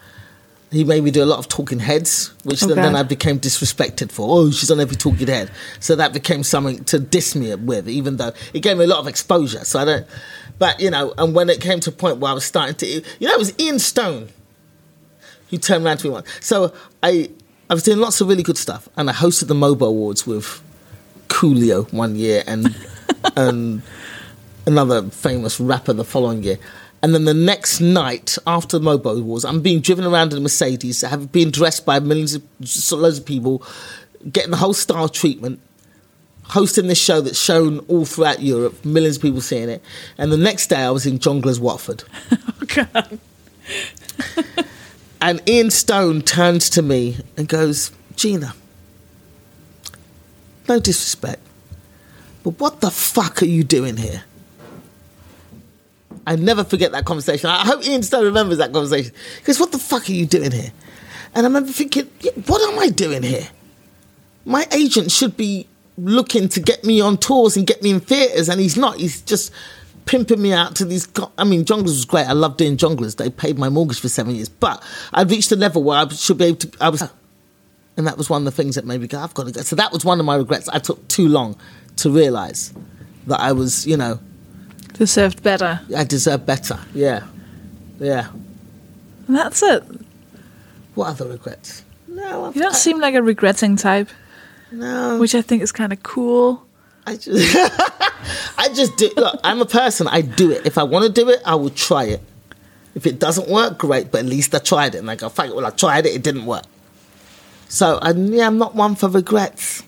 He 0.71 0.85
made 0.85 1.03
me 1.05 1.11
do 1.11 1.23
a 1.23 1.27
lot 1.33 1.39
of 1.39 1.49
talking 1.49 1.81
heads, 1.81 2.33
which 2.45 2.61
then, 2.61 2.73
Okay. 2.73 2.81
then 2.83 2.97
I 2.97 3.03
became 3.03 3.39
disrespected 3.39 4.11
for. 4.11 4.27
Oh, 4.31 4.51
she's 4.51 4.71
on 4.71 4.81
every 4.81 4.97
talking 4.97 5.27
head, 5.29 5.51
so 5.81 5.97
that 5.97 6.13
became 6.15 6.43
something 6.43 6.85
to 6.85 6.99
diss 6.99 7.35
me 7.35 7.55
with. 7.55 7.89
Even 7.89 8.17
though 8.19 8.33
it 8.55 8.61
gave 8.61 8.77
me 8.79 8.85
a 8.85 8.87
lot 8.87 8.99
of 9.01 9.07
exposure, 9.09 9.65
so 9.65 9.81
I 9.81 9.85
don't. 9.87 10.07
But 10.59 10.79
you 10.81 10.91
know, 10.91 11.13
and 11.19 11.35
when 11.35 11.49
it 11.51 11.61
came 11.61 11.81
to 11.81 11.91
a 11.91 11.93
point 11.93 12.19
where 12.19 12.31
I 12.31 12.35
was 12.35 12.45
starting 12.45 12.75
to, 12.77 12.87
you 12.87 13.27
know, 13.29 13.33
it 13.35 13.39
was 13.39 13.53
Ian 13.59 13.79
Stone 13.79 14.29
who 15.51 15.59
turned 15.59 15.85
around 15.85 15.99
to 15.99 16.07
me 16.09 16.11
once. 16.13 16.29
So 16.41 16.73
I 17.03 17.31
I 17.73 17.75
was 17.75 17.85
doing 17.85 18.01
lots 18.01 18.21
of 18.21 18.29
really 18.29 18.43
good 18.43 18.59
stuff, 18.59 18.87
and 18.99 19.09
I 19.09 19.15
hosted 19.15 19.49
the 19.49 19.55
Mobo 19.55 19.89
Awards 19.89 20.27
with 20.27 20.63
Coolio 21.29 21.91
one 21.91 22.17
year, 22.17 22.45
and 22.47 22.77
and 23.35 23.81
another 24.67 25.05
famous 25.05 25.59
rapper 25.59 25.95
the 25.95 26.05
following 26.05 26.43
year. 26.43 26.59
And 27.03 27.15
then 27.15 27.25
the 27.25 27.33
next 27.33 27.81
night 27.81 28.37
after 28.47 28.79
the 28.79 28.85
Mobo 28.85 29.19
Awards, 29.19 29.47
I'm 29.47 29.63
being 29.63 29.81
driven 29.81 30.05
around 30.05 30.33
in 30.33 30.39
a 30.39 30.41
Mercedes, 30.43 31.01
have 31.01 31.33
been 31.33 31.51
dressed 31.51 31.87
by 31.87 31.99
millions 31.99 32.35
of 32.35 32.43
loads 32.93 33.17
of 33.17 33.25
people, 33.25 33.63
getting 34.31 34.51
the 34.51 34.59
whole 34.59 34.75
style 34.75 35.09
treatment, 35.09 35.59
hosting 36.49 36.89
this 36.89 37.01
show 37.01 37.23
that's 37.23 37.41
shown 37.41 37.79
all 37.89 38.05
throughout 38.05 38.43
Europe, 38.43 38.85
millions 38.85 39.17
of 39.17 39.23
people 39.23 39.41
seeing 39.41 39.71
it. 39.71 39.83
And 40.19 40.31
the 40.31 40.37
next 40.37 40.67
day 40.67 40.77
I 40.77 40.91
was 40.91 41.07
in 41.07 41.19
Jongleurs 41.19 41.59
Watford. 41.59 42.05
oh 42.33 42.67
God. 42.67 43.19
And 45.23 45.41
Ian 45.49 45.71
Stone 45.71 46.23
turns 46.23 46.69
to 46.71 46.83
me 46.83 47.17
and 47.37 47.47
goes, 47.47 47.93
Gina, 48.17 48.55
no 50.69 50.81
disrespect, 50.81 51.41
but 52.43 52.59
what 52.59 52.81
the 52.81 52.91
fuck 52.91 53.41
are 53.41 53.47
you 53.47 53.63
doing 53.63 53.97
here? 53.97 54.25
I 56.27 56.35
never 56.35 56.65
forget 56.65 56.91
that 56.91 57.05
conversation. 57.05 57.51
I 57.51 57.65
hope 57.65 57.85
Ian 57.85 58.03
Stone 58.03 58.25
remembers 58.25 58.59
that 58.59 58.73
conversation. 58.73 59.13
Because 59.39 59.61
what 59.61 59.71
the 59.71 59.79
fuck 59.79 60.09
are 60.09 60.13
you 60.13 60.27
doing 60.27 60.51
here? 60.51 60.73
And 61.37 61.47
I 61.47 61.49
remember 61.49 61.71
thinking, 61.71 62.11
"Yeah, 62.21 62.33
what 62.47 62.61
am 62.73 62.81
I 62.81 62.89
doing 62.89 63.23
here? 63.23 63.49
My 64.45 64.67
agent 64.73 65.13
should 65.13 65.37
be 65.37 65.69
looking 65.97 66.49
to 66.49 66.61
get 66.61 66.83
me 66.85 67.01
on 67.01 67.17
tours 67.17 67.57
and 67.57 67.65
get 67.65 67.81
me 67.81 67.91
in 67.91 68.01
theatres, 68.01 68.49
and 68.49 68.61
he's 68.61 68.77
not. 68.77 68.99
He's 68.99 69.21
just 69.21 69.53
pimping 70.07 70.41
me 70.43 70.53
out 70.53 70.75
to 70.77 70.85
these. 70.85 71.09
I 71.39 71.45
mean, 71.45 71.65
Jongleurs 71.65 71.85
was 71.85 72.05
great. 72.05 72.27
I 72.29 72.33
loved 72.33 72.59
doing 72.59 72.77
Jongleurs. 72.77 73.17
They 73.17 73.31
paid 73.31 73.59
my 73.59 73.69
mortgage 73.69 74.01
for 74.01 74.09
seven 74.09 74.35
years, 74.35 74.49
but 74.49 74.83
I'd 75.13 75.31
reached 75.31 75.53
a 75.53 75.57
level 75.57 75.83
where 75.83 75.99
I 75.99 76.09
should 76.09 76.39
be 76.39 76.45
able 76.47 76.59
to. 76.59 76.71
I 76.81 76.89
was, 76.89 77.03
and 77.97 78.07
that 78.07 78.17
was 78.19 78.29
one 78.31 78.43
of 78.43 78.45
the 78.47 78.51
things 78.63 78.75
that 78.77 78.85
made 78.85 79.01
me 79.01 79.07
go, 79.07 79.19
I've 79.21 79.35
got 79.35 79.47
to 79.47 79.53
go. 79.53 79.61
So 79.63 79.77
that 79.77 79.93
was 79.93 80.05
one 80.05 80.19
of 80.21 80.27
my 80.27 80.37
regrets. 80.37 80.69
I 80.69 80.79
took 80.79 81.07
too 81.09 81.29
long 81.29 81.57
to 81.97 82.11
realise 82.11 82.73
that 83.27 83.41
I 83.41 83.53
was, 83.53 83.87
you 83.87 83.97
know, 83.97 84.19
Deserved 84.95 85.43
better. 85.43 85.81
I 85.97 86.05
deserve 86.05 86.45
better. 86.45 86.79
Yeah, 86.95 87.25
yeah. 87.99 88.29
And 89.27 89.37
that's 89.37 89.63
it. 89.63 89.83
What 90.95 91.09
other 91.09 91.27
regrets? 91.29 91.83
No, 92.09 92.45
I've, 92.45 92.55
You 92.57 92.63
don't 92.63 92.75
I- 92.75 92.79
seem 92.79 93.01
like 93.01 93.15
a 93.15 93.23
regretting 93.23 93.77
type, 93.77 94.09
no. 94.71 95.19
which 95.19 95.35
I 95.35 95.41
think 95.41 95.63
is 95.63 95.73
kind 95.73 95.93
of 95.95 96.03
cool. 96.03 96.67
I 97.07 97.17
just, 97.17 97.57
I 98.59 98.69
just 98.75 98.97
do. 98.97 99.11
Look, 99.17 99.41
I'm 99.43 99.61
a 99.61 99.67
person. 99.67 100.07
I 100.09 100.21
do 100.21 100.51
it. 100.51 100.67
If 100.67 100.79
I 100.79 100.85
want 100.85 101.05
to 101.05 101.13
do 101.13 101.29
it, 101.29 101.41
I 101.45 101.55
will 101.55 101.71
try 101.71 102.05
it. 102.05 102.21
If 102.95 103.07
it 103.07 103.19
doesn't 103.19 103.49
work, 103.49 103.79
great. 103.79 104.13
But 104.13 104.21
at 104.21 104.27
least 104.27 104.55
I 104.55 104.59
tried 104.59 104.95
it, 104.95 104.99
and 104.99 105.11
I 105.11 105.17
go, 105.17 105.29
"Fuck 105.29 105.47
it." 105.47 105.57
Well, 105.57 105.67
I 105.67 105.71
tried 105.71 106.07
it. 106.07 106.15
It 106.15 106.23
didn't 106.23 106.47
work. 106.47 106.65
So, 107.69 107.99
I, 108.03 108.13
yeah, 108.13 108.47
I'm 108.47 108.59
not 108.59 108.75
one 108.75 108.95
for 108.95 109.09
regrets. 109.09 109.83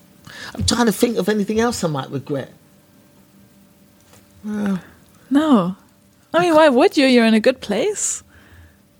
I'm 0.53 0.63
trying 0.65 0.87
to 0.87 0.91
think 0.91 1.17
of 1.17 1.29
anything 1.29 1.59
else 1.59 1.83
I 1.83 1.87
might 1.87 2.09
regret. 2.09 2.51
No. 5.29 5.75
I 6.33 6.39
mean, 6.39 6.53
why 6.55 6.69
would 6.69 6.97
you? 6.97 7.05
You're 7.05 7.25
in 7.25 7.33
a 7.33 7.39
good 7.39 7.61
place. 7.61 8.23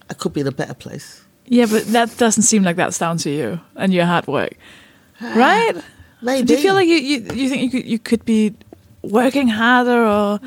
I 0.09 0.13
could 0.13 0.33
be 0.33 0.41
in 0.41 0.47
a 0.47 0.51
better 0.51 0.73
place. 0.73 1.23
Yeah, 1.47 1.65
but 1.65 1.85
that 1.87 2.17
doesn't 2.17 2.43
seem 2.43 2.63
like 2.63 2.75
that's 2.75 2.97
down 2.97 3.17
to 3.17 3.29
you 3.29 3.59
and 3.75 3.93
your 3.93 4.05
hard 4.05 4.27
work, 4.27 4.53
right? 5.21 5.75
Maybe. 6.21 6.47
Do 6.47 6.53
you 6.53 6.61
feel 6.61 6.73
like 6.73 6.87
you 6.87 6.95
you, 6.95 7.17
you 7.33 7.49
think 7.49 7.61
you 7.61 7.69
could, 7.69 7.85
you 7.89 7.99
could 7.99 8.25
be 8.25 8.55
working 9.01 9.47
harder 9.47 10.05
or 10.05 10.39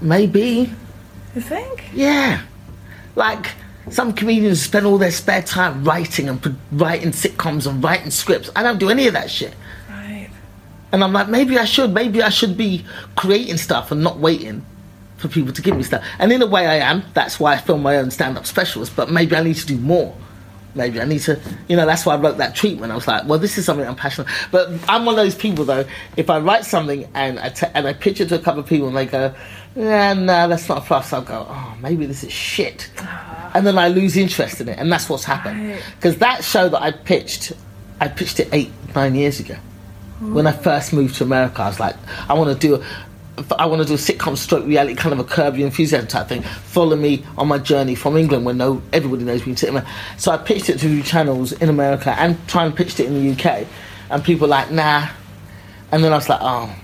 maybe? 0.00 0.70
you 1.34 1.40
think? 1.40 1.84
Yeah. 1.92 2.42
Like 3.16 3.52
some 3.90 4.12
comedians 4.12 4.62
spend 4.62 4.86
all 4.86 4.98
their 4.98 5.10
spare 5.10 5.42
time 5.42 5.84
writing 5.84 6.28
and 6.28 6.40
pro- 6.40 6.54
writing 6.72 7.10
sitcoms 7.10 7.66
and 7.66 7.82
writing 7.82 8.10
scripts. 8.10 8.50
I 8.56 8.62
don't 8.62 8.78
do 8.78 8.90
any 8.90 9.06
of 9.06 9.14
that 9.14 9.30
shit. 9.30 9.54
Right. 9.90 10.30
And 10.92 11.02
I'm 11.02 11.12
like, 11.12 11.28
maybe 11.28 11.58
I 11.58 11.64
should. 11.64 11.92
Maybe 11.92 12.22
I 12.22 12.28
should 12.28 12.56
be 12.56 12.84
creating 13.16 13.56
stuff 13.56 13.90
and 13.90 14.02
not 14.02 14.18
waiting 14.18 14.64
for 15.16 15.28
people 15.28 15.52
to 15.52 15.62
give 15.62 15.76
me 15.76 15.82
stuff. 15.82 16.04
And 16.18 16.32
in 16.32 16.42
a 16.42 16.46
way, 16.46 16.66
I 16.66 16.76
am. 16.76 17.02
That's 17.14 17.40
why 17.40 17.54
I 17.54 17.58
film 17.58 17.82
my 17.82 17.96
own 17.96 18.10
stand-up 18.10 18.46
specials. 18.46 18.90
But 18.90 19.10
maybe 19.10 19.36
I 19.36 19.42
need 19.42 19.56
to 19.56 19.66
do 19.66 19.76
more. 19.76 20.16
Maybe 20.74 21.00
I 21.00 21.04
need 21.04 21.20
to, 21.20 21.40
you 21.68 21.76
know. 21.76 21.86
That's 21.86 22.04
why 22.04 22.14
I 22.14 22.18
wrote 22.18 22.38
that 22.38 22.54
treatment. 22.54 22.92
I 22.92 22.94
was 22.94 23.06
like, 23.06 23.26
well, 23.26 23.38
this 23.38 23.58
is 23.58 23.64
something 23.64 23.86
I'm 23.86 23.96
passionate. 23.96 24.30
But 24.50 24.70
I'm 24.88 25.04
one 25.04 25.14
of 25.14 25.24
those 25.24 25.34
people, 25.34 25.64
though. 25.64 25.84
If 26.16 26.30
I 26.30 26.38
write 26.40 26.64
something 26.64 27.08
and 27.14 27.38
I 27.38 27.50
t- 27.50 27.66
and 27.74 27.86
I 27.86 27.92
pitch 27.92 28.20
it 28.20 28.28
to 28.30 28.36
a 28.36 28.38
couple 28.38 28.60
of 28.60 28.66
people 28.66 28.88
and 28.88 28.96
they 28.96 29.06
go, 29.06 29.34
yeah, 29.76 30.14
no, 30.14 30.48
that's 30.48 30.68
not 30.68 30.86
for 30.86 30.94
us. 30.94 31.12
I'll 31.12 31.22
go, 31.22 31.46
oh, 31.48 31.76
maybe 31.80 32.06
this 32.06 32.24
is 32.24 32.32
shit. 32.32 32.90
Ah. 32.98 33.52
And 33.54 33.66
then 33.66 33.78
I 33.78 33.88
lose 33.88 34.16
interest 34.16 34.60
in 34.60 34.68
it, 34.68 34.78
and 34.78 34.90
that's 34.90 35.08
what's 35.08 35.24
happened. 35.24 35.78
Because 35.96 36.18
that 36.18 36.42
show 36.44 36.68
that 36.68 36.82
I 36.82 36.90
pitched, 36.90 37.52
I 38.00 38.08
pitched 38.08 38.40
it 38.40 38.48
eight, 38.52 38.72
nine 38.94 39.14
years 39.14 39.40
ago 39.40 39.56
when 40.20 40.46
I 40.46 40.52
first 40.52 40.92
moved 40.92 41.16
to 41.16 41.24
America, 41.24 41.62
I 41.62 41.68
was 41.68 41.80
like, 41.80 41.96
I 42.28 42.34
want 42.34 42.58
to 42.58 42.66
do, 42.66 42.76
a, 42.76 42.86
I 43.58 43.66
want 43.66 43.82
to 43.82 43.88
do 43.88 43.94
a 43.94 43.96
sitcom 43.96 44.36
stroke 44.36 44.64
reality, 44.64 44.94
kind 44.94 45.12
of 45.12 45.18
a 45.18 45.24
Curb 45.24 45.56
Your 45.56 45.66
Enthusiasm 45.66 46.06
type 46.06 46.28
thing. 46.28 46.42
Follow 46.42 46.96
me 46.96 47.24
on 47.36 47.48
my 47.48 47.58
journey 47.58 47.94
from 47.94 48.16
England, 48.16 48.44
where 48.44 48.54
no 48.54 48.80
everybody 48.92 49.24
knows 49.24 49.44
me. 49.44 49.52
in 49.52 49.56
Sitting 49.56 49.82
So 50.18 50.30
I 50.30 50.36
pitched 50.36 50.68
it 50.68 50.78
to 50.80 51.02
channels 51.02 51.52
in 51.52 51.68
America 51.68 52.14
and 52.18 52.36
try 52.46 52.64
and 52.64 52.74
pitched 52.74 53.00
it 53.00 53.06
in 53.06 53.14
the 53.14 53.32
UK, 53.32 53.66
and 54.10 54.22
people 54.22 54.46
were 54.46 54.50
like, 54.50 54.70
nah. 54.70 55.08
And 55.90 56.04
then 56.04 56.12
I 56.12 56.16
was 56.16 56.28
like, 56.28 56.40
oh. 56.42 56.74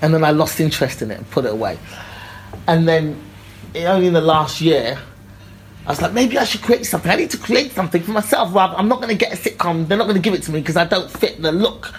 And 0.00 0.14
then 0.14 0.24
I 0.24 0.30
lost 0.30 0.58
interest 0.60 1.02
in 1.02 1.10
it 1.10 1.18
and 1.18 1.30
put 1.30 1.44
it 1.44 1.52
away. 1.52 1.78
And 2.66 2.88
then 2.88 3.20
only 3.76 4.06
in 4.06 4.14
the 4.14 4.20
last 4.20 4.60
year, 4.60 4.98
I 5.86 5.90
was 5.90 6.00
like, 6.00 6.12
maybe 6.12 6.38
I 6.38 6.44
should 6.44 6.62
create 6.62 6.86
something. 6.86 7.10
I 7.10 7.16
need 7.16 7.30
to 7.30 7.38
create 7.38 7.72
something 7.72 8.02
for 8.02 8.12
myself. 8.12 8.54
Rather, 8.54 8.76
I'm 8.76 8.88
not 8.88 9.00
going 9.00 9.08
to 9.08 9.14
get 9.16 9.32
a 9.32 9.36
sitcom. 9.36 9.88
They're 9.88 9.98
not 9.98 10.04
going 10.04 10.16
to 10.16 10.22
give 10.22 10.34
it 10.34 10.42
to 10.44 10.52
me 10.52 10.60
because 10.60 10.76
I 10.76 10.84
don't 10.84 11.10
fit 11.10 11.40
the 11.40 11.52
look. 11.52 11.92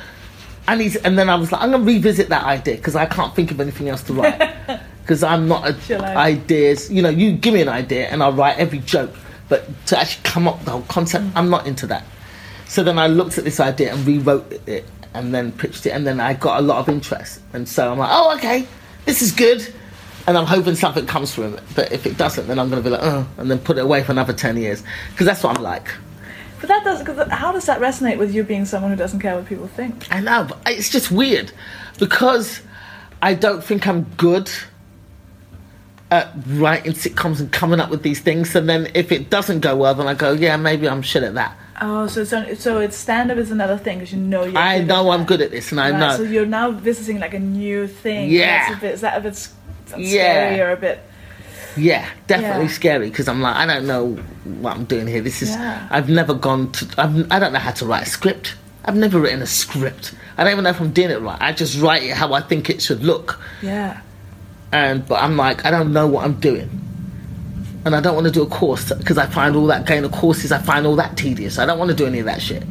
I 0.68 0.76
need, 0.76 0.94
to- 0.94 1.06
and 1.06 1.18
then 1.18 1.30
I 1.30 1.36
was 1.36 1.52
like, 1.52 1.62
I'm 1.62 1.72
going 1.72 1.86
to 1.86 1.92
revisit 1.92 2.30
that 2.30 2.44
idea 2.44 2.76
because 2.76 2.96
I 2.96 3.06
can't 3.06 3.36
think 3.36 3.52
of 3.52 3.60
anything 3.60 3.90
else 3.90 4.04
to 4.04 4.14
write. 4.14 4.56
Because 5.02 5.24
I'm 5.24 5.48
not 5.48 5.68
a 5.68 6.06
ideas. 6.16 6.92
You 6.92 7.02
know, 7.02 7.10
you 7.10 7.32
give 7.32 7.56
me 7.56 7.64
an 7.64 7.68
idea 7.68 8.08
and 8.10 8.22
I'll 8.22 8.32
write 8.32 8.60
every 8.60 8.78
joke, 8.78 9.10
but 9.48 9.66
to 9.88 9.98
actually 9.98 10.22
come 10.22 10.48
up 10.48 10.58
with 10.58 10.66
the 10.66 10.72
whole 10.72 10.84
concept, 10.84 11.26
mm. 11.26 11.32
I'm 11.34 11.50
not 11.50 11.66
into 11.66 11.88
that. 11.88 12.04
So 12.68 12.84
then 12.84 13.00
I 13.00 13.08
looked 13.08 13.40
at 13.40 13.44
this 13.44 13.60
idea 13.60 13.92
and 13.92 14.06
rewrote 14.06 14.62
it 14.70 14.86
and 15.16 15.34
then 15.34 15.52
pitched 15.52 15.88
it, 15.88 15.90
and 15.90 16.06
then 16.06 16.20
I 16.20 16.36
got 16.36 16.60
a 16.60 16.62
lot 16.62 16.78
of 16.78 16.90
interest. 16.90 17.42
And 17.54 17.68
so 17.68 17.92
I'm 17.92 17.98
like, 17.98 18.10
oh, 18.12 18.36
okay, 18.38 18.68
this 19.06 19.24
is 19.24 19.32
good. 19.32 19.68
And 20.28 20.38
I'm 20.38 20.46
hoping 20.46 20.76
something 20.76 21.08
comes 21.08 21.34
from 21.34 21.56
it. 21.56 21.64
But 21.76 21.92
if 21.92 22.06
it 22.06 22.16
doesn't, 22.18 22.48
then 22.48 22.60
I'm 22.60 22.70
going 22.70 22.84
to 22.84 22.88
be 22.88 22.96
like, 22.96 23.04
oh, 23.04 23.28
and 23.38 23.50
then 23.50 23.58
put 23.58 23.80
it 23.80 23.82
away 23.82 24.04
for 24.04 24.12
another 24.12 24.34
10 24.34 24.58
years. 24.58 24.84
Because 25.10 25.26
that's 25.26 25.44
what 25.44 25.58
I'm 25.58 25.64
like. 25.64 25.88
But 26.60 26.68
that 26.68 26.84
does. 26.84 27.02
Cause 27.04 27.28
how 27.30 27.52
does 27.52 27.66
that 27.66 27.80
resonate 27.80 28.18
with 28.18 28.34
you 28.34 28.44
being 28.44 28.66
someone 28.66 28.92
who 28.92 28.98
doesn't 28.98 29.20
care 29.20 29.36
what 29.36 29.46
people 29.46 29.68
think? 29.68 30.08
I 30.12 30.20
know, 30.20 30.46
but 30.50 30.60
it's 30.68 30.90
just 30.90 31.10
weird 31.12 31.52
because 32.00 32.62
I 33.22 33.34
don't 33.34 33.64
think 33.64 33.88
I'm 33.88 34.04
good 34.18 34.50
at 36.12 36.32
writing 36.48 36.94
sitcoms 36.94 37.40
and 37.40 37.52
coming 37.52 37.80
up 37.80 37.90
with 37.90 38.02
these 38.04 38.20
things. 38.20 38.56
And 38.56 38.68
then 38.68 38.90
if 38.94 39.12
it 39.12 39.30
doesn't 39.30 39.60
go 39.60 39.76
well, 39.76 39.94
then 39.94 40.08
I 40.08 40.16
go, 40.16 40.32
yeah, 40.34 40.58
maybe 40.58 40.90
I'm 40.90 41.02
shit 41.02 41.24
at 41.24 41.36
that. 41.36 41.56
Oh, 41.82 42.08
so 42.08 42.22
it's 42.22 42.34
only, 42.34 42.56
so 42.56 42.80
it's 42.80 42.98
stand 42.98 43.32
up 43.32 43.38
is 43.38 43.52
another 43.52 43.78
thing 43.78 44.00
because 44.00 44.12
you 44.12 44.20
know 44.20 44.44
you're. 44.44 44.58
I 44.58 44.80
know 44.80 45.12
I'm 45.12 45.24
good 45.24 45.40
at 45.40 45.50
this, 45.52 45.72
and 45.72 45.80
I 45.80 45.92
Right, 45.92 46.00
know. 46.00 46.18
So 46.18 46.24
you're 46.24 46.46
now 46.46 46.72
visiting 46.72 47.20
like 47.20 47.34
a 47.34 47.40
new 47.40 47.88
thing. 47.88 48.30
Yeah. 48.32 48.78
Bit, 48.80 48.96
is 48.96 49.02
that 49.02 49.18
a 49.18 49.22
bit 49.22 49.48
Yeah. 49.98 50.08
scary 50.10 50.60
or 50.62 50.72
a 50.72 50.76
bit? 50.78 51.00
Yeah, 51.80 52.08
definitely 52.28 52.66
Yeah. 52.66 52.72
scary 52.72 53.10
because 53.10 53.28
I'm 53.28 53.42
like, 53.42 53.56
I 53.56 53.66
don't 53.66 53.88
know 53.88 54.14
what 54.62 54.76
I'm 54.76 54.86
doing 54.86 55.08
here. 55.08 55.22
This 55.22 55.42
is, 55.42 55.50
Yeah. 55.50 55.88
I've 55.90 56.10
never 56.10 56.34
gone 56.34 56.72
to, 56.74 56.88
I've, 56.98 57.32
I 57.32 57.40
don't 57.40 57.54
know 57.54 57.60
how 57.60 57.72
to 57.72 57.86
write 57.86 58.04
a 58.08 58.10
script. 58.10 58.56
I've 58.86 58.96
never 58.96 59.20
written 59.20 59.42
a 59.42 59.46
script. 59.48 60.14
I 60.38 60.44
don't 60.44 60.54
even 60.54 60.64
know 60.64 60.70
if 60.72 60.80
I'm 60.80 60.92
doing 60.92 61.12
it 61.12 61.22
right. 61.22 61.38
I 61.42 61.52
just 61.54 61.80
write 61.82 62.04
it 62.04 62.14
how 62.16 62.34
I 62.34 62.42
think 62.42 62.70
it 62.70 62.82
should 62.82 63.04
look. 63.04 63.40
Yeah. 63.62 64.02
And, 64.72 65.06
but 65.08 65.22
I'm 65.22 65.36
like, 65.38 65.66
I 65.66 65.72
don't 65.72 65.94
know 65.94 66.08
what 66.08 66.24
I'm 66.26 66.40
doing. 66.40 66.70
And 67.86 67.96
I 67.96 68.02
don't 68.02 68.14
want 68.16 68.28
to 68.28 68.32
do 68.32 68.42
a 68.42 68.48
course 68.48 68.92
because 68.92 69.18
I 69.18 69.26
find 69.26 69.56
all 69.56 69.66
that 69.68 69.86
going 69.86 70.04
to 70.04 70.10
courses, 70.10 70.52
I 70.52 70.60
find 70.60 70.86
all 70.86 70.96
that 70.98 71.18
tedious. 71.18 71.58
I 71.60 71.66
don't 71.66 71.80
want 71.80 71.90
to 71.92 71.96
do 71.96 72.06
any 72.06 72.20
of 72.20 72.26
that 72.26 72.42
shit. 72.42 72.64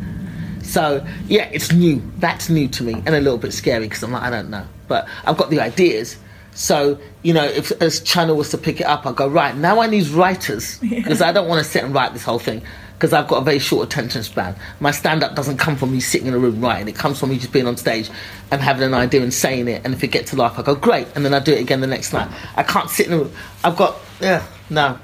So, 0.62 1.04
yeah, 1.26 1.48
it's 1.52 1.72
new. 1.72 2.02
That's 2.18 2.50
new 2.50 2.68
to 2.68 2.82
me 2.82 2.92
and 2.94 3.08
a 3.10 3.20
little 3.20 3.38
bit 3.38 3.52
scary 3.54 3.86
because 3.86 4.02
I'm 4.02 4.12
like, 4.12 4.22
I 4.22 4.30
don't 4.30 4.50
know. 4.50 4.66
But 4.86 5.08
I've 5.24 5.36
got 5.38 5.50
the 5.50 5.60
ideas. 5.60 6.16
So, 6.58 6.98
you 7.22 7.32
know, 7.32 7.44
if 7.44 7.70
a 7.80 7.88
channel 7.88 8.34
was 8.34 8.50
to 8.50 8.58
pick 8.58 8.80
it 8.80 8.84
up, 8.84 9.06
I 9.06 9.12
go, 9.12 9.28
right, 9.28 9.56
now 9.56 9.78
I 9.78 9.86
need 9.86 10.08
writers 10.08 10.78
because 10.80 11.22
I 11.22 11.30
don't 11.30 11.46
want 11.46 11.64
to 11.64 11.70
sit 11.70 11.84
and 11.84 11.94
write 11.94 12.14
this 12.14 12.24
whole 12.24 12.40
thing 12.40 12.62
because 12.94 13.12
I've 13.12 13.28
got 13.28 13.36
a 13.36 13.44
very 13.44 13.60
short 13.60 13.86
attention 13.86 14.24
span. 14.24 14.56
My 14.80 14.90
stand 14.90 15.22
up 15.22 15.36
doesn't 15.36 15.58
come 15.58 15.76
from 15.76 15.92
me 15.92 16.00
sitting 16.00 16.26
in 16.26 16.34
a 16.34 16.38
room 16.38 16.60
writing, 16.60 16.88
it 16.88 16.96
comes 16.96 17.20
from 17.20 17.30
me 17.30 17.38
just 17.38 17.52
being 17.52 17.68
on 17.68 17.76
stage 17.76 18.10
and 18.50 18.60
having 18.60 18.82
an 18.82 18.92
idea 18.92 19.22
and 19.22 19.32
saying 19.32 19.68
it. 19.68 19.82
And 19.84 19.94
if 19.94 20.02
it 20.02 20.08
gets 20.08 20.32
a 20.32 20.36
laugh, 20.36 20.58
I 20.58 20.62
go, 20.62 20.74
great. 20.74 21.06
And 21.14 21.24
then 21.24 21.32
I 21.32 21.38
do 21.38 21.52
it 21.52 21.60
again 21.60 21.80
the 21.80 21.86
next 21.86 22.12
night. 22.12 22.28
I 22.56 22.64
can't 22.64 22.90
sit 22.90 23.06
in 23.06 23.12
a 23.12 23.18
room. 23.18 23.32
I've 23.62 23.76
got, 23.76 23.96
yeah, 24.20 24.44
no. 24.68 24.98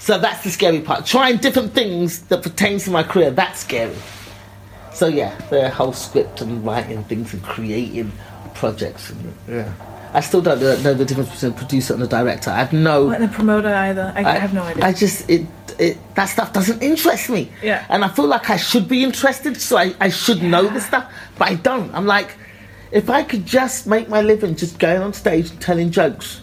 So 0.00 0.18
that's 0.18 0.42
the 0.42 0.50
scary 0.50 0.80
part. 0.80 1.06
Trying 1.06 1.36
different 1.36 1.72
things 1.72 2.22
that 2.22 2.42
pertains 2.42 2.86
to 2.86 2.90
my 2.90 3.04
career, 3.04 3.30
that's 3.30 3.60
scary. 3.60 3.94
So 4.92 5.06
yeah, 5.06 5.38
the 5.50 5.70
whole 5.70 5.92
script 5.92 6.40
and 6.40 6.66
writing 6.66 7.04
things 7.04 7.32
and 7.32 7.44
creating 7.44 8.10
projects. 8.54 9.10
And, 9.10 9.32
yeah, 9.46 9.72
I 10.12 10.20
still 10.20 10.40
don't 10.42 10.60
know 10.60 10.94
the 10.94 11.04
difference 11.04 11.30
between 11.30 11.52
a 11.52 11.54
producer 11.54 11.94
and 11.94 12.02
a 12.02 12.06
director. 12.06 12.50
I 12.50 12.58
have 12.58 12.72
no. 12.72 13.06
What, 13.06 13.16
and 13.20 13.24
a 13.24 13.28
promoter 13.28 13.68
either? 13.72 14.12
I, 14.16 14.24
I 14.24 14.38
have 14.38 14.52
no 14.52 14.62
idea. 14.62 14.84
I 14.84 14.92
just 14.92 15.28
it, 15.30 15.46
it 15.78 15.98
that 16.14 16.26
stuff 16.26 16.52
doesn't 16.52 16.82
interest 16.82 17.30
me. 17.30 17.50
Yeah. 17.62 17.84
And 17.88 18.04
I 18.04 18.08
feel 18.08 18.26
like 18.26 18.50
I 18.50 18.56
should 18.56 18.88
be 18.88 19.04
interested, 19.04 19.60
so 19.60 19.76
I, 19.76 19.94
I 20.00 20.08
should 20.08 20.42
know 20.42 20.66
the 20.66 20.80
stuff, 20.80 21.12
but 21.38 21.48
I 21.48 21.54
don't. 21.54 21.94
I'm 21.94 22.06
like, 22.06 22.34
if 22.90 23.08
I 23.08 23.22
could 23.22 23.46
just 23.46 23.86
make 23.86 24.08
my 24.08 24.20
living 24.20 24.56
just 24.56 24.78
going 24.78 25.00
on 25.00 25.12
stage 25.12 25.50
and 25.50 25.60
telling 25.60 25.90
jokes, 25.92 26.40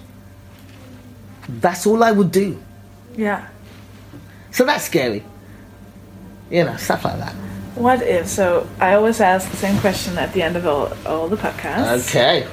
that's 1.47 1.85
all 1.85 2.03
I 2.03 2.11
would 2.11 2.31
do. 2.31 2.61
yeah. 3.15 3.47
So 4.51 4.65
that's 4.65 4.85
scary. 4.85 5.23
You 6.49 6.63
know, 6.63 6.77
stuff 6.77 7.03
like 7.05 7.19
that. 7.19 7.33
What 7.75 8.01
if? 8.01 8.27
So 8.27 8.67
I 8.79 8.93
always 8.95 9.21
ask 9.21 9.51
the 9.51 9.57
same 9.57 9.77
question 9.81 10.17
at 10.17 10.33
the 10.33 10.41
end 10.41 10.55
of 10.55 10.65
all, 10.65 10.91
all 11.05 11.27
the 11.27 11.35
podcasts. 11.35 12.09
Okay. 12.09 12.47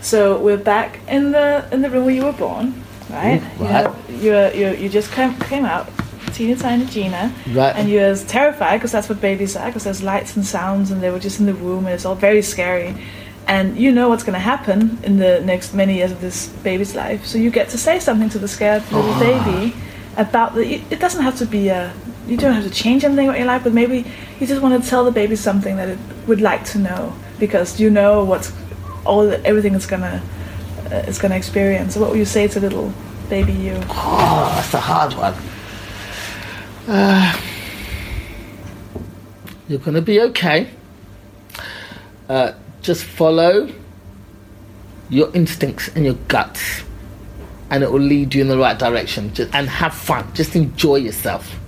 So 0.00 0.38
we're 0.38 0.56
back 0.74 1.00
in 1.08 1.32
the 1.32 1.64
in 1.72 1.82
the 1.82 1.90
room 1.90 2.04
where 2.06 2.14
you 2.14 2.24
were 2.24 2.32
born, 2.32 2.74
right? 3.10 3.40
Mm, 3.40 3.60
You 3.60 3.66
have- 3.66 3.94
You 4.22 4.32
you 4.60 4.68
you 4.82 4.88
just 4.88 5.10
came 5.12 5.34
came 5.50 5.64
out, 5.64 5.86
teeny 6.34 6.54
tiny 6.54 6.84
Gina, 6.86 7.32
Right. 7.54 7.74
And 7.76 7.88
you 7.88 8.00
was 8.00 8.22
terrified 8.24 8.76
because 8.78 8.92
that's 8.92 9.08
what 9.08 9.20
babies 9.20 9.56
are, 9.56 9.66
because 9.66 9.84
there's 9.84 10.02
lights 10.02 10.36
and 10.36 10.44
sounds, 10.46 10.90
and 10.90 11.00
they 11.02 11.10
were 11.10 11.20
just 11.20 11.38
in 11.40 11.46
the 11.46 11.54
womb, 11.54 11.86
and 11.86 11.94
it's 11.94 12.04
all 12.04 12.14
very 12.16 12.42
scary. 12.42 12.94
And 13.46 13.76
you 13.78 13.92
know 13.92 14.08
what's 14.10 14.24
going 14.24 14.34
to 14.44 14.46
happen 14.54 14.98
in 15.04 15.18
the 15.18 15.40
next 15.40 15.72
many 15.74 15.94
years 15.96 16.12
of 16.12 16.20
this 16.20 16.48
baby's 16.62 16.94
life, 16.94 17.20
so 17.26 17.38
you 17.38 17.50
get 17.50 17.68
to 17.70 17.78
say 17.78 17.98
something 18.00 18.28
to 18.30 18.38
the 18.38 18.48
scared 18.48 18.82
little 18.92 19.12
Ah. 19.14 19.18
baby 19.28 19.72
about 20.16 20.54
the. 20.54 20.62
It 20.74 20.80
it 20.90 21.00
doesn't 21.00 21.22
have 21.22 21.36
to 21.38 21.46
be 21.46 21.68
a. 21.70 21.90
You 22.28 22.36
don't 22.36 22.52
have 22.54 22.64
to 22.64 22.74
change 22.84 23.04
anything 23.04 23.28
about 23.28 23.38
your 23.38 23.46
life, 23.54 23.62
but 23.64 23.72
maybe 23.72 24.04
you 24.38 24.46
just 24.46 24.60
want 24.60 24.74
to 24.82 24.90
tell 24.90 25.02
the 25.04 25.12
baby 25.20 25.36
something 25.36 25.76
that 25.76 25.88
it 25.88 25.98
would 26.26 26.40
like 26.40 26.62
to 26.72 26.78
know 26.78 27.12
because 27.38 27.82
you 27.82 27.88
know 27.90 28.12
what's 28.30 28.52
all 29.08 29.32
everything 29.44 29.74
it's 29.74 29.86
gonna 29.86 30.22
uh, 30.92 31.02
it's 31.08 31.18
gonna 31.18 31.36
experience. 31.36 31.94
So 31.94 32.00
what 32.00 32.10
would 32.10 32.18
you 32.18 32.24
say 32.24 32.46
to 32.48 32.60
little 32.60 32.92
baby 33.28 33.52
you? 33.52 33.74
Oh, 33.88 34.52
that's 34.54 34.74
a 34.74 34.80
hard 34.80 35.14
one. 35.14 35.34
Uh, 36.86 37.40
you're 39.68 39.80
to 39.80 40.02
be 40.02 40.20
okay. 40.20 40.70
Uh, 42.28 42.52
just 42.82 43.04
follow 43.04 43.70
your 45.10 45.34
instincts 45.34 45.88
and 45.88 46.04
your 46.04 46.14
guts, 46.28 46.82
and 47.70 47.82
it 47.82 47.90
will 47.90 48.00
lead 48.00 48.34
you 48.34 48.42
in 48.42 48.48
the 48.48 48.58
right 48.58 48.78
direction. 48.78 49.32
Just, 49.34 49.54
and 49.54 49.68
have 49.68 49.94
fun. 49.94 50.32
Just 50.34 50.54
enjoy 50.56 50.96
yourself. 50.96 51.58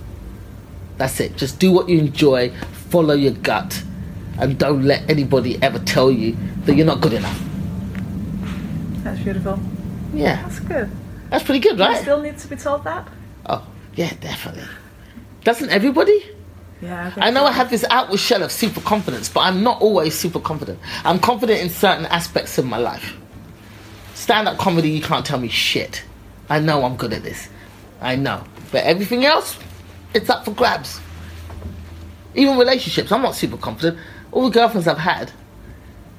That's 0.97 1.19
it. 1.19 1.35
Just 1.37 1.59
do 1.59 1.71
what 1.71 1.89
you 1.89 1.99
enjoy. 1.99 2.51
Follow 2.89 3.13
your 3.13 3.33
gut, 3.33 3.83
and 4.41 4.57
don't 4.57 4.83
let 4.83 5.09
anybody 5.09 5.61
ever 5.63 5.79
tell 5.79 6.11
you 6.11 6.35
that 6.65 6.75
you're 6.75 6.85
not 6.85 6.99
good 6.99 7.13
enough. 7.13 7.39
That's 9.03 9.19
beautiful. 9.21 9.59
Yeah, 10.13 10.41
That's 10.43 10.59
good. 10.59 10.89
that's 11.29 11.43
pretty 11.43 11.59
good, 11.59 11.79
right? 11.79 11.95
You 11.95 12.01
still 12.01 12.21
need 12.21 12.37
to 12.37 12.47
be 12.47 12.55
told 12.57 12.83
that. 12.83 13.07
Oh, 13.47 13.65
yeah, 13.95 14.13
definitely. 14.19 14.63
Doesn't 15.43 15.69
everybody? 15.69 16.25
Yeah. 16.81 17.09
think 17.11 17.25
I 17.25 17.29
know 17.29 17.41
so. 17.41 17.45
I 17.47 17.51
have 17.53 17.69
this 17.69 17.85
outward 17.89 18.19
shell 18.19 18.43
of 18.43 18.51
super 18.51 18.81
confidence, 18.81 19.29
but 19.29 19.41
I'm 19.41 19.63
not 19.63 19.81
always 19.81 20.15
super 20.17 20.39
confident. 20.39 20.79
I'm 21.05 21.19
confident 21.19 21.61
in 21.61 21.69
certain 21.69 22.05
aspects 22.07 22.57
of 22.57 22.65
my 22.65 22.77
life. 22.77 23.15
Stand 24.15 24.47
up 24.47 24.57
comedy, 24.57 24.89
you 24.89 25.01
can't 25.01 25.25
tell 25.25 25.39
me 25.39 25.47
shit. 25.47 26.03
I 26.49 26.59
know 26.59 26.83
I'm 26.83 26.97
good 26.97 27.13
at 27.13 27.23
this. 27.23 27.47
I 28.01 28.15
know. 28.15 28.43
But 28.71 28.83
everything 28.83 29.25
else, 29.25 29.57
it's 30.13 30.29
up 30.29 30.43
for 30.45 30.51
grabs. 30.51 30.99
Even 32.35 32.57
relationships, 32.57 33.11
I'm 33.11 33.21
not 33.21 33.35
super 33.35 33.57
confident. 33.57 33.97
All 34.31 34.49
the 34.49 34.49
girlfriends 34.49 34.87
I've 34.87 34.97
had, 34.97 35.31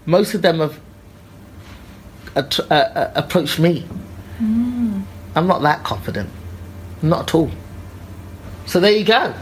most 0.06 0.34
of 0.34 0.42
them 0.42 0.60
have 0.60 0.80
uh, 2.36 2.40
uh, 2.70 3.12
approached 3.14 3.58
me. 3.58 3.86
I'm 5.34 5.46
not 5.46 5.62
that 5.62 5.84
confident. 5.84 6.28
Not 7.00 7.22
at 7.28 7.34
all. 7.34 7.50
So 8.66 8.80
there 8.80 8.92
you 8.92 9.04
go. 9.04 9.34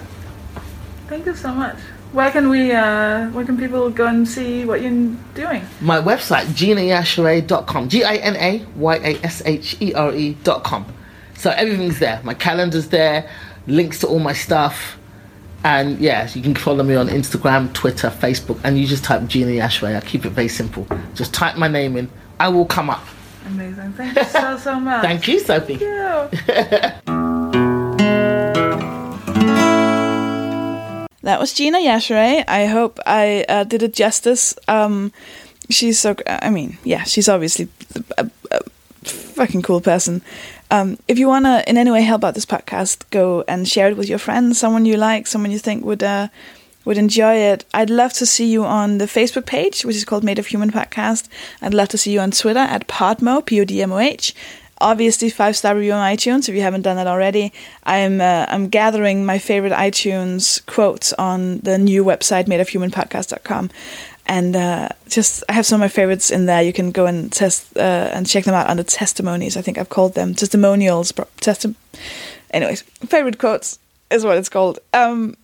Thank 1.09 1.27
you 1.27 1.35
so 1.35 1.53
much. 1.53 1.77
Where 2.13 2.31
can 2.31 2.49
we? 2.49 2.73
Uh, 2.73 3.29
where 3.31 3.45
can 3.45 3.57
people 3.57 3.91
go 3.91 4.07
and 4.07 4.27
see 4.29 4.65
what 4.65 4.83
you're 4.83 5.15
doing? 5.35 5.63
My 5.81 6.01
website, 6.01 6.47
ginayashere.com. 6.47 7.89
G 7.89 8.03
I 8.03 8.17
N 8.17 8.37
A 8.37 8.65
Y 8.77 8.97
A 8.97 9.25
S 9.25 9.43
H 9.45 9.77
E 9.81 9.95
R 9.95 10.13
E.com. 10.15 10.87
So 11.37 11.51
everything's 11.51 11.99
there. 12.01 12.21
My 12.25 12.35
calendar's 12.35 12.89
there, 12.89 13.31
links 13.67 14.01
to 14.01 14.09
all 14.09 14.19
my 14.19 14.33
stuff. 14.33 14.99
And 15.63 15.99
yes, 15.99 16.35
you 16.35 16.43
can 16.43 16.55
follow 16.55 16.83
me 16.83 16.95
on 16.95 17.09
Instagram, 17.09 17.73
Twitter, 17.75 18.09
Facebook, 18.09 18.59
and 18.65 18.79
you 18.79 18.87
just 18.87 19.05
type 19.05 19.27
Gina 19.27 19.51
Yashere. 19.51 19.95
I 19.97 20.01
keep 20.01 20.25
it 20.25 20.31
very 20.31 20.49
simple. 20.49 20.87
Just 21.15 21.35
type 21.35 21.57
my 21.57 21.69
name 21.69 21.97
in. 21.97 22.09
I 22.39 22.49
will 22.49 22.65
come 22.65 22.89
up. 22.89 23.05
Amazing. 23.47 23.93
Thank 23.93 24.17
you 24.17 24.25
so 24.25 24.57
so 24.57 24.81
much. 24.81 25.03
Thank 25.03 25.29
you, 25.29 25.39
Sophie. 25.41 25.75
you. 25.75 25.81
that 31.23 31.39
was 31.39 31.53
Gina 31.53 31.79
Yashere. 31.79 32.45
I 32.49 32.67
hope 32.67 32.99
I 33.05 33.45
uh, 33.49 33.65
did 33.65 33.83
it 33.83 33.93
justice. 33.93 34.55
Um, 34.67 35.13
she's 35.69 35.99
so. 35.99 36.17
I 36.27 36.49
mean, 36.49 36.79
yeah, 36.85 37.03
she's 37.05 37.29
obviously 37.29 37.69
a, 38.17 38.31
a 38.51 38.61
fucking 39.03 39.63
cool 39.63 39.81
person. 39.83 40.23
Um, 40.71 40.99
if 41.09 41.19
you 41.19 41.27
want 41.27 41.47
to 41.47 41.69
in 41.69 41.77
any 41.77 41.91
way 41.91 42.03
help 42.03 42.25
out 42.25 42.35
this 42.35 42.47
podcast, 42.47 43.09
go 43.11 43.45
and 43.49 43.69
share 43.69 43.89
it 43.91 43.97
with 43.97 44.09
your 44.09 44.19
friends, 44.19 44.59
someone 44.59 44.85
you 44.85 44.97
like, 44.97 45.27
someone 45.27 45.51
you 45.51 45.59
think 45.59 45.85
would 45.85 46.03
uh, 46.03 46.29
would 46.85 46.99
enjoy 46.99 47.35
it. 47.35 47.65
I'd 47.75 47.91
love 47.91 48.13
to 48.15 48.27
see 48.27 48.51
you 48.51 48.65
on 48.65 48.99
the 48.99 49.07
Facebook 49.07 49.47
page, 49.47 49.85
which 49.85 49.97
is 49.97 50.05
called 50.05 50.25
Made 50.25 50.39
of 50.39 50.47
Human 50.47 50.71
Podcast. 50.71 51.29
I'd 51.61 51.75
love 51.75 51.89
to 51.89 51.99
see 51.99 52.13
you 52.13 52.21
on 52.21 52.31
Twitter 52.31 52.61
at 52.61 52.87
Podmo, 52.89 53.45
P 53.45 53.61
O 53.61 53.65
D 53.65 53.83
M 53.83 53.93
O 53.93 53.99
H. 53.99 54.35
Obviously, 54.83 55.29
five 55.29 55.57
star 55.57 55.75
review 55.75 55.93
on 55.93 56.17
iTunes 56.17 56.49
if 56.49 56.55
you 56.55 56.63
haven't 56.63 56.83
done 56.83 56.97
that 56.97 57.07
already. 57.07 57.53
I'm 57.85 58.21
uh, 58.21 58.47
I'm 58.49 58.69
gathering 58.69 59.27
my 59.27 59.39
favorite 59.39 59.75
iTunes 59.75 60.65
quotes 60.67 61.13
on 61.15 61.59
the 61.59 61.77
new 61.77 62.03
website 62.03 62.47
madeofhumanpodcast.com. 62.47 63.71
And 64.31 64.55
uh, 64.55 64.89
just, 65.09 65.43
I 65.49 65.53
have 65.55 65.67
some 65.67 65.81
of 65.81 65.81
my 65.81 65.89
favorites 65.89 66.31
in 66.31 66.47
there. 66.47 66.63
You 66.63 66.73
can 66.73 66.93
go 66.93 67.07
and 67.07 67.33
test 67.33 67.77
uh, 67.77 68.15
and 68.15 68.29
check 68.29 68.45
them 68.45 68.55
out 68.55 68.71
under 68.71 68.85
testimonies. 68.85 69.57
I 69.57 69.61
think 69.63 69.77
I've 69.77 69.89
called 69.89 70.15
them 70.15 70.35
testimonials. 70.35 71.11
Testi- 71.41 71.75
Anyways, 72.53 72.83
favorite 73.09 73.39
quotes 73.39 73.81
is 74.09 74.25
what 74.25 74.39
it's 74.39 74.49
called. 74.49 74.79
Um, 74.93 75.35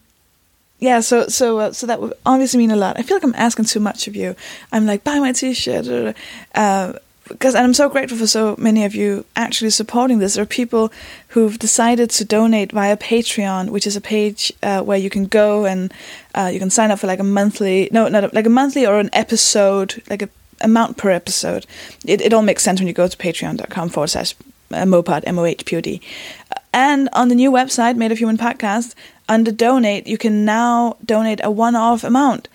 yeah, 0.78 1.01
so 1.01 1.26
so 1.26 1.59
uh, 1.59 1.72
so 1.72 1.87
that 1.87 2.01
would 2.01 2.12
obviously 2.24 2.59
mean 2.59 2.70
a 2.70 2.76
lot. 2.76 2.97
I 2.97 3.03
feel 3.03 3.16
like 3.16 3.24
I'm 3.24 3.34
asking 3.34 3.64
too 3.64 3.80
much 3.80 4.07
of 4.09 4.14
you. 4.14 4.37
I'm 4.70 4.87
like, 4.87 5.03
buy 5.03 5.18
my 5.18 5.32
T-shirt, 5.32 6.14
uh, 6.55 6.93
because 7.29 7.55
I'm 7.55 7.74
so 7.74 7.89
grateful 7.89 8.18
for 8.18 8.27
so 8.27 8.55
many 8.59 8.85
of 8.85 8.95
you 8.95 9.24
actually 9.35 9.70
supporting 9.70 10.18
this. 10.18 10.35
There 10.35 10.43
are 10.43 10.47
people 10.47 10.93
who've 11.29 11.59
decided 11.59 12.11
to 12.11 12.24
donate 12.24 12.72
via 12.72 12.97
Patreon, 12.97 13.70
which 13.70 13.87
is 13.87 13.97
a 13.97 14.01
page 14.01 14.53
uh, 14.62 14.83
where 14.83 14.99
you 14.99 15.11
can 15.11 15.27
go 15.27 15.64
and 15.64 15.93
uh, 16.35 16.51
you 16.53 16.59
can 16.59 16.70
sign 16.70 16.91
up 16.91 16.99
for 16.99 17.07
like 17.07 17.18
a 17.18 17.24
monthly, 17.24 17.89
no, 17.93 18.09
not 18.09 18.33
like 18.35 18.47
a 18.47 18.51
monthly 18.51 18.87
or 18.87 18.99
an 18.99 19.11
episode, 19.12 20.03
like 20.09 20.22
a 20.22 20.29
amount 20.62 20.97
per 20.97 21.11
episode. 21.11 21.66
It 22.07 22.20
it 22.20 22.33
all 22.33 22.43
makes 22.43 22.62
sense 22.62 22.81
when 22.81 22.89
you 22.89 22.95
go 22.95 23.09
to 23.09 23.16
Patreon.com 23.16 23.89
forward 23.91 24.09
slash 24.09 24.35
uh, 24.70 24.85
Mopod 24.85 25.22
M 25.27 25.39
O 25.39 25.45
H 25.45 25.64
P 25.64 25.77
O 25.77 25.81
D, 25.81 26.01
and 26.72 27.09
on 27.12 27.29
the 27.29 27.35
new 27.35 27.51
website, 27.51 27.97
Made 27.97 28.12
of 28.12 28.18
Human 28.18 28.39
Podcast, 28.39 28.95
under 29.29 29.53
donate, 29.53 30.07
you 30.07 30.16
can 30.16 30.45
now 30.45 30.97
donate 31.05 31.41
a 31.43 31.51
one-off 31.51 32.05
amount, 32.05 32.49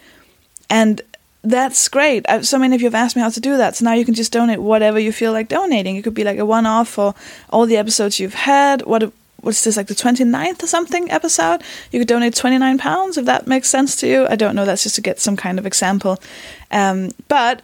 and 0.69 1.01
that's 1.43 1.87
great. 1.89 2.25
So 2.43 2.59
many 2.59 2.75
of 2.75 2.81
you 2.81 2.87
have 2.87 2.95
asked 2.95 3.15
me 3.15 3.21
how 3.21 3.29
to 3.29 3.39
do 3.39 3.57
that. 3.57 3.75
So 3.75 3.85
now 3.85 3.93
you 3.93 4.05
can 4.05 4.13
just 4.13 4.31
donate 4.31 4.59
whatever 4.59 4.99
you 4.99 5.11
feel 5.11 5.31
like 5.31 5.47
donating. 5.47 5.95
It 5.95 6.03
could 6.03 6.13
be 6.13 6.23
like 6.23 6.37
a 6.37 6.45
one 6.45 6.65
off 6.65 6.89
for 6.89 7.15
all 7.49 7.65
the 7.65 7.77
episodes 7.77 8.19
you've 8.19 8.33
had. 8.33 8.83
What 8.85 9.11
what's 9.41 9.63
this 9.63 9.75
like 9.75 9.87
the 9.87 9.95
29th 9.95 10.61
or 10.61 10.67
something 10.67 11.09
episode? 11.09 11.63
You 11.91 11.99
could 11.99 12.07
donate 12.07 12.35
29 12.35 12.77
pounds 12.77 13.17
if 13.17 13.25
that 13.25 13.47
makes 13.47 13.69
sense 13.69 13.95
to 13.97 14.07
you. 14.07 14.27
I 14.27 14.35
don't 14.35 14.55
know. 14.55 14.65
That's 14.65 14.83
just 14.83 14.95
to 14.95 15.01
get 15.01 15.19
some 15.19 15.35
kind 15.35 15.57
of 15.57 15.65
example. 15.65 16.21
Um, 16.69 17.09
but 17.27 17.63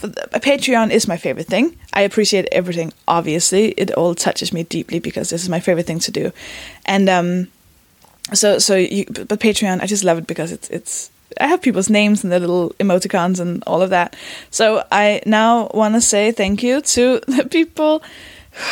the, 0.00 0.08
Patreon 0.32 0.90
is 0.90 1.08
my 1.08 1.16
favorite 1.16 1.46
thing. 1.46 1.76
I 1.94 2.02
appreciate 2.02 2.46
everything. 2.52 2.92
Obviously, 3.08 3.70
it 3.72 3.90
all 3.92 4.14
touches 4.14 4.52
me 4.52 4.64
deeply 4.64 4.98
because 4.98 5.30
this 5.30 5.42
is 5.42 5.48
my 5.48 5.60
favorite 5.60 5.86
thing 5.86 6.00
to 6.00 6.10
do. 6.10 6.32
And 6.84 7.08
um, 7.08 7.48
so 8.34 8.58
so 8.58 8.76
you, 8.76 9.06
but 9.06 9.40
Patreon, 9.40 9.80
I 9.80 9.86
just 9.86 10.04
love 10.04 10.18
it 10.18 10.26
because 10.26 10.52
it's 10.52 10.68
it's 10.68 11.10
I 11.40 11.46
have 11.46 11.62
people's 11.62 11.90
names 11.90 12.22
and 12.22 12.32
their 12.32 12.40
little 12.40 12.70
emoticons 12.80 13.40
and 13.40 13.62
all 13.66 13.82
of 13.82 13.90
that. 13.90 14.16
So 14.50 14.84
I 14.90 15.22
now 15.26 15.70
want 15.74 15.94
to 15.94 16.00
say 16.00 16.32
thank 16.32 16.62
you 16.62 16.80
to 16.80 17.20
the 17.26 17.48
people 17.50 18.02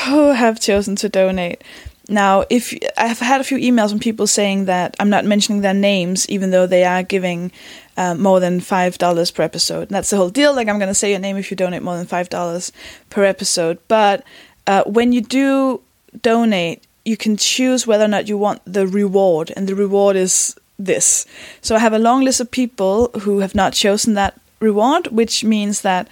who 0.07 0.31
have 0.31 0.61
chosen 0.61 0.97
to 0.97 1.09
donate. 1.09 1.63
Now, 2.09 2.45
if 2.51 2.75
I've 2.97 3.21
had 3.21 3.41
a 3.41 3.45
few 3.45 3.59
emails 3.59 3.91
from 3.91 4.01
people 4.01 4.27
saying 4.27 4.67
that 4.67 4.97
I'm 4.99 5.09
not 5.09 5.25
mentioning 5.25 5.63
their 5.63 5.75
names, 5.75 6.29
even 6.29 6.51
though 6.51 6.67
they 6.67 6.85
are 6.85 7.03
giving 7.03 7.53
uh, 7.97 8.15
more 8.15 8.41
than 8.41 8.61
five 8.61 8.99
dollars 8.99 9.31
per 9.31 9.43
episode. 9.43 9.83
And 9.83 9.91
that's 9.91 10.11
the 10.11 10.17
whole 10.17 10.31
deal. 10.31 10.55
Like 10.55 10.69
I'm 10.69 10.79
going 10.79 10.89
to 10.89 10.95
say 10.95 11.11
your 11.11 11.21
name 11.21 11.37
if 11.37 11.51
you 11.51 11.57
donate 11.57 11.83
more 11.83 11.97
than 11.97 12.07
five 12.07 12.29
dollars 12.29 12.73
per 13.11 13.25
episode. 13.25 13.79
But 13.89 14.25
uh, 14.67 14.85
when 14.85 15.13
you 15.13 15.21
do 15.21 15.81
donate, 16.23 16.85
you 17.05 17.17
can 17.17 17.37
choose 17.37 17.87
whether 17.87 18.05
or 18.05 18.09
not 18.09 18.29
you 18.29 18.37
want 18.37 18.61
the 18.65 18.87
reward, 18.87 19.53
and 19.57 19.69
the 19.69 19.75
reward 19.75 20.17
is 20.17 20.57
this. 20.79 21.27
So 21.61 21.75
I 21.77 21.79
have 21.79 21.93
a 21.93 21.99
long 21.99 22.23
list 22.23 22.41
of 22.41 22.51
people 22.51 23.11
who 23.21 23.41
have 23.41 23.55
not 23.55 23.73
chosen 23.73 24.15
that 24.15 24.41
reward, 24.61 25.09
which 25.09 25.45
means 25.45 25.83
that 25.83 26.09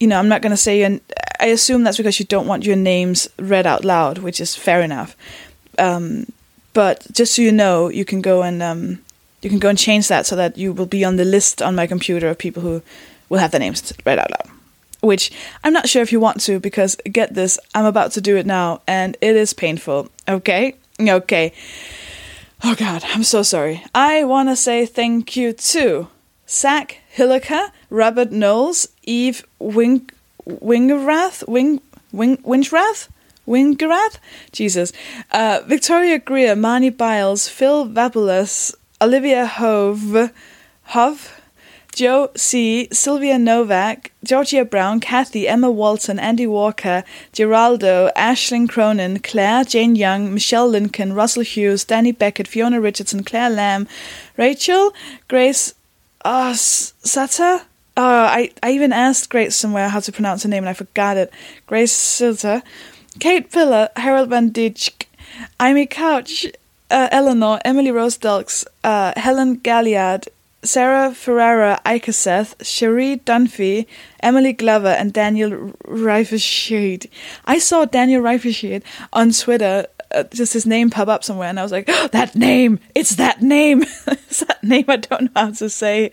you 0.00 0.06
know 0.06 0.18
I'm 0.18 0.28
not 0.28 0.42
going 0.42 0.50
to 0.50 0.56
say. 0.56 0.82
And 0.82 1.00
I 1.40 1.46
assume 1.46 1.84
that's 1.84 1.96
because 1.96 2.18
you 2.18 2.26
don't 2.26 2.46
want 2.46 2.64
your 2.64 2.76
names 2.76 3.28
read 3.38 3.66
out 3.66 3.84
loud, 3.84 4.18
which 4.18 4.40
is 4.40 4.56
fair 4.56 4.82
enough. 4.82 5.16
Um, 5.78 6.26
but 6.74 7.06
just 7.12 7.34
so 7.34 7.42
you 7.42 7.52
know, 7.52 7.88
you 7.88 8.04
can 8.04 8.20
go 8.20 8.42
and 8.42 8.62
um, 8.62 9.00
you 9.42 9.50
can 9.50 9.58
go 9.58 9.68
and 9.68 9.78
change 9.78 10.08
that 10.08 10.26
so 10.26 10.36
that 10.36 10.56
you 10.58 10.72
will 10.72 10.86
be 10.86 11.04
on 11.04 11.16
the 11.16 11.24
list 11.24 11.62
on 11.62 11.74
my 11.74 11.86
computer 11.86 12.28
of 12.28 12.38
people 12.38 12.62
who 12.62 12.82
will 13.28 13.38
have 13.38 13.50
their 13.50 13.60
names 13.60 13.92
read 14.04 14.18
out 14.18 14.30
loud. 14.30 14.54
Which 15.00 15.30
I'm 15.62 15.72
not 15.72 15.88
sure 15.88 16.02
if 16.02 16.10
you 16.10 16.18
want 16.18 16.40
to, 16.42 16.58
because 16.58 16.96
get 17.04 17.34
this, 17.34 17.58
I'm 17.74 17.84
about 17.84 18.12
to 18.12 18.20
do 18.20 18.36
it 18.36 18.46
now, 18.46 18.80
and 18.86 19.16
it 19.20 19.36
is 19.36 19.52
painful. 19.52 20.08
Okay, 20.28 20.74
okay. 21.00 21.52
Oh 22.64 22.74
God, 22.74 23.04
I'm 23.06 23.22
so 23.22 23.44
sorry. 23.44 23.84
I 23.94 24.24
want 24.24 24.48
to 24.48 24.56
say 24.56 24.84
thank 24.84 25.36
you 25.36 25.52
to 25.52 26.08
Zach 26.48 27.02
Hilliker, 27.16 27.70
Robert 27.88 28.32
Knowles, 28.32 28.88
Eve 29.04 29.46
Wing 29.60 30.10
Wingerath, 30.44 31.46
Wing 31.46 31.80
Wing 32.10 32.38
Winchrath, 32.38 33.08
Wingerath, 33.46 34.18
Jesus, 34.50 34.92
uh, 35.30 35.60
Victoria 35.66 36.18
Greer, 36.18 36.56
Marnie 36.56 36.96
Biles, 36.96 37.48
Phil 37.48 37.86
Vabulas, 37.86 38.74
Olivia 39.00 39.46
Hove, 39.46 40.32
Hove, 40.82 41.37
Joe 41.92 42.30
C, 42.36 42.88
Sylvia 42.92 43.38
Novak, 43.38 44.12
Georgia 44.22 44.64
Brown, 44.64 45.00
Kathy, 45.00 45.48
Emma 45.48 45.70
Walton, 45.70 46.18
Andy 46.18 46.46
Walker, 46.46 47.02
Geraldo, 47.32 48.12
Ashlyn 48.14 48.68
Cronin, 48.68 49.18
Claire, 49.18 49.64
Jane 49.64 49.96
Young, 49.96 50.32
Michelle 50.32 50.68
Lincoln, 50.68 51.12
Russell 51.12 51.42
Hughes, 51.42 51.84
Danny 51.84 52.12
Beckett, 52.12 52.46
Fiona 52.46 52.80
Richardson, 52.80 53.24
Claire 53.24 53.50
Lamb, 53.50 53.88
Rachel, 54.36 54.92
Grace 55.26 55.74
uh, 56.24 56.52
Sata. 56.52 57.62
Oh, 57.96 58.24
I, 58.24 58.52
I 58.62 58.70
even 58.70 58.92
asked 58.92 59.28
Grace 59.28 59.56
somewhere 59.56 59.88
how 59.88 59.98
to 59.98 60.12
pronounce 60.12 60.44
her 60.44 60.48
name 60.48 60.62
and 60.62 60.70
I 60.70 60.74
forgot 60.74 61.16
it. 61.16 61.32
Grace 61.66 61.90
Sutter, 61.90 62.62
Kate 63.18 63.50
Piller, 63.50 63.88
Harold 63.96 64.28
Van 64.28 64.52
Dijk, 64.52 65.06
Amy 65.60 65.86
Couch, 65.86 66.46
uh, 66.90 67.08
Eleanor, 67.10 67.58
Emily 67.64 67.90
Rose 67.90 68.16
Delks, 68.16 68.64
uh, 68.84 69.12
Helen 69.16 69.56
Galliard, 69.56 70.28
Sarah 70.68 71.14
Ferrara 71.14 71.80
Ikaseth, 71.86 72.54
Cherie 72.62 73.16
Dunphy, 73.24 73.86
Emily 74.20 74.52
Glover, 74.52 74.88
and 74.88 75.14
Daniel 75.14 75.72
Reifeschied. 75.86 77.08
I 77.46 77.58
saw 77.58 77.86
Daniel 77.86 78.22
Reifeschied 78.22 78.82
on 79.14 79.30
Twitter, 79.30 79.86
uh, 80.14 80.24
just 80.24 80.52
his 80.52 80.66
name 80.66 80.90
pop 80.90 81.08
up 81.08 81.24
somewhere, 81.24 81.48
and 81.48 81.58
I 81.58 81.62
was 81.62 81.72
like, 81.72 81.86
oh, 81.88 82.08
that 82.12 82.34
name! 82.34 82.80
It's 82.94 83.16
that 83.16 83.40
name! 83.40 83.82
it's 84.06 84.40
that 84.40 84.62
name 84.62 84.84
I 84.88 84.96
don't 84.96 85.22
know 85.22 85.30
how 85.34 85.50
to 85.52 85.70
say. 85.70 86.10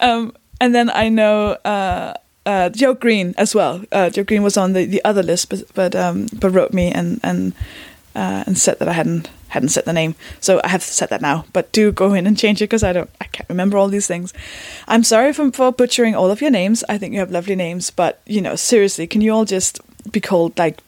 Um, 0.00 0.34
and 0.60 0.74
then 0.74 0.90
I 0.90 1.08
know 1.08 1.52
uh, 1.64 2.12
uh, 2.44 2.68
Joe 2.68 2.92
Green 2.92 3.34
as 3.38 3.54
well. 3.54 3.82
Uh, 3.90 4.10
Joe 4.10 4.24
Green 4.24 4.42
was 4.42 4.58
on 4.58 4.74
the, 4.74 4.84
the 4.84 5.02
other 5.04 5.22
list, 5.22 5.48
but 5.48 5.62
but 5.74 5.96
um, 5.96 6.26
but 6.38 6.50
wrote 6.50 6.74
me 6.74 6.92
and 6.92 7.20
and 7.22 7.54
uh, 8.14 8.44
and 8.46 8.58
said 8.58 8.80
that 8.80 8.88
I 8.88 8.92
hadn't 8.92 9.30
hadn't 9.48 9.70
set 9.70 9.84
the 9.84 9.92
name, 9.92 10.14
so 10.40 10.60
I 10.64 10.68
have 10.68 10.82
set 10.82 11.10
that 11.10 11.22
now. 11.22 11.44
But 11.52 11.72
do 11.72 11.92
go 11.92 12.14
in 12.14 12.26
and 12.26 12.38
change 12.38 12.60
it 12.60 12.64
because 12.64 12.82
I 12.82 12.92
don't 12.92 13.10
I 13.20 13.24
can't 13.24 13.48
remember 13.48 13.78
all 13.78 13.88
these 13.88 14.06
things. 14.06 14.32
I'm 14.86 15.04
sorry 15.04 15.32
for, 15.32 15.50
for 15.52 15.72
butchering 15.72 16.14
all 16.14 16.30
of 16.30 16.40
your 16.40 16.50
names. 16.50 16.84
I 16.88 16.98
think 16.98 17.12
you 17.12 17.20
have 17.20 17.30
lovely 17.30 17.56
names, 17.56 17.90
but 17.90 18.20
you 18.26 18.40
know 18.40 18.56
seriously, 18.56 19.06
can 19.06 19.20
you 19.20 19.32
all 19.32 19.44
just 19.44 19.80
be 20.10 20.20
called 20.20 20.58
like 20.58 20.80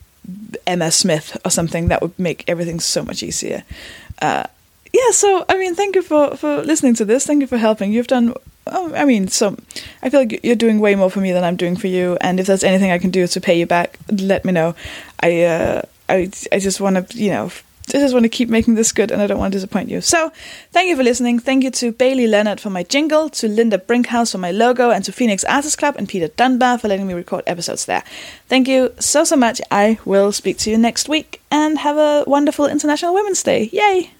Emma 0.66 0.90
Smith 0.90 1.36
or 1.44 1.50
something 1.50 1.88
that 1.88 2.02
would 2.02 2.18
make 2.18 2.44
everything 2.46 2.80
so 2.80 3.02
much 3.02 3.22
easier. 3.22 3.64
Uh, 4.20 4.44
yeah, 4.92 5.10
so 5.12 5.44
I 5.48 5.56
mean, 5.56 5.74
thank 5.74 5.94
you 5.94 6.02
for 6.02 6.36
for 6.36 6.62
listening 6.62 6.94
to 6.94 7.04
this. 7.04 7.26
Thank 7.26 7.40
you 7.40 7.46
for 7.46 7.58
helping. 7.58 7.92
You've 7.92 8.06
done. 8.06 8.34
Oh, 8.66 8.92
I 8.94 9.04
mean, 9.04 9.28
so 9.28 9.56
I 10.02 10.10
feel 10.10 10.20
like 10.20 10.40
you're 10.44 10.56
doing 10.56 10.80
way 10.80 10.94
more 10.94 11.10
for 11.10 11.20
me 11.20 11.32
than 11.32 11.44
I'm 11.44 11.56
doing 11.56 11.76
for 11.76 11.86
you. 11.86 12.18
And 12.20 12.38
if 12.38 12.46
there's 12.46 12.64
anything 12.64 12.90
I 12.90 12.98
can 12.98 13.10
do 13.10 13.26
to 13.26 13.40
pay 13.40 13.58
you 13.58 13.66
back, 13.66 13.98
let 14.10 14.44
me 14.44 14.52
know. 14.52 14.74
I 15.20 15.42
uh, 15.44 15.82
I 16.08 16.30
I 16.52 16.58
just 16.58 16.80
want 16.80 17.08
to 17.08 17.18
you 17.18 17.30
know 17.30 17.50
I 17.98 18.02
just 18.02 18.14
want 18.14 18.24
to 18.24 18.28
keep 18.28 18.48
making 18.48 18.74
this 18.74 18.92
good 18.92 19.10
and 19.10 19.20
I 19.20 19.26
don't 19.26 19.38
want 19.38 19.52
to 19.52 19.56
disappoint 19.56 19.88
you. 19.88 20.00
So, 20.00 20.32
thank 20.70 20.88
you 20.88 20.96
for 20.96 21.02
listening. 21.02 21.38
Thank 21.38 21.64
you 21.64 21.70
to 21.72 21.92
Bailey 21.92 22.26
Leonard 22.26 22.60
for 22.60 22.70
my 22.70 22.82
jingle, 22.82 23.28
to 23.30 23.48
Linda 23.48 23.78
Brinkhouse 23.78 24.32
for 24.32 24.38
my 24.38 24.50
logo, 24.50 24.90
and 24.90 25.04
to 25.04 25.12
Phoenix 25.12 25.44
Artists 25.44 25.76
Club 25.76 25.96
and 25.98 26.08
Peter 26.08 26.28
Dunbar 26.28 26.78
for 26.78 26.88
letting 26.88 27.06
me 27.06 27.14
record 27.14 27.44
episodes 27.46 27.86
there. 27.86 28.04
Thank 28.48 28.68
you 28.68 28.94
so, 28.98 29.24
so 29.24 29.36
much. 29.36 29.60
I 29.70 29.98
will 30.04 30.32
speak 30.32 30.58
to 30.58 30.70
you 30.70 30.78
next 30.78 31.08
week 31.08 31.40
and 31.50 31.78
have 31.78 31.96
a 31.96 32.24
wonderful 32.26 32.66
International 32.66 33.14
Women's 33.14 33.42
Day. 33.42 33.70
Yay! 33.72 34.10